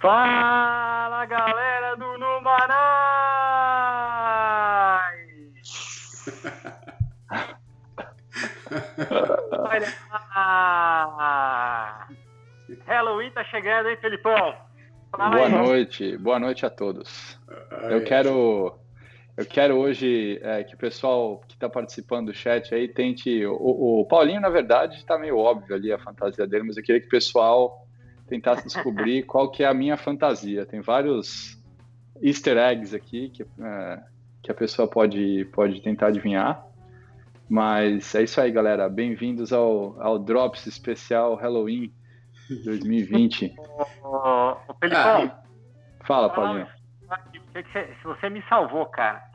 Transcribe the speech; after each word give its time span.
Fala 0.00 1.26
galera 1.26 1.96
do 1.96 2.18
Numanais! 2.18 2.68
Olha 9.50 9.86
lá! 10.36 12.08
Halloween 12.86 13.32
tá 13.32 13.42
chegando, 13.44 13.88
hein, 13.88 13.96
Felipão? 14.00 14.54
Fala 15.10 15.30
boa 15.30 15.46
aí. 15.46 15.52
noite, 15.52 16.16
boa 16.16 16.38
noite 16.38 16.64
a 16.64 16.70
todos. 16.70 17.36
Eu 17.90 18.04
quero, 18.04 18.78
eu 19.36 19.46
quero 19.46 19.78
hoje 19.78 20.38
é, 20.44 20.62
que 20.62 20.76
o 20.76 20.78
pessoal 20.78 21.40
que 21.48 21.54
está 21.54 21.68
participando 21.68 22.26
do 22.26 22.34
chat 22.34 22.72
aí 22.72 22.86
tente. 22.86 23.44
O, 23.46 24.02
o 24.02 24.04
Paulinho, 24.04 24.40
na 24.40 24.48
verdade, 24.48 24.98
está 24.98 25.18
meio 25.18 25.36
óbvio 25.38 25.74
ali 25.74 25.92
a 25.92 25.98
fantasia 25.98 26.46
dele, 26.46 26.62
mas 26.68 26.76
eu 26.76 26.84
queria 26.84 27.00
que 27.00 27.08
o 27.08 27.10
pessoal 27.10 27.87
tentasse 28.28 28.64
descobrir 28.64 29.24
qual 29.26 29.50
que 29.50 29.64
é 29.64 29.66
a 29.66 29.74
minha 29.74 29.96
fantasia. 29.96 30.66
Tem 30.66 30.80
vários 30.80 31.58
easter 32.22 32.56
eggs 32.56 32.94
aqui 32.94 33.30
que, 33.30 33.42
é, 33.42 34.00
que 34.42 34.50
a 34.50 34.54
pessoa 34.54 34.86
pode, 34.86 35.46
pode 35.46 35.80
tentar 35.82 36.08
adivinhar. 36.08 36.64
Mas 37.48 38.14
é 38.14 38.22
isso 38.22 38.40
aí, 38.40 38.52
galera. 38.52 38.88
Bem-vindos 38.88 39.52
ao, 39.52 40.00
ao 40.00 40.18
Drops 40.18 40.66
especial 40.66 41.34
Halloween 41.34 41.90
2020. 42.64 43.54
Ô, 44.04 44.74
Felipão. 44.78 45.32
Ah, 45.32 45.42
fala, 46.04 46.28
Paulinho. 46.28 46.68
Se 47.72 48.04
você 48.04 48.28
me 48.28 48.42
salvou, 48.48 48.86
cara. 48.86 49.26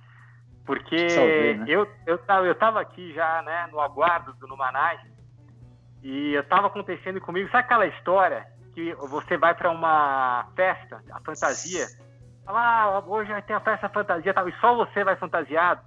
Porque 0.66 1.10
Salvei, 1.10 1.58
né? 1.58 1.66
eu, 1.68 1.86
eu, 2.08 2.20
eu 2.46 2.56
tava 2.56 2.80
aqui 2.80 3.14
já, 3.14 3.42
né, 3.42 3.68
no 3.70 3.82
aguardo 3.82 4.32
do 4.36 4.48
Numanais, 4.48 5.02
e 6.02 6.34
eu 6.34 6.44
tava 6.48 6.68
acontecendo 6.68 7.20
comigo, 7.20 7.50
sabe 7.50 7.66
aquela 7.66 7.86
história 7.88 8.48
que 8.74 8.94
você 8.96 9.38
vai 9.38 9.54
para 9.54 9.72
uma 9.72 10.48
festa, 10.56 11.02
a 11.12 11.20
fantasia, 11.22 11.88
fala, 12.46 12.60
ah, 12.60 13.04
hoje 13.06 13.32
vai 13.32 13.42
ter 13.42 13.54
a 13.54 13.60
festa 13.60 13.90
fantasia 13.90 14.34
tal, 14.34 14.50
e 14.50 14.54
só 14.60 14.76
você 14.76 15.04
vai 15.04 15.16
fantasiado. 15.18 15.82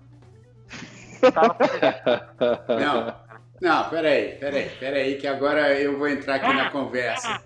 não, 2.68 3.14
não, 3.60 3.88
peraí, 3.88 4.38
peraí, 4.38 4.68
peraí, 4.78 5.18
que 5.18 5.26
agora 5.26 5.72
eu 5.78 5.98
vou 5.98 6.08
entrar 6.08 6.36
aqui 6.36 6.52
na 6.52 6.70
conversa. 6.70 7.40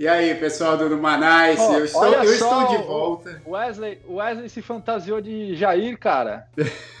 E 0.00 0.08
aí, 0.08 0.34
pessoal 0.34 0.78
do 0.78 0.96
Manais, 0.96 1.60
oh, 1.60 1.74
eu, 1.74 1.84
estou, 1.84 2.06
eu 2.06 2.22
estou 2.22 2.68
de 2.68 2.78
volta. 2.78 3.42
Wesley, 3.46 4.00
Wesley 4.08 4.48
se 4.48 4.62
fantasiou 4.62 5.20
de 5.20 5.54
Jair, 5.54 5.98
cara. 5.98 6.48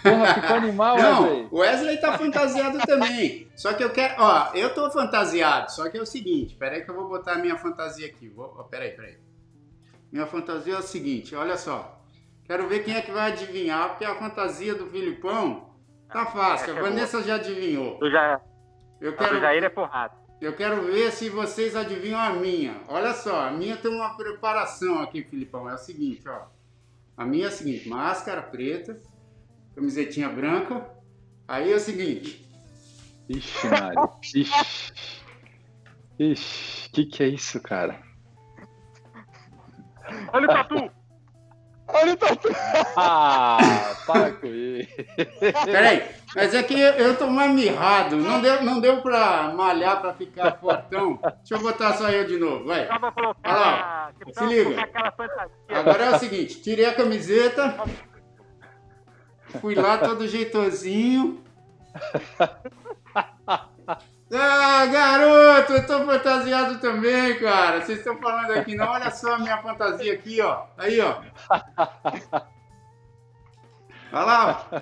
Porra, 0.02 0.34
ficou 0.34 0.56
animal, 0.56 0.98
Não, 1.00 1.22
Wesley. 1.22 1.48
O 1.50 1.58
Wesley 1.60 1.96
tá 1.96 2.18
fantasiado 2.18 2.78
também. 2.80 3.48
Só 3.56 3.72
que 3.72 3.82
eu 3.82 3.88
quero. 3.88 4.16
Ó, 4.18 4.50
eu 4.52 4.74
tô 4.74 4.90
fantasiado, 4.90 5.72
só 5.72 5.88
que 5.88 5.96
é 5.96 6.02
o 6.02 6.04
seguinte: 6.04 6.54
peraí 6.56 6.84
que 6.84 6.90
eu 6.90 6.94
vou 6.94 7.08
botar 7.08 7.32
a 7.32 7.38
minha 7.38 7.56
fantasia 7.56 8.06
aqui. 8.06 8.28
Vou, 8.28 8.54
ó, 8.58 8.64
peraí, 8.64 8.90
peraí. 8.90 9.16
Minha 10.12 10.26
fantasia 10.26 10.74
é 10.74 10.78
o 10.78 10.82
seguinte: 10.82 11.34
olha 11.34 11.56
só. 11.56 12.02
Quero 12.44 12.68
ver 12.68 12.84
quem 12.84 12.94
é 12.94 13.00
que 13.00 13.12
vai 13.12 13.32
adivinhar, 13.32 13.88
porque 13.88 14.04
a 14.04 14.14
fantasia 14.16 14.74
do 14.74 14.84
Filipão 14.84 15.70
tá 16.12 16.26
fácil. 16.26 16.76
A 16.76 16.82
Vanessa 16.82 17.22
já 17.22 17.36
adivinhou. 17.36 17.98
Eu 18.02 18.10
já. 18.10 18.38
Eu 19.00 19.16
quero... 19.16 19.38
O 19.38 19.40
Jair 19.40 19.64
é 19.64 19.70
porrada. 19.70 20.19
Eu 20.40 20.54
quero 20.54 20.82
ver 20.82 21.12
se 21.12 21.28
vocês 21.28 21.76
adivinham 21.76 22.18
a 22.18 22.32
minha. 22.32 22.80
Olha 22.88 23.12
só, 23.12 23.42
a 23.42 23.50
minha 23.50 23.76
tem 23.76 23.90
uma 23.90 24.16
preparação 24.16 24.98
aqui, 25.00 25.22
Filipão. 25.22 25.68
É 25.68 25.74
o 25.74 25.78
seguinte, 25.78 26.26
ó. 26.26 26.46
A 27.14 27.26
minha 27.26 27.44
é 27.44 27.48
a 27.48 27.50
seguinte, 27.50 27.86
máscara 27.86 28.40
preta, 28.40 28.98
camisetinha 29.74 30.30
branca. 30.30 30.88
Aí 31.46 31.70
é 31.70 31.76
o 31.76 31.80
seguinte. 31.80 32.48
Ixi, 33.28 33.66
Mário. 33.68 34.10
Ixi. 34.22 34.46
Ixi, 36.18 36.88
o 36.88 36.92
que, 36.92 37.04
que 37.04 37.22
é 37.22 37.28
isso, 37.28 37.60
cara? 37.60 38.00
Olha 40.32 40.44
o 40.44 40.48
tatu! 40.48 40.90
Olha 41.88 42.12
o 42.14 42.16
tatu! 42.16 42.48
Ah, 42.96 43.58
para 44.06 44.32
com 44.32 44.46
isso. 44.46 44.88
Peraí, 45.66 46.02
mas 46.34 46.54
é 46.54 46.62
que 46.62 46.78
eu 46.78 47.16
tô 47.16 47.26
mais 47.26 47.50
mirrado. 47.52 48.16
Não 48.16 48.40
deu, 48.40 48.62
não 48.62 48.80
deu 48.80 49.02
pra 49.02 49.52
malhar 49.54 50.00
pra 50.00 50.14
ficar 50.14 50.52
fortão. 50.58 51.18
Deixa 51.38 51.54
eu 51.54 51.60
botar 51.60 51.94
só 51.94 52.08
eu 52.10 52.26
de 52.26 52.36
novo, 52.38 52.66
vai. 52.66 52.88
Olha 52.88 53.40
lá, 53.44 54.12
se 54.32 54.44
liga. 54.44 54.88
Agora 55.68 56.04
é 56.04 56.10
o 56.10 56.18
seguinte, 56.18 56.60
tirei 56.60 56.86
a 56.86 56.94
camiseta, 56.94 57.76
fui 59.60 59.74
lá 59.74 59.98
todo 59.98 60.28
jeitosinho. 60.28 61.42
Ah, 64.32 64.86
garoto, 64.86 65.72
eu 65.72 65.84
tô 65.84 66.04
fantasiado 66.04 66.78
também, 66.78 67.36
cara. 67.40 67.80
Vocês 67.80 67.98
estão 67.98 68.16
falando 68.18 68.52
aqui, 68.52 68.76
não? 68.76 68.86
Olha 68.86 69.10
só 69.10 69.34
a 69.34 69.38
minha 69.38 69.58
fantasia 69.58 70.14
aqui, 70.14 70.40
ó. 70.40 70.66
Aí, 70.78 71.00
ó. 71.00 71.20
Olha 74.12 74.24
lá, 74.24 74.68
ó. 74.70 74.80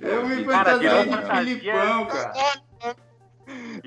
Eu 0.00 0.26
me 0.28 0.44
fantasiei 0.44 1.04
de 1.04 1.16
Filipão, 1.16 2.06
cara. 2.06 2.32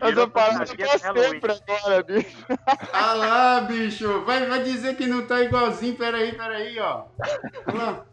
Essa 0.02 0.28
parada 0.28 0.76
pra 0.76 1.56
sempre 1.56 1.74
agora, 1.76 2.04
bicho. 2.04 2.46
Ah 2.92 3.14
lá, 3.14 3.62
bicho. 3.62 4.26
Vai, 4.26 4.46
vai 4.48 4.64
dizer 4.64 4.96
que 4.96 5.06
não 5.06 5.26
tá 5.26 5.42
igualzinho. 5.42 5.96
Peraí, 5.96 6.34
peraí, 6.34 6.80
ó. 6.80 7.06
Olha 7.68 7.84
lá. 7.84 8.06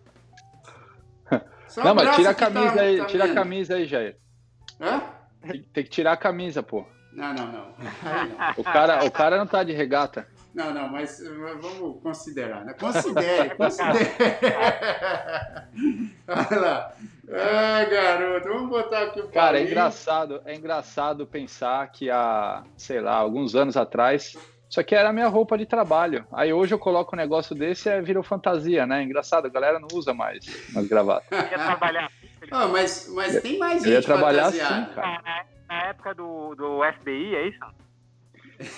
Só 1.66 1.84
não, 1.84 1.94
mas 1.94 2.16
tira 2.16 2.30
a 2.30 2.34
camisa 2.34 2.74
tá, 2.74 2.80
aí, 2.80 2.98
tá 2.98 3.04
tira 3.06 3.24
a 3.24 3.34
camisa 3.34 3.74
aí, 3.76 3.86
Jair. 3.86 4.16
Hã? 4.80 5.02
Tem, 5.42 5.62
tem, 5.62 5.84
que 5.84 5.90
tirar 5.90 6.12
a 6.12 6.16
camisa, 6.16 6.62
pô. 6.62 6.86
Não, 7.12 7.32
não, 7.34 7.46
não. 7.46 7.52
não. 7.52 7.74
O, 8.56 8.64
cara, 8.64 9.04
o 9.04 9.10
cara 9.10 9.38
não 9.38 9.46
tá 9.46 9.62
de 9.62 9.72
regata. 9.72 10.26
Não, 10.54 10.72
não, 10.72 10.88
mas 10.88 11.22
vamos 11.60 12.02
considerar, 12.02 12.64
né? 12.64 12.74
Considere, 12.80 13.54
considere. 13.54 14.10
Olha 16.26 16.60
lá. 16.60 16.92
Ah, 17.30 17.84
garoto, 17.84 18.48
vamos 18.48 18.70
botar 18.70 19.02
aqui 19.02 19.20
o 19.20 19.28
Cara, 19.28 19.60
é 19.60 19.64
engraçado, 19.64 20.40
é 20.46 20.54
engraçado 20.54 21.26
pensar 21.26 21.90
que 21.92 22.10
há, 22.10 22.64
sei 22.76 23.00
lá, 23.00 23.14
alguns 23.14 23.54
anos 23.54 23.76
atrás, 23.76 24.34
isso 24.68 24.80
aqui 24.80 24.94
era 24.94 25.10
a 25.10 25.12
minha 25.12 25.28
roupa 25.28 25.58
de 25.58 25.66
trabalho. 25.66 26.26
Aí 26.32 26.52
hoje 26.52 26.74
eu 26.74 26.78
coloco 26.78 27.14
um 27.14 27.18
negócio 27.18 27.54
desse 27.54 27.90
e 27.90 28.00
virou 28.00 28.22
fantasia, 28.22 28.86
né? 28.86 29.02
Engraçado, 29.02 29.46
a 29.46 29.50
galera 29.50 29.78
não 29.78 29.88
usa 29.92 30.14
mais 30.14 30.46
as 30.74 30.86
gravatas. 30.86 31.30
Ia 31.30 31.58
trabalhar 31.58 32.10
Oh, 32.50 32.68
mas, 32.68 33.08
mas 33.12 33.40
tem 33.42 33.58
mais 33.58 33.82
gente 33.82 33.88
eu 33.88 33.92
ia 33.94 34.02
trabalhar 34.02 34.46
assim, 34.46 34.58
cara. 34.94 35.22
Na, 35.22 35.44
na 35.68 35.82
época 35.88 36.14
do, 36.14 36.54
do 36.54 36.80
FBI, 37.00 37.34
é 37.34 37.48
isso? 37.48 37.58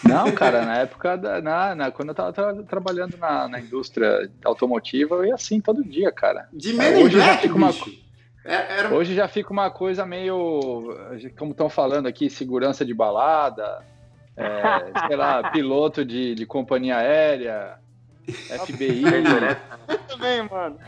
Não, 0.05 0.31
cara, 0.33 0.65
na 0.65 0.79
época, 0.79 1.17
da, 1.17 1.41
na, 1.41 1.75
na, 1.75 1.91
quando 1.91 2.11
eu 2.11 2.15
tava 2.15 2.33
tra 2.33 2.55
trabalhando 2.65 3.17
na, 3.17 3.49
na, 3.49 3.61
indústria 3.61 4.31
automotiva, 4.45 5.15
eu 5.17 5.27
ia 5.27 5.35
assim 5.35 5.61
todo 5.61 5.83
dia, 5.83 6.13
cara. 6.13 6.49
De 6.53 6.75
já 7.09 7.39
fica 7.39 7.55
uma 7.55 7.73
é, 8.45 8.79
era... 8.79 8.95
Hoje 8.95 9.15
já 9.15 9.29
fica 9.29 9.53
uma 9.53 9.71
coisa 9.71 10.07
meio, 10.07 10.97
como 11.39 11.53
estão 11.53 11.69
falando 11.69 12.07
aqui, 12.07 12.31
segurança 12.31 12.85
de 12.85 12.95
balada, 12.95 13.85
é, 14.37 14.53
sei 15.07 15.17
lá, 15.17 15.51
piloto 15.51 16.05
de, 16.05 16.35
de 16.35 16.47
companhia 16.47 16.97
aérea, 16.97 17.79
FBI. 18.65 19.03
Eu 19.89 19.99
também, 19.99 20.43
mano. 20.49 20.79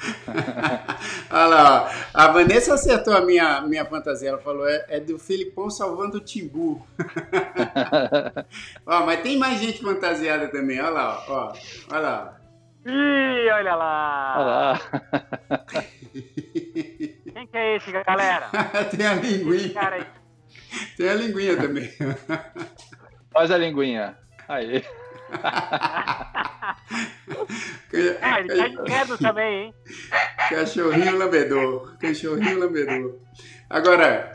Olha 1.30 1.46
lá, 1.46 1.82
ó. 1.82 1.90
a 2.14 2.28
Vanessa 2.28 2.74
acertou 2.74 3.14
a 3.14 3.20
minha, 3.20 3.60
minha 3.62 3.84
fantasia. 3.84 4.30
Ela 4.30 4.38
falou: 4.38 4.68
é, 4.68 4.84
é 4.88 5.00
do 5.00 5.18
Filipão 5.18 5.70
salvando 5.70 6.18
o 6.18 6.20
Timbu. 6.20 6.86
ó, 8.86 9.04
mas 9.04 9.20
tem 9.20 9.38
mais 9.38 9.60
gente 9.60 9.82
fantasiada 9.82 10.48
também. 10.48 10.80
Olha 10.80 10.90
lá, 10.90 11.24
ó. 11.28 11.52
Olha 11.90 12.00
lá. 12.00 12.40
Ih, 12.86 13.50
olha 13.52 13.74
lá. 13.74 14.34
Olha 14.36 14.46
lá. 14.46 14.80
Quem 17.32 17.46
que 17.46 17.56
é 17.56 17.76
esse, 17.76 17.92
galera? 17.92 18.48
tem 18.96 19.06
a 19.06 19.14
linguinha. 19.14 20.06
Tem 20.96 21.08
a 21.08 21.14
linguinha 21.14 21.56
também. 21.56 21.90
Faz 23.30 23.50
a 23.50 23.58
linguinha. 23.58 24.16
Aí. 24.48 24.84
Ah, 28.22 28.40
ele 28.40 28.76
tá 28.76 29.04
de 29.04 29.18
também, 29.18 29.64
hein? 29.64 29.74
Cachorrinho 30.48 31.18
lambedor. 31.18 31.96
Cachorrinho 31.98 32.58
lambedor. 32.58 33.18
Agora, 33.68 34.32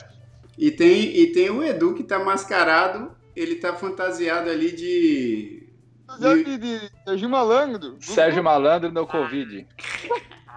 e 0.57 0.71
tem, 0.71 1.17
e 1.17 1.31
tem 1.31 1.49
o 1.49 1.63
Edu 1.63 1.93
que 1.93 2.03
tá 2.03 2.19
mascarado, 2.19 3.11
ele 3.35 3.55
tá 3.55 3.73
fantasiado 3.73 4.49
ali 4.49 4.71
de. 4.71 5.69
De, 6.19 6.57
de 6.57 6.91
Sérgio 7.03 7.29
Malandro. 7.29 7.97
Sérgio 7.99 8.43
Malandro 8.43 8.91
no 8.91 9.07
Covid. 9.07 9.67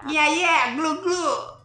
e 0.09 0.19
aí 0.19 0.43
é, 0.43 0.75
glu 0.75 1.03
glu! 1.03 1.59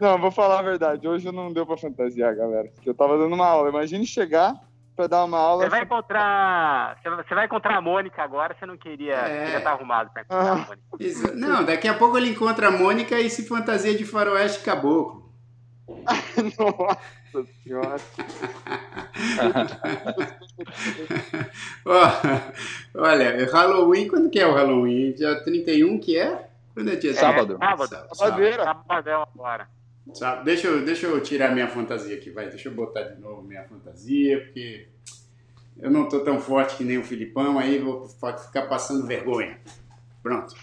Não, 0.00 0.18
vou 0.18 0.30
falar 0.30 0.60
a 0.60 0.62
verdade. 0.62 1.08
Hoje 1.08 1.30
não 1.32 1.52
deu 1.52 1.66
pra 1.66 1.76
fantasiar, 1.76 2.36
galera. 2.36 2.70
Eu 2.84 2.94
tava 2.94 3.18
dando 3.18 3.34
uma 3.34 3.46
aula. 3.46 3.70
Imagine 3.70 4.06
chegar 4.06 4.54
para 4.96 5.06
dar 5.06 5.24
uma 5.24 5.38
aula. 5.38 5.64
Você 5.64 5.70
vai 5.70 5.82
encontrar. 5.82 6.98
Você 7.02 7.34
vai 7.34 7.44
encontrar 7.44 7.76
a 7.76 7.80
Mônica 7.80 8.22
agora, 8.22 8.56
você 8.58 8.64
não 8.64 8.76
queria. 8.76 9.14
É. 9.14 9.44
Queria 9.44 9.58
estar 9.58 9.72
arrumado 9.72 10.10
para 10.10 10.22
encontrar 10.22 10.48
ah. 10.48 10.52
a 10.52 10.56
Mônica. 10.56 10.82
Isso. 10.98 11.36
Não, 11.36 11.64
daqui 11.64 11.86
a 11.86 11.94
pouco 11.94 12.16
ele 12.16 12.30
encontra 12.30 12.68
a 12.68 12.70
Mônica 12.70 13.20
e 13.20 13.28
se 13.28 13.46
fantasia 13.46 13.94
de 13.94 14.04
faroeste 14.04 14.64
caboclo. 14.64 15.30
Nossa 16.58 16.98
senhora. 17.62 17.96
olha, 22.94 23.52
Halloween, 23.52 24.08
quando 24.08 24.30
que 24.30 24.40
é 24.40 24.46
o 24.46 24.54
Halloween? 24.54 25.12
Dia 25.12 25.44
31 25.44 26.00
que 26.00 26.18
é? 26.18 26.48
Quando 26.74 26.90
é 26.90 26.96
dia 26.96 27.14
Sábado. 27.14 27.56
Sábado. 27.58 28.08
Sábado. 28.14 28.54
Sábado 28.54 29.10
agora. 29.10 29.68
Deixa 30.44 30.68
eu, 30.68 30.84
deixa 30.84 31.06
eu 31.06 31.20
tirar 31.20 31.52
minha 31.52 31.68
fantasia 31.68 32.16
aqui, 32.16 32.30
vai. 32.30 32.48
Deixa 32.48 32.68
eu 32.68 32.74
botar 32.74 33.02
de 33.02 33.20
novo 33.20 33.42
minha 33.42 33.64
fantasia, 33.64 34.40
porque 34.40 34.88
eu 35.78 35.90
não 35.90 36.08
tô 36.08 36.20
tão 36.20 36.38
forte 36.38 36.76
que 36.76 36.84
nem 36.84 36.98
o 36.98 37.04
Filipão, 37.04 37.58
aí 37.58 37.78
vou 37.78 38.08
ficar 38.08 38.62
passando 38.68 39.06
vergonha. 39.06 39.58
Pronto. 40.22 40.54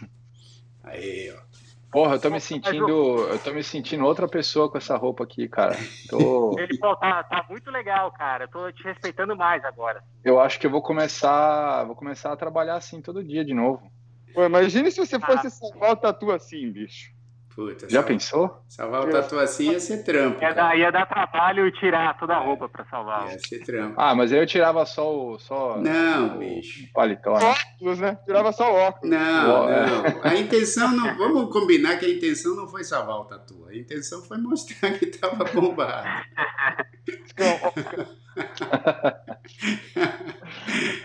Aí, 0.84 1.32
ó. 1.32 1.54
Porra, 1.92 2.16
eu 2.16 2.20
tô 2.20 2.32
me 2.32 2.40
sentindo. 2.40 2.90
Eu 2.90 3.38
tô 3.38 3.54
me 3.54 3.64
sentindo 3.64 4.04
outra 4.04 4.28
pessoa 4.28 4.68
com 4.68 4.80
essa 4.80 4.98
roupa 4.98 5.24
aqui, 5.24 5.48
cara. 5.48 5.78
Tô... 6.10 6.58
Ele 6.58 6.76
pô, 6.80 6.96
tá, 6.96 7.24
tá 7.24 7.46
muito 7.48 7.70
legal, 7.70 8.12
cara. 8.12 8.46
Eu 8.46 8.48
tô 8.48 8.72
te 8.72 8.84
respeitando 8.84 9.36
mais 9.36 9.64
agora. 9.64 10.04
Eu 10.26 10.40
acho 10.40 10.60
que 10.60 10.66
eu 10.66 10.72
vou 10.72 10.82
começar. 10.82 11.84
Vou 11.84 11.96
começar 11.96 12.34
a 12.34 12.38
trabalhar 12.38 12.78
assim 12.78 13.00
todo 13.00 13.24
dia 13.24 13.46
de 13.46 13.54
novo. 13.54 13.92
Pô, 14.34 14.44
imagine 14.44 14.90
se 14.90 14.98
você 14.98 15.20
fosse 15.20 15.46
ah. 15.46 15.50
salvar 15.52 15.92
o 15.92 15.96
tatu 15.96 16.32
assim, 16.32 16.72
bicho. 16.72 17.14
Puta, 17.56 17.88
Já 17.88 18.02
salvar, 18.02 18.08
pensou? 18.08 18.64
Salvar 18.68 19.08
o 19.08 19.12
tatu 19.12 19.38
assim 19.38 19.72
ia 19.72 19.80
ser 19.80 20.04
trampo. 20.04 20.42
Ia 20.42 20.54
dar, 20.54 20.76
ia 20.76 20.92
dar 20.92 21.06
trabalho 21.06 21.72
tirar 21.72 22.18
toda 22.18 22.34
a 22.34 22.40
roupa 22.40 22.68
pra 22.68 22.84
salvar. 22.86 23.32
Ia 23.32 23.40
ser 23.40 23.60
trampo. 23.64 23.94
Ah, 23.96 24.16
mas 24.16 24.34
aí 24.34 24.40
eu 24.40 24.48
tirava 24.48 24.84
só 24.88 25.16
o. 25.16 25.38
Só 25.38 25.78
não, 25.78 26.36
o, 26.36 26.40
bicho. 26.40 26.86
O 26.86 26.94
paletó. 26.94 27.38
Né? 27.38 27.46
Óculos, 27.46 28.00
né? 28.00 28.18
Tirava 28.26 28.52
só 28.52 28.72
o 28.72 28.76
óculos. 28.76 29.10
Não, 29.10 29.68
não. 29.68 30.24
A 30.24 30.36
intenção 30.36 30.92
não. 30.96 31.16
Vamos 31.16 31.54
combinar 31.54 31.98
que 31.98 32.08
a 32.08 32.10
intenção 32.10 32.56
não 32.56 32.68
foi 32.68 32.84
salvar 32.84 33.18
o 33.18 33.26
tatu. 33.26 33.68
A 33.68 33.76
intenção 33.76 34.24
foi 34.24 34.38
mostrar 34.40 34.98
que 34.98 35.06
tava 35.06 35.44
bombado. 35.46 36.08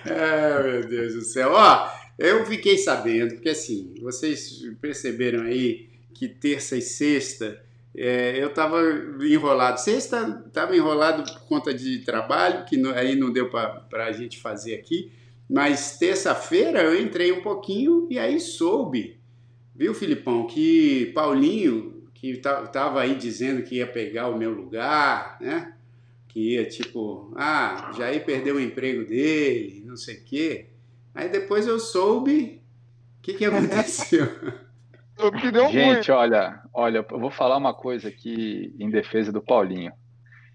ah, 0.07 0.63
meu 0.63 0.89
Deus 0.89 1.15
do 1.15 1.21
céu. 1.23 1.51
Ó, 1.53 1.91
eu 2.19 2.47
fiquei 2.47 2.79
sabendo, 2.79 3.35
porque 3.35 3.51
assim, 3.51 3.95
vocês 4.01 4.63
perceberam 4.81 5.43
aí 5.43 5.88
que 6.19 6.27
terça 6.27 6.77
e 6.77 6.83
sexta 6.83 7.63
é, 7.97 8.43
eu 8.43 8.49
estava 8.49 8.81
enrolado. 9.23 9.81
Sexta 9.81 10.45
estava 10.47 10.77
enrolado 10.77 11.23
por 11.33 11.41
conta 11.43 11.73
de 11.73 11.99
trabalho, 12.01 12.65
que 12.65 12.77
não, 12.77 12.91
aí 12.91 13.15
não 13.15 13.33
deu 13.33 13.49
para 13.51 14.07
a 14.07 14.13
gente 14.13 14.39
fazer 14.39 14.75
aqui. 14.75 15.13
Mas 15.49 15.97
terça-feira 15.99 16.83
eu 16.83 17.01
entrei 17.01 17.33
um 17.33 17.41
pouquinho 17.41 18.07
e 18.11 18.19
aí 18.19 18.39
soube, 18.39 19.19
viu, 19.75 19.95
Filipão, 19.95 20.47
que 20.47 21.07
Paulinho, 21.15 22.05
que 22.15 22.33
estava 22.33 23.01
aí 23.01 23.15
dizendo 23.15 23.63
que 23.63 23.77
ia 23.77 23.87
pegar 23.87 24.29
o 24.29 24.37
meu 24.37 24.53
lugar, 24.53 25.39
né? 25.41 25.75
Que 26.29 26.55
ia 26.55 26.67
tipo, 26.67 27.33
ah, 27.37 27.93
Jair 27.97 28.25
perdeu 28.25 28.57
o 28.57 28.61
emprego 28.61 29.07
dele, 29.07 29.83
não 29.87 29.97
sei 29.97 30.17
o 30.17 30.25
quê. 30.25 30.67
Aí 31.15 31.29
depois 31.29 31.67
eu 31.67 31.81
soube 31.81 32.61
o 33.19 33.23
que, 33.23 33.35
que 33.35 33.45
aconteceu. 33.47 34.29
Gente, 35.71 36.11
olha, 36.13 36.61
olha, 36.73 37.05
eu 37.11 37.19
vou 37.19 37.31
falar 37.31 37.57
uma 37.57 37.75
coisa 37.75 38.09
aqui 38.09 38.75
em 38.79 38.89
defesa 38.89 39.33
do 39.33 39.43
Paulinho. 39.43 39.93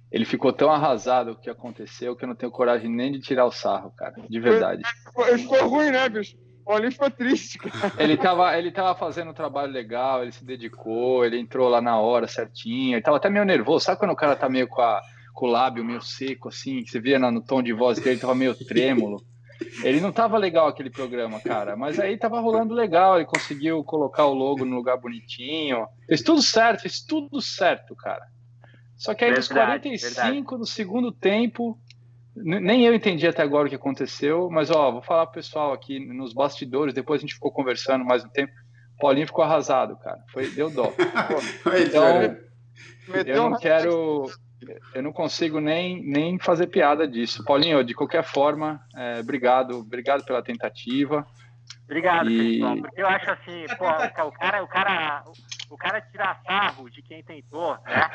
Ele 0.09 0.25
ficou 0.25 0.53
tão 0.53 0.71
arrasado 0.71 1.31
o 1.31 1.35
que 1.35 1.49
aconteceu 1.49 2.15
que 2.15 2.23
eu 2.23 2.29
não 2.29 2.35
tenho 2.35 2.51
coragem 2.51 2.89
nem 2.89 3.11
de 3.11 3.19
tirar 3.19 3.45
o 3.45 3.51
sarro, 3.51 3.91
cara. 3.97 4.13
De 4.29 4.39
verdade. 4.39 4.83
Ele 5.27 5.39
ficou 5.39 5.67
ruim, 5.67 5.89
né, 5.89 6.07
bicho? 6.07 6.37
O 6.61 6.65
Paulinho 6.65 6.91
ficou 6.91 7.09
triste. 7.09 7.57
Cara. 7.57 7.91
Ele 7.97 8.15
tava, 8.15 8.57
ele 8.57 8.71
tava 8.71 8.97
fazendo 8.97 9.31
um 9.31 9.33
trabalho 9.33 9.71
legal, 9.71 10.21
ele 10.21 10.31
se 10.31 10.45
dedicou, 10.45 11.25
ele 11.25 11.39
entrou 11.39 11.67
lá 11.67 11.81
na 11.81 11.99
hora 11.99 12.27
certinho. 12.27 12.95
Ele 12.95 13.01
tava 13.01 13.17
até 13.17 13.29
meio 13.29 13.43
nervoso. 13.43 13.85
Sabe 13.85 13.99
quando 13.99 14.11
o 14.11 14.15
cara 14.15 14.35
tá 14.35 14.47
meio 14.47 14.67
com, 14.67 14.81
a, 14.81 15.01
com 15.33 15.47
o 15.47 15.49
lábio 15.49 15.83
meio 15.83 16.01
seco, 16.01 16.49
assim? 16.49 16.85
Você 16.85 17.01
via 17.01 17.17
no 17.17 17.43
tom 17.43 17.63
de 17.63 17.73
voz 17.73 17.99
dele, 17.99 18.19
tava 18.19 18.35
meio 18.35 18.55
trêmulo. 18.55 19.19
Ele 19.83 19.99
não 19.99 20.11
tava 20.11 20.37
legal 20.37 20.67
aquele 20.67 20.89
programa, 20.89 21.39
cara, 21.39 21.75
mas 21.75 21.99
aí 21.99 22.17
tava 22.17 22.39
rolando 22.39 22.73
legal, 22.73 23.17
ele 23.17 23.25
conseguiu 23.25 23.83
colocar 23.83 24.25
o 24.25 24.33
logo 24.33 24.65
no 24.65 24.75
lugar 24.75 24.97
bonitinho. 24.97 25.87
Fez 26.07 26.21
tudo 26.21 26.41
certo, 26.41 26.81
fez 26.81 27.01
tudo 27.01 27.41
certo, 27.41 27.95
cara. 27.95 28.25
Só 28.95 29.13
que 29.13 29.25
aí 29.25 29.31
verdade, 29.31 29.89
nos 29.89 30.01
45 30.01 30.33
verdade. 30.33 30.57
do 30.59 30.65
segundo 30.65 31.11
tempo, 31.11 31.77
nem 32.35 32.85
eu 32.85 32.93
entendi 32.93 33.27
até 33.27 33.41
agora 33.41 33.67
o 33.67 33.69
que 33.69 33.75
aconteceu, 33.75 34.49
mas 34.49 34.71
ó, 34.71 34.91
vou 34.91 35.01
falar 35.01 35.25
pro 35.25 35.35
pessoal 35.35 35.73
aqui 35.73 35.99
nos 35.99 36.33
bastidores, 36.33 36.93
depois 36.93 37.19
a 37.19 37.21
gente 37.21 37.35
ficou 37.35 37.51
conversando 37.51 38.05
mais 38.05 38.23
um 38.23 38.29
tempo. 38.29 38.53
Paulinho 38.99 39.27
ficou 39.27 39.43
arrasado, 39.43 39.97
cara. 39.97 40.19
Foi, 40.31 40.47
deu 40.49 40.69
dó. 40.69 40.93
então, 41.85 42.37
eu 43.25 43.49
não 43.49 43.57
quero 43.57 44.29
eu 44.93 45.01
não 45.01 45.11
consigo 45.11 45.59
nem, 45.59 46.03
nem 46.03 46.39
fazer 46.39 46.67
piada 46.67 47.07
disso. 47.07 47.43
Paulinho, 47.43 47.83
de 47.83 47.93
qualquer 47.93 48.23
forma, 48.23 48.81
é, 48.95 49.19
obrigado, 49.19 49.79
obrigado 49.79 50.23
pela 50.25 50.43
tentativa. 50.43 51.25
Obrigado, 51.85 52.29
e... 52.29 52.53
pessoal, 52.53 52.77
porque 52.77 53.01
eu 53.01 53.07
acho 53.07 53.31
assim, 53.31 53.65
pô, 53.77 53.85
o 53.85 54.31
cara, 54.31 54.63
o 54.63 54.67
cara, 54.67 55.23
o 55.69 55.77
cara 55.77 56.01
tirar 56.01 56.41
sarro 56.45 56.89
de 56.89 57.01
quem 57.01 57.23
tentou, 57.23 57.77
né? 57.85 58.09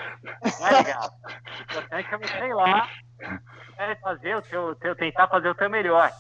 Não 0.59 0.67
é 0.67 0.83
legal. 0.83 1.11
O 1.27 1.63
importante 1.63 2.15
é 2.15 2.19
você 2.19 2.47
ir 2.47 2.55
lá, 2.55 2.89
é 3.79 3.95
fazer 3.97 4.37
o 4.37 4.43
teu, 4.43 4.75
teu, 4.77 4.97
tentar 4.97 5.29
fazer 5.29 5.49
o 5.49 5.55
teu 5.55 5.69
melhor. 5.69 6.11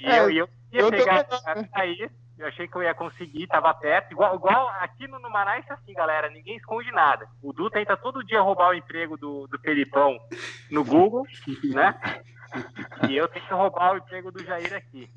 E 0.00 0.06
é, 0.06 0.20
eu, 0.20 0.30
eu 0.30 0.48
ia 0.72 0.80
eu 0.80 0.90
pegar 0.90 1.24
também, 1.24 1.68
aí, 1.72 2.10
eu 2.38 2.46
achei 2.46 2.68
que 2.68 2.76
eu 2.76 2.82
ia 2.82 2.94
conseguir, 2.94 3.46
tava 3.46 3.72
perto. 3.74 4.12
Igual, 4.12 4.34
igual 4.34 4.68
aqui 4.80 5.08
no 5.08 5.20
Manaus 5.30 5.64
é 5.68 5.72
assim, 5.72 5.94
galera, 5.94 6.28
ninguém 6.28 6.56
esconde 6.56 6.90
nada. 6.92 7.26
O 7.42 7.52
Du 7.52 7.70
tenta 7.70 7.96
todo 7.96 8.24
dia 8.24 8.40
roubar 8.40 8.70
o 8.70 8.74
emprego 8.74 9.16
do, 9.16 9.46
do 9.46 9.58
Felipão 9.58 10.18
no 10.70 10.84
Google, 10.84 11.26
né? 11.72 11.98
E 13.08 13.16
eu 13.16 13.26
tento 13.28 13.54
roubar 13.54 13.94
o 13.94 13.98
emprego 13.98 14.30
do 14.30 14.44
Jair 14.44 14.74
aqui. 14.74 15.10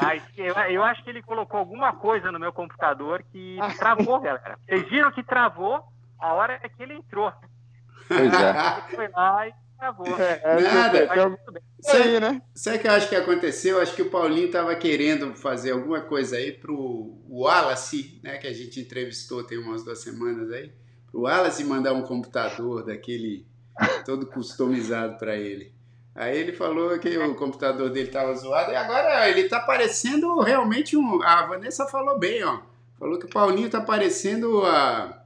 Mas 0.00 0.22
eu, 0.36 0.54
eu 0.54 0.82
acho 0.82 1.02
que 1.02 1.10
ele 1.10 1.22
colocou 1.22 1.58
alguma 1.58 1.92
coisa 1.94 2.32
no 2.32 2.38
meu 2.38 2.52
computador 2.52 3.22
que 3.30 3.58
travou, 3.78 4.20
galera. 4.20 4.58
Vocês 4.64 4.88
viram 4.88 5.12
que 5.12 5.22
travou 5.22 5.82
a 6.18 6.32
hora 6.32 6.58
que 6.58 6.82
ele 6.82 6.94
entrou. 6.94 7.32
Pois 8.08 8.32
é. 8.32 8.50
Ele 8.50 8.96
foi 8.96 9.08
lá 9.08 9.46
e 9.48 9.54
travou. 9.80 10.06
É, 10.06 10.40
é 10.44 10.60
Nada. 10.60 11.08
Sabe, 11.80 12.20
né? 12.20 12.42
sabe 12.54 12.76
o 12.76 12.80
que 12.80 12.86
eu 12.86 12.92
acho 12.92 13.08
que 13.08 13.16
aconteceu? 13.16 13.80
Acho 13.80 13.96
que 13.96 14.02
o 14.02 14.10
Paulinho 14.10 14.46
estava 14.46 14.76
querendo 14.76 15.34
fazer 15.34 15.70
alguma 15.72 16.02
coisa 16.02 16.36
aí 16.36 16.52
pro 16.52 17.18
Wallace, 17.28 18.20
né? 18.22 18.36
Que 18.36 18.46
a 18.46 18.52
gente 18.52 18.78
entrevistou 18.78 19.42
tem 19.42 19.58
umas 19.58 19.82
duas 19.82 19.98
semanas 20.00 20.52
aí. 20.52 20.70
Pro 21.10 21.22
Wallace 21.22 21.64
mandar 21.64 21.94
um 21.94 22.02
computador 22.02 22.84
daquele 22.84 23.46
todo 24.04 24.26
customizado 24.26 25.16
para 25.16 25.36
ele. 25.36 25.72
Aí 26.14 26.36
ele 26.36 26.52
falou 26.52 26.98
que 26.98 27.16
o 27.16 27.34
computador 27.34 27.88
dele 27.88 28.08
estava 28.08 28.34
zoado 28.34 28.72
e 28.72 28.76
agora 28.76 29.28
ele 29.30 29.42
está 29.42 29.60
parecendo 29.60 30.40
realmente 30.40 30.96
um. 30.96 31.22
A 31.22 31.46
Vanessa 31.46 31.86
falou 31.86 32.18
bem, 32.18 32.44
ó. 32.44 32.60
Falou 32.98 33.18
que 33.18 33.24
o 33.24 33.30
Paulinho 33.30 33.66
está 33.66 33.80
parecendo 33.80 34.62
a. 34.66 35.16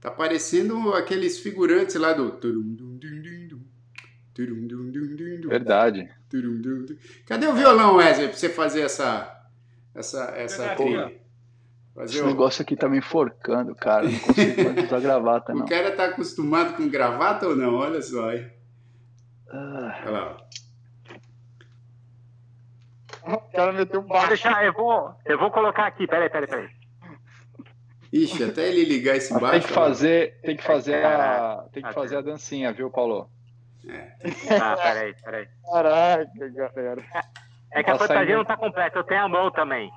Tá 0.00 0.10
parecendo 0.10 0.94
aqueles 0.94 1.40
figurantes 1.40 1.96
lá 1.96 2.12
do. 2.12 2.30
Verdade. 5.48 6.08
Cadê 7.26 7.46
o 7.46 7.54
violão, 7.54 7.96
Wesley, 7.96 8.28
pra 8.28 8.36
você 8.36 8.48
fazer 8.48 8.82
essa. 8.82 9.44
essa, 9.94 10.32
essa 10.36 10.74
trilha? 10.74 11.20
Fazer 11.94 12.14
Esse 12.14 12.22
o... 12.22 12.26
negócio 12.26 12.62
aqui 12.62 12.76
tá 12.76 12.88
me 12.88 12.98
enforcando, 12.98 13.74
cara. 13.74 14.08
Não 14.08 14.18
consigo 14.18 14.64
mais 14.64 14.86
usar 14.86 15.00
gravata, 15.00 15.52
não. 15.52 15.64
O 15.64 15.68
cara 15.68 15.90
tá 15.90 16.06
acostumado 16.06 16.76
com 16.76 16.88
gravata 16.88 17.48
ou 17.48 17.56
não? 17.56 17.74
Olha 17.74 18.00
só 18.00 18.30
aí. 18.30 18.48
Ah. 19.50 20.02
Olha 20.02 20.10
lá. 20.10 20.36
O 23.22 23.38
cara 23.52 23.72
meteu 23.72 24.00
um 24.00 24.04
baixo. 24.04 24.28
Deixar, 24.28 24.64
eu, 24.64 24.72
vou, 24.72 25.14
eu 25.26 25.38
vou 25.38 25.50
colocar 25.50 25.86
aqui, 25.86 26.06
peraí, 26.06 26.30
peraí, 26.30 26.48
peraí. 26.48 26.68
Ixi, 28.12 28.44
até 28.44 28.68
ele 28.68 28.84
ligar 28.84 29.16
esse 29.16 29.32
baixo. 29.32 29.50
Tem 29.50 29.60
que 29.60 29.72
fazer, 29.72 30.40
tem 30.42 30.56
que 30.56 30.64
fazer 30.64 31.04
a, 31.04 31.64
tem 31.72 31.82
que 31.82 31.92
fazer 31.92 32.16
a 32.16 32.20
dancinha, 32.20 32.72
viu, 32.72 32.90
Paulo? 32.90 33.28
É. 33.88 34.12
Ah, 34.60 34.76
peraí, 34.76 35.14
peraí. 35.22 35.48
Caraca, 35.70 36.48
galera. 36.50 37.04
É 37.72 37.82
que 37.82 37.90
tá 37.90 37.94
a 37.94 37.98
fantasia 37.98 38.16
saindo... 38.16 38.36
não 38.36 38.44
tá 38.44 38.56
completa, 38.56 38.98
eu 38.98 39.04
tenho 39.04 39.22
a 39.22 39.28
mão 39.28 39.50
também. 39.50 39.90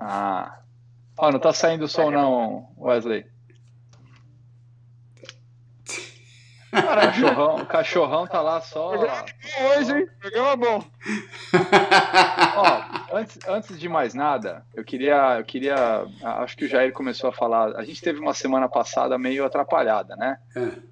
Ah. 0.00 0.60
Ó, 1.18 1.28
oh, 1.28 1.32
não 1.32 1.38
tá 1.38 1.52
saindo 1.52 1.86
o 1.86 1.88
som 1.88 2.10
não, 2.10 2.68
Wesley. 2.78 3.26
Cachorrão, 6.70 7.64
cachorrão 7.64 8.26
tá 8.26 8.42
lá 8.42 8.60
só. 8.60 8.90
Hoje, 8.90 9.98
hein? 9.98 10.06
Programa 10.20 10.56
bom. 10.56 10.84
Ó, 12.56 12.95
antes, 13.12 13.38
antes 13.48 13.78
de 13.78 13.88
mais 13.88 14.14
nada, 14.14 14.64
eu 14.74 14.84
queria, 14.84 15.38
eu 15.38 15.44
queria. 15.44 16.04
Acho 16.22 16.56
que 16.56 16.64
o 16.64 16.68
Jair 16.68 16.92
começou 16.92 17.30
a 17.30 17.32
falar. 17.32 17.76
A 17.76 17.84
gente 17.84 18.00
teve 18.00 18.20
uma 18.20 18.34
semana 18.34 18.68
passada 18.68 19.18
meio 19.18 19.44
atrapalhada, 19.44 20.16
né? 20.16 20.38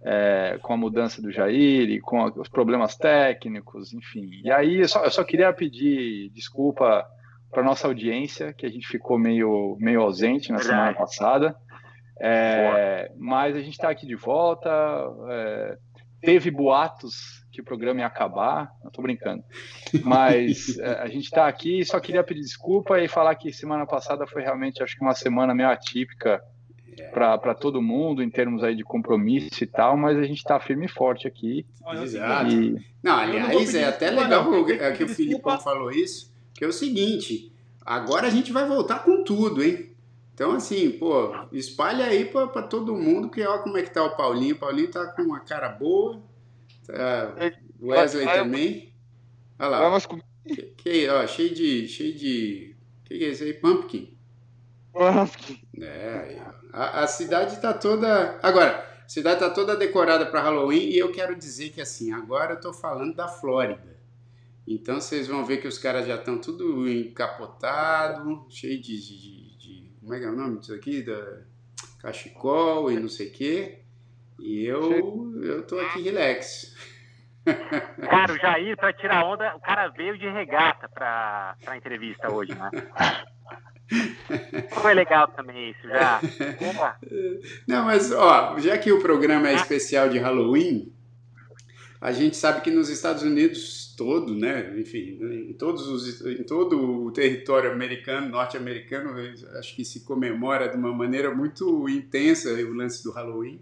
É, 0.03 0.55
é 0.55 0.59
com 0.59 0.73
a 0.73 0.77
mudança 0.77 1.21
do 1.21 1.31
Jair 1.31 1.91
e 1.91 2.01
com 2.01 2.25
os 2.37 2.49
problemas 2.49 2.97
técnicos, 2.97 3.93
enfim. 3.93 4.29
E 4.43 4.51
aí 4.51 4.81
eu 4.81 4.89
só, 4.89 5.05
eu 5.05 5.11
só 5.11 5.25
queria 5.25 5.53
pedir 5.53 6.31
desculpa 6.31 7.07
para 7.51 7.63
nossa 7.63 7.87
audiência, 7.87 8.53
que 8.53 8.67
a 8.67 8.71
gente 8.71 8.87
ficou 8.87 9.19
meio, 9.19 9.77
meio 9.79 10.01
ausente 10.03 10.51
na 10.51 10.59
semana 10.59 10.93
passada. 10.95 11.55
É, 12.21 13.13
mas 13.17 13.57
a 13.57 13.61
gente 13.61 13.75
está 13.75 13.91
aqui 13.91 14.07
de 14.07 14.17
volta. 14.17 14.71
É, 15.31 15.79
teve 16.21 16.51
boatos 16.51 17.44
que 17.55 17.61
o 17.61 17.65
programa 17.65 18.01
ia 18.01 18.07
acabar. 18.07 18.73
Não 18.83 18.91
tô 18.91 19.01
brincando. 19.01 19.45
Mas 20.03 20.77
é, 20.79 20.99
a 21.03 21.07
gente 21.07 21.25
está 21.25 21.47
aqui 21.47 21.81
e 21.81 21.85
só 21.85 22.01
queria 22.01 22.25
pedir 22.25 22.41
desculpa 22.41 23.01
e 23.01 23.07
falar 23.07 23.35
que 23.37 23.53
semana 23.53 23.87
passada 23.87 24.27
foi 24.27 24.43
realmente, 24.43 24.83
acho 24.83 24.97
que 24.97 25.03
uma 25.03 25.15
semana 25.15 25.55
meio 25.55 25.69
atípica 25.69 26.43
para 27.13 27.55
todo 27.55 27.83
mundo 27.83 28.23
em 28.23 28.31
termos 28.31 28.63
aí 28.63 28.75
de 28.75 28.85
compromisso 28.85 29.63
e 29.63 29.67
tal, 29.67 29.97
mas 29.97 30.17
a 30.19 30.23
gente 30.23 30.39
está 30.39 30.59
firme 30.61 30.87
e 30.87 30.89
forte 30.89 31.27
aqui. 31.27 31.67
Exato. 32.03 32.51
E... 32.51 32.77
Não, 33.03 33.17
aliás, 33.17 33.73
não 33.73 33.81
é 33.81 33.85
até 33.85 34.11
legal 34.11 34.51
não, 34.51 34.65
que, 34.65 34.93
que 34.93 35.05
o 35.05 35.09
Filipão 35.09 35.59
falou 35.61 35.91
isso, 35.91 36.33
que 36.53 36.65
é 36.65 36.69
o 36.69 36.73
seguinte, 36.73 37.53
agora 37.85 38.27
a 38.27 38.31
gente 38.31 38.53
vai 38.53 38.67
voltar 38.67 39.01
com 39.01 39.25
tudo, 39.25 39.63
hein? 39.63 39.91
Então, 40.35 40.53
assim, 40.53 40.91
pô, 40.91 41.33
espalha 41.53 42.07
aí 42.07 42.25
para 42.25 42.63
todo 42.63 42.97
mundo 42.97 43.29
que 43.29 43.41
olha 43.43 43.63
como 43.63 43.79
é 43.79 43.83
que 43.83 43.91
tá 43.91 44.03
o 44.03 44.17
Paulinho. 44.17 44.57
O 44.57 44.59
Paulinho 44.59 44.91
tá 44.91 45.07
com 45.07 45.23
uma 45.23 45.39
cara 45.39 45.69
boa. 45.69 46.21
Tá, 46.87 47.35
Wesley 47.81 48.27
também. 48.27 48.95
Olha 49.59 49.69
lá. 49.69 49.81
Vamos 49.81 50.07
com... 50.07 50.21
que, 50.47 50.63
que, 50.77 51.09
ó, 51.09 51.27
cheio 51.27 51.55
de. 51.55 51.89
Cheio 51.89 52.15
de. 52.15 52.77
O 53.01 53.05
que, 53.05 53.19
que 53.19 53.25
é 53.25 53.29
isso 53.29 53.45
aí? 53.45 53.55
Pumpkin. 53.55 54.17
Pumpkin. 54.93 55.61
É, 55.81 56.41
a, 56.73 57.03
a 57.03 57.07
cidade 57.07 57.61
tá 57.61 57.73
toda. 57.73 58.39
Agora, 58.43 58.87
a 59.05 59.09
cidade 59.09 59.41
tá 59.41 59.51
toda 59.51 59.77
decorada 59.77 60.27
para 60.27 60.43
Halloween 60.43 60.89
e 60.89 60.99
eu 60.99 61.13
quero 61.13 61.37
dizer 61.37 61.71
que, 61.71 61.81
assim, 61.81 62.13
agora 62.13 62.55
eu 62.55 62.61
tô 62.61 62.73
falando 62.73 63.15
da 63.15 63.29
Flórida. 63.29 63.95
Então 64.67 65.01
vocês 65.01 65.27
vão 65.27 65.45
ver 65.45 65.59
que 65.59 65.69
os 65.69 65.77
caras 65.77 66.07
já 66.07 66.15
estão 66.17 66.39
tudo 66.39 66.89
encapotado, 66.89 68.47
cheio 68.49 68.81
de, 68.81 68.99
de 68.99 69.55
como 70.01 70.15
é 70.15 70.19
que 70.19 70.25
é 70.25 70.31
o 70.31 70.37
nome 70.37 70.59
disso 70.59 70.75
aqui? 70.75 71.03
Da 71.03 71.43
cachecol 71.99 72.91
e 72.91 72.99
não 72.99 73.09
sei 73.09 73.29
o 73.29 73.33
quê. 73.33 73.84
E 74.39 74.67
eu, 74.67 75.43
eu 75.43 75.63
tô 75.67 75.79
aqui 75.79 76.03
relax. 76.03 76.75
Cara, 78.09 78.33
o 78.33 78.39
Jair, 78.39 78.77
pra 78.77 78.93
tirar 78.93 79.25
onda, 79.25 79.55
o 79.55 79.61
cara 79.61 79.89
veio 79.89 80.17
de 80.19 80.29
regata 80.29 80.89
pra, 80.89 81.57
pra 81.63 81.77
entrevista 81.77 82.33
hoje, 82.33 82.55
né? 82.55 82.71
Foi 84.81 84.95
legal 84.95 85.29
também 85.29 85.71
isso, 85.71 85.87
já. 85.87 86.21
Não, 87.69 87.85
mas, 87.85 88.11
ó, 88.13 88.59
já 88.59 88.79
que 88.79 88.91
o 88.91 89.01
programa 89.01 89.49
é 89.49 89.55
especial 89.55 90.09
de 90.09 90.19
Halloween, 90.19 90.91
a 92.01 92.13
gente 92.13 92.37
sabe 92.37 92.63
que 92.63 92.71
nos 92.71 92.89
Estados 92.89 93.23
Unidos 93.23 93.95
todo, 93.97 94.35
né, 94.35 94.75
enfim, 94.79 95.19
em, 95.23 95.53
todos 95.53 95.87
os, 95.87 96.25
em 96.27 96.43
todo 96.43 97.07
o 97.07 97.13
território 97.13 97.71
americano, 97.71 98.29
norte-americano, 98.29 99.15
acho 99.59 99.77
que 99.77 99.85
se 99.85 100.05
comemora 100.05 100.69
de 100.69 100.77
uma 100.77 100.93
maneira 100.93 101.35
muito 101.35 101.89
intensa 101.89 102.51
o 102.51 102.73
lance 102.73 103.03
do 103.05 103.13
Halloween. 103.13 103.61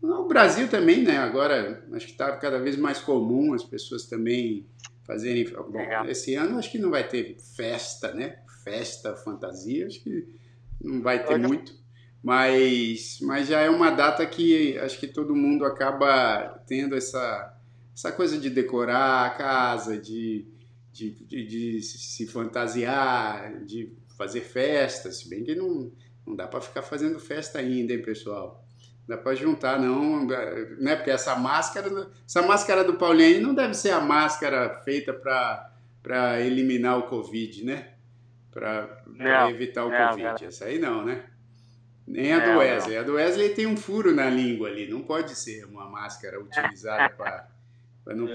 No 0.00 0.26
Brasil 0.26 0.68
também, 0.68 1.02
né, 1.02 1.18
agora 1.18 1.86
acho 1.92 2.06
que 2.06 2.12
está 2.12 2.34
cada 2.36 2.58
vez 2.58 2.76
mais 2.76 2.98
comum 3.00 3.52
as 3.52 3.62
pessoas 3.62 4.06
também 4.06 4.66
fazerem... 5.06 5.44
Bom, 5.44 5.78
esse 6.08 6.34
ano 6.34 6.58
acho 6.58 6.70
que 6.70 6.78
não 6.78 6.90
vai 6.90 7.06
ter 7.06 7.36
festa, 7.56 8.14
né, 8.14 8.38
festa, 8.64 9.14
fantasia, 9.16 9.86
acho 9.86 10.02
que 10.02 10.26
não 10.82 11.02
vai 11.02 11.24
ter 11.24 11.38
muito. 11.38 11.78
Mas, 12.22 13.18
mas 13.22 13.48
já 13.48 13.60
é 13.60 13.70
uma 13.70 13.90
data 13.90 14.24
que 14.26 14.78
acho 14.78 14.98
que 14.98 15.06
todo 15.06 15.34
mundo 15.34 15.64
acaba 15.64 16.62
tendo 16.66 16.94
essa 16.94 17.56
essa 18.00 18.12
coisa 18.12 18.38
de 18.38 18.48
decorar 18.48 19.26
a 19.26 19.30
casa, 19.30 19.98
de, 19.98 20.46
de, 20.90 21.10
de, 21.10 21.44
de 21.46 21.82
se 21.82 22.26
fantasiar, 22.26 23.62
de 23.64 23.92
fazer 24.16 24.40
festa, 24.40 25.12
se 25.12 25.28
bem 25.28 25.44
que 25.44 25.54
não, 25.54 25.92
não 26.26 26.34
dá 26.34 26.46
para 26.46 26.62
ficar 26.62 26.82
fazendo 26.82 27.18
festa 27.20 27.58
ainda, 27.58 27.92
hein, 27.92 28.00
pessoal? 28.00 28.66
Não 29.10 29.16
dá 29.16 29.22
para 29.24 29.34
juntar, 29.34 29.76
não, 29.80 30.24
né? 30.24 30.94
Porque 30.94 31.10
essa 31.10 31.34
máscara, 31.34 32.08
essa 32.24 32.42
máscara 32.42 32.84
do 32.84 32.94
Paulinho 32.94 33.42
não 33.42 33.52
deve 33.52 33.74
ser 33.74 33.90
a 33.90 34.00
máscara 34.00 34.80
feita 34.84 35.12
para 35.12 36.40
eliminar 36.40 36.96
o 36.96 37.02
Covid, 37.08 37.64
né? 37.64 37.88
Para 38.52 39.50
evitar 39.50 39.84
o 39.84 39.90
não, 39.90 40.10
Covid. 40.10 40.22
Cara. 40.22 40.44
Essa 40.46 40.66
aí 40.66 40.78
não, 40.78 41.04
né? 41.04 41.24
Nem 42.06 42.32
a 42.32 42.38
do 42.38 42.58
Wesley. 42.58 42.94
Não. 42.94 43.02
A 43.02 43.04
do 43.04 43.14
Wesley 43.14 43.48
tem 43.48 43.66
um 43.66 43.76
furo 43.76 44.14
na 44.14 44.30
língua 44.30 44.68
ali. 44.68 44.88
Não 44.88 45.00
pode 45.00 45.34
ser 45.34 45.64
uma 45.64 45.86
máscara 45.86 46.40
utilizada 46.40 47.12
para 47.12 47.48
não... 48.06 48.28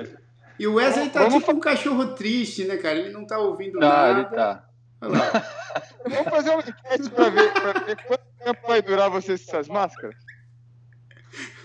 E 0.60 0.68
o 0.68 0.74
Wesley 0.74 1.10
tá 1.10 1.24
Vamos... 1.24 1.40
tipo 1.40 1.54
um 1.54 1.60
cachorro 1.60 2.08
triste, 2.16 2.66
né, 2.66 2.76
cara? 2.76 3.00
Ele 3.00 3.12
não 3.12 3.26
tá 3.26 3.38
ouvindo 3.40 3.80
tá, 3.80 3.88
nada. 3.88 4.20
Ele 4.20 4.30
tá. 4.30 4.66
Vamos 6.04 6.30
fazer 6.30 6.50
uma 6.50 6.60
enquete 6.60 7.10
pra 7.10 7.30
ver, 7.30 7.54
pra 7.54 7.80
ver 7.80 7.98
quanto 8.04 8.26
tempo 8.44 8.68
vai 8.68 8.82
durar 8.82 9.10
vocês 9.10 9.42
essas 9.48 9.68
máscaras? 9.70 10.25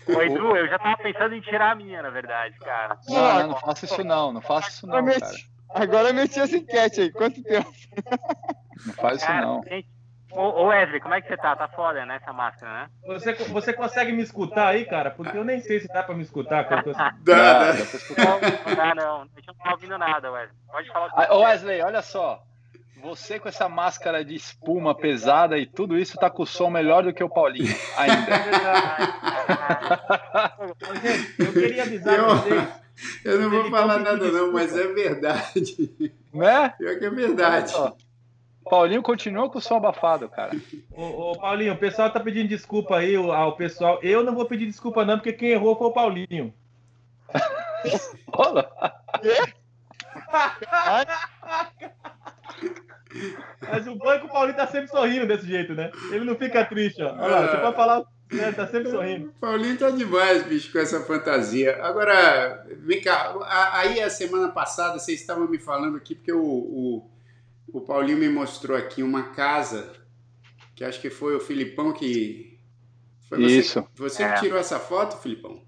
Oi, 0.09 0.26
Edu, 0.26 0.57
eu 0.57 0.69
já 0.69 0.78
tava 0.78 0.97
pensando 0.99 1.35
em 1.35 1.40
tirar 1.40 1.73
a 1.73 1.75
minha, 1.75 2.02
na 2.02 2.11
verdade, 2.11 2.57
cara. 2.59 2.99
Não, 3.09 3.35
não, 3.35 3.49
não 3.49 3.57
faça 3.57 3.85
isso 3.85 4.04
não, 4.04 4.33
não 4.33 4.40
faça 4.40 4.71
isso 4.71 4.87
não, 4.87 5.04
cara. 5.04 5.37
Agora 5.71 6.09
eu 6.09 6.14
meti 6.14 6.40
essa 6.40 6.57
enquete 6.57 7.00
aí, 7.00 7.12
quanto 7.12 7.42
tempo? 7.42 7.73
Não 8.87 8.95
faz 8.95 9.23
isso 9.23 9.33
não. 9.33 9.62
Gente, 9.62 9.88
Ô, 10.33 10.66
Wesley, 10.66 11.00
como 11.00 11.14
é 11.14 11.21
que 11.21 11.26
você 11.26 11.37
tá? 11.37 11.57
Tá 11.57 11.66
foda, 11.69 12.07
né, 12.07 12.16
essa 12.16 12.33
máscara, 12.33 12.73
né? 12.73 12.90
Você, 13.07 13.33
você 13.33 13.73
consegue 13.73 14.12
me 14.12 14.23
escutar 14.23 14.69
aí, 14.69 14.85
cara? 14.85 15.11
Porque 15.11 15.37
eu 15.37 15.45
nem 15.45 15.61
sei 15.61 15.80
se 15.80 15.88
dá 15.88 16.04
pra 16.04 16.14
me 16.14 16.23
escutar. 16.23 16.69
Cara. 16.69 16.83
Tô... 16.85 16.92
Dá, 16.92 17.14
dá. 17.25 17.73
Não, 17.75 18.76
dá 18.76 18.95
não, 18.95 19.23
a 19.23 19.25
gente 19.25 19.47
não 19.49 19.54
tá 19.54 19.73
ouvindo 19.73 19.99
nada, 19.99 20.30
Wesley. 20.30 20.57
Pode 20.71 20.88
falar 20.92 21.07
o 21.07 21.11
ah, 21.16 21.37
Wesley, 21.37 21.83
olha 21.83 22.00
só. 22.00 22.42
Você 23.02 23.38
com 23.38 23.49
essa 23.49 23.69
máscara 23.69 24.25
de 24.25 24.35
espuma 24.35 24.95
pesada 24.95 25.59
e 25.59 25.66
tudo 25.66 25.99
isso 25.99 26.19
tá 26.19 26.28
com 26.28 26.42
o 26.42 26.47
som 26.47 26.69
melhor 26.69 27.02
do 27.02 27.12
que 27.12 27.25
o 27.25 27.28
Paulinho, 27.28 27.75
ainda. 27.97 28.30
É 30.80 31.00
gente, 31.00 31.35
eu 31.38 31.52
queria 31.52 31.83
avisar 31.83 32.19
eu, 32.19 32.28
vocês. 32.28 32.69
Eu 33.25 33.40
não 33.40 33.50
vou 33.50 33.71
falar 33.71 33.99
nada 33.99 34.30
não, 34.30 34.52
mas 34.52 34.76
é 34.76 34.87
verdade. 34.87 35.90
Né? 36.33 36.69
Pior 36.78 36.99
que 36.99 37.04
é 37.04 37.11
verdade. 37.11 37.75
Paulinho 38.64 39.02
continua 39.02 39.50
com 39.50 39.59
o 39.59 39.61
som 39.61 39.76
abafado, 39.76 40.28
cara. 40.28 40.57
Ô, 40.92 41.33
ô, 41.33 41.38
Paulinho, 41.38 41.73
o 41.73 41.78
pessoal 41.78 42.11
tá 42.11 42.21
pedindo 42.21 42.49
desculpa 42.49 42.99
aí 42.99 43.16
ao 43.16 43.57
pessoal. 43.57 43.99
Eu 44.02 44.23
não 44.23 44.35
vou 44.35 44.45
pedir 44.45 44.66
desculpa, 44.66 45.04
não, 45.04 45.16
porque 45.16 45.33
quem 45.33 45.50
errou 45.50 45.76
foi 45.76 45.88
o 45.88 45.92
Paulinho. 45.92 46.54
Olha. 48.33 48.71
Mas 53.61 53.87
o 53.87 53.97
banco 53.97 54.26
o 54.26 54.31
Paulinho 54.31 54.57
tá 54.57 54.67
sempre 54.67 54.88
sorrindo 54.88 55.26
desse 55.26 55.47
jeito, 55.47 55.75
né? 55.75 55.90
Ele 56.11 56.25
não 56.25 56.37
fica 56.37 56.64
triste, 56.64 57.02
ó. 57.02 57.12
Olha 57.12 57.26
lá, 57.26 57.47
você 57.47 57.57
pode 57.59 57.76
falar. 57.76 58.05
Né? 58.33 58.52
Tá 58.52 58.67
sempre 58.69 58.90
sorrindo. 58.90 59.35
Paulinho 59.40 59.76
tá 59.76 59.90
demais, 59.90 60.45
bicho, 60.45 60.71
com 60.71 60.79
essa 60.79 61.00
fantasia. 61.00 61.83
Agora, 61.83 62.64
vem 62.79 63.00
cá, 63.00 63.35
aí 63.73 64.00
a 64.00 64.09
semana 64.09 64.49
passada 64.50 64.99
vocês 64.99 65.21
estavam 65.21 65.49
me 65.49 65.59
falando 65.59 65.97
aqui, 65.97 66.14
porque 66.14 66.33
o, 66.33 66.40
o 66.40 67.11
o 67.73 67.81
Paulinho 67.81 68.19
me 68.19 68.29
mostrou 68.29 68.76
aqui 68.76 69.02
uma 69.02 69.31
casa 69.31 69.93
que 70.75 70.85
acho 70.85 71.00
que 71.00 71.11
foi 71.11 71.37
o 71.37 71.40
Filipão 71.40 71.93
que. 71.93 72.59
Foi 73.29 73.38
você, 73.38 73.59
Isso. 73.59 73.88
Você 73.95 74.23
é. 74.23 74.33
que 74.33 74.40
tirou 74.40 74.59
essa 74.59 74.79
foto, 74.79 75.17
Filipão? 75.19 75.62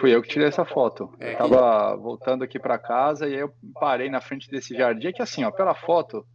Fui 0.00 0.14
eu 0.14 0.22
que 0.22 0.28
tirei 0.28 0.48
essa 0.48 0.64
foto. 0.64 1.12
É, 1.18 1.34
eu 1.34 1.38
tava 1.38 1.96
que... 1.96 2.02
voltando 2.02 2.44
aqui 2.44 2.58
para 2.58 2.78
casa 2.78 3.28
e 3.28 3.34
aí 3.34 3.40
eu 3.40 3.52
parei 3.74 4.10
na 4.10 4.20
frente 4.20 4.50
desse 4.50 4.74
jardim. 4.74 5.08
É 5.08 5.12
que 5.12 5.22
assim, 5.22 5.44
ó, 5.44 5.50
pela 5.50 5.74
foto, 5.74 6.26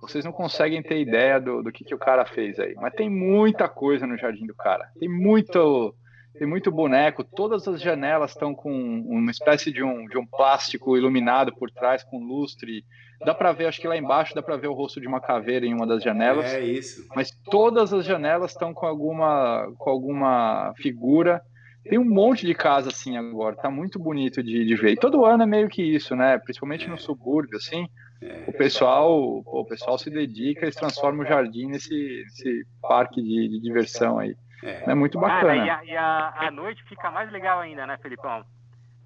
vocês 0.00 0.24
não 0.24 0.32
conseguem 0.32 0.82
ter 0.82 1.00
ideia 1.00 1.40
do, 1.40 1.62
do 1.62 1.70
que, 1.70 1.84
que 1.84 1.94
o 1.94 1.98
cara 1.98 2.24
fez 2.24 2.58
aí. 2.58 2.74
Mas 2.76 2.94
tem 2.94 3.10
muita 3.10 3.68
coisa 3.68 4.06
no 4.06 4.16
jardim 4.16 4.46
do 4.46 4.54
cara. 4.54 4.88
Tem 4.98 5.08
muito 5.08 5.94
tem 6.38 6.46
muito 6.46 6.70
boneco, 6.70 7.24
todas 7.24 7.66
as 7.66 7.82
janelas 7.82 8.30
estão 8.30 8.54
com 8.54 8.72
uma 8.72 9.30
espécie 9.30 9.72
de 9.72 9.82
um, 9.82 10.06
de 10.06 10.16
um 10.16 10.24
plástico 10.24 10.96
iluminado 10.96 11.54
por 11.54 11.70
trás, 11.70 12.02
com 12.04 12.18
lustre. 12.18 12.84
Dá 13.24 13.34
para 13.34 13.52
ver, 13.52 13.66
acho 13.66 13.80
que 13.80 13.88
lá 13.88 13.96
embaixo 13.96 14.34
dá 14.34 14.42
para 14.42 14.56
ver 14.56 14.68
o 14.68 14.72
rosto 14.72 15.00
de 15.00 15.06
uma 15.06 15.20
caveira 15.20 15.66
em 15.66 15.74
uma 15.74 15.86
das 15.86 16.02
janelas. 16.02 16.46
É 16.46 16.60
isso. 16.60 17.06
Mas 17.14 17.30
todas 17.50 17.92
as 17.92 18.06
janelas 18.06 18.52
estão 18.52 18.72
com 18.72 18.86
alguma, 18.86 19.70
com 19.76 19.90
alguma 19.90 20.72
figura. 20.76 21.42
Tem 21.84 21.98
um 21.98 22.08
monte 22.08 22.46
de 22.46 22.54
casa 22.54 22.88
assim 22.90 23.16
agora, 23.16 23.56
tá 23.56 23.70
muito 23.70 23.98
bonito 23.98 24.42
de, 24.42 24.64
de 24.64 24.76
ver. 24.76 24.92
E 24.92 24.96
todo 24.96 25.24
ano 25.24 25.42
é 25.42 25.46
meio 25.46 25.68
que 25.68 25.82
isso, 25.82 26.14
né? 26.14 26.38
Principalmente 26.38 26.88
no 26.88 26.98
subúrbio, 26.98 27.56
assim. 27.56 27.86
É. 28.22 28.44
O 28.46 28.52
pessoal, 28.52 29.42
o 29.46 29.64
pessoal 29.64 29.98
se 29.98 30.10
dedica 30.10 30.66
e 30.66 30.70
transforma 30.70 31.22
o 31.22 31.26
jardim 31.26 31.66
nesse, 31.66 32.22
nesse 32.24 32.66
parque 32.82 33.22
de, 33.22 33.48
de 33.48 33.60
diversão 33.60 34.18
aí. 34.18 34.36
É, 34.62 34.90
é 34.90 34.94
muito 34.94 35.18
bacana. 35.18 35.56
e, 35.56 35.70
a, 35.70 35.84
e 35.84 35.96
a, 35.96 36.46
a, 36.46 36.50
noite 36.50 36.84
fica 36.84 37.10
mais 37.10 37.32
legal 37.32 37.60
ainda, 37.60 37.86
né, 37.86 37.96
Felipão? 38.02 38.44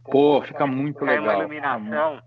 Pô, 0.04 0.42
fica 0.42 0.66
muito 0.66 1.04
legal. 1.04 1.24
É 1.24 1.36
uma 1.36 1.38
iluminação. 1.38 2.22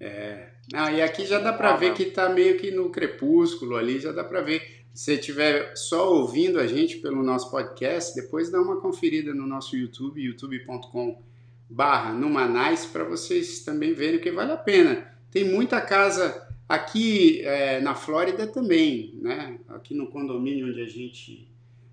É. 0.00 0.48
Ah, 0.74 0.90
e 0.90 1.00
aqui 1.00 1.24
já 1.24 1.38
dá 1.38 1.52
para 1.52 1.76
ver 1.76 1.94
que 1.94 2.06
tá 2.06 2.28
meio 2.28 2.58
que 2.58 2.70
no 2.70 2.90
crepúsculo 2.90 3.76
ali, 3.76 4.00
já 4.00 4.12
dá 4.12 4.24
para 4.24 4.40
ver. 4.40 4.80
Se 4.92 5.14
estiver 5.14 5.76
só 5.76 6.12
ouvindo 6.12 6.58
a 6.58 6.66
gente 6.66 6.96
pelo 6.96 7.22
nosso 7.22 7.50
podcast, 7.50 8.14
depois 8.20 8.50
dá 8.50 8.60
uma 8.60 8.80
conferida 8.80 9.32
no 9.32 9.46
nosso 9.46 9.76
YouTube, 9.76 10.20
youtube.com 10.20 11.22
barra 11.68 12.12
Numanais, 12.12 12.84
para 12.84 13.04
vocês 13.04 13.64
também 13.64 13.94
verem 13.94 14.18
que 14.18 14.32
vale 14.32 14.50
a 14.50 14.56
pena. 14.56 15.09
Tem 15.30 15.44
muita 15.44 15.80
casa 15.80 16.48
aqui 16.68 17.40
é, 17.42 17.80
na 17.80 17.94
Flórida 17.94 18.46
também, 18.46 19.18
né? 19.20 19.58
Aqui 19.68 19.94
no 19.94 20.08
condomínio 20.08 20.68
onde 20.68 20.80
a 20.80 20.86
gente 20.86 21.48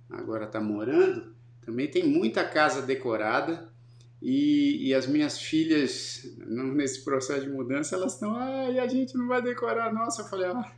agora 0.10 0.46
está 0.46 0.60
morando, 0.60 1.36
também 1.66 1.88
tem 1.88 2.04
muita 2.06 2.44
casa 2.44 2.82
decorada. 2.82 3.70
E, 4.20 4.88
e 4.88 4.96
as 4.96 5.06
minhas 5.06 5.40
filhas, 5.40 6.24
nesse 6.38 7.04
processo 7.04 7.42
de 7.42 7.52
mudança, 7.52 7.96
elas 7.96 8.14
estão, 8.14 8.36
ah, 8.36 8.68
e 8.72 8.80
a 8.80 8.88
gente 8.88 9.16
não 9.16 9.28
vai 9.28 9.44
decorar. 9.44 9.94
Nossa, 9.94 10.24
eu 10.24 10.26
falei, 10.26 10.48
ah, 10.48 10.72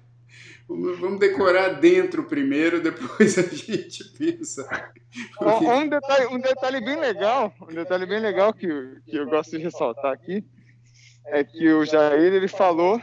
vamos 0.68 1.20
decorar 1.20 1.80
dentro 1.80 2.26
primeiro, 2.26 2.82
depois 2.82 3.38
a 3.38 3.44
gente 3.50 4.04
pensa. 4.18 4.92
Um, 5.42 5.88
detalhe, 5.88 6.26
um 6.28 6.40
detalhe 6.40 6.82
bem 6.82 7.00
legal, 7.00 7.54
um 7.62 7.74
detalhe 7.74 8.06
bem 8.06 8.20
legal 8.20 8.54
que, 8.54 8.68
que 9.06 9.16
eu 9.16 9.26
gosto 9.26 9.58
de 9.58 9.64
ressaltar 9.64 10.12
aqui, 10.12 10.44
é 11.26 11.44
que 11.44 11.72
o 11.72 11.86
Jair, 11.86 12.34
ele 12.34 12.48
falou, 12.48 13.02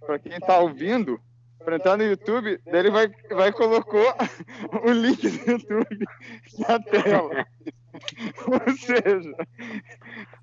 para 0.00 0.18
quem 0.18 0.32
está 0.32 0.58
ouvindo, 0.58 1.20
para 1.64 1.76
entrar 1.76 1.96
no 1.96 2.04
YouTube, 2.04 2.60
ele 2.66 2.90
vai, 2.90 3.10
vai 3.30 3.52
colocou 3.52 4.14
o 4.84 4.90
link 4.90 5.28
do 5.28 5.50
YouTube 5.50 6.06
na 6.58 6.78
tela. 6.80 7.46
Ou 8.46 8.76
seja, 8.76 9.36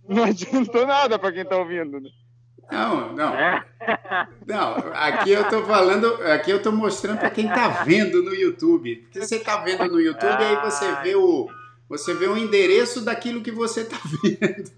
não 0.08 0.24
adiantou 0.24 0.86
nada 0.86 1.20
para 1.20 1.32
quem 1.32 1.42
está 1.42 1.58
ouvindo. 1.58 2.00
Né? 2.00 2.10
Não, 2.72 3.14
não. 3.14 3.34
É? 3.34 3.66
Não, 4.46 4.76
aqui 4.94 5.32
eu 5.32 5.48
tô 5.50 5.64
falando, 5.64 6.24
aqui 6.26 6.52
eu 6.52 6.62
tô 6.62 6.72
mostrando 6.72 7.20
para 7.20 7.32
quem 7.32 7.48
tá 7.48 7.84
vendo 7.84 8.22
no 8.24 8.34
YouTube. 8.34 8.96
Porque 8.98 9.22
você 9.22 9.40
tá 9.40 9.58
vendo 9.58 9.88
no 9.88 10.00
YouTube, 10.00 10.44
aí 10.44 10.56
você 10.58 10.86
vê 11.02 11.16
o 11.16 11.48
você 11.90 12.14
vê 12.14 12.28
o 12.28 12.38
endereço 12.38 13.04
daquilo 13.04 13.42
que 13.42 13.52
você 13.52 13.84
tá 13.84 13.98
vendo. 14.24 14.72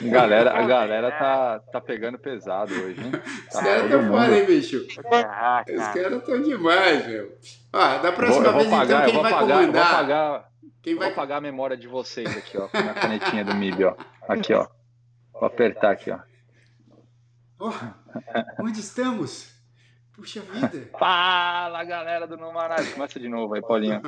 Galera, 0.10 0.52
a 0.58 0.66
galera 0.66 1.10
tá, 1.10 1.58
tá 1.72 1.80
pegando 1.80 2.18
pesado 2.18 2.72
hoje, 2.72 3.00
hein? 3.00 3.10
Tá 3.12 3.58
Os 3.58 3.64
caras 3.64 3.90
tão 3.90 4.08
foda, 4.08 4.38
hein, 4.38 4.46
bicho? 4.46 4.86
Ah, 5.12 5.64
Os 5.68 5.88
caras 5.88 6.24
tão 6.24 6.42
demais, 6.42 7.06
meu. 7.06 7.36
Ó, 7.72 7.98
da 7.98 8.12
próxima 8.12 8.52
vou, 8.52 8.52
vez, 8.52 8.66
então, 8.66 8.78
pagar, 8.78 9.08
então, 9.08 9.12
quem 9.12 9.22
vai 9.22 9.32
pagar, 9.32 9.54
comandar? 9.54 9.84
Vou 9.84 9.94
pagar, 9.94 10.48
quem 10.82 10.94
vai... 10.94 11.06
vou 11.08 11.16
pagar 11.16 11.36
a 11.36 11.40
memória 11.40 11.76
de 11.76 11.88
vocês 11.88 12.36
aqui, 12.36 12.56
ó, 12.56 12.68
com 12.68 12.78
a 12.78 12.94
canetinha 12.94 13.44
do 13.44 13.54
MIB, 13.54 13.84
ó. 13.84 13.96
Aqui, 14.28 14.54
ó. 14.54 14.66
Vou 15.32 15.44
apertar 15.44 15.90
aqui, 15.90 16.10
ó. 16.10 16.18
Oh, 17.58 17.72
onde 18.62 18.80
estamos? 18.80 19.53
Puxa 20.14 20.40
vida! 20.42 20.88
Fala, 20.96 21.82
galera 21.82 22.24
do 22.26 22.36
Numanais! 22.36 22.94
Começa 22.94 23.18
de 23.18 23.28
novo 23.28 23.54
aí, 23.54 23.60
Paulinho. 23.60 24.00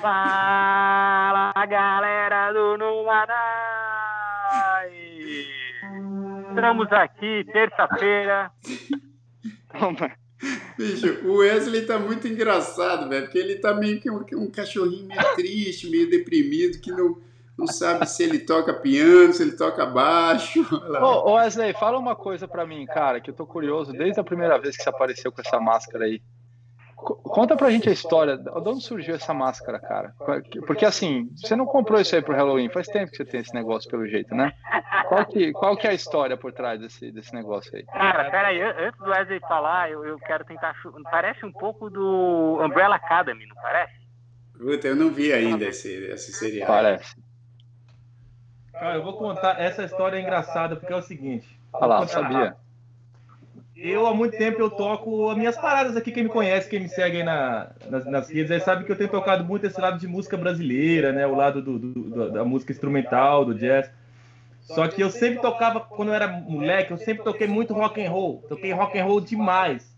Fala, 0.00 1.52
galera 1.66 2.52
do 2.52 2.76
Numanais! 2.76 3.32
Estamos 6.50 6.92
aqui, 6.92 7.44
terça-feira. 7.52 8.50
Bicho, 10.76 11.26
o 11.26 11.38
Wesley 11.38 11.86
tá 11.86 11.98
muito 11.98 12.28
engraçado, 12.28 13.08
velho, 13.08 13.24
porque 13.24 13.38
ele 13.38 13.56
tá 13.56 13.72
meio 13.72 13.98
que 13.98 14.10
um, 14.10 14.22
um 14.34 14.50
cachorrinho 14.50 15.08
meio 15.08 15.34
triste, 15.36 15.88
meio 15.88 16.10
deprimido, 16.10 16.80
que 16.80 16.92
não 16.92 17.16
não 17.56 17.66
sabe 17.66 18.06
se 18.06 18.22
ele 18.22 18.40
toca 18.40 18.74
piano, 18.74 19.32
se 19.32 19.42
ele 19.42 19.56
toca 19.56 19.86
baixo. 19.86 20.60
Ô, 21.00 21.34
Wesley, 21.34 21.72
fala 21.74 21.98
uma 21.98 22.16
coisa 22.16 22.48
para 22.48 22.66
mim, 22.66 22.84
cara, 22.86 23.20
que 23.20 23.30
eu 23.30 23.34
tô 23.34 23.46
curioso 23.46 23.92
desde 23.92 24.18
a 24.18 24.24
primeira 24.24 24.58
vez 24.58 24.76
que 24.76 24.82
você 24.82 24.88
apareceu 24.88 25.30
com 25.30 25.40
essa 25.40 25.60
máscara 25.60 26.04
aí. 26.04 26.20
Conta 26.96 27.54
pra 27.54 27.70
gente 27.70 27.88
a 27.88 27.92
história, 27.92 28.38
de 28.38 28.48
onde 28.50 28.82
surgiu 28.82 29.14
essa 29.14 29.34
máscara, 29.34 29.78
cara? 29.78 30.14
Porque 30.66 30.86
assim, 30.86 31.28
você 31.36 31.54
não 31.54 31.66
comprou 31.66 32.00
isso 32.00 32.14
aí 32.16 32.22
pro 32.22 32.34
Halloween, 32.34 32.70
faz 32.70 32.86
tempo 32.86 33.10
que 33.10 33.18
você 33.18 33.24
tem 33.26 33.40
esse 33.40 33.54
negócio 33.54 33.90
pelo 33.90 34.06
jeito, 34.06 34.34
né? 34.34 34.52
Qual 35.08 35.26
que, 35.26 35.52
qual 35.52 35.76
que 35.76 35.86
é 35.86 35.90
a 35.90 35.94
história 35.94 36.36
por 36.36 36.52
trás 36.52 36.80
desse, 36.80 37.12
desse 37.12 37.34
negócio 37.34 37.70
aí? 37.76 37.84
Cara, 37.84 38.30
peraí, 38.30 38.62
antes 38.62 38.98
do 38.98 39.10
Wesley 39.10 39.40
falar, 39.40 39.90
eu, 39.90 40.04
eu 40.04 40.18
quero 40.18 40.44
tentar. 40.44 40.74
Parece 41.10 41.44
um 41.44 41.52
pouco 41.52 41.90
do 41.90 42.58
Umbrella 42.64 42.96
Academy, 42.96 43.46
não 43.46 43.56
parece? 43.56 43.92
Puta, 44.56 44.88
eu 44.88 44.96
não 44.96 45.10
vi 45.10 45.32
ainda 45.32 45.66
esse, 45.66 45.92
esse 46.06 46.32
seriado. 46.32 46.72
Parece. 46.72 47.23
Cara, 48.78 48.96
eu 48.96 49.02
vou 49.02 49.14
contar. 49.14 49.60
Essa 49.60 49.84
história 49.84 50.16
é 50.16 50.20
engraçada 50.20 50.76
porque 50.76 50.92
é 50.92 50.96
o 50.96 51.02
seguinte. 51.02 51.58
Olha 51.72 51.86
lá, 51.86 52.06
sabia. 52.06 52.56
Eu, 53.76 54.06
há 54.06 54.14
muito 54.14 54.36
tempo, 54.36 54.60
eu 54.60 54.70
toco 54.70 55.28
as 55.30 55.36
minhas 55.36 55.56
paradas 55.56 55.96
aqui. 55.96 56.12
Quem 56.12 56.24
me 56.24 56.28
conhece, 56.28 56.70
quem 56.70 56.80
me 56.80 56.88
segue 56.88 57.18
aí 57.18 57.22
na, 57.22 57.70
nas, 57.88 58.04
nas 58.04 58.30
redes, 58.30 58.50
aí 58.50 58.60
sabe 58.60 58.84
que 58.84 58.92
eu 58.92 58.96
tenho 58.96 59.10
tocado 59.10 59.44
muito 59.44 59.66
esse 59.66 59.80
lado 59.80 59.98
de 59.98 60.06
música 60.06 60.36
brasileira, 60.36 61.12
né? 61.12 61.26
O 61.26 61.34
lado 61.34 61.60
do, 61.60 61.78
do, 61.78 62.30
da 62.30 62.44
música 62.44 62.72
instrumental, 62.72 63.44
do 63.44 63.54
jazz. 63.54 63.90
Só 64.60 64.88
que 64.88 65.02
eu 65.02 65.10
sempre 65.10 65.40
tocava, 65.40 65.80
quando 65.80 66.08
eu 66.08 66.14
era 66.14 66.26
moleque, 66.26 66.92
eu 66.92 66.96
sempre 66.96 67.22
toquei 67.22 67.46
muito 67.46 67.74
rock 67.74 68.02
and 68.02 68.10
roll. 68.10 68.42
Toquei 68.48 68.72
rock 68.72 68.98
and 68.98 69.04
roll 69.04 69.20
demais. 69.20 69.94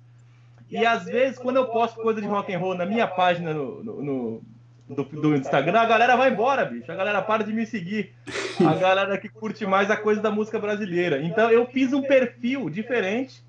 E 0.69 0.85
às 0.85 1.05
vezes, 1.05 1.39
quando 1.39 1.57
eu 1.57 1.67
posto 1.67 2.01
coisa 2.01 2.21
de 2.21 2.27
rock 2.27 2.53
and 2.53 2.59
roll 2.59 2.75
na 2.75 2.85
minha 2.85 3.07
página 3.07 3.55
no, 3.55 3.85
no, 3.85 4.43
do, 4.89 5.03
do, 5.05 5.35
Instagram, 5.35 5.81
a 5.81 5.87
galera 5.87 6.17
vai 6.17 6.31
embora, 6.31 6.65
bicho. 6.65 6.91
A 6.91 6.95
galera 6.95 7.21
para 7.21 7.43
de 7.43 7.53
me 7.53 7.67
seguir. 7.67 8.15
A 8.65 8.75
galera 8.75 9.19
que 9.19 9.29
curte 9.29 9.67
mais 9.67 9.91
a 9.91 9.97
coisa 9.97 10.21
da 10.21 10.31
música 10.31 10.59
brasileira. 10.59 11.21
Então 11.23 11.51
eu 11.51 11.67
fiz 11.67 11.93
um 11.93 12.03
perfil 12.03 12.71
diferente 12.71 13.45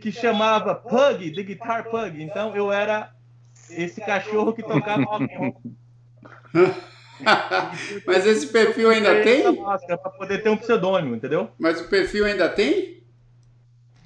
que 0.00 0.10
chamava 0.10 0.74
Pug, 0.74 1.32
The 1.32 1.42
Guitar 1.42 1.84
Pug. 1.84 2.20
Então 2.20 2.56
eu 2.56 2.72
era 2.72 3.12
esse 3.70 4.00
cachorro 4.00 4.52
que 4.52 4.62
tocava 4.62 5.02
rock 5.04 5.24
and 5.24 5.38
roll. 5.38 5.62
Mas 8.04 8.26
esse 8.26 8.48
perfil 8.48 8.90
ainda 8.90 9.22
tem? 9.22 9.44
Para 9.54 9.96
poder 10.10 10.42
ter 10.42 10.50
um 10.50 10.56
pseudônimo, 10.56 11.14
entendeu? 11.14 11.50
Mas 11.56 11.80
o 11.80 11.88
perfil 11.88 12.24
ainda 12.24 12.48
tem? 12.48 13.00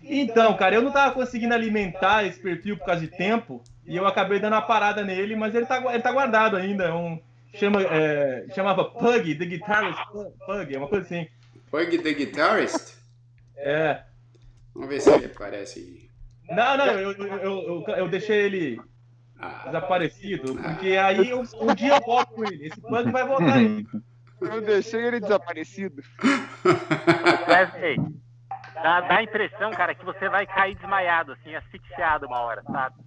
Então, 0.02 0.54
cara, 0.56 0.76
eu 0.76 0.82
não 0.82 0.92
tava 0.92 1.14
conseguindo 1.14 1.54
alimentar 1.54 2.24
esse 2.24 2.38
perfil 2.38 2.76
por 2.76 2.86
causa 2.86 3.00
de 3.00 3.08
tempo. 3.08 3.62
E 3.86 3.96
eu 3.96 4.06
acabei 4.06 4.40
dando 4.40 4.54
uma 4.54 4.62
parada 4.62 5.04
nele, 5.04 5.36
mas 5.36 5.54
ele 5.54 5.66
tá, 5.66 5.78
ele 5.92 6.02
tá 6.02 6.10
guardado 6.10 6.56
ainda. 6.56 6.84
É 6.84 6.92
um, 6.92 7.20
chama, 7.54 7.82
é, 7.82 8.46
chamava 8.54 8.84
Pug, 8.84 9.34
The 9.34 9.44
Guitarist 9.44 10.04
Pug, 10.46 10.74
é 10.74 10.78
uma 10.78 10.88
coisa 10.88 11.04
assim. 11.04 11.28
Pug 11.70 11.98
The 11.98 12.12
Guitarist? 12.12 12.96
É. 13.56 14.02
Vamos 14.74 14.88
ver 14.88 15.00
se 15.00 15.10
ele 15.10 15.26
aparece. 15.26 16.10
Não, 16.48 16.76
não, 16.76 16.86
eu, 16.86 17.12
eu, 17.12 17.84
eu, 17.86 17.94
eu 17.96 18.08
deixei 18.08 18.44
ele 18.44 18.80
ah. 19.38 19.62
desaparecido, 19.66 20.54
porque 20.54 20.96
aí 20.96 21.30
eu, 21.30 21.42
um 21.60 21.74
dia 21.74 21.94
eu 21.96 22.00
volto 22.00 22.34
com 22.34 22.44
ele. 22.44 22.66
Esse 22.66 22.80
Pug 22.80 23.10
vai 23.10 23.26
voltar 23.26 23.54
aí. 23.54 23.86
Eu 24.40 24.60
deixei 24.60 25.02
ele 25.04 25.20
desaparecido. 25.20 26.02
Wesley, 27.48 27.96
dá, 28.74 29.00
dá 29.00 29.16
a 29.16 29.22
impressão, 29.22 29.70
cara, 29.70 29.94
que 29.94 30.04
você 30.04 30.28
vai 30.28 30.46
cair 30.46 30.74
desmaiado, 30.74 31.32
assim, 31.32 31.54
asfixiado 31.54 32.26
uma 32.26 32.40
hora, 32.40 32.62
sabe? 32.64 33.05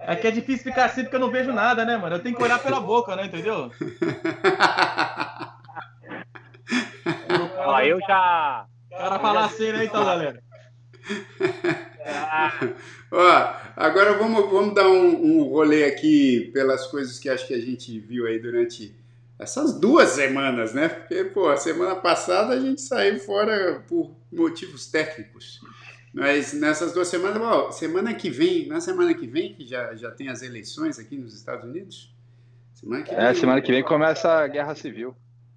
É, 0.00 0.12
é 0.12 0.16
que 0.16 0.26
é 0.26 0.30
difícil 0.30 0.64
ficar 0.64 0.86
assim 0.86 1.02
porque 1.02 1.16
eu 1.16 1.20
não 1.20 1.30
vejo 1.30 1.52
nada, 1.52 1.84
né, 1.84 1.96
mano? 1.96 2.16
Eu 2.16 2.22
tenho 2.22 2.36
que 2.36 2.42
olhar 2.42 2.58
pela 2.58 2.80
boca, 2.80 3.14
né? 3.16 3.26
Entendeu? 3.26 3.70
Ó, 7.58 7.80
eu 7.80 7.98
já. 8.00 8.66
O 8.90 8.96
cara 8.96 9.18
falar 9.18 9.44
assim, 9.46 9.72
né, 9.72 9.84
então, 9.84 10.04
galera? 10.04 10.42
Ó, 13.10 13.54
agora 13.76 14.14
vamos, 14.14 14.50
vamos 14.50 14.74
dar 14.74 14.88
um, 14.88 15.40
um 15.40 15.42
rolê 15.44 15.84
aqui 15.84 16.50
pelas 16.52 16.86
coisas 16.86 17.18
que 17.18 17.28
acho 17.28 17.46
que 17.46 17.54
a 17.54 17.60
gente 17.60 17.98
viu 17.98 18.26
aí 18.26 18.38
durante 18.38 18.94
essas 19.38 19.78
duas 19.78 20.10
semanas, 20.10 20.74
né? 20.74 20.88
Porque, 20.88 21.24
pô, 21.24 21.48
a 21.48 21.56
semana 21.56 21.96
passada 21.96 22.54
a 22.54 22.60
gente 22.60 22.80
saiu 22.80 23.18
fora 23.18 23.82
por 23.88 24.14
motivos 24.32 24.86
técnicos. 24.86 25.60
Mas 26.14 26.52
nessas 26.52 26.92
duas 26.92 27.08
semanas, 27.08 27.38
bom, 27.38 27.72
semana 27.72 28.14
que 28.14 28.30
vem, 28.30 28.68
na 28.68 28.80
semana 28.80 29.12
que 29.12 29.26
vem, 29.26 29.52
que 29.52 29.66
já, 29.66 29.96
já 29.96 30.12
tem 30.12 30.28
as 30.28 30.42
eleições 30.42 30.96
aqui 30.96 31.16
nos 31.16 31.34
Estados 31.34 31.68
Unidos. 31.68 32.14
Semana 32.72 33.02
que 33.02 33.12
é, 33.12 33.32
vem, 33.32 33.34
semana 33.34 33.60
que 33.60 33.72
vem 33.72 33.82
começa 33.82 34.30
a 34.30 34.46
guerra 34.46 34.76
civil. 34.76 35.16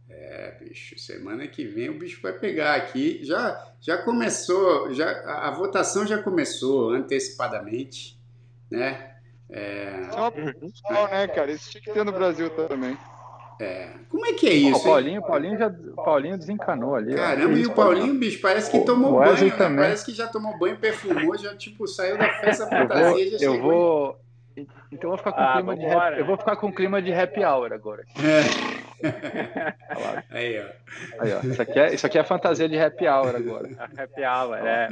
É, 0.09 0.57
bicho, 0.59 0.97
semana 0.97 1.47
que 1.47 1.63
vem 1.63 1.89
o 1.89 1.99
bicho 1.99 2.19
vai 2.23 2.33
pegar 2.33 2.73
aqui. 2.73 3.23
Já, 3.23 3.71
já 3.79 3.99
começou, 3.99 4.91
já, 4.95 5.07
a, 5.07 5.49
a 5.49 5.51
votação 5.51 6.07
já 6.07 6.23
começou 6.23 6.89
antecipadamente, 6.89 8.19
né? 8.71 9.13
É... 9.51 10.09
Só, 10.11 10.33
só, 10.73 11.07
né, 11.07 11.27
cara? 11.27 11.51
Isso 11.51 11.69
tinha 11.69 11.83
que 11.83 11.91
ter 11.91 12.03
no 12.03 12.11
Brasil 12.11 12.49
também. 12.49 12.97
É. 13.59 13.89
Como 14.09 14.25
é 14.25 14.33
que 14.33 14.47
é 14.47 14.53
isso? 14.53 14.79
O 14.79 14.83
Paulinho, 14.83 15.21
Paulinho 15.21 15.57
já, 15.57 15.69
Paulinho 15.95 16.37
desencanou 16.37 16.95
ali. 16.95 17.15
Caramba, 17.15 17.57
e 17.57 17.65
o 17.65 17.73
Paulinho, 17.73 18.13
bicho, 18.13 18.39
parece 18.39 18.69
que 18.69 18.79
tomou 18.81 19.15
o 19.15 19.19
banho, 19.19 19.45
né? 19.45 19.75
Parece 19.75 20.05
que 20.05 20.13
já 20.13 20.27
tomou 20.27 20.57
banho, 20.59 20.77
perfumou, 20.77 21.37
já 21.37 21.55
tipo 21.55 21.87
saiu 21.87 22.17
da 22.17 22.29
festa 22.33 22.67
fantasia, 22.67 23.25
eu 23.25 23.29
vou, 23.29 23.39
já 23.39 23.45
eu 23.45 23.61
vou... 23.61 24.19
Então 24.91 25.11
eu 25.11 25.17
vou 25.17 25.17
ficar 25.17 25.33
com 25.33 25.41
ah, 25.41 25.53
clima 25.53 25.75
de 25.75 25.85
happy, 25.85 26.19
eu 26.19 26.25
vou 26.25 26.37
ficar 26.37 26.55
com 26.55 26.73
clima 26.73 27.01
de 27.01 27.13
happy 27.13 27.43
hour 27.43 27.73
agora. 27.73 28.03
É. 28.17 28.97
Aí, 30.33 30.59
ó. 30.59 31.23
Aí, 31.23 31.33
ó. 31.33 31.39
Isso 31.45 31.61
aqui, 31.61 31.79
é, 31.79 31.93
isso 31.93 32.07
aqui 32.07 32.17
é 32.17 32.23
fantasia 32.23 32.67
de 32.67 32.79
happy 32.79 33.07
hour 33.07 33.35
agora. 33.35 33.69
happy 33.95 34.21
hour, 34.23 34.57
é. 34.57 34.89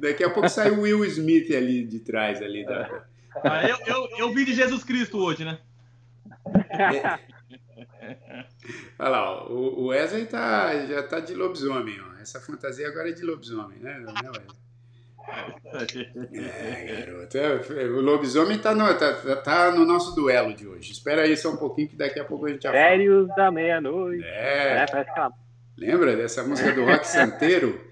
Daqui 0.00 0.22
a 0.22 0.30
pouco 0.30 0.48
sai 0.48 0.70
o 0.70 0.82
Will 0.82 1.04
Smith 1.06 1.52
ali 1.52 1.84
de 1.84 1.98
trás 2.00 2.40
ali. 2.40 2.64
Da... 2.64 3.02
Ah, 3.42 3.66
eu, 3.66 3.76
eu, 3.86 4.08
eu 4.18 4.32
vi 4.32 4.44
de 4.44 4.54
Jesus 4.54 4.84
Cristo 4.84 5.18
hoje, 5.18 5.44
né? 5.44 5.58
É. 6.70 7.37
Olha 8.98 9.08
lá, 9.08 9.48
o 9.48 9.86
Wesley 9.86 10.26
tá, 10.26 10.86
já 10.86 11.02
tá 11.02 11.20
de 11.20 11.34
lobisomem, 11.34 11.98
ó. 12.00 12.20
Essa 12.20 12.40
fantasia 12.40 12.88
agora 12.88 13.08
é 13.10 13.12
de 13.12 13.22
lobisomem, 13.22 13.78
né? 13.78 13.98
Não 14.00 14.12
é, 14.12 14.26
Wesley? 14.26 14.68
É, 16.32 17.04
garoto. 17.04 17.36
É, 17.38 17.84
o 17.84 18.00
lobisomem 18.00 18.58
tá 18.58 18.74
no, 18.74 18.92
tá, 18.94 19.36
tá 19.36 19.70
no 19.70 19.84
nosso 19.84 20.14
duelo 20.14 20.54
de 20.54 20.66
hoje. 20.66 20.92
Espera 20.92 21.22
aí 21.22 21.36
só 21.36 21.50
um 21.50 21.56
pouquinho 21.56 21.88
que 21.88 21.96
daqui 21.96 22.18
a 22.18 22.24
pouco 22.24 22.46
a 22.46 22.48
gente 22.48 22.62
já 22.62 22.72
Férios 22.72 23.28
da 23.36 23.50
meia-noite. 23.50 24.24
É. 24.24 24.86
é 24.90 25.06
ela... 25.16 25.32
Lembra 25.76 26.16
dessa 26.16 26.42
música 26.42 26.72
do 26.72 26.84
Rock 26.84 27.06
Santeiro? 27.06 27.80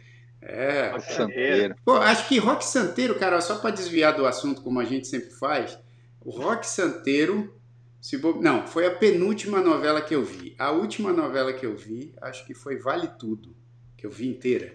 É. 0.49 0.91
Rock 0.91 1.13
Santeiro. 1.13 1.75
Pô, 1.85 1.95
acho 1.95 2.29
que 2.29 2.39
Rock 2.39 2.65
Santeiro, 2.65 3.19
cara, 3.19 3.41
só 3.41 3.57
para 3.57 3.75
desviar 3.75 4.15
do 4.15 4.25
assunto 4.25 4.63
como 4.63 4.79
a 4.79 4.85
gente 4.85 5.09
sempre 5.09 5.31
faz, 5.31 5.77
o 6.25 6.31
Rock 6.31 6.65
Santeiro. 6.65 7.53
Se 8.07 8.17
bo... 8.17 8.41
Não, 8.41 8.65
foi 8.69 8.87
a 8.87 8.91
penúltima 8.93 9.61
novela 9.61 10.01
que 10.01 10.15
eu 10.15 10.23
vi. 10.23 10.55
A 10.61 10.71
última 10.71 11.13
novela 11.13 11.53
que 11.53 11.67
eu 11.67 11.75
vi, 11.75 12.15
acho 12.23 12.47
que 12.47 12.55
foi 12.55 12.77
Vale 12.77 13.09
Tudo, 13.09 13.53
que 13.97 14.07
eu 14.07 14.11
vi 14.13 14.29
inteira. 14.29 14.73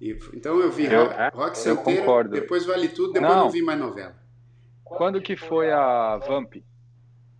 E, 0.00 0.16
então 0.32 0.60
eu 0.60 0.70
vi 0.70 0.84
eu, 0.84 1.06
Rock, 1.06 1.36
rock 1.36 1.58
Santeiro, 1.58 2.02
concordo. 2.02 2.30
depois 2.30 2.64
Vale 2.64 2.86
Tudo, 2.86 3.14
depois 3.14 3.32
não. 3.32 3.40
não 3.40 3.50
vi 3.50 3.62
mais 3.62 3.80
novela. 3.80 4.14
Quando 4.84 5.20
que 5.20 5.34
foi 5.34 5.72
a 5.72 6.18
Vamp? 6.18 6.54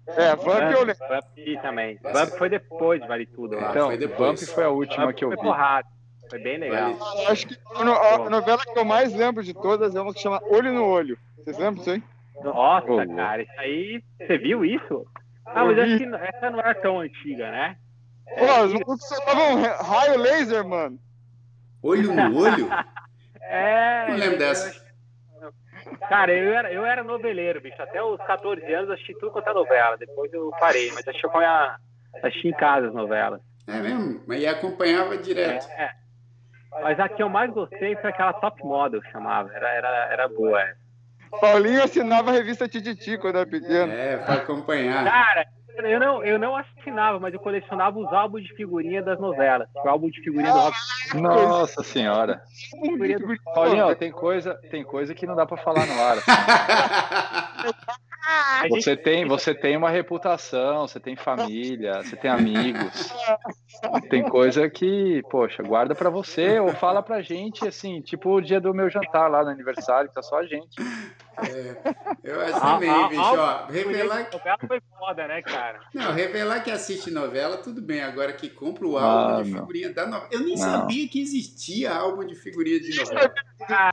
É, 0.08 0.30
a 0.30 0.34
Vamp 0.34 0.72
eu 0.72 0.84
lembro. 0.84 1.08
Vamp 1.08 1.62
também. 1.62 2.00
Vamp 2.02 2.30
foi 2.30 2.48
depois 2.48 3.00
de 3.00 3.06
Vale 3.06 3.26
Tudo. 3.26 3.54
Lá. 3.54 3.70
Então, 3.70 3.90
Vamp 4.18 4.38
foi 4.38 4.64
a 4.64 4.70
última 4.70 5.06
Vamp 5.06 5.14
que 5.14 5.24
eu 5.24 5.30
vi. 5.30 5.36
Foi 5.36 5.44
porrada. 5.44 5.86
Foi 6.28 6.40
bem 6.40 6.58
legal. 6.58 6.98
Acho 7.28 7.46
que 7.46 7.56
a 7.76 8.28
novela 8.28 8.60
que 8.64 8.76
eu 8.76 8.84
mais 8.84 9.14
lembro 9.14 9.44
de 9.44 9.54
todas 9.54 9.94
é 9.94 10.00
uma 10.00 10.12
que 10.12 10.18
chama 10.18 10.42
Olho 10.50 10.72
no 10.72 10.84
Olho. 10.84 11.16
Vocês 11.36 11.56
lembram 11.56 11.74
disso 11.74 11.90
aí? 11.90 12.02
Nossa, 12.42 12.92
oh, 12.92 13.16
cara, 13.16 13.42
isso 13.42 13.52
aí. 13.58 14.02
Você 14.18 14.38
viu 14.38 14.64
isso? 14.64 15.06
Ah, 15.46 15.64
mas 15.64 15.78
acho 15.78 15.98
que 15.98 16.04
essa 16.04 16.50
não 16.50 16.58
era 16.60 16.74
tão 16.74 17.00
antiga, 17.00 17.50
né? 17.50 17.76
Pô, 18.38 18.44
os 18.64 18.72
malucos 18.72 19.08
soltavam 19.08 19.62
raio 19.62 20.18
laser, 20.18 20.66
mano. 20.66 20.98
Olho 21.82 22.14
no 22.14 22.38
olho? 22.38 22.68
é. 23.42 24.06
Não 24.08 24.16
lembro 24.16 24.38
dessa. 24.38 24.82
Cara, 26.08 26.32
eu 26.32 26.52
era, 26.52 26.72
eu 26.72 26.86
era 26.86 27.02
noveleiro, 27.02 27.60
bicho. 27.60 27.80
Até 27.82 28.02
os 28.02 28.18
14 28.26 28.64
anos 28.72 28.90
assisti 28.90 29.14
tudo 29.14 29.32
quanto 29.32 29.48
é 29.48 29.54
novela. 29.54 29.96
Depois 29.96 30.32
eu 30.32 30.50
parei, 30.58 30.90
mas 30.92 31.06
assisti, 31.06 31.26
assisti 32.22 32.48
em 32.48 32.52
casa 32.52 32.88
as 32.88 32.94
novelas. 32.94 33.40
É 33.66 33.80
mesmo? 33.80 34.22
Mas 34.26 34.44
acompanhava 34.44 35.16
direto. 35.18 35.68
É, 35.70 35.84
é. 35.84 35.92
Mas 36.82 36.98
a 36.98 37.08
que 37.08 37.22
eu 37.22 37.28
mais 37.28 37.52
gostei 37.52 37.96
foi 37.96 38.10
aquela 38.10 38.32
Top 38.32 38.62
Model, 38.64 39.02
chamava. 39.10 39.52
Era, 39.52 39.68
era, 39.68 39.88
era 40.12 40.28
boa. 40.28 40.60
É. 40.60 40.74
Paulinho 41.40 41.82
assinava 41.82 42.30
a 42.30 42.34
revista 42.34 42.68
Tititi 42.68 43.18
quando 43.18 43.36
era 43.36 43.46
pequeno. 43.46 43.92
É, 43.92 44.16
para 44.18 44.34
acompanhar. 44.34 45.04
Cara, 45.04 45.46
eu 45.78 45.98
não, 45.98 46.22
eu 46.24 46.38
não 46.38 46.54
assinava, 46.54 47.18
mas 47.18 47.32
eu 47.32 47.40
colecionava 47.40 47.98
os 47.98 48.12
álbuns 48.12 48.44
de 48.44 48.54
figurinha 48.54 49.02
das 49.02 49.18
novelas. 49.18 49.68
O 49.74 49.88
álbum 49.88 50.10
de 50.10 50.20
figurinha 50.20 50.52
do 50.52 50.58
rock. 50.58 50.76
Nossa 51.14 51.82
senhora. 51.82 52.42
Paulinho, 53.54 53.96
tem 53.96 54.12
coisa, 54.12 54.54
tem 54.70 54.84
coisa 54.84 55.14
que 55.14 55.26
não 55.26 55.34
dá 55.34 55.46
para 55.46 55.56
falar 55.56 55.86
no 55.86 56.00
ar. 56.00 56.18
Você 58.70 58.96
tem, 58.96 59.26
você 59.26 59.54
tem 59.54 59.76
uma 59.76 59.90
reputação, 59.90 60.86
você 60.86 61.00
tem 61.00 61.16
família, 61.16 62.02
você 62.02 62.16
tem 62.16 62.30
amigos. 62.30 63.12
Tem 64.08 64.22
coisa 64.22 64.70
que, 64.70 65.22
poxa, 65.30 65.62
guarda 65.62 65.94
para 65.94 66.08
você 66.08 66.60
ou 66.60 66.68
fala 66.68 67.02
pra 67.02 67.20
gente, 67.22 67.66
assim, 67.66 68.00
tipo 68.00 68.30
o 68.30 68.40
dia 68.40 68.60
do 68.60 68.72
meu 68.72 68.88
jantar 68.88 69.28
lá 69.28 69.42
no 69.42 69.50
aniversário, 69.50 70.08
que 70.08 70.14
tá 70.14 70.22
só 70.22 70.38
a 70.38 70.46
gente. 70.46 70.76
É, 71.38 71.76
eu 72.22 72.40
acho 72.40 72.60
também, 72.60 72.90
ah, 72.90 73.08
bicho, 73.08 73.20
ó, 73.20 73.66
revelar 73.66 74.24
que... 74.26 74.36
Novela 74.36 74.58
foi 74.66 74.80
foda, 74.98 75.28
né, 75.28 75.42
cara? 75.42 75.80
Não, 75.94 76.12
revelar 76.12 76.62
que 76.62 76.70
assiste 76.70 77.10
novela, 77.10 77.56
tudo 77.56 77.80
bem, 77.80 78.02
agora 78.02 78.32
que 78.32 78.50
compra 78.50 78.86
o 78.86 78.98
álbum 78.98 79.34
ah, 79.34 79.42
de 79.42 79.52
figurinha 79.52 79.88
não. 79.88 79.94
da 79.94 80.06
novela. 80.06 80.28
Eu 80.30 80.40
nem 80.40 80.56
não. 80.56 80.56
sabia 80.56 81.08
que 81.08 81.20
existia 81.20 81.94
álbum 81.94 82.26
de 82.26 82.34
figurinha 82.34 82.80
de 82.80 82.96
novela. 82.96 83.34
Ah, 83.68 83.90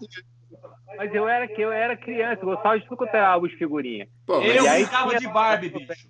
mas 0.97 1.13
eu 1.13 1.28
era, 1.28 1.45
eu 1.45 1.71
era 1.71 1.95
criança, 1.95 2.43
gostava 2.43 2.78
de 2.78 2.86
tudo 2.86 2.97
quanto 2.97 3.13
era 3.13 3.30
álbum 3.30 3.47
de 3.47 3.56
figurinha. 3.56 4.08
Pô, 4.25 4.41
eu 4.41 4.63
gostava 4.63 5.17
de 5.17 5.28
Barbie, 5.28 5.69
bicho. 5.69 6.10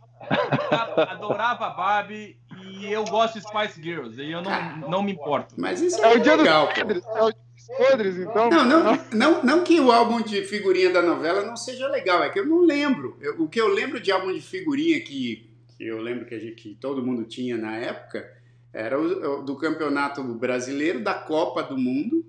Eu 0.98 1.04
adorava 1.04 1.70
Barbie 1.70 2.38
e 2.62 2.92
eu 2.92 3.04
gosto 3.06 3.39
de 3.39 3.48
Spice 3.48 3.82
Girls. 3.82 4.22
E 4.22 4.32
eu 4.32 4.42
não, 4.42 4.78
não 4.89 5.04
me 5.04 5.13
importo. 5.13 5.56
Mas 5.58 5.82
isso 5.82 6.04
é, 6.04 6.13
é 6.13 6.18
o 6.18 6.20
dia 6.20 6.36
legal, 6.36 6.68
do... 6.68 7.18
É 7.18 7.24
o 7.24 7.32
podres, 7.78 8.18
então. 8.18 8.50
Não, 8.50 8.66
não, 8.66 9.00
não, 9.14 9.44
não 9.44 9.64
que 9.64 9.80
o 9.80 9.92
álbum 9.92 10.22
de 10.22 10.44
figurinha 10.44 10.92
da 10.92 11.02
novela 11.02 11.44
não 11.46 11.56
seja 11.56 11.88
legal, 11.88 12.24
é 12.24 12.30
que 12.30 12.40
eu 12.40 12.46
não 12.46 12.62
lembro. 12.62 13.18
Eu, 13.22 13.44
o 13.44 13.48
que 13.48 13.60
eu 13.60 13.68
lembro 13.68 14.00
de 14.00 14.12
álbum 14.12 14.34
de 14.34 14.42
figurinha 14.42 15.00
que, 15.02 15.50
que 15.78 15.86
eu 15.86 16.02
lembro 16.02 16.26
que, 16.26 16.36
a 16.36 16.40
gente, 16.40 16.56
que 16.56 16.76
todo 16.76 17.06
mundo 17.06 17.24
tinha 17.26 17.58
na 17.58 17.78
época 17.78 18.30
era 18.74 19.00
o, 19.00 19.42
do 19.44 19.56
campeonato 19.56 20.24
brasileiro, 20.24 21.04
da 21.04 21.14
Copa 21.14 21.64
do 21.64 21.78
Mundo, 21.78 22.26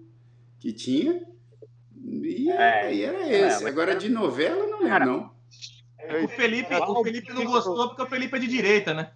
que 0.59 0.73
tinha, 0.73 1.23
e, 2.03 2.51
é, 2.51 2.95
e 2.95 3.03
era 3.03 3.29
esse. 3.29 3.67
Agora 3.67 3.95
de 3.95 4.09
novela 4.09 4.67
não 4.67 4.83
lembro, 4.83 5.07
não. 5.07 5.41
O 6.25 6.29
Felipe, 6.29 6.75
o 6.75 7.05
Felipe 7.05 7.33
não 7.33 7.45
gostou 7.45 7.89
porque 7.89 8.03
o 8.03 8.07
Felipe 8.07 8.37
é 8.37 8.41
de 8.41 8.47
direita, 8.47 8.95
né? 8.95 9.11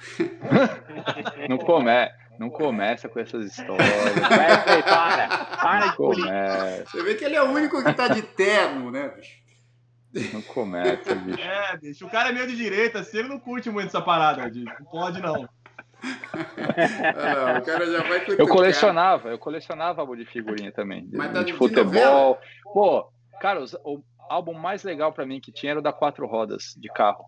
não, 1.48 1.58
come, 1.58 1.90
não 2.40 2.48
começa 2.48 3.06
com 3.06 3.20
essas 3.20 3.44
histórias. 3.44 3.86
Vai, 4.18 4.82
para, 4.82 5.28
para 5.28 5.86
de 5.88 5.96
começa. 5.96 6.86
Você 6.86 7.02
vê 7.02 7.14
que 7.14 7.22
ele 7.22 7.36
é 7.36 7.42
o 7.42 7.50
único 7.50 7.84
que 7.84 7.92
tá 7.92 8.08
de 8.08 8.22
terno, 8.22 8.90
né, 8.90 9.10
bicho? 9.10 10.32
Não 10.32 10.40
começa, 10.40 11.14
bicho. 11.14 11.38
É, 11.38 11.76
bicho, 11.76 12.06
o 12.06 12.10
cara 12.10 12.30
é 12.30 12.32
meio 12.32 12.46
de 12.46 12.56
direita, 12.56 13.00
assim, 13.00 13.18
ele 13.18 13.28
não 13.28 13.38
curte 13.38 13.68
muito 13.68 13.88
essa 13.88 14.00
parada, 14.00 14.48
bicho. 14.48 14.74
Não 14.80 14.86
pode, 14.90 15.20
não. 15.20 15.46
Ah, 16.02 17.52
não, 17.52 17.58
o 17.58 17.62
cara 17.62 17.92
já 17.92 18.02
vai 18.04 18.24
Eu 18.26 18.48
colecionava, 18.48 19.28
eu 19.28 19.38
colecionava 19.38 20.00
álbum 20.00 20.16
de 20.16 20.24
figurinha 20.24 20.72
também. 20.72 21.06
De, 21.06 21.18
Mas 21.18 21.30
de, 21.34 21.44
de 21.44 21.52
futebol. 21.52 22.38
Pô, 22.72 23.12
cara, 23.38 23.62
o 23.84 24.02
álbum 24.30 24.54
mais 24.54 24.82
legal 24.82 25.12
para 25.12 25.26
mim 25.26 25.42
que 25.42 25.52
tinha 25.52 25.72
era 25.72 25.80
o 25.80 25.82
da 25.82 25.92
quatro 25.92 26.26
rodas 26.26 26.74
de 26.78 26.88
carro. 26.88 27.26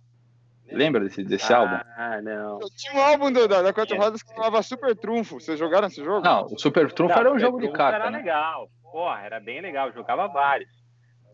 Lembra 0.71 1.01
desse, 1.01 1.23
desse 1.23 1.53
ah, 1.53 1.59
álbum? 1.59 1.77
Ah, 1.97 2.23
não. 2.23 2.61
Eu 2.61 2.69
tinha 2.75 2.95
um 2.95 3.01
álbum 3.01 3.33
do, 3.33 3.47
da, 3.47 3.63
da 3.63 3.73
Quatro 3.73 3.97
Rodas 3.97 4.23
que 4.23 4.33
chamava 4.35 4.63
Super 4.63 4.97
Trunfo. 4.97 5.41
Vocês 5.41 5.59
jogaram 5.59 5.89
esse 5.89 6.03
jogo? 6.03 6.25
Não, 6.25 6.47
o 6.47 6.59
Super 6.59 6.91
Trunfo 6.93 7.15
não, 7.15 7.21
era 7.21 7.33
um 7.33 7.39
jogo 7.39 7.61
de 7.61 7.71
carta. 7.73 7.97
Era 7.97 8.11
né? 8.11 8.19
legal. 8.19 8.69
Porra, 8.91 9.21
era 9.23 9.41
bem 9.41 9.61
legal. 9.61 9.93
Jogava 9.93 10.29
vários. 10.29 10.71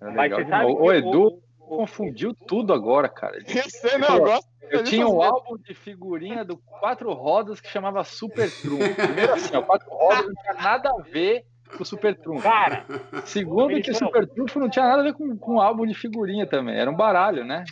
Era 0.00 0.12
Mas 0.12 0.32
legal. 0.32 0.70
o, 0.70 0.84
o 0.84 0.92
Edu 0.92 1.40
o, 1.60 1.76
confundiu 1.76 2.34
tudo 2.34 2.72
agora, 2.72 3.08
cara. 3.08 3.36
Eu 3.38 3.70
sei, 3.70 3.98
não, 3.98 4.16
eu 4.16 4.24
gosto. 4.24 4.48
Eu 4.70 4.84
tinha 4.84 5.08
um 5.08 5.22
álbum 5.22 5.56
de 5.56 5.72
figurinha 5.72 6.44
do 6.44 6.58
Quatro 6.58 7.12
Rodas 7.14 7.60
que 7.60 7.68
chamava 7.68 8.04
Super 8.04 8.50
Trunfo. 8.60 8.94
Primeiro 8.94 9.34
assim, 9.34 9.56
ó, 9.56 9.62
Quatro 9.62 9.88
Rodas 9.90 10.26
não 10.26 10.34
tinha 10.34 10.54
nada 10.54 10.90
a 10.90 11.02
ver 11.02 11.44
o 11.78 11.84
Super 11.84 12.16
Trunfo. 12.16 12.42
Cara, 12.42 12.84
segundo 13.24 13.80
que 13.80 13.90
o 13.90 13.94
Super 13.94 14.26
Trunfo 14.26 14.58
não 14.58 14.68
tinha 14.70 14.86
nada 14.86 15.00
a 15.00 15.04
ver 15.04 15.12
com, 15.12 15.36
com 15.36 15.60
álbum 15.60 15.86
de 15.86 15.94
figurinha 15.94 16.46
também. 16.46 16.76
Era 16.76 16.90
um 16.90 16.96
baralho, 16.96 17.44
né? 17.44 17.64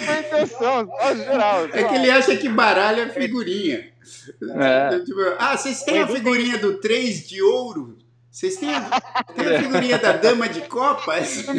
Intenção, 0.00 0.88
geral. 1.16 1.64
É 1.72 1.84
que 1.84 1.94
ele 1.94 2.10
acha 2.10 2.36
que 2.36 2.48
baralho 2.48 3.02
é 3.02 3.08
figurinha. 3.08 3.92
É. 4.56 5.00
Tipo, 5.00 5.20
ah, 5.38 5.56
vocês 5.56 5.82
têm 5.82 6.00
a 6.00 6.06
figurinha 6.06 6.58
do 6.58 6.78
3 6.80 7.26
de 7.28 7.42
ouro? 7.42 7.96
Vocês 8.34 8.56
têm 8.56 8.74
a, 8.74 8.80
têm 9.32 9.46
a 9.46 9.62
figurinha 9.62 9.96
da 9.96 10.12
dama 10.12 10.48
de 10.48 10.62
copas? 10.62 11.44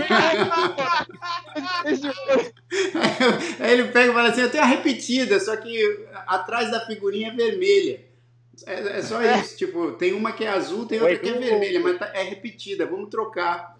Aí 3.62 3.72
ele 3.72 3.86
pega 3.86 4.12
e 4.12 4.14
fala 4.14 4.28
assim: 4.28 4.42
Eu 4.42 4.52
tenho 4.52 4.62
a 4.62 4.68
repetida, 4.68 5.40
só 5.40 5.56
que 5.56 6.06
atrás 6.28 6.70
da 6.72 6.86
figurinha 6.86 7.30
é 7.30 7.32
vermelha. 7.32 8.05
É, 8.66 8.98
é 8.98 9.02
só 9.02 9.22
isso. 9.22 9.58
Tipo, 9.58 9.94
tem 9.94 10.14
uma 10.14 10.32
que 10.32 10.46
é 10.46 10.50
azul, 10.50 10.86
tem 10.86 11.00
outra 11.00 11.18
que 11.18 11.30
é 11.30 11.34
vermelha, 11.34 11.80
mas 11.80 12.00
tá, 12.00 12.12
é 12.14 12.24
repetida. 12.24 12.86
Vamos 12.86 13.10
trocar. 13.10 13.76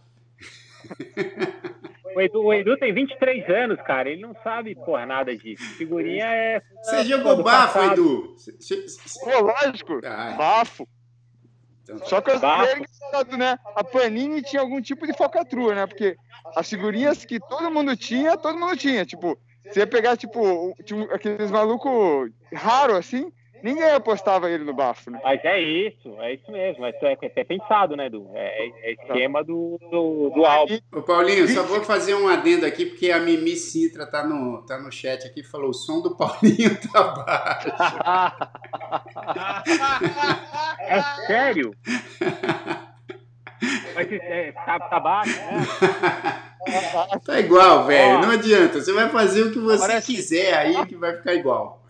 O 2.16 2.22
Edu, 2.22 2.44
o 2.44 2.54
Edu 2.54 2.78
tem 2.78 2.94
23 2.94 3.50
anos, 3.50 3.82
cara. 3.82 4.10
Ele 4.10 4.22
não 4.22 4.34
sabe, 4.44 4.74
porra, 4.76 5.06
nada 5.06 5.36
disso. 5.36 5.64
Figurinha 5.76 6.26
é. 6.26 6.62
Você 6.82 7.04
jogou 7.04 7.44
bafo, 7.44 7.80
Edu? 7.80 8.36
Pô, 9.24 9.40
lógico. 9.42 10.00
Ah, 10.06 10.34
bafo. 10.38 10.88
Então, 11.84 12.00
Só 12.08 12.22
que 12.22 12.32
eu 12.32 12.36
engraçado, 12.38 13.38
né? 13.38 13.60
A 13.76 13.84
Panini 13.84 14.42
tinha 14.42 14.62
algum 14.62 14.82
tipo 14.82 15.06
de 15.06 15.16
focatrua, 15.16 15.76
né? 15.76 15.86
Porque 15.86 16.16
as 16.56 16.70
figurinhas 16.70 17.26
que 17.26 17.40
todo 17.40 17.70
mundo 17.70 17.96
tinha, 17.96 18.38
todo 18.38 18.58
mundo 18.58 18.76
tinha. 18.76 19.06
Tipo, 19.06 19.38
você 19.64 19.82
ia 19.82 19.88
pegar, 19.88 20.18
tipo, 20.18 20.76
aqueles 21.12 21.52
malucos 21.52 22.32
raros, 22.54 22.98
assim, 22.98 23.32
ninguém 23.66 23.92
apostava 23.92 24.50
ele 24.50 24.64
no 24.64 24.74
bafo, 24.74 25.10
né? 25.10 25.20
Mas 25.24 25.44
é 25.44 25.60
isso, 25.60 26.16
é 26.22 26.36
isso 26.36 26.52
mesmo. 26.52 26.86
É, 26.86 26.92
é, 26.92 27.18
é 27.36 27.44
pensado, 27.44 27.96
né, 27.96 28.06
Edu? 28.06 28.30
É, 28.36 28.68
é 28.68 28.94
esquema 28.94 29.44
do, 29.44 29.80
do, 29.90 30.30
do 30.30 30.46
álbum. 30.46 30.78
Ô, 30.94 31.02
Paulinho, 31.02 31.48
só 31.48 31.64
vou 31.64 31.84
fazer 31.84 32.14
um 32.14 32.28
adendo 32.28 32.66
aqui, 32.66 32.86
porque 32.86 33.12
a 33.12 33.20
Mimi 33.20 33.56
Sintra 33.56 34.06
tá 34.06 34.24
no, 34.24 34.64
tá 34.68 34.80
no 34.80 34.92
chat 34.92 35.26
aqui 35.26 35.40
e 35.40 35.44
falou: 35.44 35.72
o 35.72 35.74
som 35.74 36.00
do 36.00 36.16
Paulinho 36.16 36.78
tá 36.94 37.04
baixo. 37.04 37.70
é 40.82 41.02
sério? 41.26 41.72
Mas 43.96 44.12
é, 44.12 44.52
tá, 44.52 44.80
tá 44.80 45.00
baixo, 45.00 45.40
né? 45.40 45.66
Tá 47.26 47.40
igual, 47.40 47.86
velho. 47.86 48.22
Não 48.22 48.32
adianta. 48.32 48.80
Você 48.80 48.94
vai 48.94 49.10
fazer 49.10 49.44
o 49.44 49.52
que 49.52 49.60
você 49.60 49.88
Parece... 49.88 50.14
quiser 50.14 50.54
aí 50.54 50.86
que 50.86 50.96
vai 50.96 51.18
ficar 51.18 51.34
igual. 51.34 51.85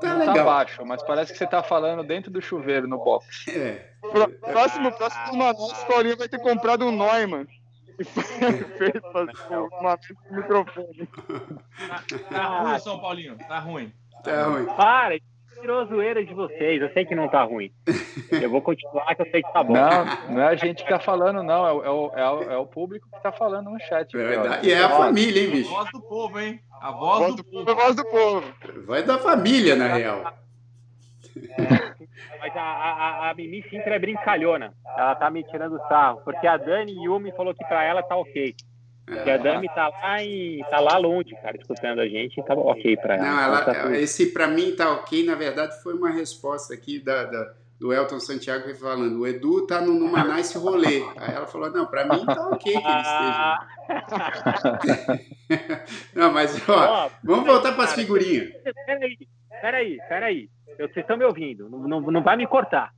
Tá 0.00 0.08
não 0.08 0.14
tá 0.14 0.18
legal. 0.18 0.34
tá 0.34 0.44
baixo, 0.44 0.86
mas 0.86 1.02
parece 1.02 1.32
que 1.32 1.38
você 1.38 1.46
tá 1.46 1.62
falando 1.62 2.02
dentro 2.02 2.30
do 2.30 2.40
chuveiro 2.40 2.88
no 2.88 2.98
box. 2.98 3.48
É. 3.48 3.90
próximo, 4.40 4.92
próximo 4.92 5.36
Manaus, 5.36 5.84
Paulinho 5.84 6.16
vai 6.16 6.28
ter 6.28 6.38
comprado 6.38 6.86
um 6.86 6.90
Neumann. 6.90 7.46
Feito 8.76 9.02
uma 9.80 9.98
microfone. 10.30 11.08
Tá, 11.88 12.04
tá 12.30 12.44
ruim, 12.60 12.78
São 12.80 13.00
Paulinho. 13.00 13.38
Tá 13.38 13.58
ruim. 13.60 13.92
Tá 14.24 14.44
ruim. 14.46 14.66
Para, 14.66 15.18
tirou 15.64 15.80
a 15.80 15.84
zoeira 15.86 16.22
de 16.22 16.34
vocês. 16.34 16.82
Eu 16.82 16.92
sei 16.92 17.06
que 17.06 17.14
não 17.14 17.26
tá 17.26 17.42
ruim. 17.42 17.72
Eu 18.30 18.50
vou 18.50 18.60
continuar, 18.60 19.14
que 19.14 19.22
eu 19.22 19.30
sei 19.30 19.42
que 19.42 19.50
tá 19.50 19.64
bom. 19.64 19.72
Não, 19.72 20.34
não 20.34 20.42
é 20.42 20.48
a 20.48 20.54
gente 20.54 20.84
que 20.84 20.90
tá 20.90 20.98
falando, 20.98 21.42
não. 21.42 21.66
É 21.66 21.72
o, 21.72 22.12
é 22.14 22.30
o, 22.30 22.42
é 22.52 22.56
o 22.58 22.66
público 22.66 23.08
que 23.10 23.22
tá 23.22 23.32
falando 23.32 23.70
no 23.70 23.80
chat. 23.80 24.14
Verdade. 24.14 24.68
E 24.68 24.72
é 24.72 24.82
a 24.82 24.90
família, 24.90 25.42
hein, 25.42 25.50
bicho? 25.50 25.70
A 25.70 25.78
voz 25.78 25.90
do 25.90 26.02
povo, 26.02 26.38
hein? 26.38 26.60
A 26.82 26.90
voz, 26.90 27.18
voz 27.18 27.34
do, 27.36 27.42
do, 27.42 27.44
povo. 27.44 27.70
A 27.70 27.74
voz 27.74 27.96
do 27.96 28.04
povo. 28.04 28.54
Vai 28.86 29.02
da 29.02 29.18
família, 29.18 29.74
na 29.74 29.86
real. 29.88 30.34
É, 31.34 32.38
mas 32.38 32.54
a, 32.54 32.60
a, 32.60 33.30
a 33.30 33.34
Mimi 33.34 33.62
Sintra 33.70 33.96
é 33.96 33.98
brincalhona. 33.98 34.74
Ela 34.98 35.14
tá 35.14 35.30
me 35.30 35.42
tirando 35.44 35.78
sarro. 35.88 36.20
Porque 36.24 36.46
a 36.46 36.58
Dani 36.58 36.92
Yumi 37.04 37.32
falou 37.32 37.54
que 37.54 37.64
pra 37.64 37.82
ela 37.84 38.02
tá 38.02 38.16
ok. 38.16 38.54
Porque 39.06 39.30
a 39.30 39.36
Dami 39.36 39.68
tá 39.68 39.88
lá 39.88 40.22
em, 40.22 40.64
tá 40.70 40.80
lá 40.80 40.96
longe, 40.96 41.34
cara, 41.42 41.56
escutando 41.56 42.00
a 42.00 42.08
gente, 42.08 42.42
tá 42.42 42.54
ok 42.54 42.96
para 42.96 43.16
ela. 43.16 43.26
Não, 43.26 43.40
ela, 43.40 43.62
tá 43.62 43.96
esse 43.96 44.32
para 44.32 44.48
mim 44.48 44.74
tá 44.74 44.92
ok, 44.92 45.24
na 45.24 45.34
verdade 45.34 45.82
foi 45.82 45.94
uma 45.94 46.10
resposta 46.10 46.72
aqui 46.72 46.98
da, 46.98 47.24
da 47.24 47.54
do 47.78 47.92
Elton 47.92 48.18
Santiago 48.20 48.72
falando, 48.76 49.20
o 49.20 49.26
Edu 49.26 49.66
tá 49.66 49.80
no 49.80 49.92
numa 49.92 50.24
nice 50.24 50.56
rolê. 50.56 51.02
Aí 51.16 51.34
ela 51.34 51.46
falou, 51.46 51.70
não, 51.70 51.84
para 51.84 52.04
mim 52.04 52.24
tá 52.24 52.48
ok 52.48 52.72
que 52.72 52.78
ele 52.78 53.00
esteja. 53.02 53.58
não, 56.14 56.32
mas 56.32 56.66
ó, 56.68 57.10
vamos 57.22 57.46
voltar 57.46 57.72
para 57.72 57.84
as 57.84 57.92
figurinhas. 57.92 58.52
Peraí, 58.86 59.18
peraí, 59.60 59.98
peraí. 60.08 60.50
Vocês 60.78 60.96
estão 60.96 61.16
me 61.16 61.24
ouvindo, 61.24 61.68
não, 61.68 61.80
não, 61.80 62.00
não 62.00 62.22
vai 62.22 62.36
me 62.36 62.46
cortar. 62.46 62.92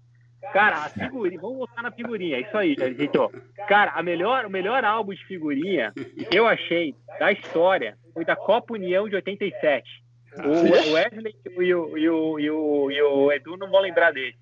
Cara, 0.52 0.76
a 0.76 0.88
figurinha, 0.88 1.40
vamos 1.40 1.58
voltar 1.58 1.82
na 1.82 1.90
figurinha, 1.90 2.36
é 2.36 2.40
isso 2.40 2.56
aí, 2.56 2.74
gente. 2.74 3.18
Ó. 3.18 3.30
Cara, 3.68 3.92
a 3.92 4.02
melhor, 4.02 4.46
o 4.46 4.50
melhor 4.50 4.84
álbum 4.84 5.12
de 5.12 5.24
figurinha 5.26 5.92
que 6.30 6.36
eu 6.36 6.46
achei 6.46 6.94
da 7.18 7.32
história 7.32 7.96
foi 8.12 8.24
da 8.24 8.36
Copa 8.36 8.74
União 8.74 9.08
de 9.08 9.16
87. 9.16 10.04
O, 10.38 10.92
Wesley 10.92 11.34
e 11.44 11.74
o, 11.74 11.98
e, 11.98 12.08
o, 12.08 12.38
e, 12.38 12.50
o, 12.50 12.90
e 12.90 13.02
o 13.02 13.32
Edu 13.32 13.56
não 13.56 13.70
vão 13.70 13.80
lembrar 13.80 14.12
dele. 14.12 14.34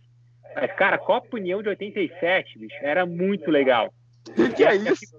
Mas, 0.54 0.72
cara, 0.72 0.98
Copa 0.98 1.36
União 1.36 1.62
de 1.62 1.68
87, 1.68 2.58
bicho, 2.58 2.76
era 2.80 3.04
muito 3.04 3.50
legal. 3.50 3.92
O 4.28 4.54
que 4.54 4.64
é 4.64 4.74
isso? 4.76 5.16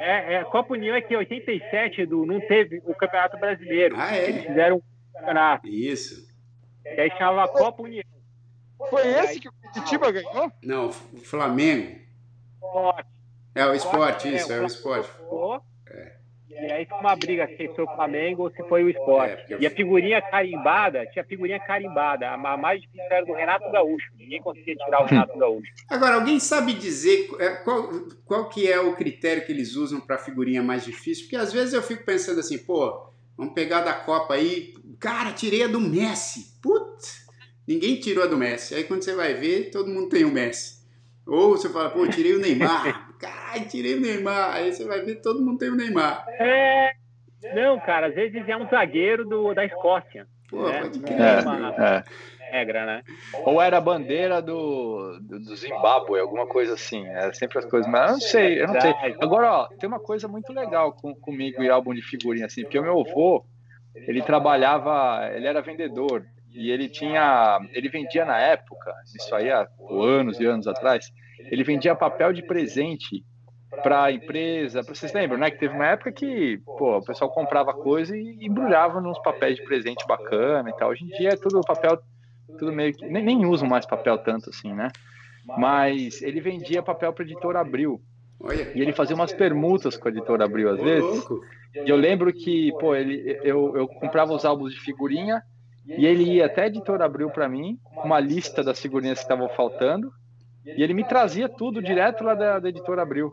É, 0.00 0.34
é, 0.34 0.44
Copa 0.44 0.74
União 0.74 0.94
é 0.94 1.00
que 1.00 1.12
em 1.12 1.16
87, 1.16 2.02
Edu, 2.02 2.24
não 2.24 2.40
teve 2.40 2.80
o 2.84 2.94
Campeonato 2.94 3.36
Brasileiro. 3.36 3.96
Ah, 3.98 4.16
é? 4.16 4.28
Eles 4.28 4.44
fizeram 4.44 4.76
um 4.76 5.12
campeonato. 5.12 5.66
Isso. 5.66 6.28
E 6.84 7.00
aí 7.00 7.10
chamava 7.18 7.48
Copa 7.48 7.82
União. 7.82 8.04
Foi 8.90 9.06
esse 9.06 9.40
que 9.40 9.48
o 9.48 9.52
Curitiba 9.52 10.10
ganhou? 10.10 10.52
Não, 10.62 10.88
o 10.88 10.92
Flamengo. 10.92 11.98
Esporte. 12.54 13.08
É 13.54 13.66
o 13.66 13.74
esporte, 13.74 14.34
isso, 14.34 14.52
é 14.52 14.60
o 14.60 14.66
esporte. 14.66 15.10
É. 15.88 16.18
E 16.50 16.72
aí 16.72 16.86
foi 16.86 16.98
uma 16.98 17.14
briga 17.14 17.46
se 17.46 17.68
foi 17.68 17.84
o 17.84 17.94
Flamengo 17.94 18.42
ou 18.42 18.50
se 18.50 18.62
foi 18.68 18.82
o 18.82 18.90
esporte. 18.90 19.52
É, 19.52 19.58
e 19.60 19.66
a 19.66 19.70
figurinha 19.70 20.20
carimbada, 20.20 21.06
tinha 21.06 21.24
figurinha 21.24 21.60
carimbada. 21.60 22.30
A 22.30 22.36
mais 22.36 22.80
difícil 22.80 23.06
era 23.10 23.24
do 23.24 23.32
Renato 23.32 23.70
Gaúcho. 23.70 24.10
Ninguém 24.16 24.42
conseguia 24.42 24.74
tirar 24.74 25.02
o 25.02 25.06
Renato 25.06 25.38
Gaúcho. 25.38 25.72
Agora, 25.88 26.16
alguém 26.16 26.40
sabe 26.40 26.72
dizer 26.72 27.30
é, 27.38 27.50
qual, 27.50 27.90
qual 28.24 28.48
que 28.48 28.70
é 28.70 28.80
o 28.80 28.96
critério 28.96 29.44
que 29.46 29.52
eles 29.52 29.76
usam 29.76 30.00
para 30.00 30.16
a 30.16 30.18
figurinha 30.18 30.62
mais 30.62 30.84
difícil? 30.84 31.24
Porque 31.24 31.36
às 31.36 31.52
vezes 31.52 31.74
eu 31.74 31.82
fico 31.82 32.04
pensando 32.04 32.40
assim, 32.40 32.58
pô, 32.58 33.08
vamos 33.36 33.54
pegar 33.54 33.82
da 33.82 33.92
Copa 33.92 34.34
aí. 34.34 34.74
Cara, 34.98 35.32
tirei 35.32 35.62
a 35.62 35.68
do 35.68 35.80
Messi. 35.80 36.58
Putz, 36.60 37.27
Ninguém 37.68 37.96
tirou 37.96 38.24
a 38.24 38.26
do 38.26 38.38
Messi. 38.38 38.74
Aí 38.74 38.84
quando 38.84 39.02
você 39.02 39.14
vai 39.14 39.34
ver, 39.34 39.70
todo 39.70 39.90
mundo 39.90 40.08
tem 40.08 40.24
o 40.24 40.32
Messi. 40.32 40.78
Ou 41.26 41.50
você 41.50 41.68
fala, 41.68 41.90
pô, 41.90 42.08
tirei 42.08 42.32
o 42.32 42.40
Neymar. 42.40 43.12
Caralho, 43.20 43.68
tirei 43.68 43.94
o 43.94 44.00
Neymar. 44.00 44.54
Aí 44.54 44.72
você 44.72 44.86
vai 44.86 45.02
ver, 45.02 45.16
todo 45.16 45.44
mundo 45.44 45.58
tem 45.58 45.68
o 45.68 45.76
Neymar. 45.76 46.24
É. 46.30 46.92
Não, 47.54 47.78
cara, 47.80 48.06
às 48.06 48.14
vezes 48.14 48.48
é 48.48 48.56
um 48.56 48.66
zagueiro 48.70 49.26
do, 49.26 49.52
da 49.52 49.66
Escócia. 49.66 50.26
Pô, 50.48 50.66
né? 50.66 50.80
pode 50.80 50.98
crer. 51.00 51.20
É, 51.20 51.40
uma 51.40 51.68
é. 51.68 52.04
regra, 52.50 52.86
né? 52.86 53.02
Ou 53.44 53.60
era 53.60 53.76
a 53.76 53.82
bandeira 53.82 54.40
do, 54.40 55.18
do, 55.20 55.38
do 55.38 55.54
Zimbábue, 55.54 56.18
alguma 56.18 56.46
coisa 56.46 56.72
assim. 56.72 57.06
É 57.06 57.30
sempre 57.34 57.58
as 57.58 57.66
coisas, 57.66 57.90
mas 57.90 58.06
eu 58.06 58.12
não 58.14 58.20
sei, 58.20 58.62
eu 58.62 58.66
não 58.66 58.80
sei. 58.80 58.94
Agora, 59.20 59.52
ó, 59.52 59.68
tem 59.78 59.86
uma 59.86 60.00
coisa 60.00 60.26
muito 60.26 60.54
legal 60.54 60.94
com, 60.94 61.14
comigo 61.14 61.62
e 61.62 61.68
álbum 61.68 61.92
de 61.92 62.00
figurinha, 62.00 62.46
assim, 62.46 62.62
porque 62.62 62.78
o 62.78 62.82
meu 62.82 62.98
avô, 62.98 63.44
ele 63.94 64.22
trabalhava, 64.22 65.30
ele 65.34 65.46
era 65.46 65.60
vendedor 65.60 66.24
e 66.52 66.70
ele 66.70 66.88
tinha, 66.88 67.58
ele 67.72 67.88
vendia 67.88 68.24
na 68.24 68.38
época, 68.38 68.92
isso 69.14 69.34
aí 69.34 69.50
há 69.50 69.66
anos 69.90 70.40
e 70.40 70.46
anos 70.46 70.66
atrás, 70.66 71.06
ele 71.50 71.62
vendia 71.62 71.94
papel 71.94 72.32
de 72.32 72.42
presente 72.42 73.24
para 73.82 74.04
a 74.04 74.12
empresa. 74.12 74.82
Vocês 74.82 75.12
lembram, 75.12 75.38
né? 75.38 75.50
Que 75.50 75.58
teve 75.58 75.74
uma 75.74 75.86
época 75.86 76.12
que 76.12 76.58
pô, 76.64 76.98
o 76.98 77.04
pessoal 77.04 77.30
comprava 77.30 77.72
coisa 77.72 78.16
e 78.16 78.38
embrulhava 78.40 79.00
nos 79.00 79.18
papéis 79.20 79.56
de 79.56 79.64
presente 79.64 80.06
bacana 80.06 80.70
e 80.70 80.76
tal. 80.76 80.90
Hoje 80.90 81.04
em 81.04 81.08
dia 81.08 81.30
é 81.30 81.36
tudo 81.36 81.60
papel, 81.60 81.98
tudo 82.58 82.72
meio 82.72 82.92
que. 82.94 83.06
Nem, 83.06 83.22
nem 83.22 83.46
usam 83.46 83.68
mais 83.68 83.86
papel 83.86 84.18
tanto 84.18 84.50
assim, 84.50 84.72
né? 84.72 84.88
Mas 85.56 86.20
ele 86.22 86.40
vendia 86.40 86.82
papel 86.82 87.12
para 87.12 87.24
a 87.24 87.26
editora 87.26 87.60
Abril. 87.60 88.00
E 88.74 88.80
ele 88.80 88.92
fazia 88.92 89.16
umas 89.16 89.32
permutas 89.32 89.96
com 89.96 90.08
a 90.08 90.10
editora 90.10 90.44
Abril 90.44 90.70
às 90.70 90.80
vezes. 90.80 91.26
E 91.74 91.88
eu 91.88 91.96
lembro 91.96 92.32
que, 92.32 92.72
pô, 92.78 92.94
ele, 92.94 93.38
eu, 93.42 93.76
eu 93.76 93.88
comprava 93.88 94.32
os 94.32 94.44
álbuns 94.44 94.72
de 94.72 94.80
figurinha 94.80 95.42
e 95.96 96.06
ele 96.06 96.24
ia 96.24 96.46
até 96.46 96.64
a 96.64 96.66
editora 96.66 97.04
abriu 97.04 97.30
para 97.30 97.48
mim 97.48 97.78
uma 98.04 98.20
lista 98.20 98.62
das 98.62 98.80
figurinhas 98.80 99.18
que 99.18 99.24
estavam 99.24 99.48
faltando. 99.48 100.10
E 100.64 100.82
ele 100.82 100.92
me 100.92 101.04
trazia 101.04 101.48
tudo 101.48 101.82
direto 101.82 102.22
lá 102.22 102.34
da, 102.34 102.58
da 102.58 102.68
editora 102.68 103.02
Abril. 103.02 103.32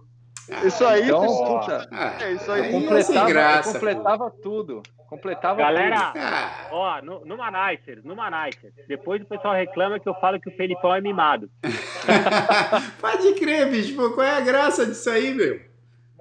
Isso 0.64 0.86
aí, 0.86 1.06
então, 1.06 1.26
puta, 1.26 1.90
é, 2.22 2.34
isso 2.34 2.52
aí. 2.52 2.72
completava, 2.72 3.28
graça, 3.28 3.74
completava 3.74 4.32
tudo. 4.44 4.84
Completava 5.08 5.58
Galera, 5.58 6.12
tudo. 6.12 6.76
ó, 6.76 7.02
no, 7.02 7.26
no 7.26 7.38
Manicer, 7.38 8.02
no 8.04 8.16
Manicer, 8.16 8.72
depois 8.88 9.22
o 9.22 9.26
pessoal 9.26 9.54
reclama 9.54 10.00
que 10.00 10.08
eu 10.08 10.14
falo 10.16 10.40
que 10.40 10.50
o 10.50 10.56
Felipão 10.56 10.94
é 10.94 11.02
mimado. 11.02 11.50
Pode 13.02 13.34
crer, 13.34 13.70
bicho. 13.70 13.96
Pô, 13.96 14.12
qual 14.12 14.26
é 14.26 14.38
a 14.38 14.42
graça 14.42 14.86
disso 14.86 15.10
aí, 15.10 15.34
meu? 15.34 15.60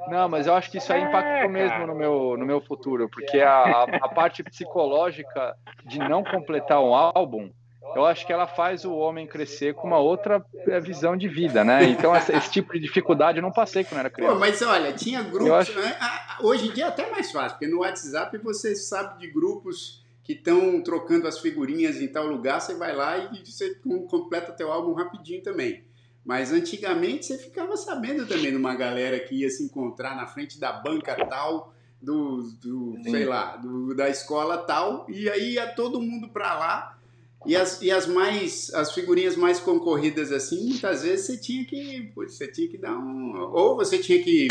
Não, 0.08 0.28
mas 0.28 0.46
eu 0.46 0.54
acho 0.54 0.70
que 0.70 0.78
isso 0.78 0.92
aí 0.92 1.02
impactou 1.02 1.32
é, 1.32 1.48
mesmo 1.48 1.86
no 1.86 1.94
meu, 1.94 2.36
no 2.36 2.44
meu 2.44 2.60
futuro, 2.60 3.08
porque 3.08 3.40
a, 3.40 3.82
a 3.82 4.08
parte 4.08 4.42
psicológica 4.42 5.56
de 5.84 5.98
não 5.98 6.22
completar 6.22 6.82
um 6.82 6.94
álbum, 6.94 7.50
eu 7.94 8.04
acho 8.04 8.26
que 8.26 8.32
ela 8.32 8.46
faz 8.46 8.84
o 8.84 8.94
homem 8.94 9.26
crescer 9.26 9.74
com 9.74 9.86
uma 9.86 9.98
outra 9.98 10.44
eh, 10.66 10.80
visão 10.80 11.16
de 11.16 11.28
vida, 11.28 11.62
né? 11.62 11.84
Então, 11.84 12.14
esse, 12.16 12.32
esse 12.32 12.50
tipo 12.50 12.72
de 12.72 12.80
dificuldade 12.80 13.38
eu 13.38 13.42
não 13.42 13.52
passei 13.52 13.84
quando 13.84 14.00
era 14.00 14.10
criança. 14.10 14.32
Pô, 14.32 14.38
mas 14.40 14.60
olha, 14.62 14.92
tinha 14.92 15.22
grupos. 15.22 15.50
Acho... 15.50 15.78
Né? 15.78 15.96
Hoje 16.40 16.68
em 16.68 16.72
dia 16.72 16.86
é 16.86 16.88
até 16.88 17.10
mais 17.10 17.30
fácil, 17.30 17.58
porque 17.58 17.72
no 17.72 17.80
WhatsApp 17.80 18.36
você 18.38 18.74
sabe 18.74 19.20
de 19.20 19.28
grupos 19.28 20.04
que 20.24 20.32
estão 20.32 20.82
trocando 20.82 21.28
as 21.28 21.38
figurinhas 21.38 22.00
em 22.00 22.08
tal 22.08 22.26
lugar, 22.26 22.60
você 22.60 22.74
vai 22.74 22.94
lá 22.94 23.18
e 23.18 23.44
você 23.44 23.74
completa 24.08 24.52
teu 24.52 24.72
álbum 24.72 24.94
rapidinho 24.94 25.42
também. 25.42 25.84
Mas 26.24 26.52
antigamente 26.52 27.26
você 27.26 27.38
ficava 27.38 27.76
sabendo 27.76 28.26
também 28.26 28.50
de 28.50 28.56
uma 28.56 28.74
galera 28.74 29.20
que 29.20 29.34
ia 29.34 29.50
se 29.50 29.62
encontrar 29.62 30.16
na 30.16 30.26
frente 30.26 30.58
da 30.58 30.72
banca 30.72 31.14
tal, 31.26 31.74
do, 32.00 32.42
do 32.62 32.98
sei 33.02 33.24
lá, 33.26 33.56
do, 33.56 33.94
da 33.94 34.08
escola 34.08 34.58
tal, 34.58 35.06
e 35.08 35.28
aí 35.28 35.52
ia 35.52 35.66
todo 35.66 36.00
mundo 36.00 36.28
para 36.28 36.58
lá. 36.58 36.98
E 37.46 37.54
as, 37.54 37.82
e 37.82 37.90
as 37.90 38.06
mais 38.06 38.72
as 38.72 38.92
figurinhas 38.92 39.36
mais 39.36 39.60
concorridas 39.60 40.32
assim, 40.32 40.66
muitas 40.66 41.02
vezes 41.02 41.26
você 41.26 41.36
tinha 41.36 41.62
que 41.66 42.10
você 42.14 42.48
tinha 42.48 42.68
que 42.68 42.78
dar 42.78 42.96
um 42.96 43.38
ou 43.52 43.76
você 43.76 43.98
tinha 43.98 44.22
que 44.22 44.48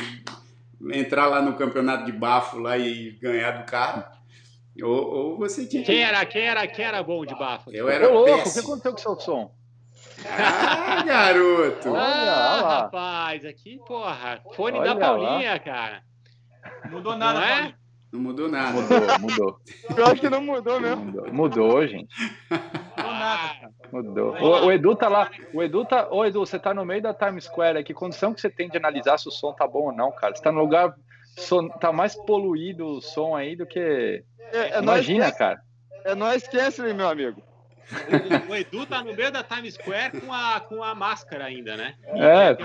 entrar 0.91 1.25
lá 1.27 1.41
no 1.41 1.55
campeonato 1.55 2.05
de 2.05 2.12
bafo 2.12 2.59
lá 2.59 2.77
e 2.77 3.13
ganhar 3.13 3.63
do 3.63 3.65
cara. 3.65 4.12
Ou, 4.79 4.89
ou 4.89 5.38
você 5.38 5.65
tinha 5.65 5.83
quem 5.83 5.95
que... 5.95 6.01
era 6.01 6.23
quem 6.25 6.43
era 6.43 6.67
quem 6.67 6.86
era 6.86 7.01
bom 7.01 7.25
de 7.25 7.33
bafo? 7.33 7.71
Eu 7.71 7.89
era 7.89 8.07
Ô, 8.12 8.25
louco, 8.25 8.47
o 8.47 8.53
que 8.53 8.59
aconteceu 8.59 8.91
com 8.91 8.97
o 8.97 9.01
seu 9.01 9.19
som? 9.19 9.62
Ah, 10.29 11.03
garoto! 11.03 11.89
Olha, 11.89 12.01
ah, 12.01 12.81
rapaz, 12.81 13.45
aqui, 13.45 13.79
porra, 13.86 14.41
fone 14.55 14.79
Olha 14.79 14.93
da 14.93 14.99
Paulinha, 14.99 15.53
lá. 15.53 15.59
cara. 15.59 16.03
Não 16.86 16.91
mudou 16.91 17.17
nada, 17.17 17.39
não 17.39 17.45
é? 17.45 17.75
Não 18.13 18.19
mudou 18.19 18.47
nada. 18.47 18.79
Mudou, 18.79 19.19
mudou. 19.19 19.59
Eu 19.97 20.05
acho 20.05 20.21
que 20.21 20.29
não 20.29 20.41
mudou 20.41 20.79
mesmo. 20.79 21.03
Mudou, 21.03 21.33
mudou 21.33 21.88
gente. 21.88 22.15
Mudou 22.51 23.12
nada. 23.12 23.71
Mudou. 23.91 24.36
O, 24.36 24.65
o, 24.67 24.71
Edu 24.71 24.95
tá 24.95 25.09
lá. 25.09 25.31
O 25.51 25.63
Edu 25.63 25.83
tá. 25.83 26.07
Ô, 26.12 26.23
Edu, 26.23 26.39
você 26.39 26.59
tá 26.59 26.75
no 26.75 26.86
meio 26.86 27.01
da 27.01 27.13
Times 27.13 27.45
Square 27.45 27.79
aqui. 27.79 27.91
Condição 27.91 28.31
que 28.31 28.39
você 28.39 28.51
tem 28.51 28.69
de 28.69 28.77
analisar 28.77 29.17
se 29.17 29.27
o 29.27 29.31
som 29.31 29.51
tá 29.51 29.67
bom 29.67 29.86
ou 29.86 29.91
não, 29.91 30.12
cara. 30.12 30.36
Você 30.36 30.43
tá 30.43 30.51
no 30.51 30.59
lugar. 30.59 30.93
Son, 31.36 31.67
tá 31.67 31.91
mais 31.91 32.15
poluído 32.15 32.86
o 32.86 33.01
som 33.01 33.36
aí 33.36 33.55
do 33.55 33.65
que. 33.65 34.23
É, 34.51 34.75
é 34.75 34.79
Imagina, 34.79 35.31
cara. 35.31 35.59
É 36.05 36.13
nós 36.13 36.43
esquece, 36.43 36.81
meu 36.93 37.09
amigo. 37.09 37.41
O, 38.48 38.52
o, 38.52 38.56
Edu 38.56 38.86
tá 38.86 39.04
no 39.04 39.13
meio 39.13 39.32
da 39.32 39.43
Times 39.43 39.76
Square 39.76 40.22
com 40.22 40.32
a, 40.32 40.60
com 40.62 40.84
a 40.84 40.96
máscara 40.96 41.46
ainda, 41.46 41.76
né? 41.76 41.96
É. 42.08 42.58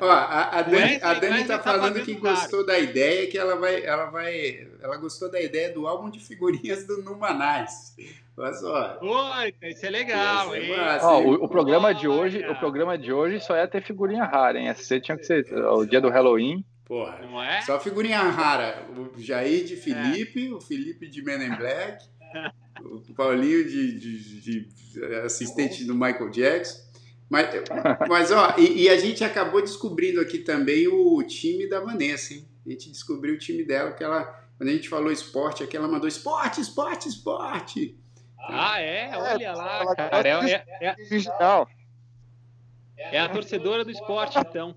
Ó, 0.00 0.10
a, 0.10 0.58
a 0.58 0.62
Dani, 0.62 0.98
a 1.02 1.14
Dani 1.14 1.44
tá, 1.44 1.58
tá 1.58 1.72
falando 1.72 2.02
que 2.02 2.14
gostou 2.14 2.64
da 2.64 2.78
ideia, 2.78 3.28
que 3.28 3.38
ela 3.38 3.56
vai, 3.56 3.84
ela 3.84 4.06
vai. 4.06 4.68
Ela 4.82 4.96
gostou 4.96 5.30
da 5.30 5.40
ideia 5.40 5.72
do 5.72 5.86
álbum 5.86 6.10
de 6.10 6.20
figurinhas 6.20 6.86
do 6.86 7.02
Numanais. 7.02 7.96
Olha 8.36 8.52
só. 8.54 8.98
Oi, 9.02 9.54
isso 9.62 9.84
é 9.84 9.90
legal, 9.90 10.54
hein? 10.54 10.70
Ó, 11.02 11.20
o, 11.20 11.44
o, 11.44 11.48
programa 11.48 11.92
de 11.92 12.06
hoje, 12.06 12.46
o 12.46 12.54
programa 12.54 12.96
de 12.96 13.12
hoje 13.12 13.40
só 13.40 13.56
ia 13.56 13.66
ter 13.66 13.82
figurinha 13.82 14.24
rara, 14.24 14.58
hein? 14.58 14.68
Esse 14.68 15.00
tinha 15.00 15.16
que 15.16 15.24
ser 15.24 15.44
o 15.52 15.84
dia 15.84 16.00
do 16.00 16.08
Halloween. 16.08 16.64
Porra, 16.84 17.18
não 17.20 17.42
é? 17.42 17.60
Só 17.62 17.80
figurinha 17.80 18.20
rara. 18.20 18.82
O 18.96 19.20
Jair 19.20 19.64
de 19.64 19.76
Felipe, 19.76 20.48
é. 20.48 20.52
o 20.52 20.60
Felipe 20.60 21.08
de 21.08 21.22
Men 21.22 21.42
in 21.42 21.56
Black, 21.56 22.04
o 22.82 23.14
Paulinho 23.14 23.68
de, 23.68 23.98
de, 23.98 24.40
de, 24.40 25.04
assistente 25.24 25.84
do 25.84 25.94
Michael 25.94 26.30
Jackson. 26.30 26.88
Mas, 27.28 27.48
mas 28.08 28.30
ó, 28.30 28.54
e, 28.56 28.84
e, 28.84 28.88
a 28.88 28.96
gente 28.96 29.22
acabou 29.22 29.60
descobrindo 29.60 30.20
aqui 30.20 30.38
também 30.38 30.88
o 30.88 31.22
time 31.22 31.68
da 31.68 31.80
Vanessa, 31.80 32.34
hein? 32.34 32.48
A 32.66 32.70
gente 32.70 32.90
descobriu 32.90 33.34
o 33.34 33.38
time 33.38 33.64
dela, 33.64 33.92
que 33.92 34.02
ela, 34.02 34.24
quando 34.56 34.68
a 34.70 34.72
gente 34.72 34.88
falou 34.88 35.12
esporte 35.12 35.62
aqui, 35.62 35.76
ela 35.76 35.88
mandou 35.88 36.08
esporte, 36.08 36.60
esporte, 36.60 37.08
esporte. 37.08 37.96
Ah, 38.38 38.80
é? 38.80 39.10
Olha 39.16 39.52
lá, 39.52 39.94
cara. 39.94 40.28
É, 40.28 40.64
é, 40.80 40.96
é, 42.96 43.16
é 43.16 43.20
a 43.20 43.28
torcedora 43.28 43.84
do 43.84 43.90
esporte, 43.90 44.38
então. 44.38 44.74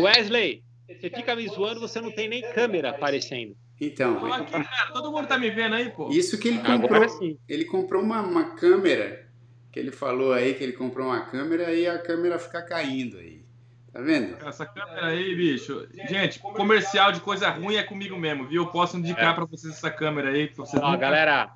Wesley, 0.00 0.62
você 0.86 1.10
fica 1.10 1.34
me 1.34 1.48
zoando, 1.48 1.80
você 1.80 2.00
não 2.00 2.10
tem 2.10 2.28
nem 2.28 2.42
câmera 2.52 2.90
aparecendo. 2.90 3.56
Então. 3.86 4.32
Aqui, 4.32 4.52
cara, 4.52 4.92
todo 4.92 5.12
mundo 5.12 5.26
tá 5.26 5.38
me 5.38 5.50
vendo 5.50 5.74
aí, 5.74 5.90
pô. 5.90 6.08
Isso 6.10 6.38
que 6.38 6.48
ele 6.48 6.58
comprou. 6.58 7.36
Ele 7.48 7.64
comprou 7.64 8.02
uma, 8.02 8.22
uma 8.22 8.54
câmera, 8.56 9.28
que 9.72 9.78
ele 9.78 9.90
falou 9.90 10.32
aí 10.32 10.54
que 10.54 10.62
ele 10.62 10.72
comprou 10.72 11.06
uma 11.06 11.20
câmera 11.26 11.72
e 11.72 11.86
a 11.86 11.98
câmera 11.98 12.38
fica 12.38 12.62
caindo 12.62 13.18
aí. 13.18 13.44
Tá 13.92 14.00
vendo? 14.00 14.36
Essa 14.44 14.66
câmera 14.66 15.06
aí, 15.06 15.36
bicho. 15.36 15.86
Gente, 16.08 16.40
comercial 16.40 17.12
de 17.12 17.20
coisa 17.20 17.48
ruim 17.50 17.76
é 17.76 17.82
comigo 17.82 18.16
mesmo, 18.16 18.46
viu? 18.46 18.62
Eu 18.62 18.68
posso 18.68 18.96
indicar 18.96 19.32
é. 19.32 19.34
pra 19.34 19.44
vocês 19.44 19.72
essa 19.72 19.90
câmera 19.90 20.30
aí. 20.30 20.48
Pra 20.48 20.64
vocês 20.64 20.82
Ó, 20.82 20.86
nunca... 20.86 20.98
galera, 20.98 21.52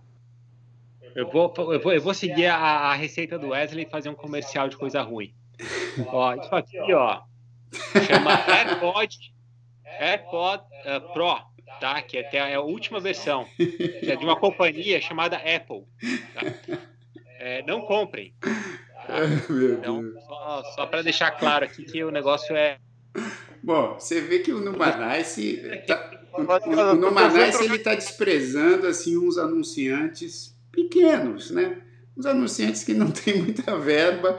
eu 1.17 1.29
vou, 1.29 1.53
eu 1.73 1.81
vou, 1.81 1.93
eu 1.93 2.01
vou 2.01 2.15
seguir 2.15 2.47
a, 2.47 2.57
a 2.57 2.95
receita 2.95 3.37
do 3.37 3.49
Wesley 3.49 3.85
e 3.85 3.91
fazer 3.91 4.09
um 4.09 4.15
comercial 4.15 4.69
de 4.69 4.77
coisa 4.77 5.03
ruim. 5.03 5.35
ó, 6.07 6.35
isso 6.35 6.55
aqui, 6.55 6.93
ó, 6.93 7.23
chama 8.07 8.31
AirPod, 8.55 9.17
AirPod 9.99 10.63
uh, 10.63 11.13
Pro, 11.13 11.39
tá? 11.81 12.01
Que 12.03 12.19
até 12.19 12.39
é 12.39 12.55
a 12.55 12.61
última 12.61 13.01
versão. 13.01 13.47
é 13.59 14.17
de 14.17 14.25
uma 14.25 14.37
companhia 14.37 15.01
chamada 15.01 15.37
Apple. 15.37 15.85
Tá? 16.35 16.79
É, 17.39 17.63
não 17.63 17.83
comprem. 17.83 18.35
Tá? 19.09 19.21
Então, 19.25 20.13
só, 20.27 20.63
só 20.75 20.87
para 20.87 21.01
deixar 21.01 21.31
claro 21.31 21.65
aqui 21.65 21.83
que 21.83 22.05
o 22.05 22.11
negócio 22.11 22.55
é. 22.55 22.77
Bom, 23.63 23.95
você 23.95 24.21
vê 24.21 24.41
que 24.41 24.53
o 24.53 24.61
Numanice, 24.61 25.63
tá, 25.87 26.11
o, 26.35 26.43
o, 26.43 26.91
o 26.91 26.95
Numanice 26.95 27.65
ele 27.65 27.77
está 27.77 27.95
desprezando 27.95 28.87
assim 28.87 29.17
uns 29.17 29.39
anunciantes 29.39 30.55
pequenos, 30.71 31.51
né? 31.51 31.81
Uns 32.15 32.27
anunciantes 32.27 32.85
que 32.85 32.93
não 32.93 33.09
têm 33.11 33.43
muita 33.43 33.79
verba 33.79 34.37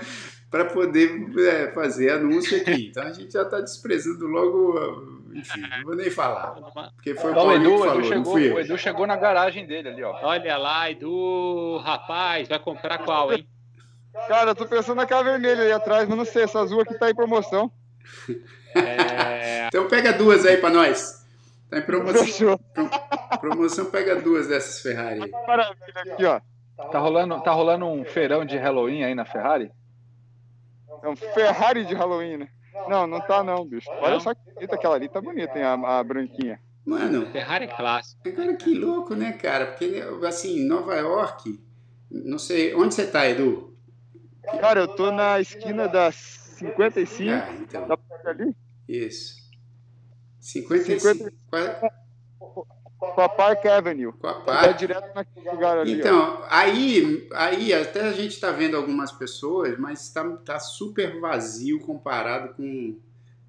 para 0.50 0.66
poder 0.66 1.30
é, 1.40 1.72
fazer 1.72 2.12
anúncio 2.12 2.58
aqui. 2.58 2.90
Então 2.90 3.04
a 3.04 3.12
gente 3.12 3.34
já 3.34 3.44
está 3.44 3.62
desprezando 3.62 4.26
logo, 4.26 5.19
enfim, 5.34 5.62
não 5.62 5.84
vou 5.84 5.96
nem 5.96 6.10
falar. 6.10 6.52
Porque 6.96 7.16
foi 7.16 7.32
então, 7.32 7.44
o 7.44 7.48
Paulinho 7.48 7.70
Edu, 7.70 7.82
que 7.82 7.88
falou, 7.88 8.00
Edu 8.00 8.08
chegou, 8.08 8.34
O 8.36 8.60
Edu 8.60 8.78
chegou 8.78 9.08
na 9.08 9.16
garagem 9.16 9.66
dele 9.66 9.90
ali, 9.90 10.04
ó. 10.04 10.18
Olha 10.22 10.58
lá, 10.58 10.90
Edu, 10.90 11.78
rapaz, 11.78 12.48
vai 12.48 12.60
comprar 12.60 13.00
qual, 13.00 13.34
hein? 13.34 13.48
Cara, 14.28 14.52
eu 14.52 14.56
tô 14.56 14.66
pensando 14.66 14.98
naquela 14.98 15.24
vermelha 15.24 15.64
aí 15.64 15.72
atrás, 15.72 16.08
mas 16.08 16.18
não 16.18 16.26
sei, 16.26 16.44
essa 16.44 16.60
azul 16.60 16.82
aqui 16.82 16.94
tá 16.96 17.10
em 17.10 17.16
promoção. 17.16 17.72
É... 18.76 19.68
então 19.68 19.88
pega 19.88 20.14
duas 20.14 20.46
aí 20.46 20.58
para 20.58 20.70
nós. 20.70 21.26
Tá 21.70 21.78
em 21.78 21.82
promoção. 21.82 22.60
promoção 23.40 23.86
pega 23.86 24.16
duas 24.16 24.48
dessas 24.48 24.82
Ferrari. 24.82 25.20
Maravilha, 25.48 26.14
aqui, 26.14 26.26
ó. 26.26 26.42
Tá 26.92 27.00
rolando, 27.00 27.42
tá 27.42 27.52
rolando 27.52 27.86
um 27.86 28.06
feirão 28.06 28.46
de 28.46 28.58
Halloween 28.58 29.04
aí 29.04 29.14
na 29.14 29.26
Ferrari? 29.26 29.72
É 31.04 31.10
um 31.10 31.16
Ferrari 31.16 31.86
de 31.86 31.94
Halloween, 31.94 32.38
né? 32.38 32.50
Não, 32.88 33.08
não 33.08 33.20
tá 33.22 33.44
não, 33.44 33.66
bicho. 33.66 33.90
Olha 34.02 34.20
só 34.20 34.34
que 34.34 34.42
bonita 34.54 34.76
aquela 34.76 34.96
ali, 34.96 35.10
tá 35.10 35.22
bonita, 35.22 35.58
hein, 35.58 35.64
a, 35.64 36.00
a 36.00 36.04
branquinha. 36.04 36.60
Mano, 36.86 37.28
Ferrari 37.28 37.66
é 37.66 37.68
clássico. 37.68 38.22
Agora 38.28 38.56
que 38.56 38.74
louco, 38.74 39.14
né, 39.16 39.34
cara? 39.34 39.68
Porque, 39.68 40.04
assim, 40.26 40.66
Nova 40.66 40.96
York, 40.96 41.60
não 42.10 42.40
sei, 42.40 42.74
onde 42.74 42.96
você 42.96 43.06
tá, 43.06 43.28
Edu? 43.28 43.78
Cara, 44.60 44.82
eu 44.82 44.88
tô 44.88 45.12
na 45.12 45.40
esquina 45.40 45.88
da 45.88 46.12
55, 46.12 47.32
ah, 47.32 47.54
então. 47.62 47.88
da 47.88 47.98
ali. 48.26 48.56
Isso. 48.88 49.40
55. 50.40 51.30
50... 51.30 51.92
Com 53.00 53.22
a 53.22 53.30
Park 53.30 53.66
Avenue. 53.66 54.12
Com 54.12 54.28
a 54.28 54.34
Park. 54.42 54.70
É 54.70 54.74
direto 54.74 55.16
naquele 55.16 55.50
lugar 55.50 55.78
ali. 55.78 55.94
Então, 55.94 56.44
aí, 56.50 57.28
aí 57.34 57.74
até 57.74 58.02
a 58.02 58.12
gente 58.12 58.34
está 58.34 58.52
vendo 58.52 58.76
algumas 58.76 59.12
pessoas, 59.12 59.80
mas 59.80 60.02
está 60.02 60.30
tá 60.38 60.60
super 60.60 61.18
vazio 61.22 61.80
comparado 61.80 62.54
com, 62.56 63.00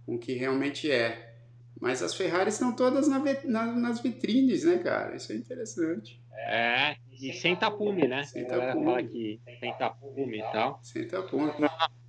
com 0.06 0.14
o 0.14 0.18
que 0.18 0.34
realmente 0.34 0.90
é. 0.90 1.34
Mas 1.80 2.02
as 2.02 2.14
Ferraris 2.14 2.54
estão 2.54 2.72
todas 2.72 3.08
na, 3.08 3.20
na, 3.44 3.66
nas 3.66 4.00
vitrines, 4.00 4.64
né, 4.64 4.78
cara? 4.78 5.16
Isso 5.16 5.32
é 5.32 5.34
interessante. 5.34 6.20
É, 6.46 6.96
e 7.10 7.32
sem 7.32 7.56
tapume, 7.56 8.06
né? 8.06 8.22
Sem 8.24 8.46
tapume. 8.46 8.84
Fala 8.84 9.02
que 9.02 9.40
sem 9.58 9.72
tapume 9.74 10.38
e 10.38 10.52
tal. 10.52 10.78
Sem 10.82 11.08
tapume. 11.08 11.52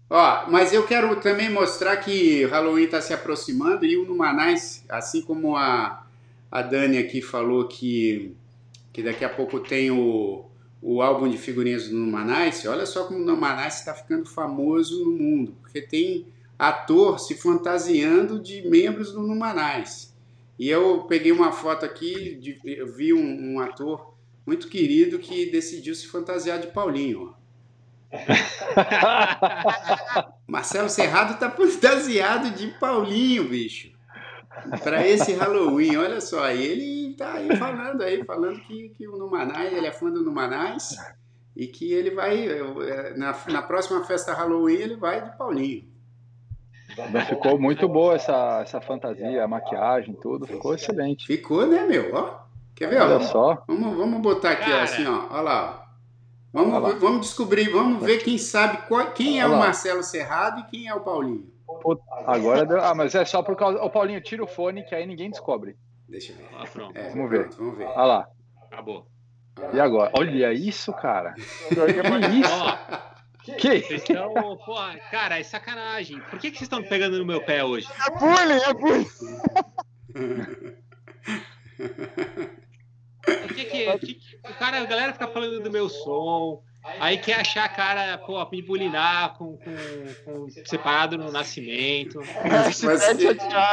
Ó, 0.09 0.49
mas 0.49 0.73
eu 0.73 0.85
quero 0.85 1.19
também 1.21 1.49
mostrar 1.49 1.97
que 1.97 2.45
Halloween 2.45 2.83
está 2.83 3.01
se 3.01 3.13
aproximando 3.13 3.85
e 3.85 3.97
o 3.97 4.05
Numanais, 4.05 4.85
assim 4.89 5.21
como 5.21 5.55
a, 5.55 6.00
a 6.51 6.61
Dani 6.61 6.97
aqui 6.97 7.21
falou 7.21 7.67
que, 7.67 8.35
que 8.91 9.01
daqui 9.01 9.23
a 9.23 9.29
pouco 9.29 9.61
tem 9.61 9.89
o, 9.89 10.45
o 10.81 11.01
álbum 11.01 11.29
de 11.29 11.37
figurinhas 11.37 11.87
do 11.87 11.95
Numanais, 11.95 12.65
olha 12.65 12.85
só 12.85 13.05
como 13.05 13.19
o 13.19 13.25
Numanais 13.25 13.79
está 13.79 13.93
ficando 13.93 14.25
famoso 14.25 15.05
no 15.05 15.11
mundo, 15.11 15.55
porque 15.61 15.81
tem 15.81 16.27
ator 16.59 17.19
se 17.19 17.35
fantasiando 17.35 18.39
de 18.39 18.67
membros 18.67 19.13
do 19.13 19.21
Numanais. 19.21 20.13
E 20.59 20.69
eu 20.69 21.05
peguei 21.05 21.31
uma 21.31 21.51
foto 21.51 21.85
aqui, 21.85 22.35
de, 22.35 22.59
eu 22.65 22.93
vi 22.93 23.13
um, 23.13 23.53
um 23.53 23.59
ator 23.59 24.13
muito 24.45 24.67
querido 24.67 25.17
que 25.17 25.49
decidiu 25.49 25.95
se 25.95 26.07
fantasiar 26.07 26.59
de 26.59 26.67
Paulinho. 26.67 27.33
Marcelo 30.45 30.89
Serrado 30.89 31.39
tá 31.39 31.49
fantasiado 31.49 32.51
de 32.51 32.67
Paulinho, 32.79 33.47
bicho. 33.47 33.90
Para 34.83 35.07
esse 35.07 35.33
Halloween, 35.33 35.97
olha 35.97 36.21
só, 36.21 36.49
ele 36.49 37.15
tá 37.15 37.33
aí 37.33 37.55
falando 37.57 38.01
aí, 38.01 38.23
falando 38.23 38.59
que, 38.61 38.89
que 38.89 39.07
o 39.07 39.17
Numanais, 39.17 39.73
ele 39.73 39.87
é 39.87 39.91
fã 39.91 40.09
do 40.09 40.23
Numanais 40.23 40.95
e 41.55 41.67
que 41.67 41.91
ele 41.91 42.11
vai, 42.11 42.47
é, 42.47 43.13
na, 43.17 43.35
na 43.47 43.61
próxima 43.61 44.03
festa 44.03 44.33
Halloween, 44.33 44.75
ele 44.75 44.95
vai 44.95 45.23
de 45.23 45.37
Paulinho. 45.37 45.89
Ficou 47.29 47.59
muito 47.59 47.87
boa 47.87 48.15
essa, 48.15 48.61
essa 48.61 48.81
fantasia, 48.81 49.43
a 49.43 49.47
maquiagem, 49.47 50.13
tudo, 50.21 50.45
ficou 50.45 50.75
excelente. 50.75 51.25
Ficou, 51.25 51.65
né, 51.65 51.85
meu? 51.85 52.13
Ó, 52.13 52.39
quer 52.75 52.89
ver? 52.89 53.01
Olha 53.01 53.17
ó, 53.17 53.21
só. 53.21 53.63
Vamos, 53.67 53.97
vamos 53.97 54.21
botar 54.21 54.51
aqui, 54.51 54.71
ó, 54.71 54.81
assim, 54.81 55.05
ó, 55.05 55.27
olha 55.31 55.41
lá, 55.41 55.85
ó. 55.87 55.91
Vamos, 56.53 56.99
vamos 56.99 57.21
descobrir, 57.21 57.69
vamos 57.69 58.03
ver 58.03 58.17
quem 58.17 58.37
sabe 58.37 58.85
qual, 58.87 59.11
quem 59.11 59.39
é 59.39 59.47
o 59.47 59.57
Marcelo 59.57 60.03
Serrado 60.03 60.59
e 60.59 60.63
quem 60.65 60.87
é 60.87 60.93
o 60.93 60.99
Paulinho. 60.99 61.49
Agora 62.25 62.65
deu... 62.65 62.81
Ah, 62.81 62.93
mas 62.95 63.15
é 63.15 63.25
só 63.25 63.41
por 63.43 63.55
causa. 63.55 63.81
O 63.81 63.89
Paulinho, 63.89 64.21
tira 64.21 64.43
o 64.43 64.47
fone 64.47 64.83
que 64.83 64.95
aí 64.95 65.05
ninguém 65.05 65.29
descobre. 65.29 65.75
Deixa 66.07 66.33
eu 66.33 66.37
ver. 66.37 66.49
Ah, 66.53 66.63
pronto. 66.71 66.97
É, 66.97 67.09
vamos 67.09 67.29
ver. 67.29 67.47
Pronto, 67.47 67.57
vamos 67.57 67.77
ver. 67.77 67.85
Olha 67.85 68.05
lá. 68.05 68.27
Acabou. 68.71 69.07
E 69.73 69.79
agora? 69.79 70.11
Olha 70.17 70.53
isso, 70.53 70.93
cara. 70.93 71.33
Que 73.43 73.73
isso? 73.75 74.05
Que? 74.05 74.13
Então, 74.13 74.33
porra, 74.57 74.97
cara, 75.09 75.39
é 75.39 75.43
sacanagem. 75.43 76.19
Por 76.29 76.39
que, 76.39 76.51
que 76.51 76.57
vocês 76.57 76.63
estão 76.63 76.83
pegando 76.83 77.17
no 77.17 77.25
meu 77.25 77.43
pé 77.43 77.63
hoje? 77.63 77.87
É 78.07 78.11
bullying, 78.19 78.61
é 78.63 78.73
bullying. 78.73 79.07
Por 83.25 83.53
que, 83.53 83.65
que, 83.65 83.97
que, 83.97 84.39
o 84.47 84.53
cara, 84.59 84.79
a 84.79 84.85
galera 84.85 85.13
fica 85.13 85.27
falando 85.27 85.61
do 85.61 85.71
meu 85.71 85.89
som, 85.89 86.63
aí 86.99 87.17
quer 87.17 87.39
achar 87.39 87.65
a 87.65 87.69
cara, 87.69 88.17
pô, 88.17 88.43
me 88.49 88.61
bulinar 88.61 89.37
com, 89.37 89.57
com, 89.57 90.23
com, 90.25 90.49
separado 90.65 91.17
no 91.17 91.31
nascimento. 91.31 92.19
Mas, 92.43 92.81
mas, 92.83 93.03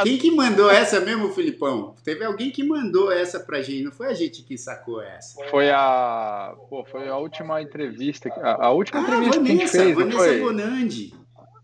quem 0.03 0.17
que 0.17 0.31
mandou 0.31 0.69
essa 0.69 0.99
mesmo, 0.99 1.31
Filipão? 1.31 1.95
Teve 2.03 2.23
alguém 2.23 2.51
que 2.51 2.63
mandou 2.63 3.11
essa 3.11 3.39
pra 3.39 3.61
gente, 3.61 3.83
não 3.83 3.91
foi 3.91 4.07
a 4.07 4.13
gente 4.13 4.43
que 4.43 4.57
sacou 4.57 5.01
essa. 5.01 5.43
Foi 5.49 5.69
a, 5.71 6.53
pô, 6.69 6.85
foi 6.85 7.07
a 7.07 7.17
última 7.17 7.61
entrevista, 7.61 8.29
a, 8.41 8.65
a 8.67 8.71
última 8.71 8.99
ah, 8.99 9.03
entrevista 9.03 9.39
Vanessa, 9.39 9.45
que 9.45 9.51
a 9.51 9.61
gente 9.61 9.71
fez, 9.71 9.95
Vanessa 9.95 10.17
foi? 10.17 10.39
Bonandi. 10.39 11.13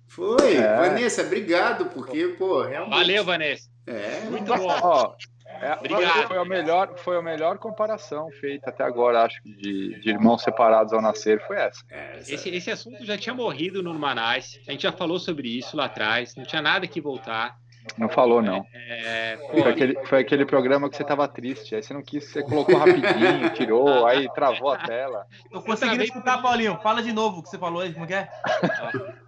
Foi, 0.07 0.55
é. 0.55 0.77
Vanessa, 0.77 1.21
obrigado, 1.23 1.87
porque, 1.87 2.29
pô, 2.39 2.61
realmente... 2.63 2.95
Valeu, 2.95 3.23
Vanessa. 3.25 3.69
É. 3.85 4.21
Muito 4.29 4.45
bom. 4.45 4.67
Ó, 4.81 5.13
É, 5.62 5.74
Obrigado. 5.74 6.28
Foi 6.28 6.38
a, 6.38 6.45
melhor, 6.45 6.97
foi 6.97 7.18
a 7.18 7.22
melhor 7.22 7.58
comparação 7.58 8.30
feita 8.39 8.70
até 8.70 8.84
agora, 8.84 9.24
acho, 9.24 9.41
de, 9.43 9.99
de 9.99 10.10
irmãos 10.10 10.41
separados 10.41 10.93
ao 10.93 11.01
nascer, 11.01 11.41
foi 11.45 11.58
essa. 11.58 11.82
É, 11.89 12.20
esse, 12.28 12.49
esse 12.49 12.72
assunto 12.72 13.06
já 13.06 13.18
tinha 13.18 13.34
morrido 13.34 13.82
no 13.82 13.93
Manais, 13.93 14.60
a 14.68 14.72
gente 14.72 14.84
já 14.84 14.91
falou 14.91 15.20
sobre 15.20 15.47
isso 15.47 15.76
lá 15.76 15.86
atrás, 15.86 16.36
não 16.36 16.43
tinha 16.43 16.62
nada 16.62 16.88
que 16.88 17.01
voltar. 17.01 17.56
Não 17.97 18.10
falou, 18.10 18.41
não. 18.41 18.66
É, 18.74 19.38
foi, 19.51 19.62
aquele, 19.62 20.06
foi 20.06 20.20
aquele 20.20 20.45
programa 20.45 20.89
que 20.89 20.97
você 20.97 21.03
tava 21.03 21.28
triste, 21.28 21.76
aí 21.76 21.84
você 21.84 21.93
não 21.93 22.01
quis, 22.01 22.26
você 22.26 22.41
colocou 22.41 22.76
rapidinho, 22.78 23.53
tirou, 23.53 24.06
aí 24.08 24.28
travou 24.34 24.72
a 24.72 24.78
tela. 24.78 25.28
Tô 25.51 25.62
conseguindo 25.62 26.03
escutar, 26.03 26.41
Paulinho. 26.41 26.80
Fala 26.82 27.03
de 27.03 27.14
novo 27.14 27.39
o 27.39 27.43
que 27.43 27.49
você 27.49 27.60
falou 27.60 27.82
aí, 27.82 27.93
como 27.93 28.08
que 28.08 28.16
é? 28.16 28.28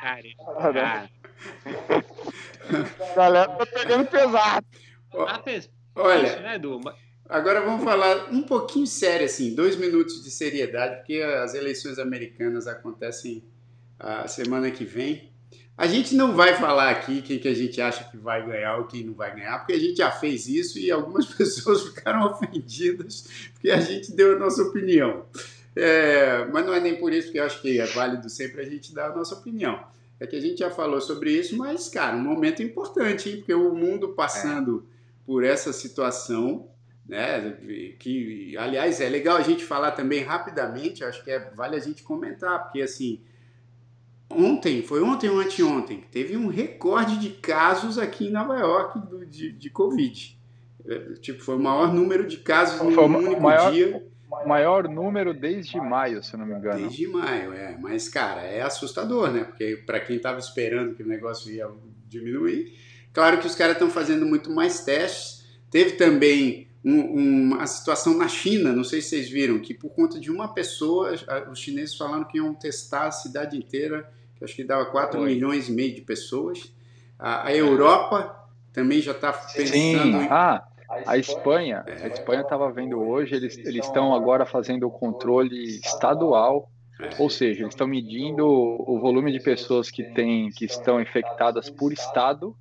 Cara, 0.00 1.10
Galera 3.16 3.50
tá 3.50 3.66
pegando 3.66 4.06
pesado. 4.06 4.66
Tá 5.10 5.42
Olha, 5.96 6.40
né, 6.40 6.60
agora 7.28 7.60
vamos 7.60 7.84
falar 7.84 8.32
um 8.32 8.42
pouquinho 8.42 8.86
sério, 8.86 9.26
assim, 9.26 9.54
dois 9.54 9.76
minutos 9.76 10.24
de 10.24 10.30
seriedade, 10.30 10.96
porque 10.96 11.20
as 11.20 11.54
eleições 11.54 11.98
americanas 11.98 12.66
acontecem 12.66 13.44
a 13.98 14.26
semana 14.26 14.70
que 14.70 14.84
vem. 14.84 15.32
A 15.76 15.88
gente 15.88 16.14
não 16.14 16.34
vai 16.34 16.54
falar 16.54 16.90
aqui 16.90 17.20
quem 17.20 17.38
que 17.38 17.48
a 17.48 17.54
gente 17.54 17.80
acha 17.80 18.04
que 18.04 18.16
vai 18.16 18.46
ganhar 18.46 18.76
ou 18.76 18.84
quem 18.84 19.04
não 19.04 19.12
vai 19.12 19.34
ganhar, 19.34 19.58
porque 19.58 19.72
a 19.72 19.78
gente 19.78 19.96
já 19.96 20.10
fez 20.10 20.46
isso 20.46 20.78
e 20.78 20.90
algumas 20.90 21.26
pessoas 21.34 21.82
ficaram 21.82 22.30
ofendidas 22.30 23.26
porque 23.52 23.70
a 23.70 23.80
gente 23.80 24.12
deu 24.12 24.36
a 24.36 24.38
nossa 24.38 24.62
opinião. 24.62 25.26
É, 25.76 26.44
mas 26.52 26.64
não 26.64 26.72
é 26.72 26.80
nem 26.80 26.96
por 26.96 27.12
isso 27.12 27.32
que 27.32 27.38
eu 27.38 27.44
acho 27.44 27.60
que 27.60 27.80
é 27.80 27.86
válido 27.86 28.28
sempre 28.28 28.60
a 28.60 28.64
gente 28.64 28.94
dar 28.94 29.10
a 29.10 29.16
nossa 29.16 29.34
opinião. 29.34 29.84
É 30.20 30.26
que 30.26 30.36
a 30.36 30.40
gente 30.40 30.58
já 30.58 30.70
falou 30.70 31.00
sobre 31.00 31.32
isso, 31.32 31.56
mas, 31.56 31.88
cara, 31.88 32.16
um 32.16 32.22
momento 32.22 32.62
importante, 32.62 33.28
hein? 33.28 33.36
Porque 33.38 33.54
o 33.54 33.74
mundo 33.74 34.10
passando 34.10 34.86
é. 34.86 35.26
por 35.26 35.42
essa 35.44 35.72
situação, 35.72 36.68
né? 37.06 37.56
Que, 37.98 38.56
aliás, 38.56 39.00
é 39.00 39.08
legal 39.08 39.36
a 39.36 39.42
gente 39.42 39.64
falar 39.64 39.90
também 39.90 40.22
rapidamente, 40.22 41.04
acho 41.04 41.24
que 41.24 41.30
é, 41.30 41.50
vale 41.56 41.76
a 41.76 41.80
gente 41.80 42.02
comentar, 42.02 42.62
porque 42.62 42.80
assim 42.80 43.20
ontem, 44.30 44.82
foi 44.82 45.02
ontem 45.02 45.28
ou 45.30 45.40
anteontem, 45.40 46.04
teve 46.10 46.36
um 46.36 46.48
recorde 46.48 47.18
de 47.18 47.30
casos 47.30 47.98
aqui 47.98 48.26
em 48.26 48.30
Nova 48.30 48.58
York 48.58 48.98
do, 49.08 49.24
de, 49.24 49.52
de 49.52 49.70
Covid. 49.70 50.38
É, 50.86 50.98
tipo, 51.20 51.42
foi 51.42 51.56
o 51.56 51.60
maior 51.60 51.92
número 51.92 52.26
de 52.26 52.38
casos 52.38 52.80
no 52.80 52.88
único 52.88 53.40
maior, 53.40 53.72
dia. 53.72 54.06
Maior 54.46 54.88
número 54.88 55.32
desde 55.32 55.76
maio, 55.78 56.22
se 56.22 56.36
não 56.36 56.46
me 56.46 56.54
engano. 56.54 56.80
Desde 56.80 57.06
maio, 57.06 57.52
é. 57.52 57.76
Mas, 57.78 58.08
cara, 58.08 58.42
é 58.42 58.62
assustador, 58.62 59.30
né? 59.30 59.44
Porque 59.44 59.82
para 59.86 60.00
quem 60.00 60.16
estava 60.16 60.38
esperando 60.38 60.94
que 60.94 61.02
o 61.02 61.06
negócio 61.06 61.52
ia 61.52 61.68
diminuir, 62.08 62.72
claro 63.12 63.38
que 63.38 63.46
os 63.46 63.54
caras 63.54 63.74
estão 63.74 63.90
fazendo 63.90 64.26
muito 64.26 64.50
mais 64.50 64.84
testes. 64.84 65.44
Teve 65.70 65.92
também 65.92 66.68
um, 66.84 67.52
uma 67.52 67.66
situação 67.66 68.16
na 68.16 68.28
China, 68.28 68.72
não 68.72 68.84
sei 68.84 69.00
se 69.00 69.10
vocês 69.10 69.30
viram, 69.30 69.58
que 69.58 69.74
por 69.74 69.90
conta 69.90 70.20
de 70.20 70.30
uma 70.30 70.52
pessoa, 70.54 71.12
os 71.50 71.58
chineses 71.58 71.96
falaram 71.96 72.24
que 72.24 72.38
iam 72.38 72.54
testar 72.54 73.06
a 73.06 73.10
cidade 73.10 73.56
inteira 73.56 74.08
que 74.36 74.44
acho 74.44 74.54
que 74.54 74.64
dava 74.64 74.86
4 74.86 75.20
Oi. 75.20 75.26
milhões 75.26 75.68
e 75.68 75.72
meio 75.72 75.94
de 75.94 76.00
pessoas. 76.00 76.72
A, 77.18 77.48
a 77.48 77.54
Europa 77.54 78.36
também 78.72 79.00
já 79.00 79.12
está 79.12 79.32
pensando 79.32 79.68
Sim. 79.68 79.96
em... 79.96 80.28
Ah, 80.30 80.66
a 81.06 81.16
Espanha, 81.16 81.84
a 81.86 82.08
Espanha 82.08 82.42
estava 82.42 82.70
vendo 82.70 83.00
hoje, 83.00 83.34
eles 83.34 83.58
eles 83.58 83.86
estão 83.86 84.14
agora 84.14 84.44
fazendo 84.46 84.86
o 84.86 84.90
controle 84.90 85.78
estadual, 85.78 86.68
ou 87.18 87.28
seja, 87.28 87.62
eles 87.62 87.74
estão 87.74 87.86
medindo 87.86 88.46
o 88.46 88.98
volume 89.00 89.32
de 89.32 89.40
pessoas 89.40 89.90
que 89.90 90.02
tem, 90.02 90.50
que 90.50 90.64
estão 90.64 91.00
infectadas 91.00 91.68
por 91.68 91.92
estado. 91.92 92.56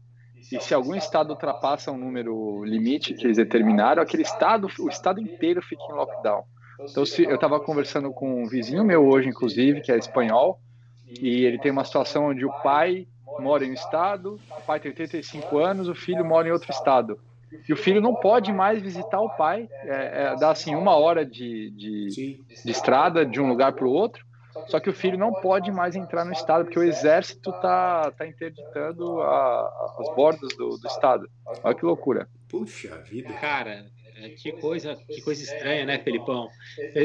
E 0.52 0.60
se 0.60 0.74
algum 0.74 0.96
estado 0.96 1.30
ultrapassa 1.30 1.92
um 1.92 1.98
número 1.98 2.64
limite 2.64 3.14
que 3.14 3.26
eles 3.26 3.38
determinaram, 3.38 4.02
aquele 4.02 4.24
estado, 4.24 4.68
o 4.80 4.90
estado 4.90 5.22
inteiro 5.22 5.62
fica 5.62 5.84
em 5.90 5.94
lockdown. 5.94 6.44
Então, 6.90 7.06
se 7.06 7.24
eu 7.24 7.36
estava 7.36 7.60
conversando 7.60 8.12
com 8.12 8.44
um 8.44 8.48
vizinho 8.48 8.84
meu 8.84 9.08
hoje, 9.08 9.30
inclusive, 9.30 9.82
que 9.82 9.92
é 9.92 9.98
espanhol, 9.98 10.60
e 11.08 11.46
ele 11.46 11.60
tem 11.60 11.72
uma 11.72 11.86
situação 11.86 12.26
onde 12.26 12.46
o 12.46 12.52
pai 12.62 13.08
mora 13.40 13.66
em 13.66 13.72
um 13.72 13.74
estado, 13.74 14.40
o 14.50 14.62
pai 14.62 14.80
tem 14.80 14.92
85 14.92 15.58
anos, 15.58 15.88
o 15.88 15.96
filho 15.96 16.26
mora 16.26 16.48
em 16.48 16.52
outro 16.52 16.72
estado. 16.72 17.20
E 17.68 17.74
o 17.74 17.78
filho 17.78 18.02
não 18.02 18.16
pode 18.16 18.52
mais 18.52 18.82
visitar 18.82 19.22
o 19.22 19.30
pai, 19.30 19.70
é, 19.84 20.24
é, 20.24 20.36
dá 20.36 20.52
assim 20.52 20.76
uma 20.76 20.96
hora 20.96 21.26
de, 21.26 21.72
de, 21.72 22.40
de 22.64 22.72
estrada 22.72 23.26
de 23.26 23.40
um 23.40 23.48
lugar 23.48 23.74
para 23.74 23.86
o 23.86 23.92
outro, 23.92 24.26
só 24.68 24.80
que 24.80 24.90
o 24.90 24.94
filho 24.94 25.18
não 25.18 25.34
pode 25.34 25.72
mais 25.72 25.96
entrar 25.96 26.24
no 26.26 26.32
estado, 26.32 26.66
porque 26.66 26.80
o 26.80 26.84
exército 26.84 27.50
está 27.50 28.12
tá 28.12 28.28
interditando 28.28 29.22
a, 29.22 29.96
as 30.00 30.16
bordas 30.16 30.56
do, 30.56 30.78
do 30.78 30.88
estado. 30.88 31.28
Olha 31.64 31.76
que 31.76 31.86
loucura. 31.86 32.28
Puxa 32.50 32.98
vida. 33.00 33.34
Cara, 33.34 33.86
é, 34.16 34.30
que 34.30 34.52
coisa, 34.54 34.96
que 35.08 35.22
coisa 35.22 35.42
estranha, 35.42 35.86
né, 35.86 36.00
Felipão? 36.00 36.48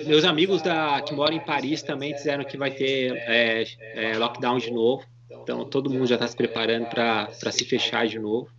Meus 0.06 0.24
amigos 0.24 0.60
da, 0.60 1.00
que 1.00 1.14
moram 1.14 1.36
em 1.36 1.40
Paris 1.40 1.82
também 1.82 2.12
disseram 2.12 2.44
que 2.44 2.56
vai 2.56 2.70
ter 2.70 3.16
é, 3.16 3.64
é, 3.94 4.18
lockdown 4.18 4.58
de 4.58 4.70
novo. 4.70 5.04
Então, 5.30 5.64
todo 5.64 5.90
mundo 5.90 6.06
já 6.06 6.16
está 6.16 6.26
se 6.26 6.36
preparando 6.36 6.86
para 6.86 7.28
se 7.50 7.64
fechar 7.64 8.06
de 8.06 8.18
novo. 8.18 8.50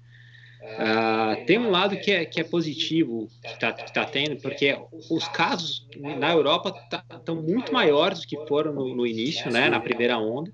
Uh, 0.61 1.45
tem 1.45 1.57
um 1.57 1.69
lado 1.69 1.97
que 1.97 2.11
é, 2.11 2.25
que 2.25 2.41
é 2.41 2.43
positivo 2.43 3.29
que 3.41 3.47
está 3.47 3.71
tá 3.71 4.05
tendo, 4.05 4.35
porque 4.41 4.77
os 5.09 5.25
casos 5.29 5.87
na 5.97 6.31
Europa 6.31 6.73
estão 7.13 7.37
tá, 7.37 7.41
muito 7.41 7.73
maiores 7.73 8.19
do 8.19 8.27
que 8.27 8.37
foram 8.45 8.73
no, 8.73 8.93
no, 8.93 9.07
início, 9.07 9.49
né, 9.49 9.69
na 9.69 9.79
primeira 9.79 10.17
onda. 10.17 10.51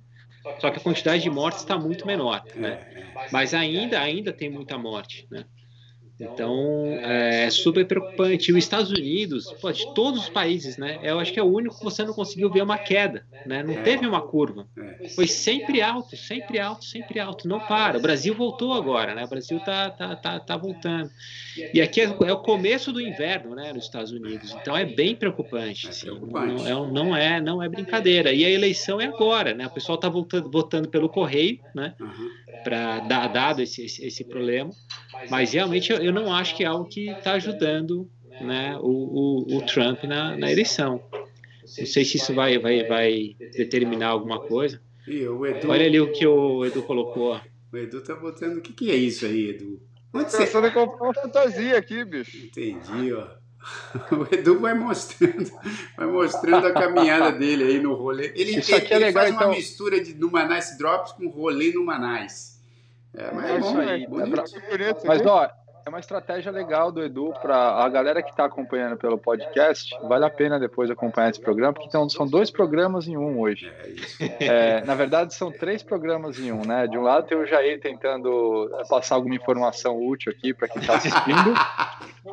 Só 0.60 0.70
que 0.70 0.78
a 0.78 0.82
quantidade 0.82 1.24
de 1.24 1.30
mortes 1.30 1.62
está 1.62 1.76
muito 1.76 2.06
menor, 2.06 2.43
né? 2.56 2.80
Mas 3.32 3.53
ainda, 3.56 3.99
ainda 3.99 4.32
tem 4.32 4.47
muita 4.47 4.78
morte, 4.78 5.28
né? 5.32 5.43
Então, 6.20 6.86
é 7.01 7.49
super 7.49 7.86
preocupante. 7.86 8.49
E 8.49 8.53
os 8.53 8.57
Estados 8.57 8.89
Unidos, 8.89 9.51
pô, 9.61 9.70
de 9.72 9.93
todos 9.93 10.22
os 10.22 10.30
países, 10.30 10.78
né? 10.78 10.97
Eu 11.03 11.20
acho 11.20 11.34
que 11.34 11.39
é 11.39 11.43
o 11.43 11.51
único 11.53 11.78
que 11.78 11.84
você 11.84 12.05
não 12.05 12.13
conseguiu 12.13 12.49
ver 12.49 12.63
uma 12.63 12.78
queda, 12.78 13.26
né? 13.45 13.61
Não 13.61 13.84
teve 13.84 14.07
uma 14.07 14.22
curva. 14.22 14.66
Foi 15.13 15.28
sempre 15.28 15.82
alto, 15.82 16.16
sempre 16.16 16.57
alto, 16.57 16.86
sempre 16.86 17.20
alto. 17.20 17.47
Não 17.47 17.59
para. 17.59 17.97
O 17.97 18.01
Brasil 18.01 18.34
voltou 18.34 18.74
agora, 18.74 19.13
né? 19.13 19.26
O 19.26 19.28
Brasil 19.28 19.59
tá, 19.59 19.89
tá, 19.89 20.16
tá, 20.16 20.39
tá 20.39 20.57
voltando. 20.57 21.09
E 21.74 21.82
aqui 21.82 21.99
é, 21.99 22.05
é 22.05 22.34
o 22.34 22.39
começo 22.39 22.93
do 22.93 23.01
inverno, 23.01 23.53
né? 23.53 23.74
Nos 23.74 23.84
Estados 23.84 24.11
Unidos. 24.11 24.55
Então, 24.61 24.76
é 24.76 24.86
bem 24.86 25.16
preocupante. 25.16 25.89
Assim. 25.89 26.07
Não, 26.07 26.66
é, 26.66 26.91
não, 26.91 27.16
é, 27.16 27.41
não 27.41 27.61
é 27.61 27.68
brincadeira. 27.68 28.32
E 28.32 28.45
a 28.45 28.49
eleição 28.49 29.01
é 29.01 29.05
agora, 29.05 29.53
né? 29.53 29.68
O 29.68 29.72
pessoal 29.72 29.97
tá 29.97 30.07
votando, 30.07 30.49
votando 30.49 30.88
pelo 30.88 31.09
correio, 31.09 31.59
né? 31.74 31.93
Para 32.63 32.99
dar 33.01 33.28
dado 33.28 33.61
esse, 33.61 33.84
esse, 33.84 34.05
esse 34.05 34.24
problema. 34.24 34.72
Mas 35.30 35.53
realmente 35.53 35.91
eu, 35.91 35.97
eu 35.99 36.13
não 36.13 36.34
acho 36.34 36.55
que 36.55 36.63
é 36.63 36.68
algo 36.68 36.86
que 36.86 37.09
está 37.09 37.34
ajudando 37.34 38.09
né, 38.41 38.78
o, 38.82 38.89
o, 39.47 39.57
o 39.57 39.61
Trump 39.66 40.03
na, 40.03 40.38
na, 40.38 40.51
eleição. 40.51 41.01
Não 41.11 41.86
sei 41.86 42.05
se 42.05 42.18
isso 42.18 42.34
vai, 42.34 42.59
vai, 42.59 42.84
vai 42.84 43.36
determinar 43.53 44.09
alguma 44.09 44.39
coisa. 44.39 44.82
Edu, 45.07 45.70
Olha 45.70 45.86
ali 45.86 45.99
o 45.99 46.11
que 46.11 46.26
o 46.26 46.66
Edu 46.66 46.84
colocou. 46.84 47.39
O 47.72 47.78
Edu 47.78 48.01
tá 48.01 48.16
botando. 48.16 48.57
O 48.57 48.61
que, 48.61 48.74
que 48.74 48.91
é 48.91 48.95
isso 48.95 49.26
aí, 49.26 49.49
Edu? 49.49 49.82
Onde 50.13 50.32
você... 50.32 50.38
Pensando 50.38 50.68
em 50.68 50.72
comprar 50.72 51.03
uma 51.03 51.13
fantasia 51.13 51.78
aqui, 51.78 52.03
bicho. 52.03 52.45
Entendi, 52.45 53.13
ó. 53.13 53.28
O 54.11 54.34
Edu 54.34 54.59
vai 54.59 54.74
mostrando, 54.74 55.51
vai 55.97 56.07
mostrando 56.07 56.68
a 56.68 56.72
caminhada 56.72 57.32
dele 57.32 57.63
aí 57.63 57.80
no 57.80 57.95
rolê. 57.95 58.32
Ele, 58.36 58.59
Isso 58.59 58.76
aqui 58.76 58.93
é 58.93 58.97
ele, 58.97 59.05
é 59.05 59.07
legal, 59.07 59.24
faz 59.24 59.36
então... 59.36 59.47
uma 59.47 59.55
mistura 59.55 59.99
de 60.03 60.13
Numanais 60.13 60.78
Drops 60.78 61.13
com 61.13 61.28
rolê 61.30 61.74
Numanais. 61.74 62.55
É, 63.18 63.32
mas 63.34 63.45
é, 63.45 63.55
é 63.55 63.59
bom, 63.59 63.78
aí. 63.78 64.03
É 64.03 64.30
pra... 64.30 64.43
Mas, 65.05 65.26
ó, 65.26 65.49
é 65.86 65.89
uma 65.89 65.99
estratégia 65.99 66.51
legal 66.51 66.91
do 66.91 67.03
Edu 67.03 67.32
para 67.43 67.55
a 67.55 67.88
galera 67.88 68.24
que 68.24 68.32
está 68.32 68.45
acompanhando 68.45 68.97
pelo 68.97 69.20
podcast. 69.20 69.95
Vale 70.01 70.26
a 70.26 70.32
pena 70.32 70.59
depois 70.59 70.89
acompanhar 70.89 71.30
esse 71.30 71.39
programa, 71.39 71.74
porque 71.74 71.88
então, 71.88 72.09
são 72.09 72.26
dois 72.26 72.49
programas 72.49 73.07
em 73.07 73.16
um 73.16 73.39
hoje. 73.39 73.72
É, 74.39 74.84
na 74.84 74.95
verdade, 74.95 75.36
são 75.36 75.51
três 75.51 75.84
programas 75.84 76.39
em 76.39 76.51
um, 76.51 76.66
né? 76.66 76.88
De 76.88 76.97
um 76.97 77.03
lado 77.03 77.28
tem 77.28 77.38
o 77.38 77.45
Jair 77.45 77.80
tentando 77.80 78.68
passar 78.89 79.13
alguma 79.13 79.36
informação 79.36 80.03
útil 80.03 80.32
aqui 80.32 80.55
para 80.55 80.68
quem 80.68 80.82
está 80.82 80.95
assistindo. 80.95 81.53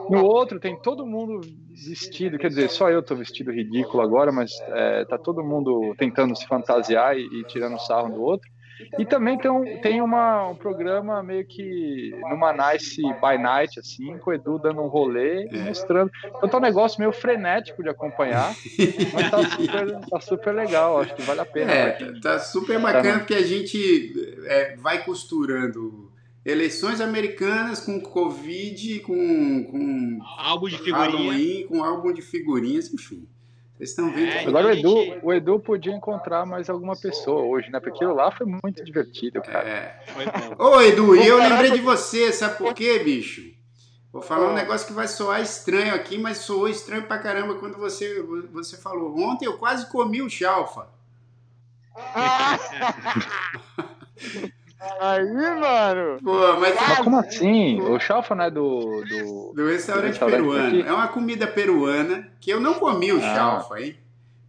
No 0.08 0.24
outro 0.24 0.58
tem 0.58 0.74
todo 0.80 1.04
mundo 1.04 1.42
vestido, 1.70 2.38
quer 2.38 2.48
dizer, 2.48 2.70
só 2.70 2.88
eu 2.88 3.00
estou 3.00 3.16
vestido 3.16 3.52
ridículo 3.52 4.02
agora, 4.02 4.32
mas 4.32 4.50
é, 4.68 5.04
tá 5.04 5.18
todo 5.18 5.44
mundo 5.44 5.94
tentando 5.98 6.34
se 6.34 6.46
fantasiar 6.46 7.18
e, 7.18 7.40
e 7.40 7.44
tirando 7.44 7.78
sarro 7.78 8.08
do 8.08 8.22
outro. 8.22 8.50
E 8.98 9.04
também 9.04 9.38
tem, 9.38 9.50
um, 9.50 9.80
tem 9.80 10.00
uma, 10.00 10.48
um 10.48 10.54
programa 10.54 11.22
meio 11.22 11.44
que 11.46 12.10
numa 12.30 12.52
nice 12.52 13.00
by 13.00 13.38
night, 13.40 13.78
assim, 13.78 14.18
com 14.18 14.30
o 14.30 14.34
Edu 14.34 14.58
dando 14.58 14.80
um 14.80 14.88
rolê 14.88 15.48
e 15.50 15.58
é. 15.58 15.64
mostrando. 15.64 16.10
Então 16.36 16.48
tá 16.48 16.58
um 16.58 16.60
negócio 16.60 17.00
meio 17.00 17.12
frenético 17.12 17.82
de 17.82 17.88
acompanhar, 17.88 18.54
mas 19.12 19.30
tá 19.30 19.42
super, 19.48 20.00
tá 20.08 20.20
super 20.20 20.54
legal, 20.54 21.00
acho 21.00 21.14
que 21.14 21.22
vale 21.22 21.40
a 21.40 21.46
pena. 21.46 21.72
É, 21.72 22.20
tá 22.20 22.38
super 22.38 22.78
bacana 22.80 23.12
tá 23.12 23.18
porque 23.18 23.34
a 23.34 23.42
gente 23.42 24.12
é, 24.46 24.76
vai 24.76 25.04
costurando 25.04 26.10
eleições 26.44 27.00
americanas 27.00 27.80
com 27.80 28.00
Covid, 28.00 29.00
com, 29.00 29.64
com 29.64 30.18
álbum 30.38 30.68
de 30.68 30.78
figurinha. 30.78 30.98
Halloween, 30.98 31.66
com 31.66 31.84
álbum 31.84 32.12
de 32.12 32.22
figurinhas, 32.22 32.92
enfim. 32.92 33.26
Estão 33.82 34.12
vendo. 34.12 34.28
É, 34.28 34.46
Agora 34.46 34.68
o 34.68 34.70
Edu, 34.70 34.94
o 35.22 35.32
Edu 35.32 35.58
podia 35.58 35.92
encontrar 35.92 36.46
mais 36.46 36.70
alguma 36.70 36.94
pessoa 36.94 37.42
hoje, 37.42 37.68
né? 37.68 37.80
Porque 37.80 37.96
aquilo 37.96 38.14
lá 38.14 38.30
foi 38.30 38.46
muito 38.46 38.84
divertido, 38.84 39.42
cara. 39.42 39.68
É. 39.68 40.00
Ô, 40.56 40.80
Edu, 40.80 41.16
e 41.16 41.26
eu 41.26 41.38
lembrei 41.38 41.72
de 41.72 41.80
você, 41.80 42.32
sabe 42.32 42.58
por 42.58 42.72
quê, 42.74 43.00
bicho? 43.00 43.42
Vou 44.12 44.22
falar 44.22 44.50
um 44.50 44.54
negócio 44.54 44.86
que 44.86 44.92
vai 44.92 45.08
soar 45.08 45.40
estranho 45.40 45.96
aqui, 45.96 46.16
mas 46.16 46.38
soou 46.38 46.68
estranho 46.68 47.08
pra 47.08 47.18
caramba 47.18 47.56
quando 47.56 47.76
você, 47.76 48.22
você 48.52 48.76
falou. 48.76 49.18
Ontem 49.18 49.46
eu 49.46 49.58
quase 49.58 49.90
comi 49.90 50.22
o 50.22 50.30
chalfa. 50.30 50.86
Aí, 55.00 55.32
mano. 55.32 56.18
Pô, 56.22 56.56
mas, 56.58 56.74
mas 56.74 56.98
como 56.98 57.18
assim? 57.18 57.80
O 57.80 58.00
chalfa 58.00 58.34
não 58.34 58.44
é 58.44 58.50
do. 58.50 59.04
Do, 59.04 59.52
do 59.54 59.66
restaurante, 59.68 60.04
do 60.04 60.08
restaurante 60.08 60.18
peruano. 60.18 60.80
Aqui? 60.80 60.88
É 60.88 60.92
uma 60.92 61.08
comida 61.08 61.46
peruana 61.46 62.28
que 62.40 62.50
eu 62.50 62.60
não 62.60 62.74
comi 62.74 63.12
o 63.12 63.18
ah. 63.18 63.34
chalfa, 63.34 63.80
hein? 63.80 63.96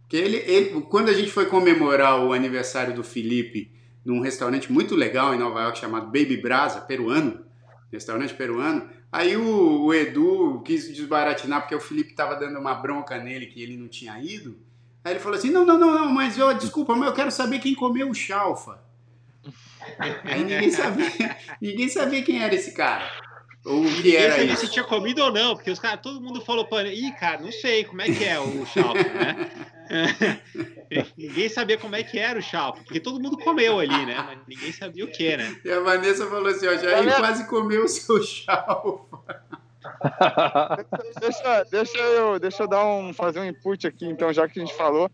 Porque 0.02 0.16
ele, 0.16 0.36
ele, 0.38 0.80
quando 0.82 1.08
a 1.08 1.12
gente 1.12 1.30
foi 1.30 1.46
comemorar 1.46 2.20
o 2.20 2.32
aniversário 2.32 2.94
do 2.94 3.04
Felipe 3.04 3.70
num 4.04 4.20
restaurante 4.20 4.70
muito 4.72 4.94
legal 4.94 5.34
em 5.34 5.38
Nova 5.38 5.62
York 5.62 5.78
chamado 5.78 6.06
Baby 6.06 6.36
Brasa, 6.36 6.80
peruano, 6.80 7.40
restaurante 7.90 8.34
peruano, 8.34 8.88
aí 9.10 9.36
o, 9.36 9.84
o 9.84 9.94
Edu 9.94 10.62
quis 10.64 10.92
desbaratinar 10.92 11.62
porque 11.62 11.74
o 11.74 11.80
Felipe 11.80 12.10
estava 12.10 12.34
dando 12.34 12.58
uma 12.58 12.74
bronca 12.74 13.18
nele 13.18 13.46
que 13.46 13.62
ele 13.62 13.76
não 13.76 13.88
tinha 13.88 14.20
ido. 14.20 14.56
Aí 15.04 15.12
ele 15.12 15.20
falou 15.20 15.38
assim: 15.38 15.50
não, 15.50 15.64
não, 15.64 15.78
não, 15.78 15.94
não, 15.94 16.12
mas 16.12 16.36
eu, 16.36 16.52
desculpa, 16.54 16.96
mas 16.96 17.08
eu 17.08 17.14
quero 17.14 17.30
saber 17.30 17.60
quem 17.60 17.74
comeu 17.74 18.10
o 18.10 18.14
chalfa. 18.14 18.82
Aí 20.24 20.44
ninguém 20.44 20.70
sabia, 20.70 21.36
ninguém 21.60 21.88
sabia 21.88 22.22
quem 22.22 22.42
era 22.42 22.54
esse 22.54 22.72
cara. 22.72 23.10
Ou 23.64 23.82
o 23.82 24.02
que 24.02 24.14
era 24.14 24.32
sabia 24.32 24.52
isso. 24.52 24.66
se 24.66 24.72
tinha 24.72 24.84
comido 24.84 25.22
ou 25.22 25.32
não, 25.32 25.54
porque 25.54 25.70
os 25.70 25.78
caras, 25.78 26.00
todo 26.02 26.20
mundo 26.20 26.40
falou 26.42 26.66
para 26.66 26.88
ih, 26.88 27.12
cara, 27.12 27.40
não 27.40 27.50
sei 27.50 27.84
como 27.84 28.02
é 28.02 28.06
que 28.06 28.24
é 28.24 28.38
o 28.38 28.66
chalfa, 28.66 29.02
né? 29.02 29.50
ninguém 31.16 31.48
sabia 31.48 31.78
como 31.78 31.96
é 31.96 32.02
que 32.02 32.18
era 32.18 32.38
o 32.38 32.42
chalfa, 32.42 32.82
porque 32.82 33.00
todo 33.00 33.20
mundo 33.20 33.38
comeu 33.38 33.80
ali, 33.80 34.04
né? 34.04 34.16
Mas 34.16 34.38
ninguém 34.46 34.70
sabia 34.70 35.04
o 35.04 35.08
que, 35.08 35.36
né? 35.36 35.56
E 35.64 35.70
a 35.70 35.80
Vanessa 35.80 36.26
falou 36.26 36.48
assim, 36.48 36.66
ó, 36.66 36.76
Jair 36.76 37.16
quase 37.16 37.46
comeu 37.46 37.84
o 37.84 37.88
seu 37.88 38.22
chalfa. 38.22 39.18
deixa, 41.20 41.64
deixa, 41.70 41.98
eu, 41.98 42.38
deixa 42.38 42.62
eu 42.62 42.68
dar 42.68 42.84
um, 42.84 43.14
fazer 43.14 43.40
um 43.40 43.44
input 43.44 43.86
aqui, 43.86 44.06
então, 44.06 44.32
já 44.32 44.46
que 44.46 44.60
a 44.60 44.64
gente 44.64 44.76
falou. 44.76 45.10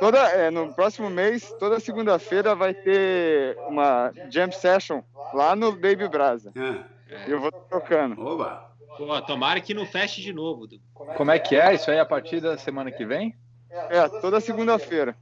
Toda, 0.00 0.18
é, 0.30 0.50
no 0.50 0.72
próximo 0.74 1.08
mês, 1.08 1.54
toda 1.58 1.78
segunda-feira 1.78 2.54
vai 2.54 2.74
ter 2.74 3.56
uma 3.68 4.12
jam 4.28 4.50
session 4.50 5.02
lá 5.32 5.54
no 5.54 5.72
Baby 5.72 6.08
Brasa. 6.08 6.52
É. 6.56 7.30
Eu 7.32 7.40
vou 7.40 7.52
tocando. 7.52 8.20
Oba! 8.20 8.68
Pô, 8.96 9.22
tomara 9.22 9.60
que 9.60 9.72
não 9.72 9.86
feche 9.86 10.20
de 10.20 10.32
novo. 10.32 10.68
Como 11.16 11.30
é 11.30 11.38
que 11.38 11.54
é? 11.54 11.74
Isso 11.74 11.90
aí 11.90 11.98
a 12.00 12.04
partir 12.04 12.40
da 12.40 12.58
semana 12.58 12.90
que 12.90 13.04
vem? 13.04 13.36
É, 13.70 14.08
toda 14.20 14.40
segunda-feira. 14.40 15.16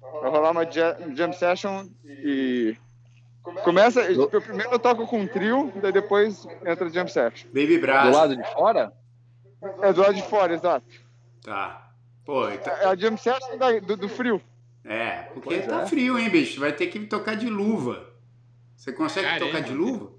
Vai 0.00 0.30
rolar 0.30 0.52
uma 0.52 0.64
jam 0.64 1.32
session 1.32 1.86
e 2.06 2.76
Começa. 3.64 4.02
Primeiro 4.02 4.72
eu 4.72 4.78
toco 4.78 5.06
com 5.06 5.20
um 5.20 5.26
trio, 5.26 5.72
daí 5.76 5.92
depois 5.92 6.46
entra 6.64 6.90
jam 6.90 7.06
session. 7.08 7.48
Baby 7.48 7.78
Brasa. 7.78 8.10
Do 8.10 8.16
lado 8.16 8.36
de 8.36 8.52
fora? 8.52 8.92
É, 9.82 9.92
do 9.92 10.00
lado 10.00 10.14
de 10.14 10.22
fora, 10.22 10.54
exato. 10.54 10.86
Tá. 11.42 11.87
Pô, 12.28 12.46
então... 12.50 12.70
É 12.74 12.84
a 12.84 12.94
jam 12.94 13.16
session 13.16 13.56
do, 13.86 13.96
do 13.96 14.06
frio. 14.06 14.38
É, 14.84 15.22
porque 15.32 15.48
pois 15.48 15.66
tá 15.66 15.80
é. 15.80 15.86
frio, 15.86 16.18
hein, 16.18 16.28
bicho? 16.28 16.60
Vai 16.60 16.74
ter 16.74 16.88
que 16.88 17.00
tocar 17.06 17.34
de 17.34 17.48
luva. 17.48 18.12
Você 18.76 18.92
consegue 18.92 19.26
Caramba. 19.26 19.46
tocar 19.46 19.60
de 19.62 19.72
luva? 19.72 20.12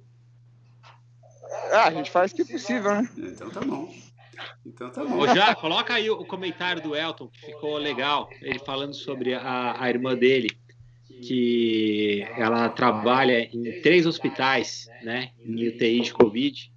Ah, 1.72 1.84
a 1.84 1.92
gente 1.92 2.10
faz 2.10 2.32
o 2.32 2.36
que 2.36 2.42
é 2.42 2.46
possível, 2.46 2.96
né? 2.96 3.08
Então 3.16 3.52
tá 3.52 3.62
bom. 3.62 3.94
Então 4.66 4.90
tá 4.90 5.06
bom. 5.06 5.20
Ô, 5.20 5.28
já, 5.28 5.54
coloca 5.54 5.94
aí 5.94 6.10
o 6.10 6.26
comentário 6.26 6.82
do 6.82 6.96
Elton, 6.96 7.28
que 7.28 7.46
ficou 7.46 7.78
legal. 7.78 8.28
Ele 8.42 8.58
falando 8.58 8.96
sobre 8.96 9.36
a, 9.36 9.80
a 9.80 9.88
irmã 9.88 10.16
dele, 10.16 10.50
que 11.22 12.28
ela 12.36 12.70
trabalha 12.70 13.48
em 13.56 13.82
três 13.82 14.08
hospitais, 14.08 14.90
né, 15.04 15.30
em 15.46 15.68
UTI 15.68 16.02
de 16.02 16.12
Covid. 16.12 16.74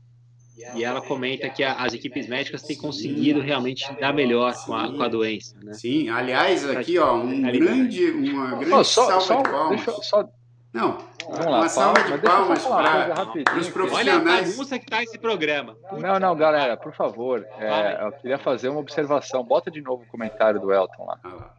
E 0.75 0.85
ela 0.85 1.01
comenta 1.01 1.49
que 1.49 1.63
a, 1.63 1.75
as 1.75 1.95
equipes 1.95 2.27
médicas 2.29 2.63
têm 2.63 2.77
conseguido 2.77 3.41
realmente 3.41 3.91
dar 4.01 4.13
melhor 4.13 4.55
com 4.65 4.75
a, 4.75 4.93
com 4.93 5.03
a 5.03 5.09
doença. 5.09 5.57
Né? 5.63 5.73
Sim, 5.75 6.09
aliás, 6.09 6.69
aqui, 6.69 6.99
ó, 6.99 7.15
um 7.15 7.43
grande, 7.43 8.11
uma 8.11 8.57
grande 8.57 8.73
oh, 8.73 8.85
só, 8.85 9.21
salva 9.21 9.21
só, 9.21 9.37
de 9.37 9.51
palmas. 9.51 9.85
Deixa, 9.85 10.03
só... 10.03 10.29
Não, 10.73 10.99
Vamos 11.29 11.47
uma 11.47 11.51
lá, 11.51 11.69
salva 11.69 12.03
de 12.03 12.19
palmas 12.19 12.65
para 12.65 13.59
os 13.59 13.69
profissionais. 13.69 14.09
Olha 14.09 14.15
a 14.17 14.43
bagunça 14.43 14.79
que 14.79 14.85
está 14.87 15.03
esse 15.03 15.19
programa. 15.19 15.77
Não, 15.93 16.19
não, 16.19 16.35
galera, 16.35 16.77
por 16.77 16.95
favor, 16.95 17.47
é, 17.59 18.07
eu 18.07 18.13
queria 18.13 18.39
fazer 18.39 18.71
uma 18.71 18.81
observação. 18.81 19.45
Bota 19.45 19.71
de 19.71 19.83
novo 19.83 20.03
o 20.03 20.07
comentário 20.07 20.61
do 20.61 20.73
Elton 20.73 21.05
lá. 21.05 21.19
Ah 21.23 21.29
lá. 21.29 21.55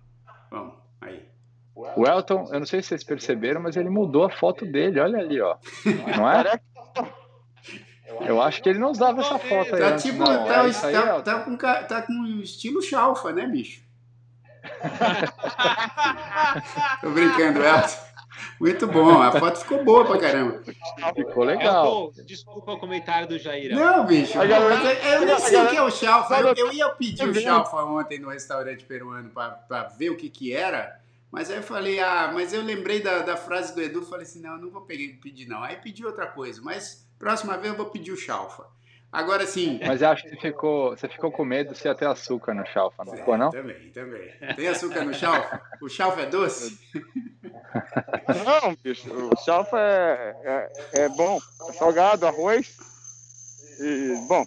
Vamos, 0.49 0.73
aí. 1.01 1.33
O 1.75 2.07
Elton, 2.07 2.49
eu 2.51 2.59
não 2.59 2.65
sei 2.65 2.81
se 2.81 2.89
vocês 2.89 3.03
perceberam, 3.03 3.61
mas 3.61 3.75
ele 3.75 3.89
mudou 3.89 4.25
a 4.25 4.29
foto 4.29 4.65
dele, 4.65 4.99
olha 4.99 5.19
ali, 5.19 5.41
ó. 5.41 5.57
Não 6.15 6.29
é? 6.29 6.59
Eu 8.21 8.41
acho 8.41 8.61
que 8.61 8.69
ele 8.69 8.79
não 8.79 8.91
usava 8.91 9.21
essa 9.21 9.39
foto 9.39 9.75
aí. 9.75 9.81
Tá 9.81 9.87
antes, 9.89 10.03
tipo, 10.03 10.19
não. 10.19 10.25
Tá, 10.25 10.67
é 10.67 10.71
tá, 10.71 10.87
aí, 11.15 11.21
tá, 11.23 11.39
com, 11.39 11.57
tá 11.57 12.01
com 12.01 12.25
estilo 12.41 12.81
chalfa, 12.81 13.31
né, 13.31 13.47
bicho? 13.47 13.81
Tô 17.01 17.09
brincando, 17.09 17.63
Elton. 17.63 18.13
Muito 18.59 18.87
bom, 18.87 19.21
a 19.21 19.31
foto 19.31 19.59
ficou 19.59 19.83
boa 19.83 20.05
pra 20.05 20.17
caramba. 20.17 20.61
Ficou 21.15 21.43
legal. 21.43 22.11
desculpa 22.25 22.73
o 22.73 22.79
comentário 22.79 23.27
do 23.27 23.37
Jair. 23.37 23.75
Não, 23.75 24.05
bicho, 24.05 24.37
eu, 24.37 24.45
eu 24.45 25.25
nem 25.25 25.39
sei 25.39 25.61
o 25.61 25.67
que 25.67 25.77
é 25.77 25.81
o 25.81 25.91
chalfa. 25.91 26.39
Eu, 26.39 26.53
eu 26.55 26.73
ia 26.73 26.89
pedir 26.89 27.27
o 27.27 27.33
chalfa 27.33 27.77
ontem 27.83 28.19
no 28.19 28.29
restaurante 28.29 28.83
peruano 28.85 29.29
pra, 29.29 29.49
pra 29.49 29.83
ver 29.83 30.09
o 30.09 30.17
que 30.17 30.29
que 30.29 30.53
era. 30.53 30.99
Mas 31.31 31.49
aí 31.49 31.57
eu 31.57 31.63
falei, 31.63 31.99
ah, 31.99 32.31
mas 32.33 32.53
eu 32.53 32.61
lembrei 32.61 33.01
da, 33.01 33.19
da 33.19 33.35
frase 33.35 33.73
do 33.73 33.81
Edu, 33.81 34.03
falei 34.03 34.23
assim, 34.23 34.39
não, 34.39 34.57
não 34.57 34.69
vou 34.69 34.81
pedir 34.81 35.47
não. 35.47 35.63
Aí 35.63 35.77
pedi 35.77 36.05
outra 36.05 36.27
coisa, 36.27 36.61
mas 36.61 37.07
próxima 37.23 37.57
vez 37.57 37.73
eu 37.73 37.77
vou 37.77 37.87
pedir 37.87 38.11
o 38.11 38.17
chalfa. 38.17 38.65
Agora 39.11 39.45
sim. 39.45 39.79
Mas 39.85 40.01
eu 40.01 40.09
acho 40.09 40.23
que 40.23 40.29
você 40.29 40.37
ficou, 40.37 40.89
você 40.89 41.07
ficou 41.07 41.31
com 41.31 41.45
medo 41.45 41.75
se 41.75 41.87
ia 41.87 41.93
ter 41.93 42.07
açúcar 42.07 42.55
no 42.55 42.65
chalfa, 42.65 43.05
não 43.05 43.13
é, 43.13 43.17
ficou, 43.17 43.37
não? 43.37 43.51
Também, 43.51 43.91
também. 43.91 44.27
Tem 44.55 44.67
açúcar 44.67 45.05
no 45.05 45.13
chalfa? 45.13 45.61
O 45.79 45.87
chalfa 45.87 46.21
é 46.21 46.25
doce? 46.25 46.79
Não, 48.45 48.75
bicho, 48.83 49.09
o 49.11 49.35
chalfa 49.43 49.77
é, 49.79 50.35
é, 50.43 51.01
é 51.01 51.09
bom. 51.09 51.39
É 51.67 51.73
salgado, 51.73 52.25
arroz. 52.25 52.77
E, 53.79 54.15
bom, 54.27 54.45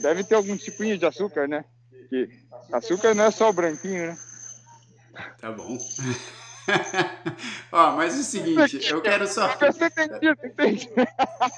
deve 0.00 0.24
ter 0.24 0.36
algum 0.36 0.56
tipinho 0.56 0.96
de 0.96 1.04
açúcar, 1.04 1.48
né? 1.48 1.64
Que 2.08 2.28
açúcar 2.72 3.14
não 3.14 3.24
é 3.24 3.30
só 3.30 3.50
o 3.50 3.52
branquinho, 3.52 4.06
né? 4.06 4.18
Tá 5.40 5.52
bom. 5.52 5.76
Ó, 7.72 7.96
mas 7.96 8.16
é 8.16 8.20
o 8.20 8.22
seguinte, 8.22 8.90
eu 8.90 9.00
quero 9.00 9.26
só. 9.26 9.48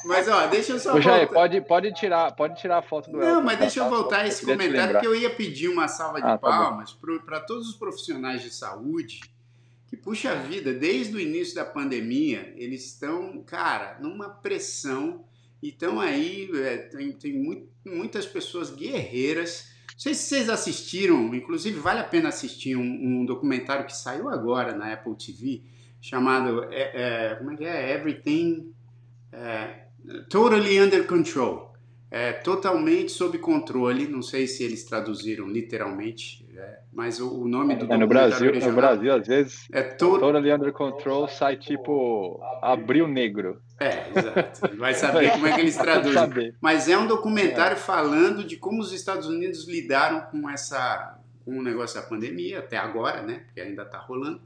mas 0.05 0.29
ó, 0.29 0.47
deixa 0.47 0.73
eu 0.73 0.79
só. 0.79 0.95
Ô, 0.95 1.01
Jair, 1.01 1.29
pode, 1.29 1.61
pode, 1.63 1.93
tirar, 1.93 2.33
pode 2.33 2.61
tirar 2.61 2.79
a 2.79 2.83
foto 2.83 3.11
do 3.11 3.19
Não, 3.19 3.29
Elton, 3.29 3.43
mas 3.43 3.59
deixa 3.59 3.81
eu 3.81 3.89
voltar 3.89 4.21
a 4.21 4.27
esse 4.27 4.45
comentário, 4.45 4.93
porque 4.93 5.07
eu 5.07 5.15
ia 5.15 5.31
pedir 5.31 5.69
uma 5.69 5.89
salva 5.89 6.21
de 6.21 6.27
ah, 6.27 6.39
tá 6.39 6.39
palmas 6.39 6.93
tá 6.93 6.99
para 7.25 7.41
todos 7.41 7.69
os 7.69 7.77
profissionais 7.77 8.43
de 8.43 8.51
saúde 8.51 9.21
que, 9.89 9.97
puxa 9.97 10.37
vida, 10.37 10.73
desde 10.73 11.17
o 11.17 11.21
início 11.21 11.57
da 11.57 11.65
pandemia, 11.65 12.55
eles 12.57 12.87
estão, 12.87 13.43
cara, 13.43 13.99
numa 14.01 14.29
pressão 14.29 15.25
e 15.61 15.71
estão 15.71 16.01
aí, 16.01 16.49
é, 16.55 16.77
tem, 16.79 17.13
tem 17.13 17.33
muito, 17.33 17.69
muitas 17.85 18.25
pessoas 18.25 18.71
guerreiras 18.71 19.70
sei 20.01 20.15
se 20.15 20.23
vocês 20.23 20.49
assistiram, 20.49 21.35
inclusive 21.35 21.79
vale 21.79 22.01
a 22.01 22.05
pena 22.05 22.31
assistir 22.31 22.75
um, 22.75 22.81
um 22.81 23.27
documentário 23.27 23.85
que 23.85 23.95
saiu 23.95 24.31
agora 24.31 24.75
na 24.75 24.95
Apple 24.95 25.15
TV, 25.15 25.63
chamado 26.01 26.65
é, 26.73 27.33
é, 27.33 27.35
como 27.35 27.51
é 27.51 27.57
que 27.57 27.65
é? 27.67 27.95
Everything 27.95 28.73
é, 29.31 29.85
Totally 30.31 30.81
Under 30.81 31.07
Control. 31.07 31.75
É, 32.11 32.33
totalmente 32.33 33.13
sob 33.13 33.39
controle. 33.39 34.09
Não 34.09 34.23
sei 34.23 34.47
se 34.47 34.65
eles 34.65 34.85
traduziram 34.85 35.47
literalmente, 35.47 36.49
é, 36.57 36.79
mas 36.93 37.21
o, 37.21 37.43
o, 37.43 37.47
nome 37.47 37.77
do 37.77 37.93
é, 37.93 37.97
no 37.99 38.09
Brasil, 38.09 38.53
no 38.53 38.73
Brasil 38.73 39.15
às 39.15 39.27
vezes 39.27 39.69
é 39.71 39.83
to... 39.83 40.19
Totally 40.19 40.51
Under 40.51 40.73
Control 40.73 41.29
sai 41.29 41.57
tipo 41.57 42.41
Abril 42.63 43.07
Negro. 43.07 43.61
É, 43.81 44.11
exato. 44.15 44.77
Vai 44.77 44.93
saber 44.93 45.31
como 45.31 45.47
é 45.47 45.55
que 45.55 45.61
eles 45.61 45.75
traduzem. 45.79 46.55
Mas 46.61 46.87
é 46.87 46.99
um 46.99 47.07
documentário 47.07 47.79
falando 47.79 48.45
de 48.45 48.59
como 48.59 48.83
os 48.83 48.93
Estados 48.93 49.27
Unidos 49.27 49.67
lidaram 49.67 50.21
com 50.31 50.49
essa 50.49 51.19
com 51.45 51.59
o 51.59 51.63
negócio 51.63 51.99
da 51.99 52.07
pandemia 52.07 52.59
até 52.59 52.77
agora, 52.77 53.23
né? 53.23 53.43
Porque 53.47 53.61
ainda 53.63 53.83
está 53.83 53.99
rolando. 53.99 54.41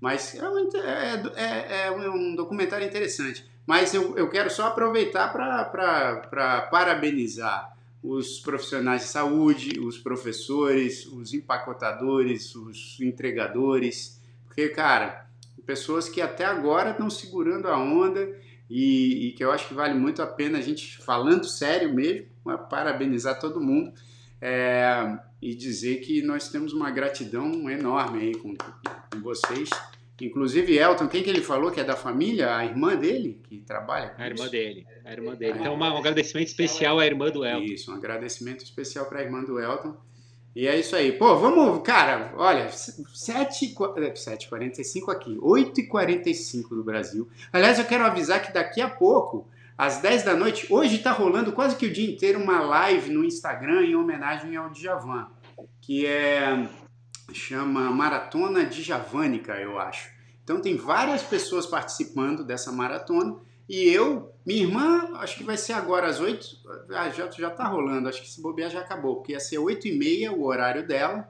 Mas 0.00 0.34
é 0.34 0.48
um, 0.48 0.58
é, 0.58 1.22
é, 1.36 1.86
é 1.86 1.90
um 2.10 2.34
documentário 2.34 2.84
interessante. 2.84 3.48
Mas 3.64 3.94
eu, 3.94 4.18
eu 4.18 4.28
quero 4.28 4.50
só 4.50 4.66
aproveitar 4.66 5.32
para 5.32 6.62
parabenizar 6.62 7.72
os 8.02 8.40
profissionais 8.40 9.02
de 9.02 9.08
saúde, 9.08 9.78
os 9.78 9.96
professores, 9.96 11.06
os 11.06 11.32
empacotadores, 11.32 12.56
os 12.56 12.98
entregadores, 13.00 14.20
porque, 14.46 14.68
cara, 14.70 15.26
pessoas 15.64 16.08
que 16.08 16.20
até 16.20 16.44
agora 16.44 16.90
estão 16.90 17.08
segurando 17.08 17.68
a 17.68 17.78
onda 17.78 18.36
e, 18.72 19.28
e, 19.28 19.32
que 19.32 19.44
eu 19.44 19.52
acho 19.52 19.68
que 19.68 19.74
vale 19.74 19.94
muito 19.94 20.22
a 20.22 20.26
pena 20.26 20.58
a 20.58 20.60
gente, 20.62 20.98
falando 20.98 21.44
sério 21.46 21.92
mesmo, 21.92 22.26
parabenizar 22.70 23.38
todo 23.38 23.60
mundo. 23.60 23.92
é, 24.40 25.18
e 25.40 25.54
dizer 25.54 26.00
que 26.00 26.22
nós 26.22 26.48
temos 26.48 26.72
uma 26.72 26.90
gratidão 26.90 27.70
enorme 27.70 28.22
aí 28.22 28.34
com, 28.34 28.54
com 28.56 29.20
vocês. 29.20 29.68
Inclusive, 30.20 30.76
Elton, 30.78 31.08
quem 31.08 31.22
que 31.22 31.30
ele 31.30 31.40
falou 31.42 31.70
que 31.70 31.80
é 31.80 31.84
da 31.84 31.96
família? 31.96 32.56
A 32.56 32.64
irmã 32.64 32.94
dele 32.96 33.40
que 33.48 33.58
trabalha 33.58 34.10
com 34.10 34.22
A 34.22 34.26
irmã 34.26 34.42
isso? 34.42 34.52
dele, 34.52 34.86
a 35.04 35.12
irmã 35.12 35.34
dele. 35.34 35.58
Então, 35.58 35.74
uma, 35.74 35.92
um 35.92 35.98
agradecimento 35.98 36.46
especial 36.48 37.00
à 37.00 37.06
irmã 37.06 37.30
do 37.30 37.44
Elton. 37.44 37.64
Isso, 37.64 37.90
um 37.90 37.94
agradecimento 37.96 38.64
especial 38.64 39.06
para 39.06 39.18
a 39.18 39.22
irmã 39.22 39.42
do 39.42 39.58
Elton. 39.58 39.96
E 40.54 40.66
é 40.66 40.78
isso 40.78 40.94
aí. 40.94 41.12
Pô, 41.12 41.36
vamos, 41.36 41.82
cara, 41.82 42.34
olha, 42.36 42.68
7h45 42.68 45.08
é, 45.08 45.12
aqui, 45.12 45.34
8h45 45.36 46.68
do 46.70 46.84
Brasil. 46.84 47.26
Aliás, 47.52 47.78
eu 47.78 47.86
quero 47.86 48.04
avisar 48.04 48.42
que 48.42 48.52
daqui 48.52 48.80
a 48.80 48.88
pouco, 48.88 49.48
às 49.76 49.98
10 49.98 50.22
da 50.24 50.34
noite, 50.34 50.66
hoje 50.70 50.96
está 50.96 51.12
rolando 51.12 51.52
quase 51.52 51.76
que 51.76 51.86
o 51.86 51.92
dia 51.92 52.10
inteiro 52.10 52.38
uma 52.38 52.60
live 52.60 53.10
no 53.10 53.24
Instagram 53.24 53.86
em 53.86 53.96
homenagem 53.96 54.56
ao 54.56 54.70
Djavan, 54.70 55.28
que 55.80 56.06
é 56.06 56.68
chama 57.32 57.90
Maratona 57.90 58.66
Djavânica, 58.66 59.54
eu 59.54 59.78
acho. 59.78 60.10
Então 60.44 60.60
tem 60.60 60.76
várias 60.76 61.22
pessoas 61.22 61.66
participando 61.66 62.44
dessa 62.44 62.70
maratona 62.70 63.36
e 63.72 63.88
eu, 63.88 64.30
minha 64.44 64.64
irmã, 64.64 65.08
acho 65.14 65.38
que 65.38 65.44
vai 65.44 65.56
ser 65.56 65.72
agora 65.72 66.06
às 66.06 66.20
8. 66.20 66.46
Ah, 66.90 67.08
já, 67.08 67.30
já 67.30 67.48
tá 67.48 67.66
rolando, 67.66 68.06
acho 68.06 68.20
que 68.20 68.28
se 68.28 68.42
bobear 68.42 68.70
já 68.70 68.80
acabou, 68.80 69.16
porque 69.16 69.32
ia 69.32 69.40
ser 69.40 69.56
8 69.56 69.88
e 69.88 69.98
meia 69.98 70.30
o 70.30 70.44
horário 70.44 70.86
dela, 70.86 71.26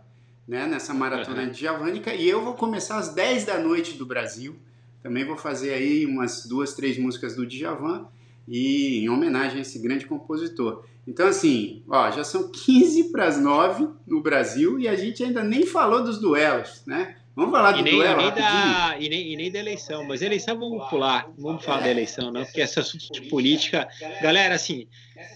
né, 0.48 0.66
nessa 0.66 0.92
maratona 0.92 1.44
uhum. 1.44 1.50
de 1.50 1.60
Javânica, 1.60 2.12
e 2.12 2.28
eu 2.28 2.42
vou 2.42 2.54
começar 2.54 2.98
às 2.98 3.14
10 3.14 3.44
da 3.44 3.60
noite 3.60 3.96
do 3.96 4.04
Brasil. 4.04 4.56
Também 5.04 5.24
vou 5.24 5.36
fazer 5.36 5.72
aí 5.72 6.04
umas 6.04 6.44
duas, 6.44 6.74
três 6.74 6.98
músicas 6.98 7.36
do 7.36 7.46
Djavan 7.46 8.08
e 8.48 9.04
em 9.04 9.08
homenagem 9.08 9.58
a 9.58 9.62
esse 9.62 9.78
grande 9.78 10.04
compositor. 10.04 10.84
Então, 11.06 11.28
assim, 11.28 11.84
ó, 11.88 12.10
já 12.10 12.24
são 12.24 12.50
15 12.50 13.12
para 13.12 13.28
as 13.28 13.40
9 13.40 13.86
no 14.04 14.20
Brasil 14.20 14.80
e 14.80 14.88
a 14.88 14.96
gente 14.96 15.22
ainda 15.22 15.44
nem 15.44 15.64
falou 15.64 16.02
dos 16.02 16.18
duelos, 16.18 16.82
né? 16.88 17.18
Vamos 17.34 17.52
falar 17.52 17.72
do 17.72 17.82
nem, 17.82 17.94
duelo 17.94 18.20
e 18.20 18.24
nem, 18.24 18.34
da, 18.34 18.96
e, 18.98 19.08
nem, 19.08 19.32
e 19.32 19.36
nem 19.36 19.50
da 19.50 19.58
eleição, 19.58 20.04
mas 20.04 20.20
eleição 20.20 20.58
vamos 20.58 20.86
pular, 20.90 21.30
vamos 21.38 21.64
falar 21.64 21.80
da 21.80 21.90
eleição, 21.90 22.30
não, 22.30 22.44
porque 22.44 22.60
essa 22.60 22.80
assunto 22.80 23.10
de 23.10 23.22
política. 23.22 23.88
Galera, 24.20 24.54
assim, 24.54 24.86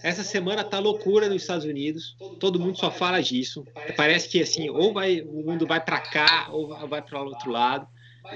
essa 0.03 0.23
semana 0.23 0.63
tá 0.63 0.77
loucura 0.77 1.27
nos 1.27 1.41
Estados 1.41 1.65
Unidos, 1.65 2.15
todo 2.39 2.59
mundo 2.59 2.77
só 2.77 2.91
fala 2.91 3.21
disso. 3.21 3.65
Parece 3.95 4.29
que 4.29 4.41
assim, 4.41 4.69
ou 4.69 4.93
vai, 4.93 5.21
o 5.21 5.43
mundo 5.43 5.65
vai 5.65 5.83
para 5.83 5.99
cá, 5.99 6.47
ou 6.51 6.87
vai 6.87 7.01
para 7.01 7.19
o 7.19 7.25
outro 7.25 7.49
lado. 7.49 7.87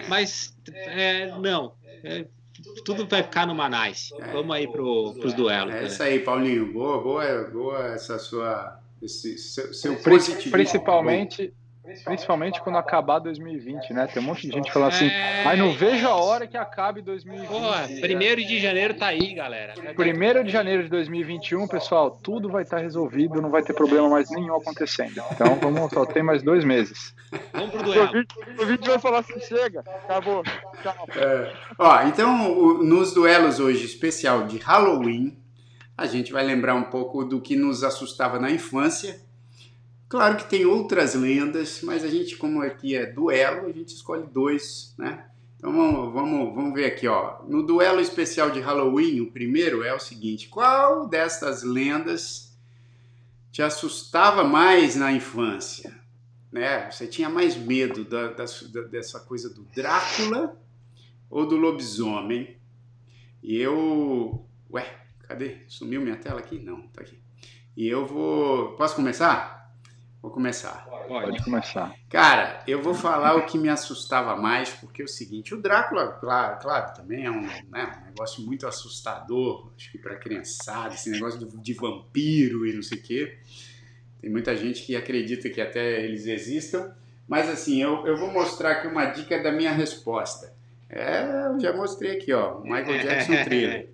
Mas 0.08 0.56
é, 0.74 1.28
não, 1.38 1.74
é, 2.04 2.26
tudo 2.84 3.06
vai 3.08 3.24
ficar 3.24 3.46
no 3.46 3.54
Manais. 3.54 4.10
Vamos 4.32 4.56
aí 4.56 4.68
pro, 4.68 5.14
pros 5.20 5.34
duelos. 5.34 5.74
É 5.74 5.84
isso 5.84 6.02
aí, 6.02 6.20
Paulinho. 6.20 6.72
Boa, 6.72 7.02
boa, 7.02 7.44
boa 7.44 7.88
essa 7.94 8.18
sua. 8.18 8.80
Esse 9.02 9.36
seu, 9.38 9.74
seu 9.74 9.96
Principalmente, 10.52 11.52
Principalmente 12.06 12.62
quando 12.62 12.78
acabar 12.78 13.18
2020, 13.18 13.92
né? 13.94 14.06
Tem 14.06 14.22
um 14.22 14.26
monte 14.26 14.48
de 14.48 14.54
gente 14.54 14.72
falando 14.72 14.90
assim, 14.90 15.08
é... 15.08 15.44
ai, 15.46 15.58
não 15.58 15.74
vejo 15.74 16.08
a 16.08 16.16
hora 16.16 16.46
que 16.46 16.56
acabe 16.56 17.02
2020. 17.02 17.48
Porra, 17.48 17.88
primeiro 18.00 18.40
de 18.46 18.60
janeiro 18.60 18.94
tá 18.94 19.08
aí, 19.08 19.34
galera. 19.34 19.74
Primeiro 19.96 20.44
de 20.44 20.52
janeiro 20.52 20.84
de 20.84 20.90
2021, 20.90 21.68
pessoal, 21.68 22.12
tudo 22.12 22.50
vai 22.50 22.62
estar 22.62 22.78
tá 22.78 22.84
resolvido, 22.84 23.42
não 23.42 23.50
vai 23.50 23.64
ter 23.64 23.74
problema 23.74 24.08
mais 24.08 24.30
nenhum 24.30 24.56
acontecendo. 24.56 25.24
Então, 25.32 25.56
vamos, 25.56 25.92
só 25.92 26.06
tem 26.06 26.22
mais 26.22 26.44
dois 26.44 26.64
meses. 26.64 27.16
Vamos 27.52 27.72
pro 27.72 27.84
duelo. 27.84 28.26
O 28.60 28.66
vídeo 28.66 28.86
vai 28.86 29.00
falar 29.00 29.20
assim, 29.20 29.40
chega, 29.40 29.80
acabou, 29.80 30.44
tchau. 30.84 31.08
É, 31.16 31.54
ó, 31.80 32.04
então, 32.04 32.84
nos 32.84 33.12
duelos 33.12 33.60
hoje 33.60 33.86
especial 33.86 34.46
de 34.46 34.60
Halloween, 34.60 35.36
a 35.98 36.06
gente 36.06 36.32
vai 36.32 36.44
lembrar 36.46 36.76
um 36.76 36.84
pouco 36.84 37.26
do 37.26 37.42
que 37.42 37.56
nos 37.56 37.84
assustava 37.84 38.40
na 38.40 38.52
infância, 38.52 39.20
Claro 40.12 40.36
que 40.36 40.50
tem 40.50 40.66
outras 40.66 41.16
lendas, 41.16 41.80
mas 41.84 42.04
a 42.04 42.10
gente, 42.10 42.36
como 42.36 42.62
aqui 42.62 42.98
é 42.98 43.06
duelo, 43.06 43.68
a 43.68 43.72
gente 43.72 43.96
escolhe 43.96 44.28
dois, 44.28 44.94
né? 44.98 45.26
Então 45.56 45.72
vamos, 45.72 46.14
vamos, 46.14 46.54
vamos 46.54 46.74
ver 46.74 46.84
aqui, 46.84 47.08
ó. 47.08 47.42
No 47.48 47.64
duelo 47.66 48.02
especial 48.02 48.52
de 48.52 48.60
Halloween, 48.60 49.22
o 49.22 49.32
primeiro 49.32 49.86
é 49.86 49.94
o 49.94 50.00
seguinte: 50.02 50.50
qual 50.50 51.08
destas 51.08 51.64
lendas 51.64 52.54
te 53.54 53.62
assustava 53.62 54.44
mais 54.44 54.98
na 54.98 55.14
infância? 55.14 55.98
Né? 56.52 56.92
Você 56.92 57.08
tinha 57.08 57.30
mais 57.30 57.56
medo 57.56 58.04
da, 58.04 58.34
da, 58.34 58.44
dessa 58.92 59.22
coisa 59.22 59.50
do 59.50 59.64
Drácula 59.74 60.58
ou 61.30 61.48
do 61.48 61.56
lobisomem? 61.56 62.58
E 63.42 63.56
eu. 63.56 64.46
Ué, 64.74 64.94
cadê? 65.20 65.60
Sumiu 65.70 66.02
minha 66.02 66.18
tela 66.18 66.42
aqui? 66.42 66.60
Não, 66.60 66.82
tá 66.90 67.00
aqui. 67.00 67.18
E 67.78 67.88
eu 67.88 68.06
vou. 68.06 68.76
Posso 68.76 68.94
começar? 68.94 69.61
Vou 70.22 70.30
começar. 70.30 70.86
Pode. 70.86 71.08
Pode 71.08 71.44
começar. 71.44 71.96
Cara, 72.08 72.64
eu 72.68 72.80
vou 72.82 72.94
falar 72.94 73.36
o 73.36 73.46
que 73.48 73.58
me 73.58 73.70
assustava 73.70 74.36
mais, 74.36 74.70
porque 74.70 75.02
é 75.02 75.06
o 75.06 75.08
seguinte: 75.08 75.56
o 75.56 75.62
Drácula, 75.62 76.10
claro, 76.14 76.60
claro 76.62 76.94
também 76.94 77.26
é 77.26 77.32
um, 77.32 77.42
né, 77.42 78.02
um 78.02 78.06
negócio 78.06 78.46
muito 78.46 78.68
assustador, 78.68 79.72
acho 79.76 79.92
que 79.92 79.98
para 79.98 80.16
criançada, 80.16 80.94
esse 80.94 81.10
negócio 81.10 81.40
de 81.40 81.74
vampiro 81.74 82.68
e 82.68 82.74
não 82.74 82.84
sei 82.84 83.00
o 83.00 83.02
quê. 83.02 83.38
Tem 84.22 84.30
muita 84.30 84.56
gente 84.56 84.86
que 84.86 84.96
acredita 84.96 85.50
que 85.50 85.60
até 85.60 86.04
eles 86.04 86.28
existam, 86.28 86.94
mas 87.28 87.50
assim, 87.50 87.82
eu, 87.82 88.06
eu 88.06 88.16
vou 88.16 88.30
mostrar 88.32 88.74
aqui 88.74 88.88
uma 88.88 89.06
dica 89.06 89.42
da 89.42 89.52
minha 89.52 89.72
resposta. 89.72 90.54
É, 90.88 91.48
eu 91.48 91.60
já 91.60 91.74
mostrei 91.74 92.18
aqui, 92.18 92.32
ó, 92.32 92.60
Michael 92.60 93.02
Jackson 93.02 93.42
Thriller. 93.44 93.90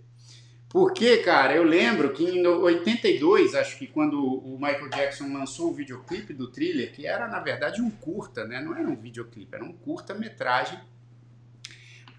Porque, 0.70 1.18
cara, 1.18 1.56
eu 1.56 1.64
lembro 1.64 2.12
que 2.12 2.26
em 2.26 2.46
82, 2.46 3.56
acho 3.56 3.78
que 3.78 3.88
quando 3.88 4.22
o 4.22 4.58
Michael 4.60 4.90
Jackson 4.90 5.32
lançou 5.32 5.72
o 5.72 5.74
videoclipe 5.74 6.34
do 6.34 6.52
thriller, 6.52 6.92
que 6.94 7.06
era 7.06 7.28
na 7.28 7.40
verdade 7.40 7.82
um 7.82 7.90
curta, 7.90 8.46
né? 8.46 8.62
Não 8.62 8.76
era 8.76 8.88
um 8.88 8.96
videoclipe, 8.96 9.56
era 9.56 9.64
um 9.64 9.72
curta-metragem. 9.72 10.80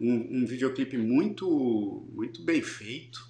Um, 0.00 0.42
um 0.42 0.46
videoclipe 0.46 0.96
muito, 0.96 2.06
muito 2.14 2.42
bem 2.42 2.62
feito. 2.62 3.28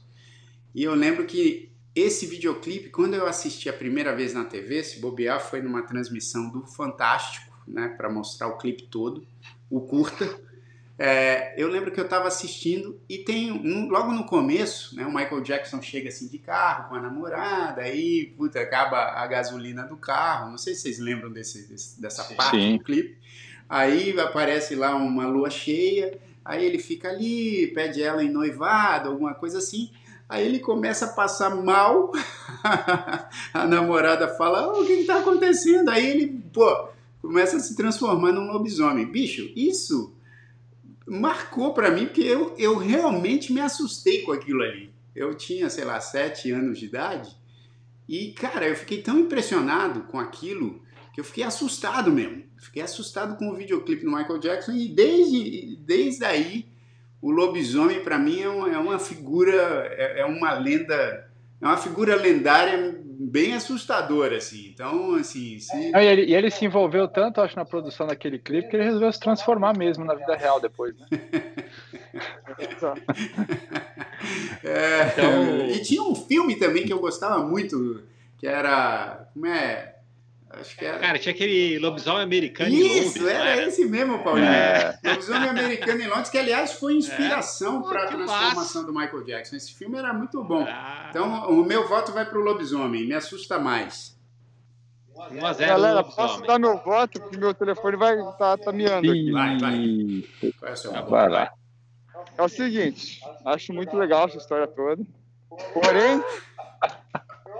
E 0.72 0.84
eu 0.84 0.94
lembro 0.94 1.26
que 1.26 1.72
esse 1.94 2.26
videoclipe, 2.26 2.90
quando 2.90 3.14
eu 3.14 3.26
assisti 3.26 3.68
a 3.68 3.72
primeira 3.72 4.14
vez 4.14 4.32
na 4.32 4.44
TV, 4.44 4.84
se 4.84 5.00
bobear, 5.00 5.40
foi 5.40 5.60
numa 5.60 5.82
transmissão 5.82 6.48
do 6.48 6.64
Fantástico, 6.64 7.52
né? 7.66 7.88
Para 7.96 8.08
mostrar 8.08 8.46
o 8.46 8.56
clipe 8.56 8.84
todo, 8.84 9.26
o 9.68 9.80
curta. 9.80 10.47
É, 11.00 11.54
eu 11.56 11.68
lembro 11.68 11.92
que 11.92 12.00
eu 12.00 12.04
estava 12.04 12.26
assistindo 12.26 13.00
e 13.08 13.18
tem 13.18 13.52
um, 13.52 13.88
logo 13.88 14.10
no 14.10 14.24
começo, 14.24 14.96
né, 14.96 15.06
o 15.06 15.14
Michael 15.14 15.42
Jackson 15.42 15.80
chega 15.80 16.08
assim 16.08 16.26
de 16.26 16.38
carro 16.38 16.88
com 16.88 16.96
a 16.96 17.00
namorada, 17.00 17.82
aí 17.82 18.34
puta, 18.36 18.60
acaba 18.60 19.12
a 19.12 19.24
gasolina 19.28 19.84
do 19.84 19.96
carro. 19.96 20.50
Não 20.50 20.58
sei 20.58 20.74
se 20.74 20.82
vocês 20.82 20.98
lembram 20.98 21.30
desse, 21.30 21.68
desse 21.68 22.00
dessa 22.00 22.24
parte 22.34 22.56
Sim. 22.56 22.78
do 22.78 22.84
clipe. 22.84 23.16
Aí 23.68 24.18
aparece 24.18 24.74
lá 24.74 24.96
uma 24.96 25.24
lua 25.26 25.50
cheia, 25.50 26.18
aí 26.44 26.64
ele 26.64 26.78
fica 26.78 27.10
ali, 27.10 27.68
pede 27.68 28.02
ela 28.02 28.24
em 28.24 28.30
noivado, 28.30 29.10
alguma 29.10 29.34
coisa 29.34 29.58
assim. 29.58 29.92
Aí 30.28 30.44
ele 30.44 30.58
começa 30.58 31.04
a 31.04 31.12
passar 31.12 31.54
mal. 31.54 32.10
a 33.54 33.66
namorada 33.68 34.26
fala: 34.36 34.72
oh, 34.72 34.82
O 34.82 34.86
que 34.86 34.94
está 34.94 35.20
acontecendo? 35.20 35.90
Aí 35.90 36.04
ele, 36.04 36.42
pô, 36.52 36.88
começa 37.22 37.56
a 37.56 37.60
se 37.60 37.76
transformar 37.76 38.32
num 38.32 38.50
lobisomem. 38.50 39.06
Bicho, 39.06 39.48
isso 39.54 40.17
marcou 41.08 41.72
para 41.72 41.90
mim, 41.90 42.06
porque 42.06 42.22
eu, 42.22 42.54
eu 42.58 42.76
realmente 42.76 43.52
me 43.52 43.60
assustei 43.60 44.22
com 44.22 44.32
aquilo 44.32 44.62
ali. 44.62 44.92
Eu 45.14 45.34
tinha, 45.34 45.68
sei 45.68 45.84
lá, 45.84 46.00
sete 46.00 46.50
anos 46.50 46.78
de 46.78 46.86
idade 46.86 47.36
e, 48.08 48.32
cara, 48.32 48.66
eu 48.68 48.76
fiquei 48.76 49.02
tão 49.02 49.18
impressionado 49.18 50.02
com 50.02 50.18
aquilo 50.18 50.82
que 51.12 51.20
eu 51.20 51.24
fiquei 51.24 51.44
assustado 51.44 52.10
mesmo. 52.10 52.44
Fiquei 52.56 52.82
assustado 52.82 53.36
com 53.36 53.50
o 53.50 53.56
videoclipe 53.56 54.04
do 54.04 54.10
Michael 54.10 54.38
Jackson 54.38 54.72
e 54.72 54.88
desde, 54.88 55.76
desde 55.76 56.24
aí 56.24 56.66
o 57.20 57.30
lobisomem 57.30 58.02
para 58.02 58.18
mim 58.18 58.40
é 58.40 58.48
uma, 58.48 58.70
é 58.70 58.78
uma 58.78 58.98
figura, 58.98 59.52
é, 59.90 60.20
é 60.20 60.24
uma 60.24 60.52
lenda 60.54 61.27
é 61.60 61.66
uma 61.66 61.76
figura 61.76 62.14
lendária 62.16 63.02
bem 63.04 63.54
assustadora, 63.54 64.36
assim. 64.36 64.70
Então, 64.72 65.14
assim. 65.14 65.58
Se... 65.58 65.76
e, 65.76 65.96
ele, 65.96 66.24
e, 66.26 66.34
ele, 66.34 66.50
se 66.50 66.64
envolveu 66.64 67.08
tanto, 67.08 67.40
acho, 67.40 67.56
na 67.56 67.64
produção 67.64 68.06
daquele 68.06 68.38
clipe 68.38 68.68
que 68.68 68.76
ele 68.76 68.84
resolveu 68.84 69.12
se 69.12 69.18
transformar 69.18 69.76
mesmo 69.76 70.04
na 70.04 70.14
vida 70.14 70.36
real 70.36 70.60
depois, 70.60 70.94
né? 70.96 71.06
é, 74.64 75.08
então... 75.12 75.66
E 75.68 75.82
tinha 75.82 76.02
um 76.02 76.14
filme 76.14 76.56
também 76.56 76.84
que 76.84 76.92
eu 76.92 77.00
gostava 77.00 77.42
muito, 77.44 78.02
que 78.38 78.46
era. 78.46 79.28
Como 79.34 79.46
é? 79.46 79.97
Acho 80.50 80.76
que 80.76 80.84
era. 80.84 80.98
Cara, 80.98 81.18
tinha 81.18 81.34
aquele 81.34 81.78
lobisomem 81.78 82.22
americano 82.22 82.70
Isso, 82.70 83.18
em 83.18 83.20
Londres. 83.20 83.26
era 83.26 83.56
né? 83.56 83.64
esse 83.66 83.84
mesmo, 83.84 84.22
Paulinho. 84.24 84.46
É. 84.46 84.98
Lobisomem 85.04 85.48
americano 85.48 86.00
em 86.00 86.06
Londres, 86.06 86.30
que 86.30 86.38
aliás 86.38 86.72
foi 86.72 86.94
inspiração 86.94 87.80
é. 87.80 87.88
para 87.88 88.04
a 88.04 88.06
transformação 88.06 88.84
do 88.86 88.92
Michael 88.92 89.24
Jackson. 89.24 89.56
Esse 89.56 89.74
filme 89.74 89.98
era 89.98 90.12
muito 90.12 90.42
bom. 90.42 90.64
Ah. 90.66 91.08
Então, 91.10 91.50
o 91.50 91.64
meu 91.64 91.86
voto 91.86 92.12
vai 92.12 92.24
para 92.24 92.38
o 92.38 92.42
lobisomem, 92.42 93.06
me 93.06 93.14
assusta 93.14 93.58
mais. 93.58 94.16
1 95.30 95.44
a 95.44 95.52
0 95.52 95.68
Galera, 95.68 96.04
posso 96.04 96.40
dar 96.42 96.58
meu 96.58 96.78
voto, 96.78 97.20
porque 97.20 97.36
meu 97.36 97.52
telefone 97.52 97.96
vai 97.96 98.14
estar 98.16 98.32
tá, 98.32 98.56
tá 98.56 98.72
miando 98.72 99.10
aqui. 99.10 99.32
Vai, 99.32 99.58
vai. 99.58 100.24
Qual 100.58 100.70
é 100.70 100.72
o 100.72 100.76
seu 100.76 100.92
voto? 100.92 101.10
Vai 101.10 101.28
lá. 101.28 101.52
É 102.36 102.42
o 102.42 102.48
seguinte, 102.48 103.20
acho 103.44 103.72
muito 103.72 103.96
legal 103.96 104.26
essa 104.26 104.38
história 104.38 104.66
toda. 104.66 105.04
Porém, 105.72 106.22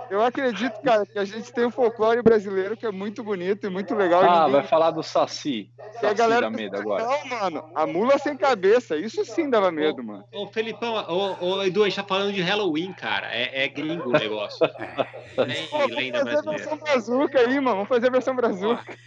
eu 0.09 0.21
acredito, 0.21 0.81
cara, 0.81 1.05
que 1.05 1.17
a 1.17 1.25
gente 1.25 1.51
tem 1.51 1.65
um 1.65 1.71
folclore 1.71 2.21
brasileiro 2.21 2.75
que 2.75 2.85
é 2.85 2.91
muito 2.91 3.23
bonito 3.23 3.67
e 3.67 3.69
muito 3.69 3.93
legal. 3.95 4.21
Ah, 4.23 4.45
ninguém... 4.45 4.53
vai 4.53 4.63
falar 4.63 4.91
do 4.91 5.03
Saci. 5.03 5.71
Saci 5.93 6.05
a 6.05 6.13
galera 6.13 6.41
dá 6.41 6.49
medo 6.49 6.77
agora. 6.77 7.03
Não, 7.03 7.25
mano, 7.25 7.71
a 7.75 7.85
mula 7.85 8.17
sem 8.17 8.35
cabeça, 8.35 8.95
isso 8.97 9.23
sim 9.25 9.49
dava 9.49 9.71
medo, 9.71 10.03
mano. 10.03 10.23
Ô, 10.33 10.47
Felipão, 10.47 10.93
ô, 11.07 11.45
ô, 11.45 11.63
Edu, 11.63 11.83
a 11.83 11.85
gente 11.89 11.95
tá 11.95 12.03
falando 12.03 12.33
de 12.33 12.41
Halloween, 12.41 12.93
cara. 12.93 13.27
É, 13.31 13.65
é 13.65 13.67
gringo 13.67 14.09
o 14.09 14.13
negócio. 14.13 14.59
Nem 15.47 15.67
Pô, 15.67 15.85
lenda 15.85 16.23
vamos 16.23 16.33
fazer 16.33 16.49
a 16.49 16.51
versão 16.51 16.77
brazuca 16.77 17.39
aí, 17.39 17.55
mano. 17.55 17.75
Vamos 17.75 17.89
fazer 17.89 18.07
a 18.07 18.11
versão 18.11 18.35
brazuca. 18.35 18.97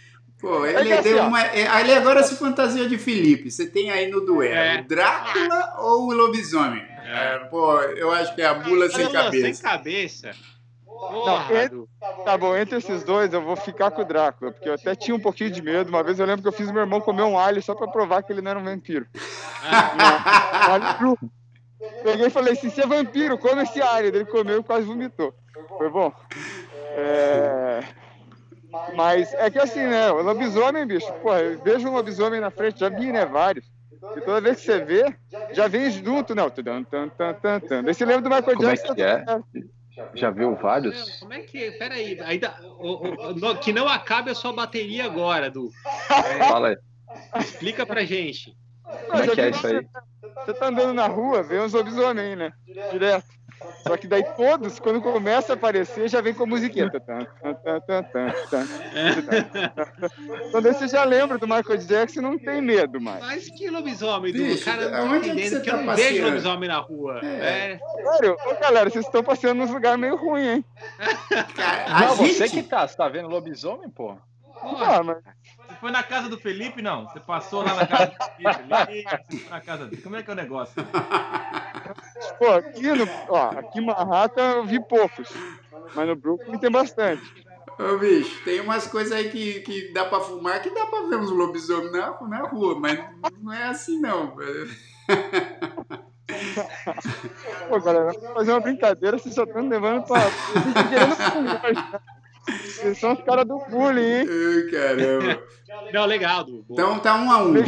Pô, 0.43 0.65
ele, 0.65 0.91
é 0.91 1.01
deu 1.01 1.19
assim, 1.19 1.27
uma, 1.29 1.41
é, 1.41 1.81
ele 1.81 1.93
agora 1.93 2.21
se 2.21 2.35
fantasia 2.35 2.87
de 2.87 2.97
Felipe. 2.97 3.49
Você 3.49 3.65
tem 3.65 3.91
aí 3.91 4.09
no 4.09 4.25
duelo 4.25 4.53
é. 4.53 4.81
o 4.81 4.87
Drácula 4.87 5.75
ou 5.79 6.09
o 6.09 6.13
lobisomem? 6.13 6.83
É. 7.05 7.39
Pô, 7.49 7.79
eu 7.81 8.11
acho 8.11 8.35
que 8.35 8.41
é 8.41 8.47
a 8.47 8.53
mula 8.55 8.89
sem 8.89 9.09
cabeça. 9.09 9.53
Sem 9.53 9.63
cabeça. 9.63 10.31
Não, 11.11 11.57
entre, 11.57 11.83
tá 12.23 12.37
bom, 12.37 12.55
entre 12.55 12.77
esses 12.77 13.03
dois 13.03 13.33
eu 13.33 13.41
vou 13.41 13.55
ficar 13.55 13.91
com 13.91 14.01
o 14.01 14.05
Drácula, 14.05 14.51
porque 14.51 14.69
eu 14.69 14.73
até 14.73 14.95
tinha 14.95 15.15
um 15.15 15.19
pouquinho 15.19 15.51
de 15.51 15.61
medo. 15.61 15.89
Uma 15.89 16.03
vez 16.03 16.19
eu 16.19 16.25
lembro 16.25 16.41
que 16.41 16.47
eu 16.47 16.53
fiz 16.53 16.71
meu 16.71 16.81
irmão 16.81 17.01
comer 17.01 17.23
um 17.23 17.37
alho 17.37 17.61
só 17.61 17.75
pra 17.75 17.87
provar 17.87 18.23
que 18.23 18.31
ele 18.31 18.41
não 18.41 18.51
era 18.51 18.59
um 18.59 18.63
vampiro. 18.63 19.05
Peguei 22.03 22.27
e 22.27 22.29
falei 22.29 22.53
assim: 22.53 22.69
você 22.69 22.81
é 22.81 22.87
vampiro, 22.87 23.37
come 23.37 23.63
esse 23.63 23.81
alho. 23.81 24.07
Ele 24.07 24.25
comeu 24.25 24.59
e 24.59 24.63
quase 24.63 24.85
vomitou. 24.85 25.33
Foi 25.77 25.89
bom. 25.89 26.11
É... 26.95 27.81
Mas 28.95 29.33
é 29.33 29.49
que 29.49 29.59
assim, 29.59 29.83
né? 29.83 30.11
O 30.11 30.21
lobisomem, 30.21 30.85
bicho, 30.85 31.11
pô, 31.21 31.35
eu 31.35 31.61
vejo 31.61 31.87
um 31.87 31.93
lobisomem 31.93 32.39
na 32.39 32.49
frente, 32.49 32.79
já 32.79 32.89
vi, 32.89 33.11
né? 33.11 33.25
Vários. 33.25 33.65
E 34.17 34.21
toda 34.21 34.41
vez 34.41 34.59
que 34.59 34.65
você 34.65 34.83
vê, 34.83 35.15
já 35.51 35.67
vem 35.67 35.89
junto, 35.89 36.35
né? 36.35 36.43
Daí 37.83 37.93
você 37.93 38.05
lembra 38.05 38.21
do 38.21 38.29
Michael 38.29 38.57
Como 38.57 38.67
Jackson. 38.67 38.93
É 38.97 39.23
Já 40.15 40.31
viu 40.31 40.55
vários? 40.55 41.19
Como 41.19 41.33
é 41.33 41.41
que. 41.41 41.71
Peraí, 41.73 42.19
ainda. 42.21 42.55
O, 42.79 43.49
o, 43.51 43.57
que 43.57 43.71
não 43.71 43.87
acabe 43.87 44.31
a 44.31 44.35
sua 44.35 44.51
bateria 44.51 45.05
agora, 45.05 45.49
Du. 45.49 45.69
É, 46.09 46.39
Fala 46.49 46.69
aí. 46.69 46.77
Explica 47.39 47.85
pra 47.85 48.03
gente. 48.03 48.55
Como 48.83 49.23
é 49.23 49.27
que 49.27 49.41
é 49.41 49.49
isso 49.49 49.67
aí? 49.67 49.87
Você 50.45 50.53
tá 50.53 50.67
andando 50.67 50.93
na 50.93 51.07
rua, 51.07 51.43
vê 51.43 51.59
uns 51.59 51.73
lobisomem, 51.73 52.35
né? 52.35 52.51
Direto. 52.91 53.27
Só 53.85 53.97
que 53.97 54.07
daí 54.07 54.23
todos, 54.35 54.79
quando 54.79 55.01
começa 55.01 55.53
a 55.53 55.55
aparecer, 55.55 56.07
já 56.07 56.21
vem 56.21 56.33
com 56.33 56.43
a 56.43 56.47
musiquinha. 56.47 56.89
Então 60.47 60.61
daí 60.61 60.73
você 60.73 60.87
já 60.87 61.03
lembra 61.03 61.37
do 61.37 61.47
Michael 61.47 61.77
Jackson 61.77 62.19
e 62.19 62.23
não 62.23 62.37
tem 62.37 62.61
medo 62.61 62.99
mais. 63.01 63.19
Mas 63.21 63.49
que 63.49 63.69
lobisomem, 63.69 64.31
do 64.31 64.63
cara 64.63 64.89
não 64.89 65.09
tá 65.09 65.17
entendendo 65.17 65.55
que, 65.57 65.61
que 65.61 65.69
eu 65.69 65.77
tá 65.77 65.83
não 65.83 65.95
vejo 65.95 66.25
lobisomem 66.25 66.69
na 66.69 66.77
rua. 66.77 67.19
É. 67.23 67.73
É. 67.73 67.79
Sério, 68.13 68.37
ô, 68.45 68.55
galera, 68.55 68.89
vocês 68.89 69.05
estão 69.05 69.23
passeando 69.23 69.61
nos 69.61 69.71
lugares 69.71 69.99
meio 69.99 70.15
ruins, 70.15 70.47
hein? 70.47 70.65
não, 72.07 72.15
gente... 72.17 72.33
você 72.33 72.49
que 72.49 72.63
tá, 72.63 72.87
você 72.87 72.95
tá 72.95 73.09
vendo 73.09 73.27
lobisomem, 73.27 73.89
pô? 73.89 74.17
Ah, 74.61 75.03
mas... 75.03 75.17
Foi 75.83 75.91
na 75.91 76.01
casa 76.01 76.29
do 76.29 76.37
Felipe, 76.37 76.81
não? 76.81 77.09
Você 77.09 77.19
passou 77.19 77.61
lá 77.61 77.75
na 77.75 77.85
casa 77.85 78.05
do 78.05 78.13
Felipe, 78.37 79.03
você 79.27 79.37
foi 79.37 79.49
na 79.49 79.59
casa 79.59 79.85
dele. 79.85 80.01
Como 80.01 80.15
é 80.15 80.23
que 80.23 80.29
é 80.29 80.33
o 80.33 80.37
negócio? 80.37 80.75
Pô, 82.39 82.51
aqui, 82.51 82.89
no, 82.93 83.05
ó, 83.27 83.49
aqui 83.49 83.79
em 83.79 83.85
Manhattan 83.85 84.53
eu 84.53 84.63
vi 84.63 84.79
poucos, 84.79 85.27
mas 85.93 86.07
no 86.07 86.15
Brooklyn 86.15 86.57
tem 86.57 86.71
bastante. 86.71 87.45
Ô, 87.77 87.97
bicho, 87.97 88.41
tem 88.45 88.61
umas 88.61 88.87
coisas 88.87 89.11
aí 89.11 89.29
que, 89.29 89.59
que 89.59 89.91
dá 89.91 90.05
pra 90.05 90.21
fumar 90.21 90.61
que 90.61 90.69
dá 90.69 90.85
pra 90.85 91.01
ver 91.01 91.17
uns 91.17 91.31
lobisomens 91.31 91.91
na, 91.91 92.17
na 92.29 92.47
rua, 92.47 92.79
mas 92.79 92.97
não 93.41 93.51
é 93.51 93.65
assim 93.65 93.99
não. 93.99 94.37
Pô, 97.67 97.81
galera, 97.81 98.13
fazer 98.33 98.51
uma 98.51 98.61
brincadeira, 98.61 99.19
vocês 99.19 99.35
só 99.35 99.43
estão 99.43 99.67
levando 99.67 100.05
pra. 100.05 100.21
Vocês 102.45 102.99
são 102.99 103.13
os 103.13 103.23
caras 103.23 103.45
do 103.45 103.57
bullying, 103.69 104.01
hein? 104.01 104.27
Ai, 104.29 104.63
caramba. 104.71 105.43
Não, 105.91 106.05
legal, 106.05 106.43
Du. 106.43 106.63
Então 106.69 106.99
tá 106.99 107.15
um 107.15 107.31
a 107.31 107.37
um. 107.39 107.55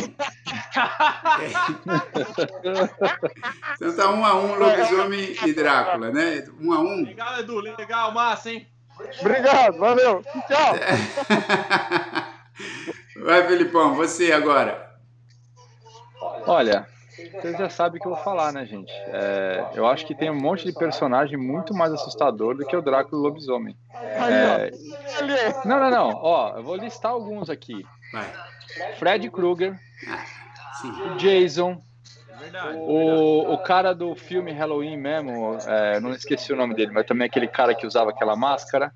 então 3.75 3.95
tá 3.95 4.11
um 4.11 4.23
a 4.23 4.35
um, 4.35 4.55
lobisomem 4.55 5.35
e 5.43 5.53
Drácula, 5.53 6.11
né? 6.11 6.43
Um 6.61 6.71
a 6.71 6.81
um. 6.81 7.03
Legal, 7.03 7.39
Edu, 7.39 7.59
legal, 7.59 8.11
massa, 8.11 8.51
hein? 8.51 8.67
Obrigado, 9.19 9.77
valeu. 9.77 10.23
Tchau. 10.47 10.75
Vai, 13.23 13.47
Felipão, 13.47 13.95
você 13.95 14.31
agora. 14.31 14.95
Olha, 16.45 16.87
vocês 17.15 17.57
já 17.57 17.69
sabem 17.69 17.99
o 17.99 18.01
que 18.01 18.07
eu 18.07 18.13
vou 18.13 18.23
falar, 18.23 18.51
né, 18.51 18.65
gente? 18.65 18.91
É, 19.07 19.69
eu 19.73 19.87
acho 19.87 20.05
que 20.05 20.13
tem 20.15 20.29
um 20.29 20.39
monte 20.39 20.65
de 20.65 20.73
personagem 20.73 21.37
muito 21.37 21.73
mais 21.73 21.93
assustador 21.93 22.55
do 22.55 22.65
que 22.65 22.75
o 22.75 22.81
Drácula 22.81 23.21
lobisomem. 23.21 23.75
É... 23.93 24.71
Não, 25.65 25.79
não, 25.79 25.89
não. 25.89 26.09
Ó, 26.21 26.57
eu 26.57 26.63
vou 26.63 26.75
listar 26.75 27.11
alguns 27.11 27.49
aqui. 27.49 27.85
Fred 28.97 29.29
Krueger, 29.29 29.79
o 30.83 31.15
Jason, 31.15 31.81
o, 32.75 33.53
o 33.53 33.57
cara 33.59 33.93
do 33.93 34.15
filme 34.15 34.51
Halloween 34.51 34.97
mesmo, 34.97 35.57
é, 35.65 35.99
não 35.99 36.11
esqueci 36.11 36.51
o 36.51 36.55
nome 36.55 36.75
dele, 36.75 36.91
mas 36.91 37.05
também 37.05 37.27
aquele 37.27 37.47
cara 37.47 37.73
que 37.73 37.87
usava 37.87 38.09
aquela 38.09 38.35
máscara. 38.35 38.93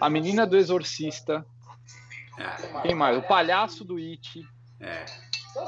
A 0.00 0.10
menina 0.10 0.46
do 0.46 0.56
exorcista. 0.56 1.44
Quem 2.82 2.94
mais? 2.94 3.16
O 3.16 3.22
palhaço 3.22 3.84
do 3.84 3.96
It. 3.96 4.46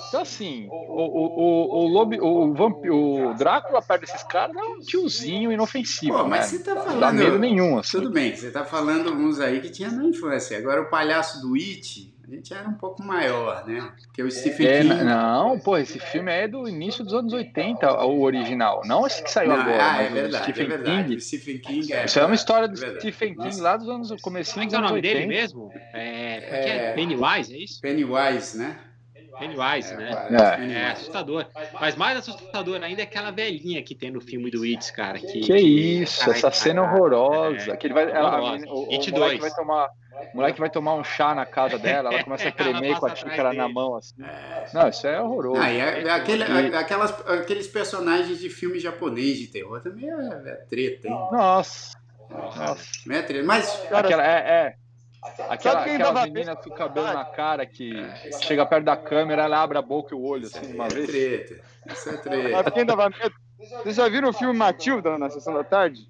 Então, 0.09 0.23
assim, 0.23 0.67
o, 0.71 0.75
o, 0.75 1.27
o, 1.27 1.85
o, 1.85 1.89
Lobi, 1.89 2.19
o, 2.19 2.55
Vamp, 2.55 2.85
o 2.87 3.35
Drácula 3.35 3.83
perto 3.83 4.01
desses 4.03 4.23
caras 4.23 4.57
é 4.57 4.63
um 4.63 4.81
tiozinho 4.81 5.53
inofensivo. 5.53 6.17
Pô, 6.17 6.25
mas 6.25 6.53
né? 6.53 6.59
você 6.59 6.65
tá 6.65 6.75
falando. 6.77 6.93
Não 6.93 7.01
dá 7.01 7.13
medo 7.13 7.39
nenhum. 7.39 7.79
Assim. 7.79 7.99
Tudo 7.99 8.11
bem, 8.11 8.35
você 8.35 8.51
tá 8.51 8.65
falando 8.65 9.13
uns 9.13 9.41
aí 9.41 9.61
que 9.61 9.69
tinha 9.69 9.91
na 9.91 10.05
infância. 10.05 10.57
Agora, 10.57 10.81
o 10.81 10.89
palhaço 10.89 11.43
do 11.43 11.55
It, 11.55 12.15
a 12.27 12.31
gente 12.35 12.55
era 12.55 12.67
um 12.67 12.75
pouco 12.75 13.03
maior, 13.03 13.67
né? 13.67 13.93
Porque 14.07 14.23
o 14.23 14.31
Stephen 14.31 14.67
é, 14.67 14.81
King. 14.81 15.05
Não, 15.05 15.59
pô, 15.61 15.77
esse 15.77 15.99
filme 15.99 16.33
é 16.33 16.49
do 16.49 16.67
início 16.67 17.05
dos 17.05 17.13
anos 17.13 17.35
80, 17.35 18.05
o 18.05 18.23
original. 18.23 18.81
Não 18.87 19.07
esse 19.07 19.23
que 19.23 19.31
saiu 19.31 19.51
não, 19.51 19.61
agora. 19.61 19.93
Ah, 19.93 20.03
é 20.03 20.09
verdade, 20.09 20.45
Stephen 20.45 20.65
é 20.65 20.69
verdade. 20.69 21.09
King. 21.09 21.21
Stephen 21.21 21.59
King 21.59 21.93
é. 21.93 22.05
Isso 22.07 22.19
é 22.19 22.25
uma 22.25 22.35
história 22.35 22.69
do 22.69 22.83
é 22.83 22.99
Stephen 22.99 23.35
King 23.35 23.61
lá 23.61 23.77
dos 23.77 23.89
anos. 23.89 24.11
Comecinho 24.23 24.65
dos 24.65 24.75
anos 24.75 24.93
80. 24.93 25.07
é 25.07 25.11
o 25.11 25.21
nome 25.21 25.27
dele 25.27 25.27
mesmo? 25.27 25.71
É, 25.93 26.39
é, 26.39 26.69
é 26.69 26.93
Pennywise, 26.95 27.55
é 27.55 27.59
isso? 27.59 27.81
Pennywise, 27.83 28.57
né? 28.57 28.79
Pennywise, 29.39 29.93
é, 29.93 29.97
né? 29.97 30.29
É. 30.31 30.73
é. 30.73 30.91
assustador. 30.91 31.47
Mas 31.81 31.97
mais 31.97 32.19
assustador 32.19 32.83
ainda 32.83 33.03
é 33.03 33.05
aquela 33.05 33.31
velhinha 33.31 33.83
que 33.83 33.95
tem 33.95 34.11
no 34.11 34.21
filme 34.21 34.51
do 34.51 34.63
It, 34.63 34.93
cara. 34.93 35.19
Que, 35.19 35.41
que 35.41 35.57
isso, 35.57 36.21
cara, 36.21 36.33
essa 36.33 36.51
cena 36.51 36.83
horrorosa. 36.83 37.73
É, 37.73 37.77
que 37.77 37.87
ele 37.87 37.95
vai, 37.95 38.11
ela, 38.11 38.57
o, 38.69 38.85
o 38.85 39.11
moleque 39.11 39.41
vai 39.41 39.51
tomar. 39.51 39.91
O 40.33 40.37
moleque 40.37 40.61
vai 40.61 40.71
tomar 40.71 40.95
um 40.95 41.05
chá 41.05 41.35
na 41.35 41.45
casa 41.45 41.77
dela, 41.79 42.13
ela 42.13 42.23
começa 42.23 42.49
a 42.49 42.53
tremer 42.53 42.99
com 42.99 43.07
a 43.07 43.15
xícara 43.15 43.53
na 43.53 43.69
mão, 43.69 43.97
assim. 43.97 44.15
É. 44.23 44.67
Não, 44.73 44.89
isso 44.89 45.07
é 45.07 45.21
horroroso. 45.21 45.61
Ah, 45.61 45.71
é, 45.71 46.11
aquele, 46.11 46.45
e... 46.45 46.75
aquelas, 46.75 47.11
aqueles 47.29 47.67
personagens 47.67 48.39
de 48.39 48.49
filme 48.49 48.79
japonês 48.79 49.39
de 49.39 49.49
terror 49.49 49.81
também 49.81 50.09
é, 50.09 50.15
é 50.15 50.55
treta, 50.71 51.09
hein? 51.09 51.29
Nossa. 51.33 51.99
Nossa. 52.31 53.13
É 53.13 53.23
treta. 53.23 53.45
Mas. 53.45 53.87
Aquela, 53.91 54.25
é, 54.25 54.77
Aquela, 55.49 55.85
aquela 55.85 56.27
menina 56.27 56.55
com 56.55 56.69
o 56.69 56.75
cabelo 56.75 57.07
na 57.07 57.25
cara 57.25 57.65
que 57.65 57.99
é. 57.99 58.33
chega 58.43 58.67
perto 58.67 58.85
da 58.85 58.97
câmera, 58.97 59.45
ela 59.45 59.63
abre 59.63 59.79
a 59.79 59.83
boca 59.83 60.15
e 60.15 60.19
o 60.19 60.23
olho 60.23 60.47
assim 60.47 60.61
de 60.61 60.75
uma 60.75 60.87
é 60.87 60.89
vez. 60.89 61.07
Treta. 61.07 61.61
Isso 61.87 62.11
é 62.11 62.17
treta. 62.19 62.71
quem 62.71 62.85
dava 62.85 63.09
medo? 63.09 63.35
Vocês 63.83 63.97
já 63.97 64.09
viram 64.09 64.29
o 64.29 64.33
filme 64.33 64.57
Matilda 64.57 65.17
na 65.17 65.31
sessão 65.31 65.55
da 65.55 65.65
tarde? 65.65 66.07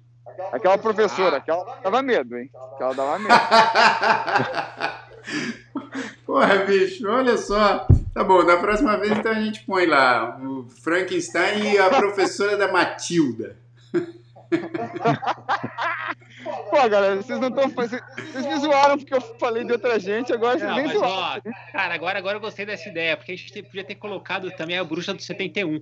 Aquela 0.51 0.77
professora, 0.77 1.37
aquela 1.37 1.63
dava 1.81 2.01
medo, 2.01 2.37
hein? 2.37 2.51
Aquela 2.73 2.93
dava 2.93 3.19
medo. 3.19 3.33
Porra, 6.25 6.57
bicho, 6.65 7.07
olha 7.07 7.37
só. 7.37 7.87
Tá 8.13 8.23
bom, 8.23 8.45
da 8.45 8.57
próxima 8.57 8.97
vez 8.97 9.13
então 9.13 9.31
a 9.31 9.41
gente 9.41 9.65
põe 9.65 9.85
lá 9.85 10.37
o 10.41 10.67
Frankenstein 10.83 11.73
e 11.73 11.77
a 11.77 11.89
professora 11.89 12.57
da 12.57 12.71
Matilda. 12.71 13.57
Pô, 16.69 16.89
galera, 16.89 17.15
vocês 17.15 17.39
não 17.39 17.47
estão 17.49 17.69
fazendo. 17.69 18.03
Vocês 18.15 18.45
me 18.45 18.57
zoaram 18.57 18.97
porque 18.97 19.13
eu 19.13 19.21
falei 19.21 19.63
de 19.63 19.71
outra 19.71 19.99
gente, 19.99 20.31
agora 20.31 20.59
vocês 20.59 20.75
nem 20.75 20.87
zoaram. 20.89 21.41
cara, 21.71 21.93
agora, 21.93 22.19
agora 22.19 22.37
eu 22.37 22.41
gostei 22.41 22.65
dessa 22.65 22.87
ideia, 22.87 23.17
porque 23.17 23.31
a 23.31 23.35
gente 23.35 23.63
podia 23.63 23.83
ter 23.83 23.95
colocado 23.95 24.51
também 24.51 24.77
a 24.77 24.83
bruxa 24.83 25.13
do 25.13 25.21
71. 25.21 25.79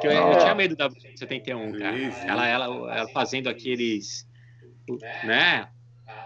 Que 0.00 0.06
eu, 0.06 0.12
eu 0.12 0.38
tinha 0.38 0.54
medo 0.54 0.76
da 0.76 0.88
bruxa 0.88 1.08
do 1.08 1.18
71, 1.18 1.78
cara. 1.78 1.96
Ela, 2.26 2.46
ela, 2.46 2.96
ela 2.96 3.08
fazendo 3.08 3.48
aqueles. 3.48 4.28
Né? 5.24 5.66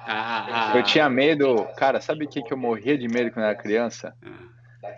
A, 0.06 0.72
a... 0.72 0.76
Eu 0.76 0.82
tinha 0.82 1.08
medo, 1.08 1.64
cara, 1.76 2.00
sabe 2.00 2.24
o 2.24 2.28
que, 2.28 2.42
que 2.42 2.52
eu 2.52 2.56
morria 2.56 2.98
de 2.98 3.06
medo 3.06 3.30
quando 3.30 3.46
era 3.46 3.54
criança? 3.54 4.14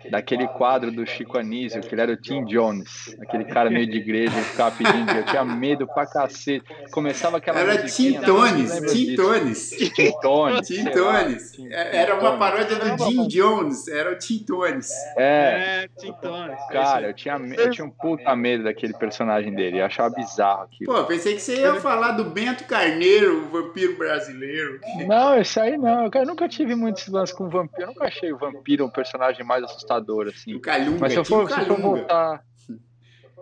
Daquele 0.09 0.47
quadro 0.47 0.91
do 0.91 1.05
Chico 1.05 1.37
Anísio, 1.37 1.81
que 1.81 1.93
ele 1.93 2.01
era 2.01 2.11
o 2.11 2.17
Tim 2.17 2.45
Jones, 2.45 3.15
aquele 3.21 3.45
cara 3.45 3.69
meio 3.69 3.87
de 3.87 3.97
igreja, 3.97 4.31
ficava 4.31 4.75
pedindo, 4.75 5.11
eu 5.11 5.25
tinha 5.25 5.43
medo 5.45 5.87
pra 5.87 6.05
cacete. 6.05 6.65
Começava 6.91 7.37
aquela 7.37 7.59
Era 7.59 7.83
Tim 7.83 8.19
Tones, 8.21 8.91
Tim 8.91 9.15
Tones. 9.15 9.69
Tim 9.69 10.11
Tones. 10.21 10.67
Tim 10.67 10.85
Tones. 10.85 11.53
Era 11.71 12.19
uma 12.19 12.37
paródia 12.37 12.77
do 12.77 13.05
Jim 13.05 13.27
Jones, 13.27 13.87
era 13.87 14.11
o 14.11 14.17
Tim 14.17 14.39
Tones. 14.39 14.91
É, 15.17 15.83
é 15.83 15.89
Tim 15.99 16.13
Tones. 16.21 16.57
Cara, 16.69 17.07
eu 17.07 17.13
tinha, 17.13 17.35
eu 17.57 17.69
tinha 17.71 17.85
um 17.85 17.89
puta 17.89 18.35
medo 18.35 18.63
daquele 18.63 18.93
personagem 18.93 19.53
dele, 19.53 19.79
eu 19.79 19.85
achava 19.85 20.13
bizarro 20.13 20.63
aquilo. 20.63 20.93
Pô, 20.93 21.03
pensei 21.05 21.35
que 21.35 21.41
você 21.41 21.61
ia 21.61 21.75
falar 21.75 22.11
do 22.11 22.25
Bento 22.25 22.65
Carneiro, 22.65 23.45
o 23.45 23.49
vampiro 23.49 23.97
brasileiro. 23.97 24.79
Não, 25.07 25.37
esse 25.37 25.59
aí 25.59 25.77
não, 25.77 26.09
eu 26.13 26.25
nunca 26.25 26.47
tive 26.47 26.75
muitos 26.75 27.07
lances 27.07 27.35
com 27.35 27.49
vampiro, 27.49 27.83
eu 27.83 27.87
nunca 27.87 28.05
achei 28.05 28.31
o 28.31 28.37
vampiro 28.37 28.85
um 28.85 28.89
personagem 28.89 29.45
mais 29.45 29.63
assustador, 29.63 29.80
assim. 30.29 30.55
O 30.55 30.59
Calunga, 30.59 30.99
Mas 30.99 31.13
se 31.13 31.19
eu 31.19 31.25
for, 31.25 31.49
se 31.49 31.59
eu 31.59 31.65
for 31.65 31.81
voltar. 31.81 32.43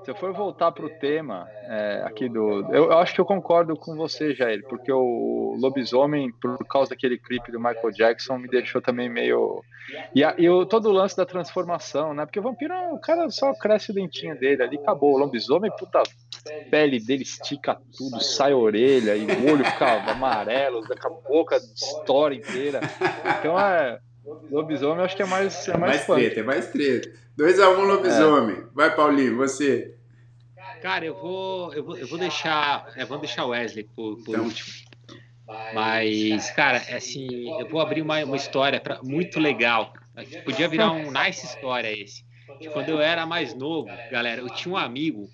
Se 0.04 0.12
eu 0.12 0.16
for 0.16 0.34
voltar 0.34 0.72
para 0.72 0.86
o 0.86 0.90
tema 0.90 1.48
é, 1.64 2.02
aqui 2.06 2.30
do. 2.30 2.62
Eu, 2.74 2.86
eu, 2.86 2.98
acho 3.00 3.14
que 3.14 3.20
eu 3.20 3.26
concordo 3.26 3.76
com 3.76 3.96
você, 3.96 4.34
Jair, 4.34 4.66
porque 4.68 4.92
o 4.92 5.58
lobisomem, 5.60 6.32
por 6.32 6.58
causa 6.66 6.92
daquele 6.92 7.18
clipe 7.18 7.52
do 7.52 7.60
Michael 7.60 7.92
Jackson, 7.92 8.38
me 8.38 8.48
deixou 8.48 8.82
também 8.82 9.10
meio. 9.10 9.62
E, 10.16 10.24
a, 10.24 10.34
e 10.38 10.50
o, 10.50 10.66
todo 10.66 10.90
o 10.90 10.94
lance 10.94 11.18
da 11.18 11.26
transformação, 11.26 12.14
né? 12.14 12.26
Porque 12.26 12.40
o 12.40 12.44
vampiro, 12.44 12.74
o 12.94 13.00
cara 13.00 13.30
só 13.30 13.54
cresce 13.54 13.92
o 13.92 13.94
dentinho 13.94 14.40
dele 14.40 14.64
ali, 14.64 14.78
acabou. 14.78 15.16
O 15.16 15.18
lobisomem, 15.18 15.72
puta, 15.78 16.00
a 16.00 16.70
pele 16.70 17.00
dele 17.00 17.24
estica 17.24 17.78
tudo, 17.98 18.24
sai 18.24 18.54
a 18.54 18.58
orelha, 18.58 19.18
e 19.18 19.26
o 19.26 19.52
olho 19.52 19.66
fica 19.66 20.10
amarelo, 20.10 20.88
daqui 20.88 21.06
a 21.06 21.10
boca 21.10 21.58
estoura 21.58 22.34
inteira. 22.34 22.80
Então 23.40 23.60
é. 23.60 24.00
Lobisomem 24.26 25.04
acho 25.04 25.16
que 25.16 25.22
é 25.22 25.26
mais. 25.26 25.68
É 25.68 25.78
mais, 25.78 26.06
mais 26.06 26.06
treta, 26.06 26.40
é 26.40 26.44
mais 26.44 26.68
treta. 26.68 27.12
2x1 27.38 27.78
um, 27.78 27.82
lobisomem. 27.84 28.58
É. 28.58 28.64
Vai, 28.74 28.96
Paulinho, 28.96 29.38
você. 29.38 29.96
Cara, 30.82 31.06
eu 31.06 31.16
vou, 31.16 31.74
eu 31.74 31.84
vou, 31.84 31.98
eu 31.98 32.08
vou 32.08 32.20
deixar. 32.20 32.92
Eu 32.96 33.08
vou 33.08 33.18
deixar 33.18 33.46
o 33.46 33.50
Wesley 33.50 33.84
por, 33.96 34.18
por 34.24 34.36
então. 34.36 34.46
último. 34.46 34.90
Mas, 35.74 36.52
cara, 36.52 36.78
é 36.88 36.98
assim, 36.98 37.50
eu 37.60 37.68
vou 37.68 37.82
abrir 37.82 38.02
uma, 38.02 38.24
uma 38.24 38.36
história 38.36 38.80
pra, 38.80 39.02
muito 39.02 39.40
legal. 39.40 39.94
Podia 40.46 40.68
virar 40.68 40.92
um 40.92 41.12
nice 41.12 41.46
história 41.46 41.92
esse. 41.92 42.24
Quando 42.74 42.90
eu 42.90 43.00
era 43.00 43.26
mais 43.26 43.54
novo, 43.54 43.90
galera, 44.12 44.42
eu 44.42 44.50
tinha 44.50 44.74
um 44.74 44.78
amigo 44.78 45.30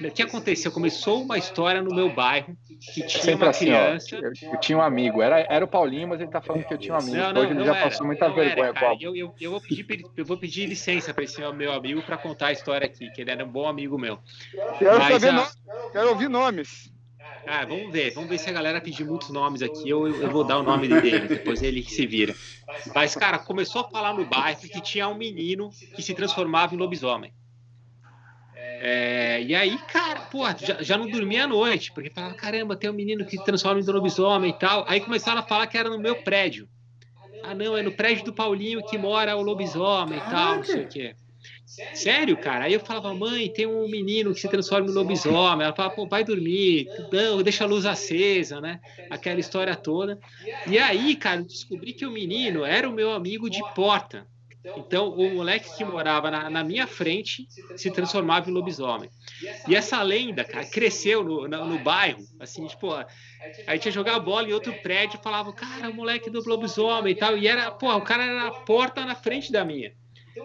o 0.00 0.10
que 0.10 0.22
aconteceu? 0.22 0.70
Começou 0.70 1.22
uma 1.22 1.36
história 1.36 1.82
no 1.82 1.94
meu 1.94 2.08
bairro 2.10 2.56
que 2.94 3.02
tinha 3.02 3.22
Sempre 3.22 3.44
uma 3.44 3.50
assim, 3.50 3.66
criança. 3.66 4.16
Ó, 4.16 4.18
eu, 4.18 4.32
eu, 4.52 4.60
tinha 4.60 4.78
um 4.78 4.82
amigo, 4.82 5.20
era, 5.20 5.40
era 5.40 5.64
o 5.64 5.68
Paulinho, 5.68 6.08
mas 6.08 6.20
ele 6.20 6.30
tá 6.30 6.40
falando 6.40 6.64
que 6.64 6.72
eu 6.72 6.78
tinha 6.78 6.94
um 6.94 6.98
amigo. 6.98 7.16
Não, 7.16 7.32
não, 7.32 7.42
Hoje 7.42 7.52
ele 7.52 7.64
já 7.64 7.74
era, 7.74 7.88
passou 7.88 8.06
muita 8.06 8.28
vergonha 8.28 8.72
era, 8.74 8.96
eu, 9.00 9.16
eu, 9.16 9.34
eu, 9.40 9.50
vou 9.50 9.60
pedir, 9.60 10.04
eu 10.16 10.24
vou 10.24 10.36
pedir 10.36 10.66
licença 10.66 11.12
para 11.12 11.24
esse 11.24 11.40
meu 11.52 11.72
amigo 11.72 12.02
para 12.02 12.16
contar 12.16 12.48
a 12.48 12.52
história 12.52 12.86
aqui, 12.86 13.10
que 13.10 13.20
ele 13.20 13.30
era 13.30 13.44
um 13.44 13.50
bom 13.50 13.66
amigo 13.66 13.98
meu. 13.98 14.18
Quero, 14.78 14.98
mas, 14.98 15.20
saber 15.20 15.34
a... 15.34 15.50
Quero 15.92 16.08
ouvir 16.10 16.28
nomes. 16.28 16.92
Ah, 17.46 17.64
vamos 17.64 17.90
ver, 17.90 18.12
vamos 18.12 18.28
ver 18.28 18.38
se 18.38 18.50
a 18.50 18.52
galera 18.52 18.80
pedir 18.80 19.04
muitos 19.04 19.30
nomes 19.30 19.62
aqui, 19.62 19.88
eu, 19.88 20.06
eu 20.06 20.30
vou 20.30 20.44
dar 20.44 20.58
o 20.58 20.62
nome 20.62 20.86
dele, 20.86 21.28
depois 21.28 21.62
ele 21.62 21.82
se 21.82 22.06
vira. 22.06 22.34
Mas, 22.94 23.14
cara, 23.14 23.38
começou 23.38 23.82
a 23.82 23.88
falar 23.88 24.12
no 24.12 24.26
bairro 24.26 24.60
que 24.60 24.82
tinha 24.82 25.08
um 25.08 25.14
menino 25.14 25.70
que 25.94 26.02
se 26.02 26.12
transformava 26.14 26.74
em 26.74 26.78
lobisomem. 26.78 27.32
É, 28.80 29.42
e 29.42 29.54
aí, 29.54 29.76
cara, 29.78 30.20
pô, 30.20 30.44
já, 30.58 30.82
já 30.82 30.96
não 30.96 31.10
dormia 31.10 31.44
à 31.44 31.46
noite, 31.46 31.90
porque 31.92 32.10
falava, 32.10 32.34
caramba, 32.34 32.76
tem 32.76 32.88
um 32.88 32.94
menino 32.94 33.24
que 33.24 33.38
transforma 33.38 33.80
em 33.80 33.84
lobisomem 33.84 34.50
e 34.50 34.58
tal. 34.58 34.84
Aí 34.86 35.00
começaram 35.00 35.40
a 35.40 35.42
falar 35.42 35.66
que 35.66 35.76
era 35.76 35.88
no 35.88 35.98
meu 35.98 36.16
prédio. 36.16 36.68
Ah, 37.42 37.54
não, 37.54 37.76
é 37.76 37.82
no 37.82 37.92
prédio 37.92 38.24
do 38.24 38.32
Paulinho 38.32 38.84
que 38.84 38.98
mora 38.98 39.36
o 39.36 39.42
lobisomem 39.42 40.18
e 40.18 40.30
tal, 40.30 40.56
não 40.56 40.64
sei 40.64 40.84
o 40.84 40.88
quê. 40.88 41.14
Sério, 41.94 42.36
cara? 42.36 42.64
Aí 42.64 42.72
eu 42.72 42.80
falava, 42.80 43.12
mãe, 43.14 43.48
tem 43.48 43.66
um 43.66 43.86
menino 43.88 44.32
que 44.32 44.40
se 44.40 44.48
transforma 44.48 44.88
em 44.88 44.92
lobisomem. 44.92 45.64
Ela 45.64 45.74
falava, 45.74 45.94
pô, 45.94 46.06
vai 46.06 46.24
dormir, 46.24 46.88
não, 47.12 47.42
deixa 47.42 47.64
a 47.64 47.66
luz 47.66 47.84
acesa, 47.84 48.60
né? 48.60 48.80
Aquela 49.10 49.38
história 49.38 49.76
toda. 49.76 50.18
E 50.66 50.78
aí, 50.78 51.14
cara, 51.14 51.42
descobri 51.42 51.92
que 51.92 52.06
o 52.06 52.10
menino 52.10 52.64
era 52.64 52.88
o 52.88 52.92
meu 52.92 53.12
amigo 53.12 53.50
de 53.50 53.60
porta. 53.74 54.26
Então, 54.76 55.10
o 55.10 55.34
moleque 55.34 55.76
que 55.76 55.84
morava 55.84 56.30
na, 56.30 56.50
na, 56.50 56.64
minha 56.64 56.86
frente 56.86 57.46
se 57.76 57.90
transformava 57.90 58.50
em 58.50 58.52
lobisomem. 58.52 59.08
E 59.66 59.74
essa 59.74 60.02
lenda, 60.02 60.44
cara, 60.44 60.64
cresceu 60.66 61.22
no, 61.22 61.48
no, 61.48 61.66
no 61.66 61.78
bairro. 61.78 62.22
Assim, 62.40 62.66
tipo, 62.66 62.92
a 62.92 63.06
gente 63.74 63.86
ia 63.86 63.92
jogar 63.92 64.18
bola 64.18 64.48
em 64.48 64.52
outro 64.52 64.72
prédio 64.82 65.18
e 65.18 65.22
falava, 65.22 65.52
cara, 65.52 65.88
o 65.88 65.94
moleque 65.94 66.28
do 66.28 66.42
lobisomem 66.46 67.12
e 67.12 67.16
tal. 67.16 67.38
E 67.38 67.46
era, 67.46 67.70
pô, 67.70 67.94
o 67.94 68.02
cara 68.02 68.24
era 68.24 68.44
na 68.44 68.50
porta 68.50 69.04
na 69.04 69.14
frente 69.14 69.52
da 69.52 69.64
minha. 69.64 69.92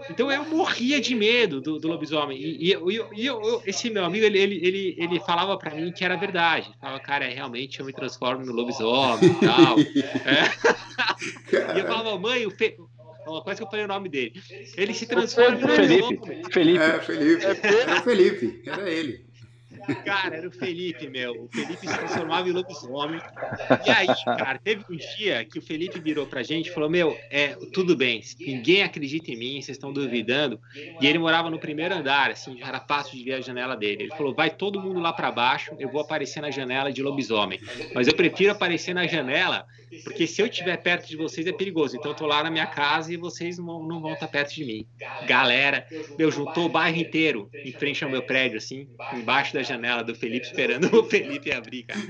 Então 0.09 0.31
eu 0.31 0.45
morria 0.45 0.99
de 0.99 1.15
medo 1.15 1.61
do, 1.61 1.79
do 1.79 1.87
lobisomem. 1.87 2.37
E, 2.37 2.73
e, 2.73 2.77
e 3.15 3.25
eu, 3.25 3.61
esse 3.65 3.89
meu 3.89 4.05
amigo, 4.05 4.25
ele, 4.25 4.39
ele, 4.39 4.59
ele, 4.63 4.95
ele 4.97 5.19
falava 5.19 5.57
para 5.57 5.75
mim 5.75 5.91
que 5.91 6.03
era 6.03 6.15
verdade. 6.15 6.67
Ele 6.67 6.77
falava, 6.79 6.99
cara, 6.99 7.27
realmente 7.27 7.79
eu 7.79 7.85
me 7.85 7.93
transformo 7.93 8.45
no 8.45 8.53
lobisomem 8.53 9.29
e 9.29 9.45
tal. 9.45 9.75
É. 11.53 11.77
E 11.77 11.79
eu 11.79 11.87
falava, 11.87 12.17
mãe, 12.19 12.45
o, 12.45 12.51
Fe, 12.51 12.75
quase 13.43 13.57
que 13.59 13.63
eu 13.65 13.69
falei 13.69 13.85
o 13.85 13.87
nome 13.87 14.09
dele. 14.09 14.33
Ele 14.77 14.93
se 14.93 15.05
transforma 15.05 15.57
em 15.57 15.75
Felipe. 15.75 16.51
Felipe. 16.51 16.83
É, 16.83 16.99
Felipe. 16.99 17.45
Era 17.45 17.99
o 17.99 18.03
Felipe, 18.03 18.61
era 18.65 18.89
ele. 18.89 19.25
Cara, 20.05 20.37
era 20.37 20.47
o 20.47 20.51
Felipe, 20.51 21.07
meu. 21.09 21.43
O 21.43 21.47
Felipe 21.49 21.87
se 21.87 21.97
transformava 21.97 22.47
em 22.47 22.51
lobisomem. 22.51 23.19
E 23.85 23.89
aí, 23.89 24.07
cara, 24.25 24.57
teve 24.57 24.83
um 24.89 24.95
dia 24.95 25.43
que 25.45 25.59
o 25.59 25.61
Felipe 25.61 25.99
virou 25.99 26.25
pra 26.25 26.43
gente 26.43 26.67
e 26.67 26.71
falou: 26.71 26.89
Meu, 26.89 27.17
é, 27.29 27.55
tudo 27.71 27.95
bem, 27.95 28.21
ninguém 28.39 28.83
acredita 28.83 29.31
em 29.31 29.37
mim, 29.37 29.61
vocês 29.61 29.77
estão 29.77 29.91
duvidando. 29.91 30.59
E 30.99 31.07
ele 31.07 31.19
morava 31.19 31.49
no 31.49 31.59
primeiro 31.59 31.95
andar, 31.95 32.31
assim, 32.31 32.57
já 32.57 32.67
era 32.67 32.79
fácil 32.79 33.17
de 33.17 33.23
ver 33.23 33.33
a 33.33 33.41
janela 33.41 33.75
dele. 33.75 34.03
Ele 34.03 34.15
falou: 34.15 34.33
Vai 34.33 34.49
todo 34.49 34.81
mundo 34.81 34.99
lá 34.99 35.11
para 35.11 35.31
baixo, 35.31 35.75
eu 35.79 35.89
vou 35.89 36.01
aparecer 36.01 36.41
na 36.41 36.51
janela 36.51 36.91
de 36.91 37.01
lobisomem. 37.01 37.59
Mas 37.93 38.07
eu 38.07 38.15
prefiro 38.15 38.51
aparecer 38.51 38.93
na 38.93 39.05
janela, 39.07 39.65
porque 40.03 40.27
se 40.27 40.41
eu 40.41 40.47
estiver 40.47 40.77
perto 40.77 41.07
de 41.07 41.17
vocês 41.17 41.45
é 41.45 41.51
perigoso. 41.51 41.95
Então 41.95 42.11
eu 42.11 42.15
tô 42.15 42.25
lá 42.25 42.43
na 42.43 42.49
minha 42.49 42.67
casa 42.67 43.13
e 43.13 43.17
vocês 43.17 43.57
não, 43.57 43.83
não 43.83 44.01
vão 44.01 44.13
estar 44.13 44.27
perto 44.27 44.53
de 44.53 44.65
mim. 44.65 44.85
Galera, 45.25 45.85
meu, 46.17 46.31
juntou 46.31 46.65
o 46.65 46.69
bairro 46.69 46.97
inteiro 46.97 47.49
em 47.53 47.71
frente 47.71 48.03
ao 48.03 48.09
meu 48.09 48.23
prédio, 48.23 48.57
assim, 48.57 48.87
embaixo 49.13 49.53
da 49.53 49.63
janela 49.63 50.03
do 50.03 50.15
Felipe 50.15 50.45
esperando 50.45 50.93
o 50.99 51.03
Felipe 51.03 51.51
abrir, 51.51 51.83
cara. 51.83 52.01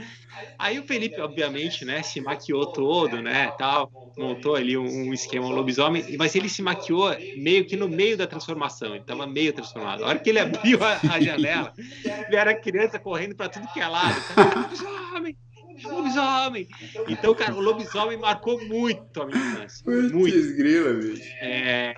Aí 0.58 0.80
o 0.80 0.84
Felipe, 0.84 1.20
obviamente, 1.22 1.86
né, 1.86 2.02
se 2.02 2.20
maquiou 2.20 2.66
todo, 2.66 3.22
né, 3.22 3.52
tal, 3.58 3.92
montou 4.18 4.56
ali 4.56 4.78
um, 4.78 5.14
esquema 5.14 5.46
um 5.46 5.52
lobisomem, 5.52 6.18
mas 6.18 6.36
ele 6.36 6.50
se 6.50 6.62
maquiou 6.62 7.16
meio 7.38 7.66
que 7.66 7.76
no 7.76 7.88
meio 7.88 8.18
da 8.18 8.28
transformação, 8.28 8.96
ele 8.96 9.04
tava 9.04 9.28
meio 9.28 9.54
transformado. 9.54 10.04
A 10.04 10.08
hora 10.08 10.20
que 10.20 10.30
ele 10.30 10.40
abriu 10.40 10.80
a, 10.84 11.00
a 11.12 11.20
janela, 11.20 11.74
vieram 12.30 12.52
a 12.52 12.56
criança 12.56 13.00
correndo 13.00 13.36
para 13.36 13.50
tudo 13.50 13.68
que 13.74 13.80
é 13.80 13.88
lado. 13.88 14.16
Lobisomem! 14.56 15.38
Lobisomem. 15.84 16.68
Então, 17.08 17.34
cara, 17.34 17.54
o 17.54 17.60
lobisomem 17.60 18.18
marcou 18.18 18.64
muito 18.66 19.22
a 19.22 19.26
minha 19.26 19.38
infância. 19.38 19.84
Muito. 19.86 20.56
grila, 20.56 20.94
bicho. 20.94 21.34
É, 21.40 21.94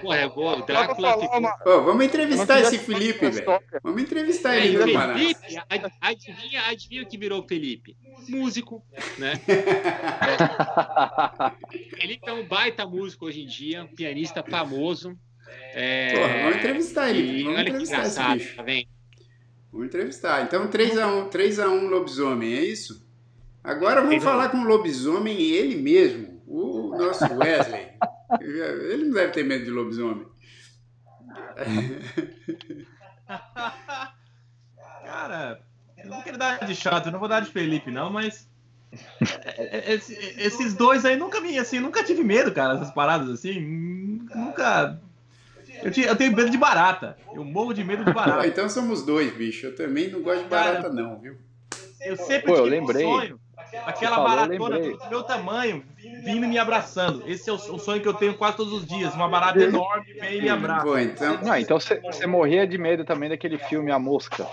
porra, 0.00 0.16
é 0.16 0.28
bom. 0.28 0.58
O 0.58 0.66
Drácula 0.66 1.20
ficou... 1.20 1.40
oh, 1.66 1.82
vamos 1.82 2.04
entrevistar 2.04 2.60
esse 2.60 2.78
Felipe, 2.78 3.28
velho. 3.28 3.60
Vamos 3.82 4.02
entrevistar 4.02 4.56
é, 4.56 4.66
ele. 4.66 4.78
Felipe, 4.78 5.62
adivinha, 6.00 6.62
adivinha 6.68 7.02
o 7.02 7.06
que 7.06 7.18
virou 7.18 7.46
Felipe? 7.46 7.96
Músico, 8.28 8.82
né? 9.18 9.34
Felipe 12.00 12.28
é 12.28 12.32
um 12.32 12.46
baita 12.46 12.86
músico 12.86 13.26
hoje 13.26 13.42
em 13.42 13.46
dia, 13.46 13.84
um 13.84 13.88
pianista 13.88 14.42
famoso. 14.42 15.16
É, 15.74 16.12
Porra, 16.12 16.42
vamos 16.42 16.56
entrevistar 16.56 17.10
ele. 17.10 17.44
Vamos 17.44 17.58
olha 17.58 17.68
entrevistar 17.68 17.96
que 17.96 18.02
engraçado, 18.02 18.56
tá 18.56 18.62
vendo? 18.62 18.88
Vamos 19.72 19.86
entrevistar. 19.86 20.42
Então, 20.42 20.68
3x1 20.68 21.28
3 21.28 21.58
a 21.58 21.68
1 21.68 21.88
lobisomem, 21.88 22.54
é 22.54 22.64
isso? 22.64 23.06
Agora 23.62 24.00
vamos 24.00 24.22
falar 24.22 24.48
com 24.48 24.58
o 24.58 24.64
lobisomem 24.64 25.40
ele 25.40 25.76
mesmo, 25.76 26.42
o 26.46 26.96
nosso 26.96 27.24
Wesley. 27.34 27.88
Ele 28.40 29.04
não 29.04 29.14
deve 29.14 29.32
ter 29.32 29.42
medo 29.42 29.64
de 29.64 29.70
lobisomem. 29.70 30.26
Cara, 35.06 35.62
eu 35.96 36.10
não 36.10 36.20
quero 36.20 36.36
dar 36.36 36.66
de 36.66 36.74
chato, 36.74 37.06
eu 37.06 37.12
não 37.12 37.18
vou 37.18 37.28
dar 37.28 37.40
de 37.40 37.50
Felipe, 37.50 37.90
não, 37.90 38.10
mas. 38.10 38.46
É, 39.56 39.92
é, 39.92 39.94
esses 39.94 40.74
dois 40.74 41.06
aí 41.06 41.16
nunca 41.16 41.40
vi, 41.40 41.58
assim, 41.58 41.80
nunca 41.80 42.04
tive 42.04 42.22
medo, 42.22 42.52
cara, 42.52 42.74
essas 42.74 42.90
paradas 42.90 43.30
assim. 43.30 43.58
Nunca. 44.34 45.00
Eu, 45.82 45.90
tinha, 45.90 46.08
eu 46.08 46.16
tenho 46.16 46.36
medo 46.36 46.50
de 46.50 46.58
barata. 46.58 47.16
Eu 47.32 47.42
morro 47.44 47.72
de 47.72 47.82
medo 47.82 48.04
de 48.04 48.12
barata. 48.12 48.46
então 48.46 48.68
somos 48.68 49.06
dois, 49.06 49.34
bicho. 49.34 49.66
Eu 49.66 49.74
também 49.74 50.10
não 50.10 50.20
gosto 50.20 50.42
de 50.42 50.48
barata, 50.50 50.90
não, 50.90 51.18
viu? 51.18 51.38
Eu 52.00 52.16
sempre 52.16 52.52
Pô, 52.52 52.56
eu 52.58 52.66
lembrei. 52.66 53.06
Um 53.06 53.20
sonho 53.20 53.40
aquela 53.84 54.16
falou, 54.16 54.30
baratona 54.30 54.78
do 54.78 55.08
meu 55.08 55.22
tamanho 55.22 55.84
vindo 56.24 56.46
me 56.46 56.58
abraçando. 56.58 57.22
Esse 57.26 57.48
é 57.50 57.52
o, 57.52 57.58
sonho 57.58 58.00
que 58.00 58.08
eu 58.08 58.14
tenho 58.14 58.34
quase 58.34 58.56
todos 58.56 58.72
os 58.72 58.86
dias. 58.86 59.14
Uma 59.14 59.28
barata 59.28 59.60
enorme 59.60 60.12
vem 60.14 60.38
e 60.38 60.42
me 60.42 60.48
abraça. 60.48 60.84
Pô, 60.84 60.98
então 60.98 61.56
então 61.56 61.80
você, 61.80 62.00
você 62.00 62.26
morria 62.26 62.66
de 62.66 62.78
medo 62.78 63.04
também 63.04 63.28
daquele 63.28 63.58
filme 63.58 63.90
A 63.90 63.98
Mosca. 63.98 64.46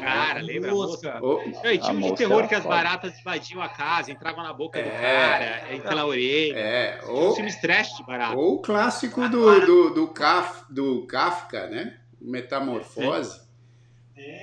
Cara, 0.00 0.40
lembra 0.40 0.70
a 0.70 0.74
Mosca? 0.74 1.18
Oh, 1.22 1.38
tinha 1.62 1.92
um 1.92 2.00
de 2.00 2.14
terror 2.14 2.46
que 2.48 2.54
as 2.54 2.64
baratas 2.64 3.18
invadiam 3.18 3.62
a 3.62 3.68
casa, 3.68 4.10
entravam 4.10 4.42
na 4.42 4.52
boca 4.52 4.78
é, 4.78 4.82
do 4.82 4.90
cara, 4.90 5.74
entravam 5.74 5.98
na 5.98 6.06
orelha. 6.06 6.58
É, 6.58 7.00
ou, 7.06 7.30
um 7.30 7.34
filme 7.34 7.52
trash 7.60 7.96
de 7.96 8.04
barata. 8.04 8.36
Ou 8.36 8.54
o 8.54 8.62
clássico 8.62 9.28
do, 9.28 9.60
do, 9.66 9.90
do, 9.90 10.08
Kaf, 10.08 10.64
do 10.70 11.06
Kafka, 11.06 11.66
né? 11.68 11.98
Metamorfose. 12.20 13.40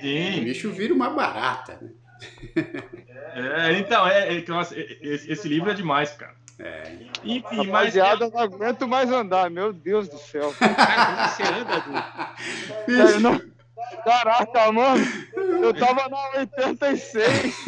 Sim. 0.00 0.40
O 0.40 0.44
bicho 0.44 0.70
vira 0.70 0.94
uma 0.94 1.10
barata, 1.10 1.78
né? 1.80 1.90
É, 3.36 3.78
então, 3.78 4.08
é, 4.08 4.38
é, 4.38 4.44
nossa, 4.48 4.74
esse, 4.78 5.30
esse, 5.30 5.46
livro 5.46 5.70
é 5.70 5.74
demais, 5.74 6.10
cara. 6.12 6.34
É. 6.58 6.90
Enfim, 7.22 7.66
Rapaziada, 7.66 8.24
mas... 8.24 8.32
não 8.32 8.40
aguento 8.40 8.88
mais 8.88 9.12
andar, 9.12 9.50
meu 9.50 9.74
Deus 9.74 10.08
do 10.08 10.16
céu. 10.16 10.54
Cara, 10.58 11.06
como 11.06 11.28
você 11.28 11.42
anda, 11.42 11.80
Du? 13.12 13.20
Não... 13.20 13.55
Caraca, 14.04 14.72
mano, 14.72 15.04
eu 15.62 15.74
tava 15.74 16.08
na 16.08 16.40
86. 16.40 17.66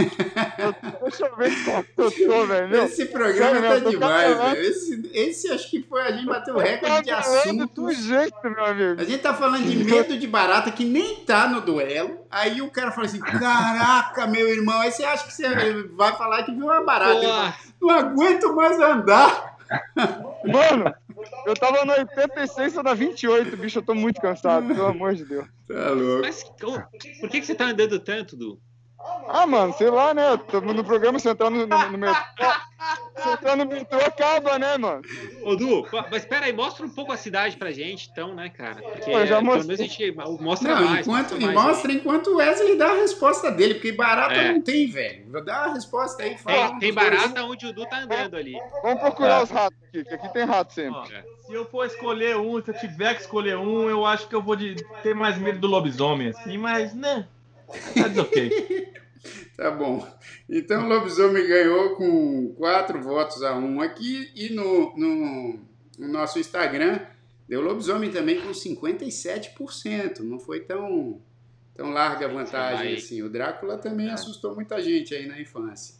Eu, 0.58 0.74
deixa 1.02 1.26
eu 1.26 1.36
ver 1.36 1.50
que 1.50 1.70
eu 2.00 2.28
tô, 2.28 2.46
velho. 2.46 2.84
Esse 2.84 3.06
programa 3.06 3.60
Sério, 3.60 3.84
tá 3.84 3.90
demais, 3.90 4.36
velho. 4.36 4.60
Esse, 4.60 5.10
esse 5.12 5.50
acho 5.50 5.70
que 5.70 5.82
foi, 5.82 6.02
a 6.02 6.12
gente 6.12 6.26
bateu 6.26 6.54
o 6.54 6.58
recorde 6.58 7.04
de 7.04 7.10
assunto. 7.10 7.82
Do 7.82 7.92
jeito, 7.92 8.36
meu 8.42 8.64
amigo. 8.64 9.00
A 9.00 9.04
gente 9.04 9.22
tá 9.22 9.34
falando 9.34 9.64
de 9.64 9.76
medo 9.84 10.16
de 10.18 10.26
barata 10.26 10.70
que 10.70 10.84
nem 10.84 11.16
tá 11.24 11.46
no 11.46 11.60
duelo. 11.60 12.26
Aí 12.30 12.60
o 12.60 12.70
cara 12.70 12.92
fala 12.92 13.06
assim: 13.06 13.20
caraca, 13.20 14.26
meu 14.26 14.48
irmão. 14.48 14.80
Aí 14.80 14.90
você 14.90 15.04
acha 15.04 15.26
que 15.26 15.32
você 15.32 15.48
vai 15.94 16.14
falar 16.16 16.42
que 16.42 16.52
viu 16.52 16.66
uma 16.66 16.84
barata. 16.84 17.20
Falo, 17.20 17.54
não 17.80 17.90
aguento 17.90 18.54
mais 18.54 18.78
andar. 18.78 19.56
Mano, 20.44 20.94
eu 21.46 21.54
tava 21.54 21.84
no 21.84 21.92
86, 21.92 22.72
sou 22.72 22.82
na 22.82 22.94
28, 22.94 23.56
bicho. 23.56 23.78
Eu 23.78 23.82
tô 23.82 23.94
muito 23.94 24.20
cansado, 24.20 24.66
pelo 24.74 24.86
amor 24.86 25.14
de 25.14 25.24
Deus. 25.24 25.46
Tá 25.66 25.90
louco. 25.90 26.22
Mas 26.22 26.44
por 27.20 27.28
que, 27.30 27.40
que 27.40 27.46
você 27.46 27.54
tá 27.54 27.66
andando 27.66 27.98
tanto, 27.98 28.36
Du? 28.36 28.60
Ah, 29.28 29.46
mano, 29.46 29.72
sei 29.74 29.90
lá, 29.90 30.14
né? 30.14 30.36
Tô 30.50 30.60
no 30.60 30.82
programa, 30.82 31.18
você 31.18 31.30
entrar 31.30 31.50
no, 31.50 31.66
no, 31.66 31.90
no 31.90 31.98
metrô. 31.98 32.24
Se 33.18 33.28
entrar 33.28 33.56
no 33.56 33.66
metrô, 33.66 33.98
acaba, 33.98 34.58
né, 34.58 34.78
mano? 34.78 35.02
Ô, 35.42 35.56
Du, 35.56 35.86
mas 36.10 36.22
espera 36.22 36.46
aí, 36.46 36.52
mostra 36.52 36.86
um 36.86 36.88
pouco 36.88 37.12
a 37.12 37.16
cidade 37.16 37.56
pra 37.56 37.72
gente, 37.72 38.08
então, 38.10 38.34
né, 38.34 38.48
cara? 38.48 38.80
Porque 38.80 39.10
Pô, 39.10 39.26
já 39.26 39.40
mostrei. 39.40 39.66
pelo 39.66 39.66
menos 39.66 39.80
a 39.80 39.82
gente 39.82 40.12
mostra 40.40 40.74
não, 40.74 40.84
mais. 40.84 41.06
Enquanto, 41.06 41.30
mostra, 41.32 41.40
mais, 41.40 41.54
mostra 41.54 41.92
enquanto 41.92 42.26
o 42.28 42.36
Wesley 42.36 42.78
dá 42.78 42.90
a 42.90 42.94
resposta 42.94 43.50
dele, 43.50 43.74
porque 43.74 43.92
barata 43.92 44.34
é. 44.34 44.52
não 44.52 44.62
tem, 44.62 44.88
velho. 44.88 45.44
Dá 45.44 45.64
a 45.64 45.72
resposta 45.72 46.22
aí. 46.22 46.38
Fala 46.38 46.70
tem, 46.70 46.78
tem 46.78 46.94
barata 46.94 47.42
onde 47.42 47.66
o 47.66 47.72
Du 47.72 47.84
tá 47.86 47.98
andando 47.98 48.36
ali. 48.36 48.56
Vamos 48.82 49.00
procurar 49.00 49.40
é. 49.40 49.42
os 49.42 49.50
ratos 49.50 49.78
aqui, 49.88 50.04
que 50.04 50.14
aqui 50.14 50.32
tem 50.32 50.44
rato 50.44 50.72
sempre. 50.72 51.00
Ó, 51.00 51.04
se 51.46 51.52
eu 51.52 51.64
for 51.64 51.84
escolher 51.86 52.36
um, 52.36 52.62
se 52.62 52.70
eu 52.70 52.78
tiver 52.78 53.14
que 53.14 53.22
escolher 53.22 53.56
um, 53.58 53.90
eu 53.90 54.06
acho 54.06 54.28
que 54.28 54.34
eu 54.34 54.42
vou 54.42 54.54
de, 54.54 54.76
ter 55.02 55.14
mais 55.14 55.36
medo 55.36 55.58
do 55.58 55.66
lobisomem, 55.66 56.28
assim, 56.28 56.56
mas, 56.56 56.94
né? 56.94 57.26
Tá 57.68 58.22
ok. 58.22 58.88
Tá 59.56 59.72
bom. 59.72 60.06
Então 60.48 60.84
o 60.84 60.88
lobisomem 60.88 61.44
ganhou 61.44 61.96
com 61.96 62.54
quatro 62.54 63.02
votos 63.02 63.42
a 63.42 63.56
um 63.58 63.80
aqui 63.80 64.30
e 64.32 64.50
no, 64.50 64.96
no, 64.96 65.58
no 65.98 66.08
nosso 66.08 66.38
Instagram 66.38 67.00
deu 67.48 67.60
lobisomem 67.60 68.08
também 68.08 68.40
com 68.40 68.50
57%. 68.50 70.20
Não 70.20 70.38
foi 70.38 70.60
tão, 70.60 71.20
tão 71.74 71.90
larga 71.90 72.26
a 72.26 72.28
vantagem 72.28 72.94
assim. 72.94 73.20
O 73.20 73.28
Drácula 73.28 73.76
também 73.76 74.08
é. 74.08 74.12
assustou 74.12 74.54
muita 74.54 74.80
gente 74.80 75.12
aí 75.12 75.26
na 75.26 75.40
infância. 75.40 75.96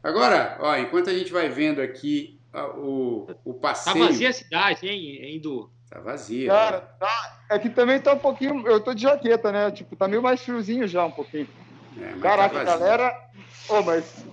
Agora, 0.00 0.56
ó, 0.60 0.76
enquanto 0.76 1.10
a 1.10 1.12
gente 1.12 1.32
vai 1.32 1.48
vendo 1.48 1.80
aqui 1.80 2.38
o, 2.76 3.26
o 3.44 3.54
tá 3.54 3.60
passeio... 3.60 3.98
Tá 3.98 4.06
vazia 4.06 4.28
a 4.28 4.32
cidade, 4.32 4.86
hein, 4.86 5.34
Edu? 5.34 5.68
Tá 5.90 5.98
vazia. 6.00 6.48
Cara, 6.48 6.80
tá, 6.80 7.38
é 7.50 7.58
que 7.58 7.68
também 7.68 8.00
tá 8.00 8.14
um 8.14 8.18
pouquinho... 8.18 8.66
Eu 8.66 8.80
tô 8.80 8.94
de 8.94 9.02
jaqueta, 9.02 9.50
né? 9.50 9.70
Tipo, 9.72 9.96
tá 9.96 10.06
meio 10.06 10.22
mais 10.22 10.40
friozinho 10.40 10.86
já 10.86 11.04
um 11.04 11.10
pouquinho. 11.10 11.48
É, 12.00 12.18
Caraca, 12.20 12.54
tá 12.54 12.64
galera. 12.64 13.30
Oh, 13.68 13.82
mas 13.82 14.24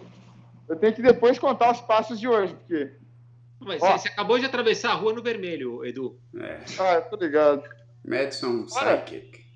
eu 0.70 0.76
tenho 0.76 0.94
que 0.94 1.02
depois 1.02 1.40
contar 1.40 1.72
os 1.72 1.82
passos 1.82 2.20
de 2.20 2.28
hoje, 2.28 2.54
porque. 2.54 2.92
Mas 3.60 3.82
Ó, 3.82 3.98
você 3.98 4.10
acabou 4.10 4.38
de 4.38 4.46
atravessar 4.46 4.92
a 4.92 4.94
rua 4.94 5.14
no 5.14 5.24
vermelho, 5.24 5.84
Edu. 5.84 6.20
É. 6.40 6.60
Ah, 6.80 7.02
tô 7.02 7.16
ligado. 7.16 7.64
Madison 8.06 8.66
Psychic. 8.66 9.47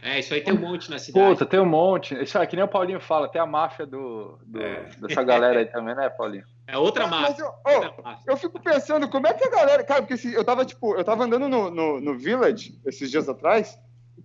É, 0.00 0.20
isso 0.20 0.32
aí 0.32 0.40
tem 0.40 0.54
um 0.54 0.60
monte 0.60 0.90
na 0.90 0.98
cidade. 0.98 1.26
Puta, 1.26 1.44
tem 1.44 1.58
um 1.58 1.66
monte. 1.66 2.14
Isso 2.22 2.38
aqui 2.38 2.54
nem 2.54 2.64
o 2.64 2.68
Paulinho 2.68 3.00
fala, 3.00 3.28
tem 3.28 3.40
a 3.40 3.46
máfia 3.46 3.84
do, 3.84 4.38
do 4.46 4.62
é. 4.62 4.88
dessa 5.00 5.22
galera 5.24 5.58
aí 5.58 5.66
também, 5.66 5.94
né, 5.94 6.08
Paulinho? 6.08 6.44
É 6.68 6.78
outra 6.78 7.06
máfia. 7.06 7.42
Eu, 7.42 7.52
oh, 7.66 8.30
eu, 8.30 8.36
fico 8.36 8.60
pensando, 8.60 9.08
como 9.08 9.26
é 9.26 9.34
que 9.34 9.44
a 9.44 9.50
galera. 9.50 9.82
Cara, 9.82 10.02
porque 10.02 10.14
assim, 10.14 10.30
eu 10.30 10.44
tava, 10.44 10.64
tipo, 10.64 10.94
eu 10.94 11.02
tava 11.02 11.24
andando 11.24 11.48
no, 11.48 11.70
no, 11.70 12.00
no 12.00 12.16
Village 12.16 12.78
esses 12.86 13.10
dias 13.10 13.28
atrás. 13.28 13.76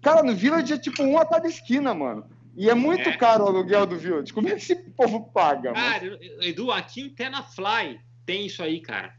Cara, 0.01 0.21
no 0.21 0.35
Village 0.35 0.73
é 0.73 0.77
tipo 0.77 1.01
um 1.01 1.17
a 1.17 1.25
cada 1.25 1.47
esquina, 1.47 1.93
mano. 1.93 2.25
E 2.55 2.69
é 2.69 2.75
muito 2.75 3.09
é. 3.09 3.17
caro 3.17 3.45
o 3.45 3.47
aluguel 3.47 3.87
do 3.87 3.97
Village. 3.97 4.31
Como 4.31 4.47
é 4.47 4.51
que 4.51 4.57
esse 4.57 4.75
povo 4.75 5.31
paga? 5.31 5.73
Cara, 5.73 6.05
mano? 6.05 6.17
Edu, 6.41 6.71
aqui 6.71 7.01
em 7.01 7.09
Tenafly 7.09 7.99
tem 8.25 8.45
isso 8.45 8.61
aí, 8.61 8.79
cara. 8.79 9.13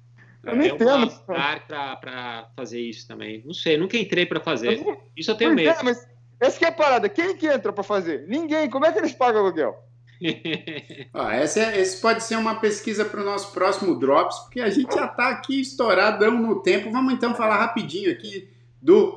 Eu 0.45 0.57
não 0.57 0.63
é 0.63 0.69
entendo. 0.69 0.95
um 0.95 1.05
lugar 1.05 1.67
pra, 1.67 1.97
pra 1.97 2.49
fazer 2.55 2.81
isso 2.81 3.09
também. 3.09 3.43
Não 3.45 3.55
sei, 3.55 3.77
nunca 3.77 3.97
entrei 3.97 4.27
pra 4.27 4.41
fazer. 4.41 4.79
Eu 4.79 5.03
isso 5.17 5.31
eu 5.31 5.35
tenho 5.35 5.55
medo. 5.55 5.71
É, 5.71 5.83
mas 5.83 6.07
essa 6.45 6.59
que 6.59 6.65
é 6.65 6.69
a 6.69 6.73
parada. 6.73 7.09
Quem 7.09 7.37
que 7.37 7.47
entra 7.47 7.73
pra 7.73 7.83
fazer? 7.83 8.27
Ninguém. 8.29 8.69
Como 8.71 8.85
é 8.85 8.93
que 8.93 8.99
eles 8.99 9.13
pagam 9.13 9.43
o 9.43 9.45
aluguel? 9.47 9.77
ah, 11.13 11.35
essa, 11.35 11.61
é, 11.61 11.81
esse 11.81 12.01
pode 12.01 12.23
ser 12.23 12.37
uma 12.37 12.57
pesquisa 12.57 13.05
para 13.05 13.21
o 13.21 13.25
nosso 13.25 13.53
próximo 13.53 13.99
Drops, 13.99 14.39
porque 14.41 14.61
a 14.61 14.71
gente 14.71 14.95
já 14.95 15.07
está 15.07 15.29
aqui 15.29 15.61
estouradão 15.61 16.41
no 16.41 16.63
tempo. 16.63 16.91
Vamos 16.91 17.13
então 17.13 17.35
falar 17.35 17.59
rapidinho 17.59 18.11
aqui 18.11 18.49
do, 18.81 19.13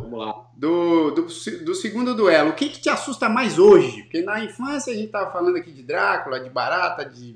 do, 0.55 1.11
do, 1.11 1.25
do, 1.65 1.75
segundo 1.75 2.15
duelo. 2.15 2.51
O 2.51 2.53
que, 2.53 2.69
que 2.69 2.81
te 2.81 2.89
assusta 2.89 3.29
mais 3.29 3.59
hoje? 3.59 4.03
Porque 4.03 4.21
na 4.21 4.43
infância 4.43 4.91
a 4.91 4.95
gente 4.95 5.07
estava 5.07 5.31
falando 5.31 5.57
aqui 5.57 5.71
de 5.71 5.83
Drácula, 5.83 6.39
de 6.39 6.49
Barata, 6.49 7.05
de 7.05 7.35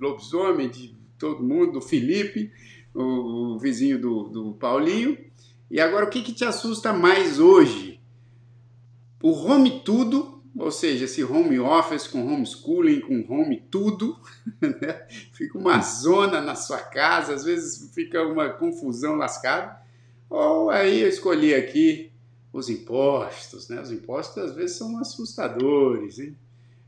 lobisomem, 0.00 0.68
de 0.68 0.94
todo 1.18 1.42
mundo, 1.42 1.72
do 1.72 1.80
Felipe, 1.80 2.50
o, 2.94 3.54
o 3.54 3.58
vizinho 3.58 3.98
do, 3.98 4.24
do 4.24 4.52
Paulinho. 4.54 5.16
E 5.70 5.80
agora 5.80 6.06
o 6.06 6.10
que, 6.10 6.22
que 6.22 6.32
te 6.32 6.44
assusta 6.44 6.92
mais 6.92 7.38
hoje? 7.38 7.99
O 9.22 9.32
home 9.32 9.82
tudo, 9.84 10.42
ou 10.56 10.70
seja, 10.70 11.04
esse 11.04 11.22
home 11.22 11.58
office 11.58 12.06
com 12.06 12.26
homeschooling, 12.26 13.00
com 13.00 13.24
home 13.28 13.62
tudo, 13.70 14.18
né? 14.60 15.06
fica 15.32 15.58
uma 15.58 15.80
zona 15.80 16.40
na 16.40 16.54
sua 16.54 16.78
casa, 16.78 17.34
às 17.34 17.44
vezes 17.44 17.90
fica 17.94 18.22
uma 18.22 18.48
confusão 18.48 19.16
lascada. 19.16 19.80
Ou 20.28 20.70
aí 20.70 21.00
eu 21.00 21.08
escolhi 21.08 21.54
aqui 21.54 22.10
os 22.52 22.68
impostos, 22.68 23.68
né? 23.68 23.80
Os 23.80 23.92
impostos 23.92 24.42
às 24.42 24.54
vezes 24.54 24.76
são 24.76 24.98
assustadores, 24.98 26.18
hein? 26.18 26.36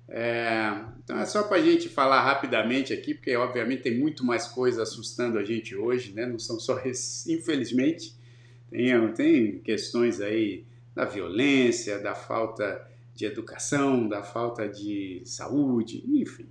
É, 0.09 0.75
então 1.03 1.19
é 1.19 1.25
só 1.25 1.43
para 1.43 1.57
a 1.57 1.63
gente 1.63 1.89
falar 1.89 2.23
rapidamente 2.23 2.93
aqui, 2.93 3.15
porque 3.15 3.35
obviamente 3.35 3.83
tem 3.83 3.99
muito 3.99 4.25
mais 4.25 4.47
coisa 4.47 4.83
assustando 4.83 5.39
a 5.39 5.45
gente 5.45 5.75
hoje, 5.75 6.13
né? 6.13 6.27
Não 6.27 6.39
são 6.39 6.59
só 6.59 6.79
esse, 6.85 7.33
infelizmente, 7.33 8.15
tem, 8.71 9.13
tem 9.13 9.59
questões 9.61 10.21
aí 10.21 10.65
da 10.95 11.05
violência, 11.05 11.99
da 11.99 12.15
falta 12.15 12.87
de 13.15 13.27
educação, 13.27 14.09
da 14.09 14.23
falta 14.23 14.69
de 14.69 15.23
saúde, 15.25 16.05
enfim. 16.07 16.49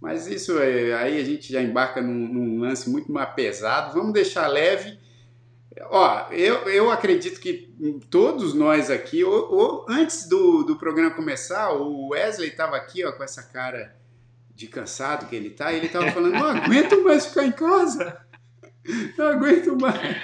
Mas 0.00 0.26
isso 0.26 0.58
é, 0.58 0.94
aí 0.94 1.20
a 1.20 1.24
gente 1.24 1.52
já 1.52 1.62
embarca 1.62 2.00
num, 2.00 2.28
num 2.28 2.60
lance 2.60 2.88
muito 2.88 3.12
mais 3.12 3.32
pesado. 3.34 3.94
Vamos 3.94 4.12
deixar 4.12 4.46
leve 4.46 4.98
Ó, 5.88 6.26
eu, 6.32 6.68
eu 6.68 6.90
acredito 6.90 7.40
que 7.40 7.72
todos 8.10 8.54
nós 8.54 8.90
aqui, 8.90 9.22
ou, 9.22 9.52
ou 9.52 9.86
antes 9.88 10.28
do, 10.28 10.64
do 10.64 10.76
programa 10.76 11.12
começar, 11.12 11.72
o 11.72 12.08
Wesley 12.08 12.48
estava 12.50 12.76
aqui 12.76 13.04
ó, 13.04 13.12
com 13.12 13.22
essa 13.22 13.42
cara 13.42 13.94
de 14.54 14.66
cansado 14.66 15.26
que 15.26 15.36
ele 15.36 15.50
tá, 15.50 15.72
e 15.72 15.76
ele 15.76 15.86
estava 15.86 16.10
falando, 16.10 16.34
não 16.34 16.46
aguento 16.46 17.02
mais 17.02 17.26
ficar 17.26 17.46
em 17.46 17.52
casa. 17.52 18.20
Não 19.16 19.28
aguento 19.28 19.76
mais. 19.76 20.16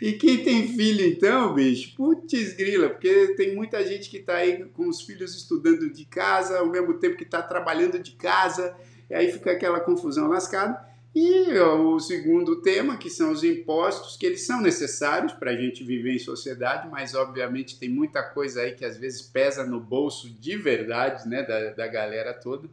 E 0.00 0.12
quem 0.12 0.42
tem 0.42 0.68
filho 0.68 1.06
então, 1.06 1.54
bicho, 1.54 1.94
putz 1.96 2.52
grila, 2.54 2.90
porque 2.90 3.34
tem 3.36 3.54
muita 3.54 3.84
gente 3.86 4.10
que 4.10 4.18
está 4.18 4.36
aí 4.36 4.64
com 4.72 4.88
os 4.88 5.02
filhos 5.02 5.34
estudando 5.34 5.90
de 5.90 6.04
casa, 6.04 6.58
ao 6.58 6.66
mesmo 6.66 6.94
tempo 6.94 7.16
que 7.16 7.24
está 7.24 7.42
trabalhando 7.42 7.98
de 7.98 8.12
casa, 8.12 8.76
e 9.08 9.14
aí 9.14 9.32
fica 9.32 9.52
aquela 9.52 9.80
confusão 9.80 10.28
lascada. 10.28 10.94
E 11.14 11.56
o 11.60 12.00
segundo 12.00 12.60
tema, 12.60 12.96
que 12.96 13.08
são 13.08 13.30
os 13.30 13.44
impostos, 13.44 14.16
que 14.16 14.26
eles 14.26 14.44
são 14.44 14.60
necessários 14.60 15.32
para 15.32 15.52
a 15.52 15.56
gente 15.56 15.84
viver 15.84 16.12
em 16.12 16.18
sociedade, 16.18 16.88
mas 16.90 17.14
obviamente 17.14 17.78
tem 17.78 17.88
muita 17.88 18.20
coisa 18.20 18.62
aí 18.62 18.72
que 18.72 18.84
às 18.84 18.96
vezes 18.96 19.22
pesa 19.22 19.64
no 19.64 19.78
bolso 19.78 20.28
de 20.28 20.56
verdade, 20.56 21.28
né, 21.28 21.44
da, 21.44 21.70
da 21.70 21.86
galera 21.86 22.34
toda. 22.34 22.68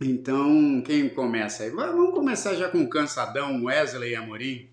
Então, 0.00 0.82
quem 0.84 1.08
começa 1.08 1.64
aí? 1.64 1.70
Vamos 1.70 2.14
começar 2.14 2.54
já 2.54 2.68
com 2.68 2.82
o 2.82 2.88
cansadão 2.88 3.64
Wesley 3.64 4.14
Amorim. 4.14 4.68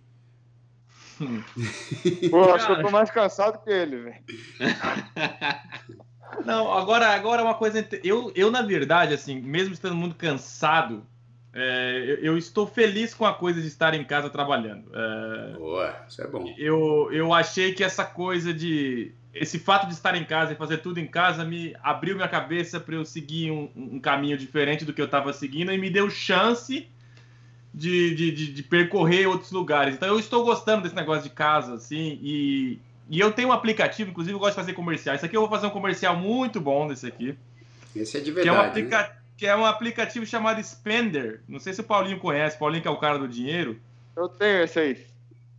Pô, 2.29 2.53
acho 2.53 2.65
que 2.65 2.71
eu 2.71 2.81
tô 2.81 2.91
mais 2.91 3.11
cansado 3.11 3.63
que 3.63 3.69
ele, 3.69 3.97
velho. 3.97 4.23
Não, 6.45 6.71
agora, 6.71 7.09
agora 7.09 7.43
uma 7.43 7.53
coisa. 7.53 7.87
Eu, 8.03 8.31
eu, 8.35 8.49
na 8.49 8.61
verdade, 8.61 9.13
assim, 9.13 9.39
mesmo 9.41 9.73
estando 9.73 9.95
muito 9.95 10.15
cansado, 10.15 11.05
É, 11.53 12.05
eu, 12.07 12.15
eu, 12.31 12.37
estou 12.37 12.65
feliz 12.65 13.13
com 13.13 13.25
a 13.25 13.33
coisa 13.33 13.59
de 13.59 13.67
estar 13.67 13.93
em 13.93 14.05
casa 14.05 14.29
trabalhando. 14.29 14.89
É, 14.93 15.53
Boa, 15.57 15.95
isso 16.07 16.21
é 16.21 16.27
bom. 16.27 16.53
Eu, 16.57 17.09
eu 17.11 17.33
achei 17.33 17.73
que 17.73 17.83
essa 17.83 18.05
coisa 18.05 18.53
de. 18.53 19.13
Esse 19.33 19.59
fato 19.59 19.87
de 19.87 19.93
estar 19.93 20.15
em 20.15 20.25
casa 20.25 20.53
e 20.53 20.55
fazer 20.55 20.77
tudo 20.77 20.99
em 20.99 21.07
casa 21.07 21.43
me 21.43 21.75
abriu 21.81 22.15
minha 22.15 22.27
cabeça 22.27 22.79
para 22.79 22.95
eu 22.95 23.05
seguir 23.05 23.51
um, 23.51 23.69
um, 23.75 23.99
caminho 23.99 24.37
diferente 24.37 24.83
do 24.83 24.93
que 24.93 25.01
eu 25.01 25.05
estava 25.05 25.31
seguindo 25.31 25.71
e 25.71 25.77
me 25.77 25.89
deu 25.89 26.09
chance 26.09 26.89
de, 27.73 28.13
de, 28.15 28.31
de, 28.31 28.53
de, 28.53 28.63
percorrer 28.63 29.27
outros 29.27 29.51
lugares. 29.51 29.95
Então 29.95 30.07
eu 30.07 30.19
estou 30.19 30.43
gostando 30.43 30.83
desse 30.83 30.95
negócio 30.95 31.23
de 31.23 31.29
casa, 31.29 31.75
assim, 31.75 32.19
e, 32.21 32.79
e 33.09 33.19
eu 33.19 33.31
tenho 33.31 33.49
um 33.49 33.53
aplicativo, 33.53 34.09
inclusive 34.09 34.35
eu 34.35 34.39
gosto 34.39 34.51
de 34.51 34.61
fazer 34.61 34.73
comercial. 34.73 35.15
Isso 35.15 35.25
aqui 35.25 35.35
eu 35.35 35.41
vou 35.41 35.49
fazer 35.49 35.67
um 35.67 35.71
comercial 35.71 36.15
muito 36.15 36.59
bom 36.59 36.87
desse 36.87 37.07
aqui. 37.07 37.37
Esse 37.95 38.17
é 38.17 38.19
de 38.19 38.31
verdade. 38.31 38.43
Que 38.43 38.49
é 38.49 38.53
um, 38.53 38.65
aplica 38.65 38.97
né? 38.97 39.11
que 39.37 39.47
é 39.47 39.55
um 39.55 39.65
aplicativo 39.65 40.25
chamado 40.25 40.63
Spender. 40.63 41.41
Não 41.47 41.59
sei 41.59 41.73
se 41.73 41.81
o 41.81 41.83
Paulinho 41.83 42.19
conhece, 42.19 42.57
Paulinho 42.57 42.81
que 42.81 42.87
é 42.87 42.91
o 42.91 42.97
cara 42.97 43.17
do 43.17 43.27
dinheiro. 43.27 43.79
Eu 44.15 44.27
tenho 44.29 44.63
esse 44.63 44.79
aí. 44.79 45.11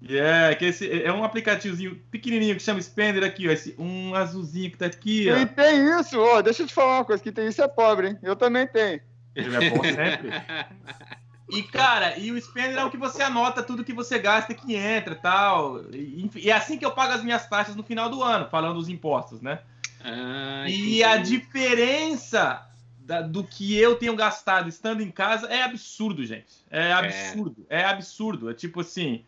Yeah, 0.05 0.57
que 0.57 0.65
esse 0.65 1.03
é 1.03 1.13
um 1.13 1.23
aplicativozinho 1.23 1.95
pequenininho 2.11 2.57
que 2.57 2.63
chama 2.63 2.83
Spender 2.83 3.23
aqui, 3.23 3.49
ó, 3.49 3.53
esse 3.53 3.75
um 3.79 4.15
azulzinho 4.17 4.69
que 4.69 4.77
tá 4.77 4.87
aqui, 4.87 5.31
ó. 5.31 5.37
E 5.37 5.47
tem 5.47 6.01
isso, 6.01 6.19
ó, 6.21 6.43
deixa 6.43 6.65
eu 6.65 6.67
te 6.67 6.75
falar 6.75 6.99
uma 6.99 7.05
coisa, 7.05 7.23
que 7.23 7.31
tem 7.31 7.47
isso 7.47 7.63
é 7.63 7.69
pobre, 7.69 8.09
hein? 8.09 8.19
Eu 8.21 8.35
também 8.35 8.67
tenho. 8.67 9.01
Ele 9.35 9.57
é 9.57 9.71
bom 9.71 9.85
sempre. 9.85 10.31
E, 11.53 11.63
cara, 11.63 12.19
e 12.19 12.33
o 12.33 12.41
spender 12.41 12.79
é 12.79 12.85
o 12.85 12.91
que 12.91 12.97
você 12.97 13.23
anota 13.23 13.63
tudo 13.63 13.85
que 13.85 13.93
você 13.93 14.19
gasta 14.19 14.55
que 14.55 14.75
entra 14.75 15.15
tal. 15.15 15.83
e 15.93 16.29
tal. 16.29 16.41
E 16.41 16.51
é 16.51 16.53
assim 16.55 16.79
que 16.79 16.85
eu 16.85 16.93
pago 16.93 17.13
as 17.13 17.23
minhas 17.23 17.47
taxas 17.47 17.77
no 17.77 17.83
final 17.83 18.09
do 18.09 18.23
ano, 18.23 18.49
falando 18.49 18.77
dos 18.77 18.89
impostos, 18.89 19.41
né? 19.43 19.61
Ah, 20.03 20.65
e 20.67 21.05
a 21.05 21.17
diferença 21.19 22.67
da, 22.99 23.21
do 23.21 23.45
que 23.45 23.77
eu 23.77 23.97
tenho 23.97 24.17
gastado 24.17 24.69
estando 24.69 25.03
em 25.03 25.11
casa 25.11 25.47
é 25.47 25.63
absurdo, 25.63 26.25
gente. 26.25 26.65
É, 26.71 26.89
é. 26.89 26.93
absurdo. 26.93 27.67
É, 27.69 27.81
é 27.83 27.85
absurdo. 27.85 28.51
É 28.51 28.55
tipo 28.55 28.81
assim. 28.81 29.25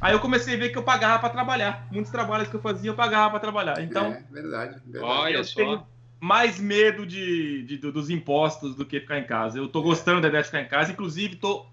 Aí 0.00 0.12
eu 0.12 0.20
comecei 0.20 0.54
a 0.54 0.58
ver 0.58 0.70
que 0.70 0.78
eu 0.78 0.82
pagava 0.82 1.18
para 1.18 1.30
trabalhar. 1.30 1.86
Muitos 1.90 2.10
trabalhos 2.10 2.48
que 2.48 2.54
eu 2.54 2.60
fazia, 2.60 2.90
eu 2.90 2.94
pagava 2.94 3.30
para 3.30 3.40
trabalhar. 3.40 3.80
Então. 3.80 4.06
É, 4.06 4.22
verdade. 4.30 4.80
verdade. 4.86 5.04
Olha 5.04 5.36
eu 5.36 5.44
só. 5.44 5.54
Tenho, 5.54 5.86
mais 6.26 6.58
medo 6.58 7.06
de, 7.06 7.62
de, 7.62 7.78
dos 7.78 8.10
impostos 8.10 8.74
do 8.74 8.84
que 8.84 8.98
ficar 8.98 9.20
em 9.20 9.24
casa. 9.24 9.58
Eu 9.58 9.68
tô 9.68 9.80
gostando 9.80 10.20
da 10.20 10.26
ideia 10.26 10.42
de 10.42 10.48
ficar 10.48 10.60
em 10.60 10.66
casa, 10.68 10.90
inclusive 10.90 11.36
tô 11.36 11.64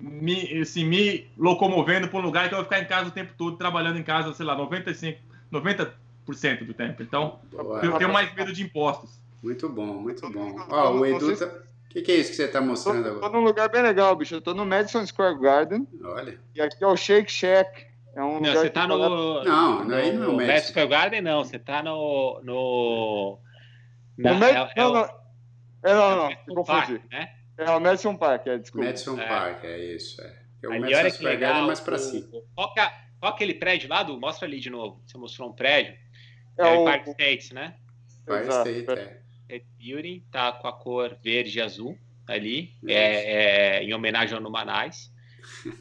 me, 0.00 0.60
assim, 0.60 0.84
me 0.84 1.28
locomovendo 1.38 2.08
para 2.08 2.18
um 2.18 2.22
lugar 2.22 2.48
que 2.48 2.54
eu 2.54 2.58
vou 2.58 2.64
ficar 2.64 2.80
em 2.80 2.84
casa 2.84 3.08
o 3.08 3.12
tempo 3.12 3.32
todo, 3.38 3.56
trabalhando 3.56 3.96
em 3.96 4.02
casa, 4.02 4.32
sei 4.34 4.44
lá, 4.44 4.56
95, 4.56 5.20
90% 5.52 6.66
do 6.66 6.74
tempo. 6.74 7.00
Então, 7.00 7.38
Boa. 7.52 7.78
eu 7.84 7.92
tenho 7.96 8.12
mais 8.12 8.34
medo 8.34 8.52
de 8.52 8.64
impostos. 8.64 9.20
Muito 9.40 9.68
bom, 9.68 9.94
muito 9.94 10.28
bom. 10.30 10.56
Ó, 10.68 10.90
o 10.94 11.06
Edu 11.06 11.36
tá... 11.36 11.46
O 11.46 11.88
que, 11.90 12.02
que, 12.02 12.12
é 12.12 12.16
isso 12.16 12.30
que 12.30 12.36
você 12.36 12.44
está 12.44 12.60
mostrando 12.60 13.04
tô, 13.04 13.08
agora? 13.08 13.30
Tô 13.30 13.38
num 13.38 13.44
lugar 13.44 13.68
bem 13.70 13.82
legal, 13.82 14.14
bicho. 14.16 14.34
Eu 14.34 14.40
tô 14.42 14.52
no 14.52 14.66
Madison 14.66 15.06
Square 15.06 15.38
Garden. 15.38 15.86
Olha. 16.02 16.38
E 16.54 16.60
aqui 16.60 16.82
é 16.82 16.86
o 16.86 16.96
Shake 16.96 17.30
Shack. 17.30 17.86
É 18.14 18.22
um 18.22 18.40
não, 18.40 18.52
você 18.52 18.68
tá 18.68 18.86
no. 18.86 18.98
Não, 19.44 19.84
não, 19.84 19.96
aí 19.96 20.12
não 20.12 20.24
é 20.24 20.26
o 20.26 20.36
Madison 20.36 20.68
Square 20.68 20.88
Garden, 20.88 21.22
não. 21.22 21.44
Você 21.44 21.58
tá 21.58 21.82
no. 21.82 22.40
no 22.42 23.38
não, 24.18 24.38
no 24.38 24.44
é, 24.44 24.50
é, 24.50 24.74
não, 24.76 24.92
não. 24.92 25.04
É, 25.82 25.94
não, 25.94 26.16
não, 26.16 26.30
não. 26.48 26.54
confundi. 26.54 27.00
Né? 27.10 27.32
É 27.58 27.70
o 27.70 27.80
Madison 27.80 28.16
Park, 28.16 28.46
é, 28.46 28.58
desculpa. 28.58 28.86
Madison 28.86 29.20
é. 29.20 29.26
Park, 29.26 29.64
é 29.64 29.94
isso. 29.94 30.20
É. 30.20 30.42
é 30.62 30.68
o 30.68 30.72
ali, 30.72 30.80
Madison 30.80 31.10
Square 31.10 31.36
Garden 31.36 31.62
é 31.62 31.66
mais 31.66 31.80
para 31.80 31.98
cima. 31.98 32.28
Qual, 32.54 32.74
é, 32.78 32.92
qual 33.18 33.32
aquele 33.32 33.54
prédio 33.54 33.88
lá, 33.88 34.02
do? 34.02 34.18
Mostra 34.18 34.46
ali 34.46 34.60
de 34.60 34.70
novo. 34.70 35.02
Você 35.06 35.16
mostrou 35.16 35.50
um 35.50 35.52
prédio. 35.52 35.94
É, 36.58 36.62
é 36.62 36.78
o 36.78 36.84
Park 36.84 37.06
States, 37.08 37.50
né? 37.52 37.76
Park 38.26 38.44
State, 38.44 38.90
é. 38.90 39.20
State 39.42 39.66
Building, 39.78 40.24
tá 40.30 40.52
com 40.52 40.68
a 40.68 40.72
cor 40.72 41.16
verde 41.22 41.58
e 41.58 41.62
azul 41.62 41.96
ali, 42.26 42.72
é, 42.88 43.78
é, 43.78 43.84
em 43.84 43.94
homenagem 43.94 44.34
ao 44.34 44.42
Numanais. 44.42 45.14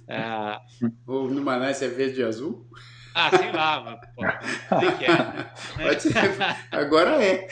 Ah, 0.07 0.61
o 1.07 1.23
Numanais 1.23 1.81
é 1.81 1.87
verde 1.87 2.21
e 2.21 2.23
azul? 2.23 2.69
Ah, 3.17 3.29
sei 3.29 3.49
lá, 3.49 3.79
mas, 3.79 3.99
pô, 4.13 4.79
sei 4.79 4.91
que 4.91 5.05
é. 5.05 5.87
Pode 5.87 6.01
ser. 6.01 6.17
Agora 6.69 7.23
é. 7.23 7.47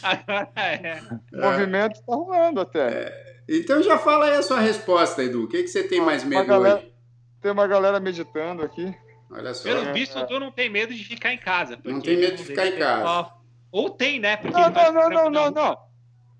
Agora 0.00 0.52
é. 0.56 1.00
O 1.32 1.40
movimento 1.42 1.94
está 1.94 2.14
rolando 2.14 2.60
até. 2.60 2.88
É. 2.88 3.36
Então 3.48 3.82
já 3.82 3.98
fala 3.98 4.26
aí 4.26 4.36
a 4.36 4.42
sua 4.42 4.60
resposta, 4.60 5.24
Edu. 5.24 5.44
O 5.44 5.48
que, 5.48 5.62
que 5.64 5.68
você 5.68 5.82
tem 5.82 6.00
mais 6.00 6.22
medo 6.22 6.46
galera, 6.46 6.76
hoje? 6.78 6.92
Tem 7.42 7.50
uma 7.50 7.66
galera 7.66 7.98
meditando 7.98 8.62
aqui. 8.62 8.94
Olha 9.28 9.52
só. 9.54 9.64
Pelo 9.64 9.92
visto, 9.92 10.24
tu 10.24 10.38
não 10.38 10.52
tem 10.52 10.70
medo 10.70 10.94
de 10.94 11.04
ficar 11.04 11.32
em 11.32 11.38
casa. 11.38 11.76
Não 11.82 12.00
tem 12.00 12.16
medo 12.16 12.36
de 12.36 12.44
ficar 12.44 12.68
em 12.68 12.78
casa. 12.78 13.32
Ou 13.72 13.90
tem, 13.90 14.20
né? 14.20 14.36
Porque 14.36 14.56
não, 14.56 14.70
não, 14.70 14.92
não, 14.92 15.10
não, 15.10 15.30
não, 15.30 15.50
não. 15.50 15.86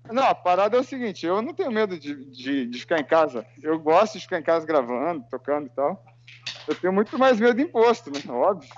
Não, 0.09 0.23
a 0.23 0.33
parada 0.33 0.77
é 0.77 0.79
o 0.79 0.83
seguinte, 0.85 1.25
eu 1.25 1.41
não 1.41 1.53
tenho 1.53 1.69
medo 1.69 1.99
de, 1.99 2.15
de, 2.31 2.65
de 2.65 2.79
ficar 2.79 2.97
em 2.97 3.03
casa. 3.03 3.45
Eu 3.61 3.77
gosto 3.77 4.13
de 4.13 4.21
ficar 4.21 4.39
em 4.39 4.43
casa 4.43 4.65
gravando, 4.65 5.25
tocando 5.29 5.67
e 5.67 5.69
tal. 5.69 6.01
Eu 6.67 6.75
tenho 6.75 6.93
muito 6.93 7.17
mais 7.17 7.39
medo 7.39 7.55
de 7.55 7.63
imposto, 7.63 8.11
né? 8.11 8.19
Óbvio. 8.27 8.69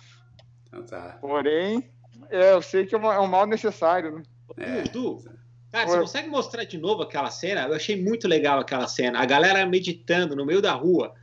Então 0.68 0.86
tá. 0.86 1.18
Porém, 1.20 1.90
é, 2.30 2.54
eu 2.54 2.62
sei 2.62 2.86
que 2.86 2.96
é, 2.96 3.00
é 3.00 3.20
um 3.20 3.28
mal 3.28 3.48
necessário, 3.48 4.16
né? 4.16 4.24
É. 4.58 4.82
Du, 4.84 5.24
cara, 5.72 5.88
você 5.88 6.00
consegue 6.00 6.28
mostrar 6.28 6.64
de 6.64 6.78
novo 6.78 7.04
aquela 7.04 7.32
cena? 7.32 7.62
Eu 7.62 7.76
achei 7.76 8.02
muito 8.02 8.28
legal 8.28 8.60
aquela 8.60 8.88
cena. 8.88 9.20
A 9.20 9.26
galera 9.26 9.66
meditando 9.66 10.36
no 10.36 10.46
meio 10.46 10.62
da 10.62 10.74
rua. 10.74 11.14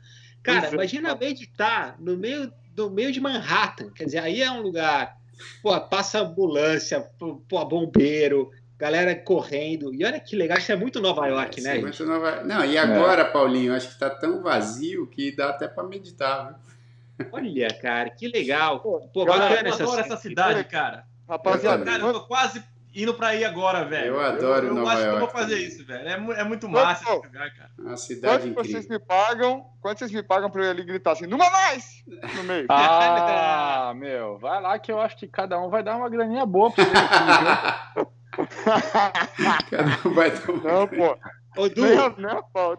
Cara, 0.43 0.69
imagina 0.73 1.15
meditar 1.15 1.95
no 1.99 2.17
meio, 2.17 2.51
no 2.75 2.89
meio 2.89 3.11
de 3.11 3.19
Manhattan. 3.19 3.91
Quer 3.91 4.05
dizer, 4.05 4.19
aí 4.19 4.41
é 4.41 4.51
um 4.51 4.61
lugar. 4.61 5.17
Pô, 5.61 5.79
passa 5.81 6.21
ambulância, 6.21 7.01
pô, 7.19 7.65
bombeiro, 7.65 8.49
galera 8.77 9.15
correndo. 9.15 9.93
E 9.93 10.05
olha 10.05 10.19
que 10.19 10.35
legal, 10.35 10.57
isso 10.57 10.71
é 10.71 10.75
muito 10.75 11.01
Nova 11.01 11.25
York, 11.27 11.59
é, 11.59 11.63
né? 11.63 11.77
É 11.77 11.81
muito 11.81 12.05
Nova... 12.05 12.43
Não, 12.43 12.63
e 12.63 12.77
agora, 12.77 13.23
é. 13.23 13.25
Paulinho, 13.25 13.75
acho 13.75 13.87
que 13.87 13.93
está 13.93 14.09
tão 14.09 14.41
vazio 14.41 15.07
que 15.07 15.35
dá 15.35 15.49
até 15.49 15.67
para 15.67 15.83
meditar, 15.83 16.47
viu? 16.47 17.27
Olha, 17.31 17.67
cara, 17.81 18.09
que 18.11 18.27
legal. 18.27 18.79
Pô, 18.79 19.25
bacana 19.25 19.69
essa, 19.69 19.83
adoro 19.83 20.01
essa 20.01 20.17
cidade, 20.17 20.63
cara. 20.65 21.05
Rapaziada, 21.27 21.83
cara, 21.83 22.03
eu 22.03 22.13
tô 22.13 22.21
quase 22.27 22.63
indo 22.93 23.13
pra 23.13 23.35
ir 23.35 23.43
agora, 23.43 23.85
velho. 23.85 24.15
Eu 24.15 24.21
adoro 24.21 24.67
eu, 24.67 24.69
eu 24.69 24.75
Nova 24.75 24.91
acho 24.91 25.01
York. 25.01 25.09
que 25.09 25.15
eu 25.15 25.19
vou 25.19 25.29
fazer 25.29 25.57
isso, 25.57 25.85
velho. 25.85 26.07
É, 26.07 26.39
é 26.39 26.43
muito 26.43 26.69
massa 26.69 27.03
esse 27.03 27.27
lugar, 27.27 27.53
cara. 27.53 27.69
Uma 27.77 27.97
cidade 27.97 28.33
quanto 28.33 28.47
incrível. 28.47 28.71
vocês 28.71 28.87
me 28.87 28.99
pagam? 28.99 29.65
Quanto 29.81 29.99
vocês 29.99 30.11
me 30.11 30.23
pagam 30.23 30.49
pra 30.49 30.63
eu 30.63 30.71
ali 30.71 30.83
gritar 30.83 31.11
assim, 31.11 31.27
numa 31.27 31.49
mais! 31.49 32.03
No 32.35 32.43
meio. 32.43 32.67
Ah, 32.69 33.93
meu, 33.97 34.37
vai 34.37 34.61
lá 34.61 34.79
que 34.79 34.91
eu 34.91 34.99
acho 34.99 35.17
que 35.17 35.27
cada 35.27 35.59
um 35.59 35.69
vai 35.69 35.83
dar 35.83 35.95
uma 35.95 36.09
graninha 36.09 36.45
boa 36.45 36.71
pra 36.71 36.83
você. 36.83 38.07
Cada 39.69 40.07
um 40.07 40.13
vai 40.13 40.29
uma 40.29 40.71
Não, 40.71 40.87
pô. 40.87 41.17
Ô, 41.57 41.69
Du, 41.69 41.81
não, 42.21 42.43
pô, 42.53 42.77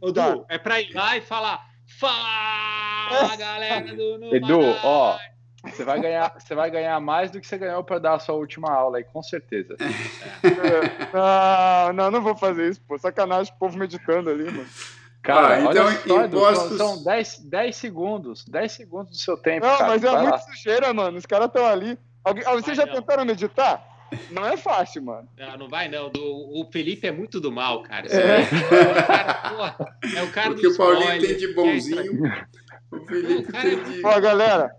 Ô, 0.00 0.12
Du, 0.12 0.44
é 0.48 0.58
pra 0.58 0.80
ir 0.80 0.92
lá 0.92 1.16
e 1.16 1.22
falar 1.22 1.68
Fala, 1.96 3.34
galera 3.36 3.94
do 3.94 4.34
Edu, 4.34 4.60
ó, 4.84 5.18
você 5.64 5.84
vai 5.84 6.00
ganhar, 6.00 6.34
você 6.38 6.54
vai 6.54 6.70
ganhar 6.70 7.00
mais 7.00 7.30
do 7.30 7.40
que 7.40 7.46
você 7.46 7.56
ganhou 7.56 7.82
para 7.82 7.98
dar 7.98 8.14
a 8.14 8.18
sua 8.18 8.34
última 8.34 8.70
aula 8.70 8.98
aí, 8.98 9.04
com 9.04 9.22
certeza. 9.22 9.74
É. 9.80 10.48
Não, 11.88 11.92
não, 11.94 12.10
não 12.10 12.22
vou 12.22 12.36
fazer 12.36 12.68
isso, 12.68 12.80
pô. 12.86 12.98
Sacanagem, 12.98 13.52
o 13.52 13.58
povo 13.58 13.78
meditando 13.78 14.28
ali, 14.28 14.44
mano. 14.44 14.66
Cara, 15.22 15.56
ah, 15.56 15.60
então 15.62 16.26
impostos... 16.26 16.76
são 16.76 17.02
10, 17.02 17.38
10 17.40 17.76
segundos, 17.76 18.44
10 18.44 18.72
segundos 18.72 19.12
do 19.12 19.18
seu 19.18 19.36
tempo. 19.36 19.66
Não, 19.66 19.78
cara. 19.78 19.88
mas 19.88 20.04
é 20.04 20.22
muito 20.22 20.38
sujeira, 20.44 20.94
mano. 20.94 21.18
Os 21.18 21.26
caras 21.26 21.46
estão 21.46 21.66
ali. 21.66 21.98
Alguém, 22.22 22.44
vocês 22.44 22.76
já 22.76 22.86
não. 22.86 22.94
tentaram 22.94 23.24
meditar? 23.24 23.97
Não 24.30 24.46
é 24.46 24.56
fácil, 24.56 25.02
mano. 25.02 25.28
Não, 25.36 25.56
não 25.58 25.68
vai 25.68 25.88
não. 25.88 26.10
Do, 26.10 26.22
o 26.22 26.68
Felipe 26.72 27.06
é 27.06 27.12
muito 27.12 27.40
do 27.40 27.52
mal, 27.52 27.82
cara. 27.82 28.06
É. 28.08 28.40
é 28.40 28.42
o 28.42 29.06
cara, 29.06 29.34
porra, 29.50 29.96
é 30.16 30.22
o 30.22 30.32
cara 30.32 30.50
Porque 30.50 30.66
o 30.66 30.76
Paulinho 30.76 31.20
tem 31.20 31.36
de 31.36 31.54
bonzinho. 31.54 32.22
O 32.90 33.00
Felipe 33.06 33.52
cara, 33.52 33.68
tem 33.68 33.84
de. 33.84 34.04
Ó, 34.04 34.20
galera. 34.20 34.70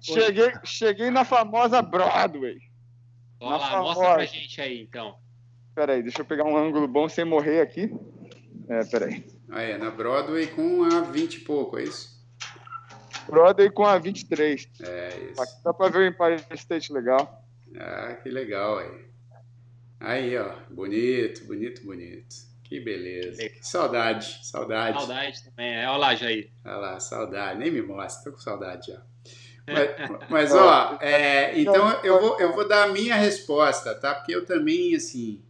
cheguei, 0.00 0.52
cheguei 0.64 1.10
na 1.10 1.24
famosa 1.24 1.80
Broadway. 1.80 2.58
Olha 3.40 3.56
lá, 3.56 3.70
famosa... 3.70 3.94
mostra 3.94 4.14
pra 4.14 4.24
gente 4.24 4.60
aí, 4.60 4.82
então. 4.82 5.16
Pera 5.74 5.94
aí, 5.94 6.02
deixa 6.02 6.20
eu 6.20 6.24
pegar 6.24 6.44
um 6.44 6.56
ângulo 6.56 6.86
bom 6.86 7.08
sem 7.08 7.24
morrer 7.24 7.60
aqui. 7.60 7.90
É, 8.68 8.84
pera 8.84 9.06
aí. 9.06 9.24
Ah, 9.50 9.62
é, 9.62 9.78
na 9.78 9.90
Broadway 9.90 10.46
com 10.46 10.84
a 10.84 11.00
20 11.00 11.34
e 11.34 11.40
pouco, 11.40 11.78
é 11.78 11.84
isso? 11.84 12.12
Broadway 13.26 13.70
com 13.70 13.84
a 13.84 13.98
23. 13.98 14.68
É, 14.82 15.08
isso. 15.30 15.42
Aqui 15.42 15.52
dá 15.64 15.72
pra 15.72 15.88
ver 15.88 15.98
o 15.98 16.06
Empire 16.06 16.44
State 16.54 16.92
legal. 16.92 17.41
Ah, 17.78 18.14
que 18.22 18.28
legal 18.28 18.78
aí. 18.78 19.04
Aí, 20.00 20.36
ó, 20.36 20.56
bonito, 20.68 21.44
bonito, 21.44 21.84
bonito. 21.84 22.34
Que 22.64 22.80
beleza. 22.80 23.48
Que 23.48 23.66
saudade, 23.66 24.40
saudade. 24.42 24.98
Saudade 24.98 25.44
também, 25.44 25.74
é. 25.74 25.86
Olha 25.86 25.98
lá, 25.98 26.14
Jair. 26.14 26.50
Olha 26.64 26.76
lá, 26.76 27.00
saudade. 27.00 27.58
Nem 27.58 27.70
me 27.70 27.82
mostra, 27.82 28.24
tô 28.24 28.36
com 28.36 28.42
saudade 28.42 28.88
já. 28.88 29.02
Mas, 29.64 30.28
mas 30.28 30.52
ó, 30.52 30.98
é, 31.00 31.56
então 31.56 31.88
eu 32.02 32.20
vou, 32.20 32.40
eu 32.40 32.52
vou 32.52 32.66
dar 32.66 32.82
a 32.82 32.92
minha 32.92 33.14
resposta, 33.14 33.94
tá? 33.94 34.12
Porque 34.12 34.34
eu 34.34 34.44
também, 34.44 34.92
assim, 34.96 35.40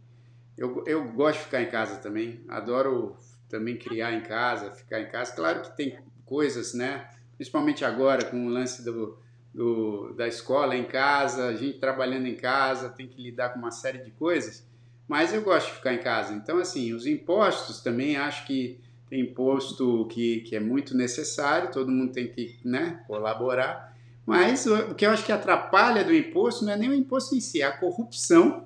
eu, 0.55 0.83
eu 0.85 1.11
gosto 1.13 1.39
de 1.39 1.45
ficar 1.45 1.63
em 1.63 1.69
casa 1.69 1.97
também. 1.97 2.45
Adoro 2.47 3.17
também 3.49 3.75
criar 3.75 4.13
em 4.13 4.21
casa, 4.21 4.69
ficar 4.71 4.99
em 4.99 5.09
casa. 5.09 5.35
Claro 5.35 5.63
que 5.63 5.75
tem 5.75 5.97
coisas, 6.25 6.75
né? 6.75 7.09
Principalmente 7.35 7.83
agora 7.83 8.23
com 8.25 8.45
o 8.45 8.49
lance 8.49 8.83
do, 8.85 9.17
do, 9.53 10.13
da 10.13 10.27
escola 10.27 10.75
em 10.75 10.83
casa, 10.83 11.47
a 11.47 11.53
gente 11.53 11.77
trabalhando 11.77 12.25
em 12.25 12.35
casa, 12.35 12.89
tem 12.89 13.07
que 13.07 13.21
lidar 13.21 13.49
com 13.49 13.59
uma 13.59 13.71
série 13.71 13.99
de 13.99 14.11
coisas. 14.11 14.65
mas 15.07 15.33
eu 15.33 15.41
gosto 15.41 15.67
de 15.67 15.75
ficar 15.75 15.93
em 15.93 15.99
casa. 15.99 16.33
Então, 16.33 16.57
assim, 16.57 16.93
os 16.93 17.05
impostos 17.05 17.81
também 17.81 18.15
acho 18.15 18.47
que 18.47 18.79
tem 19.09 19.21
imposto 19.21 20.07
que, 20.09 20.41
que 20.41 20.55
é 20.55 20.59
muito 20.59 20.97
necessário, 20.97 21.71
todo 21.71 21.91
mundo 21.91 22.13
tem 22.13 22.27
que 22.27 22.57
né, 22.65 23.03
colaborar. 23.05 23.95
Mas 24.25 24.65
o 24.65 24.95
que 24.95 25.05
eu 25.05 25.11
acho 25.11 25.25
que 25.25 25.31
atrapalha 25.31 26.03
do 26.03 26.13
imposto 26.13 26.65
não 26.65 26.73
é 26.73 26.77
nem 26.77 26.89
o 26.89 26.93
imposto 26.93 27.35
em 27.35 27.41
si, 27.41 27.61
é 27.61 27.65
a 27.65 27.77
corrupção 27.77 28.65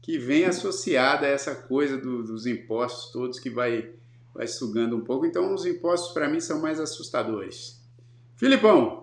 que 0.00 0.16
vem 0.18 0.44
associada 0.44 1.26
a 1.26 1.30
essa 1.30 1.54
coisa 1.54 1.98
do, 1.98 2.22
dos 2.22 2.46
impostos 2.46 3.12
todos 3.12 3.38
que 3.38 3.50
vai, 3.50 3.90
vai 4.32 4.46
sugando 4.46 4.96
um 4.96 5.00
pouco. 5.00 5.26
Então, 5.26 5.52
os 5.52 5.66
impostos 5.66 6.12
para 6.12 6.28
mim 6.28 6.40
são 6.40 6.60
mais 6.60 6.80
assustadores. 6.80 7.80
Filipão. 8.36 9.01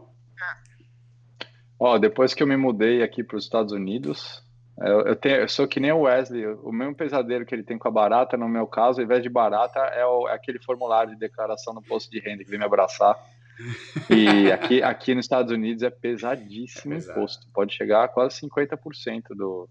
Ó, 1.79 1.97
depois 1.97 2.33
que 2.33 2.43
eu 2.43 2.47
me 2.47 2.57
mudei 2.57 3.01
aqui 3.01 3.23
para 3.23 3.37
os 3.37 3.45
Estados 3.45 3.71
Unidos, 3.71 4.43
eu, 4.81 5.01
eu, 5.01 5.15
tenho, 5.15 5.37
eu, 5.37 5.47
sou 5.47 5.67
que 5.67 5.79
nem 5.79 5.91
o 5.91 6.01
Wesley, 6.01 6.45
o 6.45 6.71
mesmo 6.71 6.95
pesadelo 6.95 7.45
que 7.45 7.55
ele 7.55 7.63
tem 7.63 7.77
com 7.77 7.87
a 7.87 7.91
barata, 7.91 8.35
no 8.35 8.49
meu 8.49 8.67
caso, 8.67 8.99
ao 8.99 9.05
invés 9.05 9.23
de 9.23 9.29
barata, 9.29 9.79
é, 9.79 10.05
o, 10.05 10.27
é 10.27 10.33
aquele 10.33 10.59
formulário 10.59 11.13
de 11.13 11.19
declaração 11.19 11.73
no 11.73 11.81
posto 11.81 12.11
de 12.11 12.19
renda 12.19 12.43
que 12.43 12.49
vem 12.49 12.59
me 12.59 12.65
abraçar. 12.65 13.17
E 14.09 14.49
aqui, 14.53 14.81
aqui 14.81 15.13
nos 15.13 15.25
Estados 15.25 15.51
Unidos 15.51 15.83
é 15.83 15.89
pesadíssimo 15.89 16.93
o 16.93 16.97
é 16.97 17.01
imposto, 17.01 17.45
pode 17.53 17.75
chegar 17.75 18.05
a 18.05 18.07
quase 18.07 18.39
50% 18.39 19.35
do, 19.35 19.67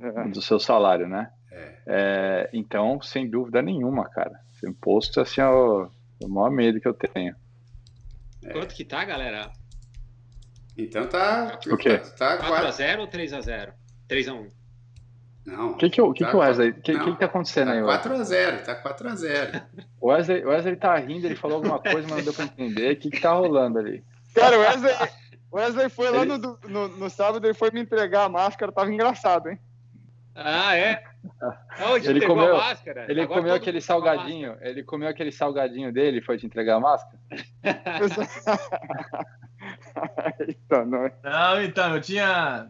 é. 0.00 0.28
do 0.28 0.42
seu 0.42 0.58
salário, 0.58 1.08
né? 1.08 1.30
É. 1.52 1.74
É, 1.86 2.50
então, 2.52 3.00
sem 3.00 3.30
dúvida 3.30 3.62
nenhuma, 3.62 4.08
cara, 4.10 4.32
esse 4.52 4.68
imposto 4.68 5.20
assim, 5.20 5.40
é 5.40 5.48
o, 5.48 5.88
o 6.20 6.28
maior 6.28 6.50
medo 6.50 6.80
que 6.80 6.88
eu 6.88 6.92
tenho. 6.92 7.36
Quanto 8.52 8.74
que 8.74 8.84
tá, 8.84 9.04
galera? 9.04 9.52
Então 10.84 11.06
tá. 11.06 11.58
O 11.66 11.76
quê? 11.76 11.98
Tá, 12.18 12.36
tá 12.36 12.48
4x0 12.48 13.00
ou 13.00 13.08
3x0? 13.08 13.72
3x1. 14.08 14.50
Não. 15.46 15.70
O 15.72 15.76
que, 15.76 15.88
que, 15.88 16.02
que, 16.12 16.24
tá, 16.24 16.30
que 16.30 16.36
o 16.36 16.40
Wesley. 16.40 16.70
O 16.70 16.74
que, 16.74 16.98
que, 16.98 17.12
que 17.12 17.18
tá 17.18 17.26
acontecendo 17.26 17.68
tá 17.68 17.74
aí, 17.74 17.82
Wesley? 17.82 18.18
4x0, 18.18 18.62
tá 18.62 18.82
4x0. 18.82 19.62
O 20.00 20.08
Wesley, 20.08 20.44
Wesley 20.44 20.76
tá 20.76 20.96
rindo, 20.96 21.26
ele 21.26 21.36
falou 21.36 21.56
alguma 21.56 21.78
coisa, 21.78 22.06
mas 22.08 22.10
não 22.10 22.24
deu 22.24 22.34
pra 22.34 22.44
entender. 22.44 22.92
O 22.92 22.96
que, 22.96 23.10
que 23.10 23.20
tá 23.20 23.32
rolando 23.32 23.78
ali? 23.78 24.04
Cara, 24.34 24.58
o 24.58 24.60
Wesley, 24.60 24.94
Wesley 25.52 25.88
foi 25.88 26.10
lá 26.10 26.24
no, 26.24 26.38
no, 26.38 26.88
no 26.88 27.10
sábado, 27.10 27.44
ele 27.46 27.54
foi 27.54 27.70
me 27.70 27.80
entregar 27.80 28.24
a 28.24 28.28
máscara, 28.28 28.70
tava 28.70 28.92
engraçado, 28.92 29.48
hein? 29.48 29.58
Ah, 30.34 30.76
é? 30.76 31.02
Onde 31.92 32.08
ele 32.08 32.26
comeu, 32.26 32.56
a 32.56 32.68
máscara? 32.68 33.06
Ele 33.08 33.22
Agora 33.22 33.40
comeu 33.40 33.54
aquele 33.54 33.80
salgadinho. 33.80 34.56
Ele 34.60 34.82
comeu 34.82 35.08
aquele 35.08 35.32
salgadinho 35.32 35.92
dele 35.92 36.18
e 36.18 36.22
foi 36.22 36.38
te 36.38 36.46
entregar 36.46 36.76
a 36.76 36.80
máscara? 36.80 37.18
então, 40.48 40.84
não. 40.84 41.06
É. 41.06 41.12
não, 41.22 41.62
então, 41.62 41.94
eu 41.94 42.00
tinha. 42.00 42.68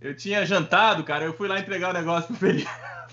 Eu 0.00 0.16
tinha 0.16 0.46
jantado, 0.46 1.04
cara. 1.04 1.24
Eu 1.24 1.34
fui 1.34 1.46
lá 1.46 1.58
entregar 1.58 1.90
o 1.90 1.98
negócio 1.98 2.28
pro, 2.28 2.36
Felipe, 2.36 2.70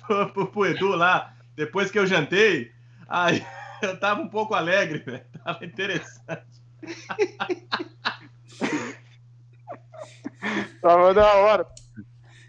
pro, 0.33 0.47
pro 0.47 0.65
Edu 0.65 0.89
lá. 0.89 1.33
Depois 1.55 1.91
que 1.91 1.99
eu 1.99 2.07
jantei, 2.07 2.71
aí 3.07 3.45
eu 3.81 3.99
tava 3.99 4.21
um 4.21 4.29
pouco 4.29 4.53
alegre, 4.53 4.99
velho. 4.99 5.25
Tava 5.43 5.65
interessante. 5.65 6.45
tava 10.81 11.13
da 11.13 11.33
hora. 11.35 11.67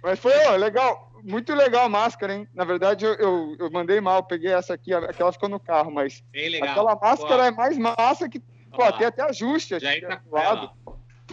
Mas 0.03 0.19
foi 0.21 0.33
ó, 0.47 0.57
legal, 0.57 1.09
muito 1.25 1.55
legal 1.55 1.87
a 1.87 1.89
máscara, 1.89 2.35
hein? 2.35 2.49
Na 2.55 2.65
verdade, 2.65 3.05
eu, 3.05 3.15
eu, 3.15 3.57
eu 3.59 3.71
mandei 3.71 4.01
mal, 4.01 4.23
peguei 4.23 4.53
essa 4.53 4.75
aqui, 4.75 4.93
aquela 4.95 5.33
ficou 5.33 5.49
no 5.49 5.59
carro, 5.59 5.91
mas 5.91 6.23
aquela 6.63 6.95
máscara 6.97 7.43
pô. 7.43 7.43
é 7.43 7.51
mais 7.51 7.79
massa 7.79 8.29
que. 8.29 8.41
Pô, 8.71 8.93
tem 8.93 9.07
até 9.07 9.23
ajuste 9.23 9.79
Já 9.79 10.01
tá 10.01 10.17
do 10.17 10.31
lado. 10.31 10.71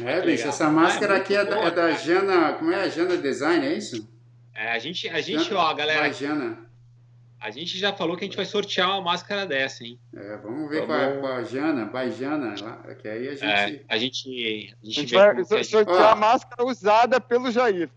É, 0.03 0.22
bicho, 0.22 0.48
essa 0.48 0.70
máscara 0.70 1.18
aqui 1.18 1.36
é 1.36 1.45
da, 1.45 1.60
é 1.62 1.72
da 1.72 1.91
Jana. 1.91 2.53
Como 2.53 2.72
é 2.72 2.82
a 2.82 2.90
Jana 2.90 3.18
Design, 3.18 3.66
é 3.66 3.74
isso? 3.74 4.07
É, 4.53 4.72
a 4.72 4.80
gente, 4.80 5.07
a 5.10 5.22
gente 5.22 5.45
Jana, 5.45 5.60
ó, 5.60 5.74
galera. 5.74 6.12
Jana. 6.12 6.66
A 7.40 7.52
gente 7.52 7.78
já 7.78 7.94
falou 7.94 8.18
que 8.18 8.24
a 8.24 8.28
gente 8.28 8.38
vai 8.38 8.45
sortear 8.45 8.90
uma 8.90 9.02
máscara 9.02 9.45
dessa, 9.45 9.84
hein? 9.84 9.99
É, 10.16 10.38
vamos 10.38 10.70
ver 10.70 10.86
vamos... 10.86 11.20
Com, 11.20 11.28
a, 11.28 11.30
com 11.34 11.38
a 11.38 11.44
Jana, 11.44 11.86
Baijana, 11.86 12.56
que 12.99 13.07
aí 13.07 13.28
a 13.28 13.32
gente. 13.36 13.45
É, 13.45 13.86
a 13.88 13.98
gente, 13.98 14.30
a 14.82 14.86
gente, 14.86 15.16
a 15.18 15.32
gente 15.32 15.45
vai 15.48 15.64
sortear 15.64 16.14
a 16.14 16.16
máscara 16.16 16.66
usada 16.66 17.22
pelo 17.22 17.52
Jair. 17.52 17.90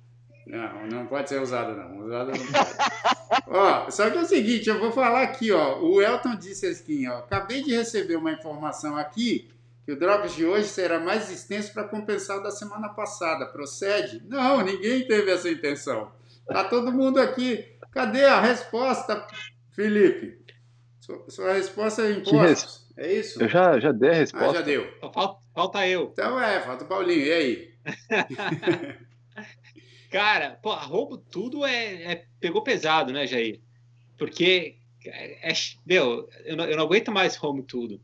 Não, 0.49 0.87
não 0.87 1.07
pode 1.07 1.29
ser 1.29 1.43
usada 1.43 1.75
não. 1.75 1.99
Usada 1.99 2.33
não 2.33 2.47
pode. 2.47 3.45
ó, 3.47 3.91
só 3.91 4.09
que 4.09 4.17
é 4.17 4.23
o 4.23 4.27
seguinte, 4.27 4.69
eu 4.69 4.81
vou 4.81 4.91
falar 4.91 5.23
aqui, 5.23 5.53
ó. 5.53 5.79
O 5.81 6.01
Elton 6.01 6.37
disse 6.37 6.67
assim, 6.67 7.07
ó. 7.07 7.19
Acabei 7.19 7.63
de 7.63 7.75
receber 7.75 8.17
uma 8.17 8.33
informação 8.33 8.97
aqui 8.97 9.51
que 9.85 9.93
o 9.93 9.99
Drops 9.99 10.35
de 10.35 10.47
hoje 10.47 10.67
será 10.67 10.99
mais 10.99 11.31
extenso 11.31 11.73
para 11.73 11.85
compensar 11.85 12.39
o 12.39 12.43
da 12.43 12.51
semana 12.51 12.89
passada. 12.89 13.45
Procede? 13.45 14.23
Não, 14.27 14.65
ninguém 14.65 15.07
teve 15.07 15.31
essa 15.31 15.51
intenção. 15.51 16.11
Tá 16.47 16.65
todo 16.65 16.93
mundo 16.93 17.21
aqui. 17.21 17.67
Cadê 17.93 18.25
a 18.25 18.41
resposta, 18.41 19.27
Felipe? 19.73 20.39
Sua, 21.01 21.25
sua 21.29 21.53
resposta 21.53 22.03
é 22.03 22.13
impostos. 22.13 22.87
É 22.97 23.13
isso? 23.13 23.43
Eu 23.43 23.49
já, 23.49 23.79
já 23.79 23.93
dei 23.93 24.11
a 24.11 24.15
resposta. 24.15 24.51
Ah, 24.51 24.55
já 24.55 24.61
deu. 24.63 24.87
Falta, 25.13 25.41
falta 25.55 25.87
eu. 25.87 26.11
Então 26.13 26.41
é, 26.41 26.61
falta 26.61 26.85
o 26.85 26.89
Paulinho. 26.89 27.27
E 27.27 27.33
aí? 27.33 27.75
Cara, 30.11 30.59
pô, 30.63 30.75
roubo 30.75 31.19
tudo 31.19 31.65
é, 31.65 32.13
é, 32.13 32.25
pegou 32.41 32.63
pesado, 32.63 33.13
né, 33.13 33.27
Jair? 33.27 33.61
Porque, 34.17 34.77
é, 35.07 35.51
é, 35.51 35.53
meu, 35.87 36.29
eu 36.45 36.57
não, 36.57 36.65
eu 36.65 36.77
não 36.77 36.85
aguento 36.85 37.13
mais 37.13 37.37
roubo 37.37 37.63
tudo. 37.63 38.01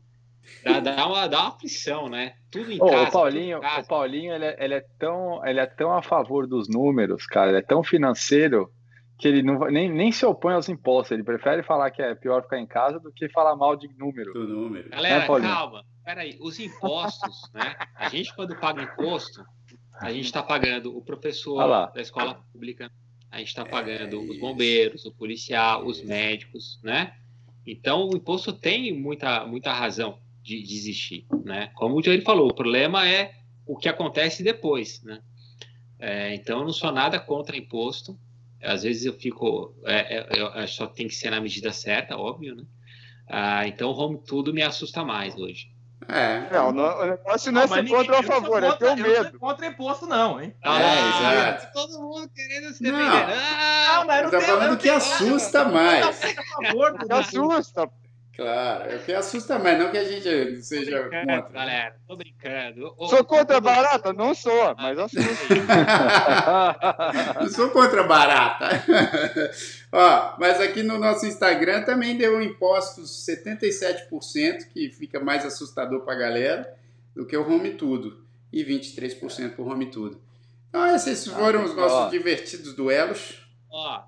Dá, 0.63 0.79
dá, 0.79 1.07
uma, 1.07 1.27
dá 1.27 1.39
uma 1.41 1.49
aflição, 1.49 2.07
né? 2.07 2.35
Tudo 2.51 2.71
em 2.71 2.79
oh, 2.79 2.85
casa. 2.85 3.09
O 3.09 3.11
Paulinho, 3.11 3.59
casa. 3.59 3.81
O 3.81 3.87
Paulinho 3.87 4.33
ele, 4.33 4.45
é, 4.45 4.57
ele, 4.59 4.73
é 4.75 4.85
tão, 4.99 5.45
ele 5.45 5.59
é 5.59 5.65
tão 5.65 5.91
a 5.91 6.01
favor 6.01 6.47
dos 6.47 6.67
números, 6.69 7.25
cara. 7.25 7.49
Ele 7.49 7.59
é 7.59 7.63
tão 7.63 7.83
financeiro 7.83 8.71
que 9.17 9.27
ele 9.27 9.41
não, 9.41 9.59
nem, 9.69 9.89
nem 9.89 10.11
se 10.11 10.25
opõe 10.25 10.53
aos 10.53 10.69
impostos. 10.69 11.11
Ele 11.11 11.23
prefere 11.23 11.63
falar 11.63 11.89
que 11.91 12.01
é 12.01 12.13
pior 12.15 12.43
ficar 12.43 12.59
em 12.59 12.67
casa 12.67 12.99
do 12.99 13.11
que 13.11 13.29
falar 13.29 13.55
mal 13.55 13.75
de 13.75 13.87
número. 13.97 14.33
Do 14.33 14.47
número. 14.47 14.89
Galera, 14.89 15.23
é, 15.23 15.41
calma. 15.41 15.83
Peraí, 16.03 16.37
os 16.39 16.59
impostos, 16.59 17.49
né? 17.53 17.75
A 17.95 18.09
gente, 18.09 18.35
quando 18.35 18.55
paga 18.55 18.83
imposto, 18.83 19.43
a 19.99 20.11
gente 20.11 20.25
está 20.25 20.43
pagando 20.43 20.95
o 20.95 21.01
professor 21.01 21.59
ah 21.61 21.85
da 21.87 22.01
escola 22.01 22.35
pública, 22.51 22.91
a 23.31 23.39
gente 23.39 23.47
está 23.47 23.65
pagando 23.65 24.21
os 24.21 24.39
bombeiros, 24.39 25.05
o 25.05 25.11
policial, 25.11 25.85
os 25.85 26.01
médicos, 26.01 26.79
né? 26.83 27.13
Então, 27.65 28.07
o 28.07 28.15
imposto 28.15 28.53
tem 28.53 28.93
muita, 28.97 29.45
muita 29.45 29.73
razão 29.73 30.19
de, 30.41 30.61
de 30.61 30.73
existir, 30.75 31.25
né? 31.43 31.71
Como 31.75 31.95
o 31.95 32.03
Jair 32.03 32.23
falou, 32.23 32.49
o 32.49 32.53
problema 32.53 33.07
é 33.07 33.33
o 33.65 33.75
que 33.75 33.89
acontece 33.89 34.43
depois, 34.43 35.01
né? 35.03 35.21
É, 35.99 36.35
então, 36.35 36.59
eu 36.59 36.65
não 36.65 36.73
sou 36.73 36.91
nada 36.91 37.19
contra 37.19 37.57
imposto. 37.57 38.17
Às 38.61 38.83
vezes 38.83 39.05
eu 39.05 39.13
fico... 39.13 39.75
É, 39.85 40.17
é, 40.17 40.63
eu, 40.63 40.67
só 40.67 40.87
tem 40.87 41.07
que 41.07 41.15
ser 41.15 41.29
na 41.29 41.41
medida 41.41 41.71
certa, 41.71 42.17
óbvio, 42.17 42.55
né? 42.55 42.63
Ah, 43.27 43.67
então, 43.67 43.91
o 43.91 43.97
home 43.97 44.19
tudo 44.25 44.53
me 44.53 44.61
assusta 44.61 45.03
mais 45.03 45.35
hoje. 45.35 45.74
É. 46.07 46.47
Não, 46.51 46.71
não, 46.71 46.99
o 46.99 47.05
negócio 47.05 47.51
não 47.51 47.61
é 47.61 47.67
ser 47.67 47.87
contra 47.87 48.13
ou 48.13 48.19
a 48.19 48.23
favor, 48.23 48.63
é 48.63 48.71
ter 48.73 48.89
o 48.89 48.95
medo. 48.95 49.31
Não 49.33 49.39
contra 49.39 49.65
imposto, 49.65 50.05
não, 50.05 50.39
hein? 50.41 50.55
Ah, 50.63 50.81
é, 50.81 50.99
exato. 51.09 51.73
Todo 51.73 51.99
mundo 51.99 52.29
querendo 52.33 52.73
se 52.73 52.83
defender. 52.83 53.03
Não, 53.03 53.15
ah, 53.15 53.95
não, 53.97 54.05
mas 54.05 54.23
não 54.23 54.31
tá 54.31 54.41
falando 54.41 54.77
que 54.77 54.89
assusta 54.89 55.65
mais. 55.65 56.19
Que 56.19 57.13
assusta. 57.13 57.89
Claro, 58.35 58.91
é 58.91 58.97
o 58.97 58.99
que 58.99 59.13
assusta 59.13 59.57
mais, 59.57 59.79
não 59.79 59.89
que 59.89 59.97
a 59.97 60.03
gente 60.03 60.61
seja 60.61 61.03
contra. 61.03 61.49
Galera, 61.53 61.95
tô 62.05 62.17
brincando. 62.17 62.93
sou 63.07 63.23
contra 63.23 63.61
barata? 63.61 64.11
Não 64.11 64.35
sou, 64.35 64.75
mas 64.75 64.99
assusta. 64.99 65.55
não 67.39 67.47
sou 67.47 67.69
contra 67.69 68.03
barata. 68.03 68.83
Ó, 69.89 70.35
mas 70.37 70.59
aqui 70.59 70.83
no 70.83 70.97
nosso 70.97 71.25
Instagram 71.25 71.83
também 71.83 72.17
deu 72.17 72.41
impostos 72.41 73.25
77%, 73.25 74.67
que 74.73 74.89
fica 74.89 75.21
mais 75.21 75.45
assustador 75.45 76.01
para 76.01 76.15
a 76.15 76.17
galera, 76.17 76.77
do 77.15 77.25
que 77.25 77.37
o 77.37 77.49
Home 77.49 77.75
Tudo. 77.75 78.25
E 78.51 78.63
23% 78.65 79.55
para 79.55 79.63
o 79.63 79.69
Home 79.69 79.85
Tudo. 79.85 80.21
Então 80.69 80.93
esses 80.93 81.25
foram 81.25 81.61
ah, 81.61 81.65
os 81.65 81.75
nossos 81.75 82.11
divertidos 82.11 82.73
duelos. 82.73 83.47
Ó, 83.69 84.03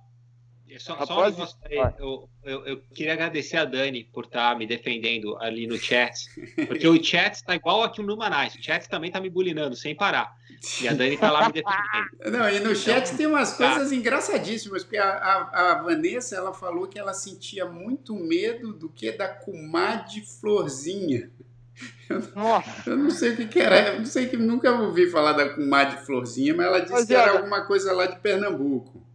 só, 0.80 1.06
só 1.06 1.22
um 1.22 1.30
negócio 1.30 1.58
aí, 1.64 1.78
eu, 1.98 2.30
eu, 2.44 2.66
eu, 2.66 2.82
queria 2.94 3.14
agradecer 3.14 3.58
a 3.58 3.66
Dani 3.66 4.04
por 4.04 4.26
estar 4.26 4.52
tá 4.52 4.58
me 4.58 4.68
defendendo 4.68 5.38
ali 5.38 5.66
no 5.66 5.78
chat, 5.78 6.14
porque 6.68 6.88
o 6.88 7.02
chat 7.02 7.36
está 7.36 7.56
igual 7.56 7.84
aqui 7.84 8.02
no 8.02 8.08
Numanais, 8.08 8.54
o 8.56 8.62
chat 8.62 8.88
também 8.90 9.10
está 9.10 9.22
me 9.22 9.30
bulinando 9.30 9.76
sem 9.76 9.96
parar, 9.96 10.36
e 10.82 10.88
a 10.88 10.94
Dani 10.94 11.16
está 11.16 11.32
lá 11.32 11.48
me 11.48 11.54
defendendo. 11.54 12.08
Não, 12.38 12.50
e 12.50 12.60
no 12.60 12.76
chat 12.76 13.06
então, 13.06 13.18
tem 13.18 13.28
umas 13.28 13.58
tá. 13.58 13.74
coisas 13.74 13.92
engraçadíssimas, 13.92 14.84
porque 14.84 14.98
a, 14.98 15.10
a, 15.10 15.72
a, 15.72 15.84
Vanessa, 15.84 16.36
ela 16.36 16.54
falou 16.54 16.88
que 16.88 17.00
ela 17.00 17.14
sentia 17.14 17.66
muito 17.66 18.14
medo 18.16 18.74
do 18.74 18.90
que 18.90 19.12
da 19.12 19.28
comadre 19.28 20.22
Florzinha. 20.22 21.32
Eu, 22.10 22.94
eu, 22.94 22.98
não 22.98 23.12
sei 23.12 23.34
o 23.34 23.36
que, 23.36 23.48
que, 23.48 23.60
era, 23.60 23.90
eu 23.90 24.00
não 24.00 24.06
sei 24.06 24.28
que 24.28 24.38
nunca 24.38 24.72
ouvi 24.72 25.12
falar 25.12 25.34
da 25.34 25.50
comadre 25.50 25.98
Florzinha, 26.06 26.56
mas 26.56 26.66
ela 26.66 26.80
disse 26.80 26.94
mas, 26.94 27.06
que 27.06 27.14
era 27.14 27.34
alguma 27.34 27.66
coisa 27.66 27.92
lá 27.92 28.06
de 28.06 28.18
Pernambuco. 28.20 29.07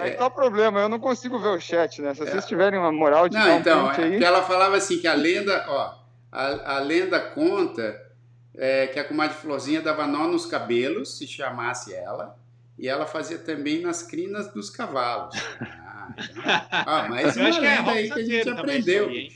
Aí 0.00 0.10
é. 0.10 0.14
qual 0.14 0.28
o 0.28 0.32
problema? 0.32 0.80
Eu 0.80 0.88
não 0.88 0.98
consigo 0.98 1.38
ver 1.38 1.48
o 1.48 1.60
chat, 1.60 2.00
né? 2.00 2.14
Se 2.14 2.20
vocês 2.20 2.44
é. 2.44 2.46
tiverem 2.46 2.78
uma 2.78 2.90
moral 2.90 3.28
de 3.28 3.36
Não, 3.36 3.58
então, 3.58 3.90
é 3.90 4.04
aí... 4.04 4.22
ela 4.22 4.42
falava 4.42 4.76
assim 4.76 4.98
que 4.98 5.06
a 5.06 5.14
lenda, 5.14 5.64
ó, 5.68 5.94
a, 6.32 6.76
a 6.76 6.78
lenda 6.80 7.20
conta 7.20 8.00
é, 8.54 8.86
que 8.86 8.98
a 8.98 9.04
comadre 9.04 9.36
Florzinha 9.36 9.80
dava 9.80 10.06
nó 10.06 10.26
nos 10.26 10.46
cabelos, 10.46 11.18
se 11.18 11.26
chamasse 11.26 11.94
ela, 11.94 12.36
e 12.78 12.88
ela 12.88 13.06
fazia 13.06 13.38
também 13.38 13.80
nas 13.80 14.02
crinas 14.02 14.52
dos 14.52 14.70
cavalos. 14.70 15.34
Ah, 15.60 16.14
então, 16.18 16.42
ah 16.86 17.08
mais 17.08 17.36
uma 17.36 17.48
lenda 17.50 17.92
é 17.92 17.98
aí 17.98 18.10
que 18.10 18.20
a 18.20 18.24
gente 18.24 18.48
aprendeu. 18.48 19.08
Aí, 19.08 19.30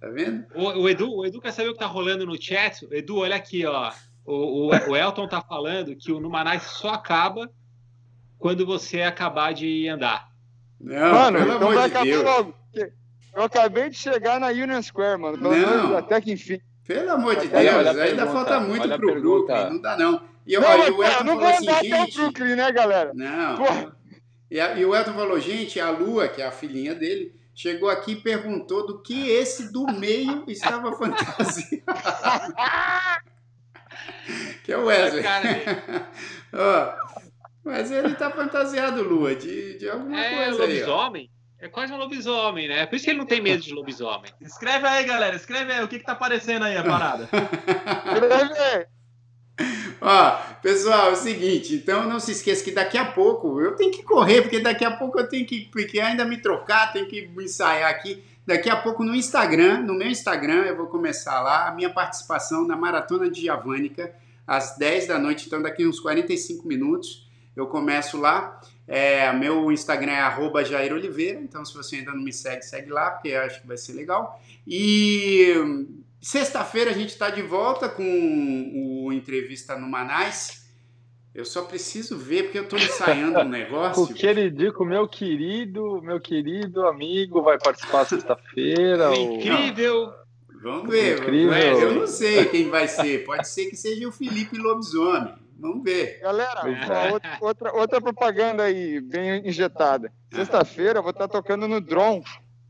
tá 0.00 0.08
vendo? 0.08 0.46
O, 0.54 0.82
o, 0.82 0.88
Edu, 0.88 1.12
o 1.12 1.26
Edu 1.26 1.40
quer 1.40 1.52
saber 1.52 1.70
o 1.70 1.72
que 1.72 1.80
tá 1.80 1.86
rolando 1.86 2.24
no 2.24 2.40
chat? 2.40 2.86
Edu, 2.92 3.18
olha 3.18 3.34
aqui, 3.34 3.66
ó. 3.66 3.92
O, 4.24 4.68
o, 4.68 4.90
o 4.90 4.96
Elton 4.96 5.26
tá 5.26 5.40
falando 5.40 5.96
que 5.96 6.12
o 6.12 6.20
Numanais 6.20 6.62
só 6.62 6.90
acaba 6.90 7.50
quando 8.38 8.66
você 8.66 9.02
acabar 9.02 9.52
de 9.52 9.88
andar. 9.88 10.28
Não, 10.80 11.12
Mano, 11.12 11.38
pelo 11.38 11.54
então 11.56 11.70
amor 11.70 11.90
de 11.90 12.10
Deus. 12.10 12.24
Logo. 12.24 12.54
Eu 13.34 13.42
acabei 13.42 13.90
de 13.90 13.96
chegar 13.96 14.40
na 14.40 14.48
Union 14.48 14.80
Square, 14.82 15.20
mano. 15.20 15.36
Não. 15.36 15.96
Até 15.96 16.20
que 16.20 16.32
enfim. 16.32 16.60
Pelo 16.86 17.12
amor 17.12 17.36
de 17.36 17.48
Deus, 17.48 17.86
ainda 17.86 17.94
pergunta, 17.94 18.26
falta 18.26 18.60
muito 18.60 18.88
pro 18.88 19.20
Brooklyn, 19.20 19.70
não 19.70 19.80
dá 19.80 19.96
não. 19.96 20.22
E, 20.46 20.56
não, 20.56 20.68
ó, 20.68 20.86
e 20.86 20.90
o 20.90 21.02
Elton 21.02 21.24
não 21.24 21.34
falou 21.40 21.48
assim, 21.48 21.88
gente... 21.88 22.16
Brooklyn, 22.16 22.54
né, 22.54 22.70
galera? 22.70 23.12
Não. 23.12 23.92
E, 24.48 24.60
a, 24.60 24.78
e, 24.78 24.84
o 24.84 24.94
Elton 24.94 25.12
falou, 25.12 25.40
gente, 25.40 25.80
a 25.80 25.90
Lua, 25.90 26.28
que 26.28 26.40
é 26.40 26.46
a 26.46 26.52
filhinha 26.52 26.94
dele, 26.94 27.34
chegou 27.52 27.90
aqui 27.90 28.12
e 28.12 28.16
perguntou 28.16 28.86
do 28.86 29.02
que 29.02 29.28
esse 29.28 29.72
do 29.72 29.86
meio 29.88 30.44
estava 30.46 30.92
fantasiado. 30.96 31.82
que 34.62 34.72
é 34.72 34.78
o 34.78 34.84
Wesley. 34.84 35.24
ó, 36.54 36.94
mas 37.66 37.90
ele 37.90 38.14
tá 38.14 38.30
fantasiado, 38.30 39.02
Lua, 39.02 39.34
de, 39.34 39.76
de 39.76 39.90
alguma 39.90 40.18
é, 40.18 40.36
coisa 40.36 40.62
aí. 40.62 40.80
Lobisomem? 40.80 41.30
É 41.58 41.68
quase 41.68 41.92
um 41.92 41.96
lobisomem, 41.96 42.68
né? 42.68 42.86
Por 42.86 42.94
isso 42.94 43.04
que 43.04 43.10
ele 43.10 43.18
não 43.18 43.26
tem 43.26 43.40
medo 43.40 43.60
de 43.60 43.74
lobisomem. 43.74 44.30
Escreve 44.40 44.86
aí, 44.86 45.04
galera. 45.04 45.34
Escreve 45.34 45.72
aí. 45.72 45.82
O 45.82 45.88
que 45.88 45.98
que 45.98 46.04
tá 46.04 46.12
aparecendo 46.12 46.64
aí, 46.64 46.76
a 46.76 46.84
parada? 46.84 47.24
Escreve 47.24 48.54
aí. 48.56 48.86
Ó, 50.00 50.30
pessoal, 50.62 51.08
é 51.08 51.12
o 51.12 51.16
seguinte, 51.16 51.74
então 51.74 52.06
não 52.06 52.20
se 52.20 52.32
esqueça 52.32 52.62
que 52.62 52.70
daqui 52.70 52.98
a 52.98 53.06
pouco 53.06 53.58
eu 53.58 53.74
tenho 53.74 53.90
que 53.90 54.02
correr, 54.02 54.42
porque 54.42 54.60
daqui 54.60 54.84
a 54.84 54.90
pouco 54.90 55.18
eu 55.18 55.26
tenho 55.26 55.46
que, 55.46 55.62
porque 55.72 55.98
ainda 55.98 56.26
me 56.26 56.36
trocar, 56.36 56.92
tenho 56.92 57.08
que 57.08 57.30
ensaiar 57.38 57.90
aqui. 57.90 58.22
Daqui 58.46 58.68
a 58.68 58.76
pouco 58.76 59.02
no 59.02 59.14
Instagram, 59.14 59.80
no 59.80 59.94
meu 59.94 60.08
Instagram, 60.08 60.64
eu 60.64 60.76
vou 60.76 60.86
começar 60.86 61.40
lá 61.40 61.68
a 61.68 61.74
minha 61.74 61.88
participação 61.88 62.66
na 62.66 62.76
Maratona 62.76 63.30
de 63.30 63.46
Javânica, 63.46 64.14
às 64.46 64.76
10 64.76 65.08
da 65.08 65.18
noite, 65.18 65.46
então 65.46 65.62
daqui 65.62 65.86
uns 65.86 65.98
45 65.98 66.68
minutos 66.68 67.25
eu 67.56 67.66
começo 67.66 68.18
lá. 68.18 68.60
É, 68.86 69.32
meu 69.32 69.72
Instagram 69.72 70.12
é 70.12 70.20
arroba 70.20 70.64
Jair 70.64 70.92
Oliveira, 70.92 71.40
então 71.40 71.64
se 71.64 71.74
você 71.74 71.96
ainda 71.96 72.12
não 72.12 72.22
me 72.22 72.32
segue, 72.32 72.62
segue 72.62 72.90
lá, 72.90 73.10
porque 73.10 73.28
eu 73.28 73.40
acho 73.40 73.60
que 73.60 73.66
vai 73.66 73.76
ser 73.76 73.94
legal. 73.94 74.40
E 74.66 75.54
sexta-feira 76.20 76.90
a 76.90 76.94
gente 76.94 77.08
está 77.08 77.30
de 77.30 77.42
volta 77.42 77.88
com 77.88 78.04
o 79.04 79.12
Entrevista 79.12 79.76
no 79.76 79.88
Manais. 79.88 80.66
Eu 81.34 81.44
só 81.44 81.62
preciso 81.62 82.16
ver, 82.16 82.44
porque 82.44 82.58
eu 82.58 82.62
estou 82.62 82.78
ensaiando 82.78 83.40
um 83.40 83.44
negócio. 83.48 84.04
o 84.04 84.14
queridico, 84.14 84.84
meu 84.84 85.06
querido, 85.08 86.00
meu 86.00 86.20
querido 86.20 86.86
amigo, 86.86 87.42
vai 87.42 87.58
participar 87.58 88.06
sexta-feira. 88.06 89.14
Incrível! 89.16 90.12
Vamos 90.62 90.88
ver. 90.88 91.18
Incrível. 91.18 91.54
Eu 91.54 91.94
não 91.94 92.06
sei 92.06 92.46
quem 92.46 92.70
vai 92.70 92.88
ser. 92.88 93.24
Pode 93.24 93.46
ser 93.48 93.66
que 93.66 93.76
seja 93.76 94.08
o 94.08 94.12
Felipe 94.12 94.56
Lobisomem. 94.56 95.34
Vamos 95.58 95.82
ver. 95.82 96.20
Galera, 96.20 96.60
outra, 97.12 97.38
outra, 97.40 97.72
outra, 97.72 98.00
propaganda 98.00 98.64
aí, 98.64 99.00
bem 99.00 99.48
injetada. 99.48 100.12
Sexta-feira 100.32 100.98
eu 100.98 101.02
vou 101.02 101.12
estar 101.12 101.28
tocando 101.28 101.66
no 101.66 101.80
Drone. 101.80 102.22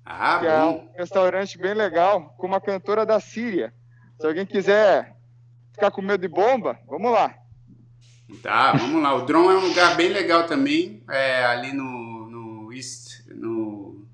Ah, 0.04 0.38
que 0.38 0.46
bom. 0.46 0.52
é 0.52 0.64
um 0.64 0.92
restaurante 0.96 1.58
bem 1.58 1.74
legal, 1.74 2.34
com 2.38 2.46
uma 2.46 2.60
cantora 2.60 3.04
da 3.04 3.18
Síria. 3.18 3.74
Se 4.20 4.26
alguém 4.26 4.46
quiser 4.46 5.16
ficar 5.72 5.90
com 5.90 6.00
medo 6.00 6.20
de 6.20 6.28
bomba, 6.28 6.78
vamos 6.86 7.10
lá. 7.10 7.34
Tá, 8.42 8.72
vamos 8.72 9.02
lá. 9.02 9.14
O 9.14 9.26
Drone 9.26 9.48
é 9.48 9.58
um 9.58 9.68
lugar 9.68 9.96
bem 9.96 10.08
legal 10.08 10.46
também, 10.46 11.02
é, 11.10 11.44
ali 11.44 11.72
no, 11.72 12.30
no 12.30 12.72
East, 12.72 13.26
no 13.28 14.06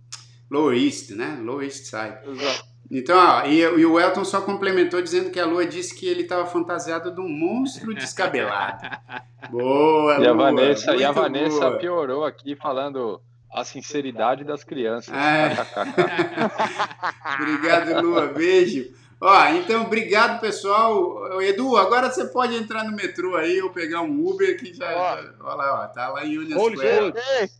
Lower 0.50 0.76
East, 0.76 1.10
né? 1.10 1.38
Lower 1.42 1.64
East 1.64 1.84
Side. 1.84 2.18
Exato. 2.26 2.71
Então, 2.94 3.16
ó, 3.18 3.46
e, 3.46 3.60
e, 3.60 3.86
o 3.86 3.98
Elton 3.98 4.22
só 4.22 4.42
complementou 4.42 5.00
dizendo 5.00 5.30
que 5.30 5.40
a 5.40 5.46
Lua 5.46 5.64
disse 5.64 5.98
que 5.98 6.06
ele 6.06 6.24
estava 6.24 6.44
fantasiado 6.44 7.10
de 7.10 7.22
um 7.22 7.28
monstro 7.28 7.94
descabelado. 7.94 8.86
boa, 9.50 10.18
e 10.18 10.26
a 10.28 10.32
Vanessa, 10.34 10.94
e 10.94 11.02
a 11.02 11.10
Vanessa 11.10 11.70
boa. 11.70 11.78
piorou 11.78 12.22
aqui 12.22 12.54
falando 12.54 13.18
a 13.50 13.64
sinceridade 13.64 14.44
das 14.44 14.62
crianças. 14.62 15.14
É. 15.14 15.56
obrigado, 17.40 18.02
Lua. 18.02 18.26
Beijo. 18.26 18.92
Ó, 19.18 19.46
então, 19.54 19.84
obrigado, 19.84 20.38
pessoal. 20.38 21.40
Edu, 21.40 21.78
agora 21.78 22.10
você 22.10 22.26
pode 22.26 22.54
entrar 22.56 22.84
no 22.84 22.94
metrô 22.94 23.36
aí 23.36 23.62
ou 23.62 23.70
pegar 23.70 24.02
um 24.02 24.22
Uber 24.22 24.58
que 24.58 24.74
já. 24.74 24.94
Ó, 24.94 25.16
já 25.16 25.34
olha 25.40 25.54
lá, 25.54 25.84
ó, 25.84 25.86
tá 25.86 26.08
lá 26.10 26.26
em 26.26 26.36
Union 26.36 26.58
Square. 26.58 27.14
Cheguei, 27.14 27.50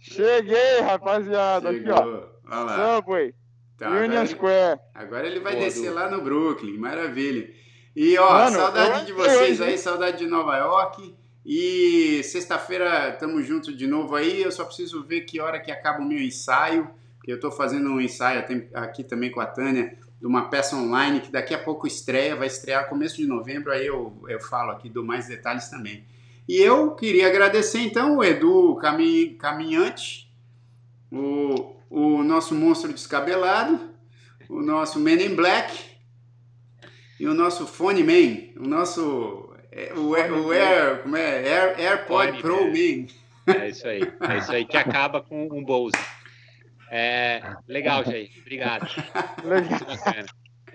cheguei 0.00 0.80
rapaziada. 0.80 1.70
Chegou. 1.70 1.94
Aqui, 1.94 2.02
ó. 2.02 2.50
Olha 2.50 2.64
lá. 2.64 2.96
Subway. 2.96 3.45
Tá, 3.76 3.90
Union 3.90 4.04
agora, 4.04 4.26
Square. 4.26 4.80
Agora 4.94 5.26
ele 5.26 5.40
vai 5.40 5.54
Boa, 5.54 5.64
descer 5.64 5.90
lá 5.90 6.10
no 6.10 6.22
Brooklyn, 6.22 6.78
maravilha. 6.78 7.50
E 7.94 8.16
ó, 8.18 8.30
Mano, 8.30 8.56
saudade 8.56 9.06
de 9.06 9.12
vocês 9.12 9.60
aí, 9.60 9.76
saudade 9.76 10.18
de 10.18 10.26
Nova 10.26 10.56
York. 10.56 11.14
E 11.44 12.22
sexta-feira 12.24 13.10
estamos 13.10 13.46
juntos 13.46 13.76
de 13.76 13.86
novo 13.86 14.16
aí. 14.16 14.42
Eu 14.42 14.50
só 14.50 14.64
preciso 14.64 15.04
ver 15.04 15.22
que 15.22 15.40
hora 15.40 15.60
que 15.60 15.70
acaba 15.70 16.00
o 16.00 16.04
meu 16.04 16.20
ensaio. 16.20 16.90
Que 17.22 17.32
eu 17.32 17.36
estou 17.36 17.50
fazendo 17.50 17.90
um 17.90 18.00
ensaio 18.00 18.44
aqui 18.74 19.04
também 19.04 19.30
com 19.30 19.40
a 19.40 19.46
Tânia 19.46 19.96
de 20.18 20.26
uma 20.26 20.48
peça 20.48 20.76
online 20.76 21.20
que 21.20 21.30
daqui 21.30 21.54
a 21.54 21.58
pouco 21.58 21.86
estreia, 21.86 22.34
vai 22.34 22.46
estrear 22.46 22.88
começo 22.88 23.16
de 23.16 23.26
novembro. 23.26 23.72
Aí 23.72 23.86
eu, 23.86 24.12
eu 24.28 24.40
falo 24.40 24.70
aqui, 24.70 24.88
dou 24.88 25.04
mais 25.04 25.28
detalhes 25.28 25.68
também. 25.68 26.04
E 26.48 26.56
eu 26.56 26.94
queria 26.94 27.26
agradecer 27.26 27.80
então 27.80 28.16
o 28.16 28.24
Edu 28.24 28.76
Caminhante, 29.38 30.32
o 31.10 31.76
o 31.96 32.22
nosso 32.22 32.54
monstro 32.54 32.92
descabelado, 32.92 33.80
o 34.50 34.60
nosso 34.60 35.00
Man 35.00 35.12
in 35.12 35.34
Black 35.34 35.74
e 37.18 37.26
o 37.26 37.32
nosso 37.32 37.66
Phone 37.66 38.02
Man, 38.02 38.62
o 38.62 38.68
nosso 38.68 39.56
é, 39.72 39.94
o, 39.94 40.10
o 40.10 40.52
Air, 40.52 41.02
como 41.02 41.16
é? 41.16 41.38
Air, 41.38 41.80
AirPod 41.80 42.42
Pro 42.42 42.66
Man. 42.66 43.06
É 43.46 43.70
isso 43.70 43.88
aí, 43.88 44.02
é 44.28 44.36
isso 44.36 44.52
aí 44.52 44.66
que 44.66 44.76
acaba 44.76 45.22
com 45.22 45.48
um 45.50 45.64
Bose. 45.64 45.96
É, 46.90 47.40
legal, 47.66 48.04
Jair. 48.04 48.30
Obrigado. 48.42 48.86
Legal. 49.42 49.80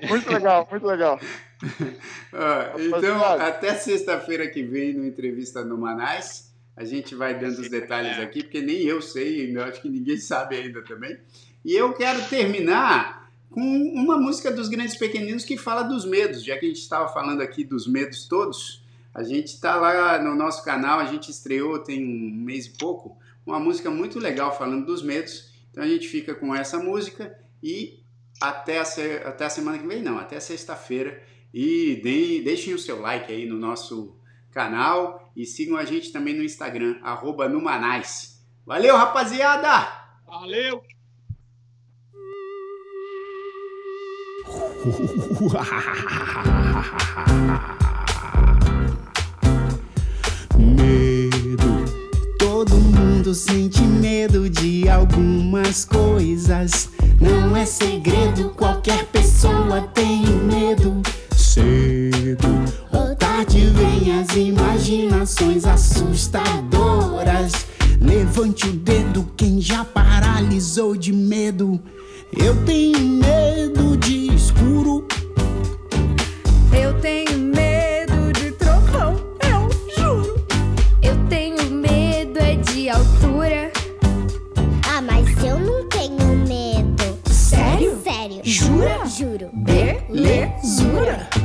Muito 0.09 0.31
legal, 0.31 0.67
muito 0.71 0.87
legal. 0.87 1.19
então, 2.79 3.23
até 3.23 3.75
sexta-feira 3.75 4.47
que 4.47 4.63
vem 4.63 4.93
no 4.93 5.05
Entrevista 5.05 5.63
no 5.63 5.77
Manais. 5.77 6.50
A 6.75 6.83
gente 6.83 7.13
vai 7.15 7.37
dando 7.37 7.59
os 7.59 7.69
detalhes 7.69 8.17
é. 8.17 8.23
aqui, 8.23 8.43
porque 8.43 8.61
nem 8.61 8.81
eu 8.83 9.01
sei, 9.01 9.55
eu 9.55 9.63
acho 9.63 9.81
que 9.81 9.89
ninguém 9.89 10.17
sabe 10.21 10.55
ainda 10.55 10.81
também. 10.81 11.17
E 11.63 11.73
eu 11.73 11.93
quero 11.93 12.23
terminar 12.27 13.31
com 13.49 13.61
uma 13.61 14.17
música 14.17 14.49
dos 14.51 14.69
Grandes 14.69 14.95
Pequeninos 14.95 15.43
que 15.43 15.57
fala 15.57 15.83
dos 15.83 16.05
medos, 16.05 16.43
já 16.43 16.57
que 16.57 16.65
a 16.65 16.69
gente 16.69 16.81
estava 16.81 17.11
falando 17.13 17.41
aqui 17.41 17.63
dos 17.63 17.85
medos 17.85 18.25
todos. 18.25 18.81
A 19.13 19.23
gente 19.23 19.47
está 19.47 19.75
lá 19.75 20.21
no 20.23 20.33
nosso 20.33 20.63
canal, 20.63 20.99
a 20.99 21.05
gente 21.05 21.29
estreou 21.29 21.79
tem 21.79 22.03
um 22.03 22.43
mês 22.43 22.65
e 22.65 22.69
pouco, 22.71 23.17
uma 23.45 23.59
música 23.59 23.89
muito 23.89 24.19
legal 24.19 24.57
falando 24.57 24.85
dos 24.85 25.03
medos. 25.03 25.51
Então 25.69 25.83
a 25.83 25.87
gente 25.87 26.07
fica 26.07 26.33
com 26.33 26.55
essa 26.55 26.79
música 26.79 27.37
e 27.61 27.99
até 28.39 28.79
a, 28.79 28.83
até 29.25 29.45
a 29.45 29.49
semana 29.49 29.77
que 29.77 29.85
vem, 29.85 30.01
não, 30.01 30.17
até 30.17 30.39
sexta-feira. 30.39 31.21
E 31.53 31.99
deem, 32.01 32.41
deixem 32.41 32.73
o 32.73 32.79
seu 32.79 33.01
like 33.01 33.31
aí 33.31 33.45
no 33.45 33.57
nosso 33.57 34.15
canal 34.51 35.31
e 35.35 35.45
sigam 35.45 35.77
a 35.77 35.85
gente 35.85 36.11
também 36.11 36.35
no 36.35 36.43
Instagram, 36.43 36.97
arroba 37.01 37.47
Numanais. 37.47 38.39
Valeu, 38.65 38.95
rapaziada! 38.95 39.87
Valeu! 40.27 40.83
medo. 50.57 51.85
Todo 52.37 52.75
mundo 52.75 53.33
sente 53.33 53.81
medo 53.81 54.49
de 54.49 54.89
algumas 54.89 55.85
coisas. 55.85 56.89
Não 57.19 57.55
é 57.55 57.65
segredo, 57.65 58.49
qualquer 58.51 59.05
pessoa 59.07 59.81
tem 59.93 60.25
medo. 60.25 61.01
Cedo 61.35 62.61
tarde 63.41 63.65
vem 63.67 64.19
as 64.19 64.35
imaginações 64.35 65.65
assustadoras. 65.65 67.51
Levante 67.99 68.67
o 68.67 68.71
dedo 68.71 69.27
quem 69.35 69.59
já 69.59 69.83
paralisou 69.83 70.95
de 70.95 71.11
medo. 71.11 71.81
Eu 72.37 72.55
tenho 72.65 72.99
medo 72.99 73.97
de 73.97 74.35
escuro. 74.35 75.07
Eu 76.71 76.93
tenho 76.99 77.39
medo 77.39 78.31
de 78.33 78.51
trovão, 78.51 79.15
eu 79.43 79.67
juro. 79.97 80.45
Eu 81.01 81.17
tenho 81.27 81.71
medo 81.71 82.37
é 82.39 82.57
de 82.57 82.89
altura. 82.89 83.71
Ah, 84.87 85.01
mas 85.01 85.27
eu 85.43 85.57
não 85.57 85.89
tenho 85.89 86.37
medo. 86.47 87.17
Sério? 87.27 87.97
Sério. 88.03 88.41
Jura? 88.43 89.03
Juro. 89.07 89.49
Belezura. 89.53 91.40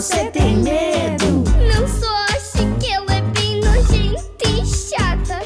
você 0.00 0.26
tem 0.26 0.58
medo? 0.58 1.42
Não 1.74 1.88
só 1.88 2.06
acho 2.26 2.72
que 2.78 2.88
ela 2.88 3.14
é 3.14 3.20
bem 3.20 3.60
nojenta 3.60 4.48
e 4.48 4.64
chata. 4.64 5.40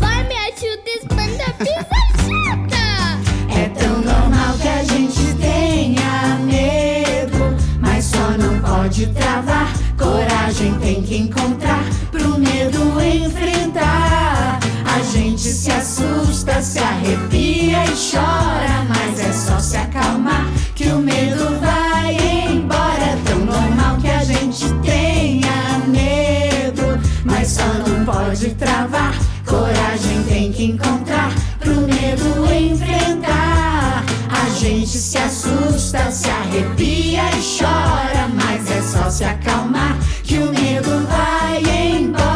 Vai, 0.00 0.26
me 0.26 0.34
ajuda, 0.34 0.90
espanta 0.96 1.44
a 1.44 1.52
pisajada. 1.52 1.86
chata. 2.26 3.56
É 3.56 3.68
tão 3.68 4.00
normal 4.00 4.58
que 4.60 4.66
a 4.66 4.82
gente 4.82 5.34
tenha 5.34 6.40
medo, 6.42 7.56
mas 7.78 8.06
só 8.06 8.30
não 8.36 8.60
pode 8.60 9.06
travar. 9.12 9.72
Coragem 9.96 10.76
tem 10.80 11.00
que 11.00 11.16
encontrar 11.16 11.84
pro 12.10 12.36
medo 12.36 13.00
enfrentar. 13.00 14.58
A 14.92 14.98
gente 15.12 15.42
se 15.42 15.70
assusta, 15.70 16.60
se 16.60 16.80
arrepia 16.80 17.84
e 17.84 17.94
chora, 18.10 18.86
mas 18.88 19.03
encontrar, 30.64 31.32
pro 31.58 31.74
medo 31.82 32.52
enfrentar. 32.52 34.04
A 34.30 34.48
gente 34.58 34.98
se 34.98 35.18
assusta, 35.18 36.10
se 36.10 36.28
arrepia 36.28 37.22
e 37.30 37.58
chora, 37.58 38.28
mas 38.34 38.70
é 38.70 38.82
só 38.82 39.10
se 39.10 39.24
acalmar 39.24 39.96
que 40.22 40.38
o 40.38 40.50
medo 40.50 41.06
vai 41.06 41.62
embora. 41.98 42.33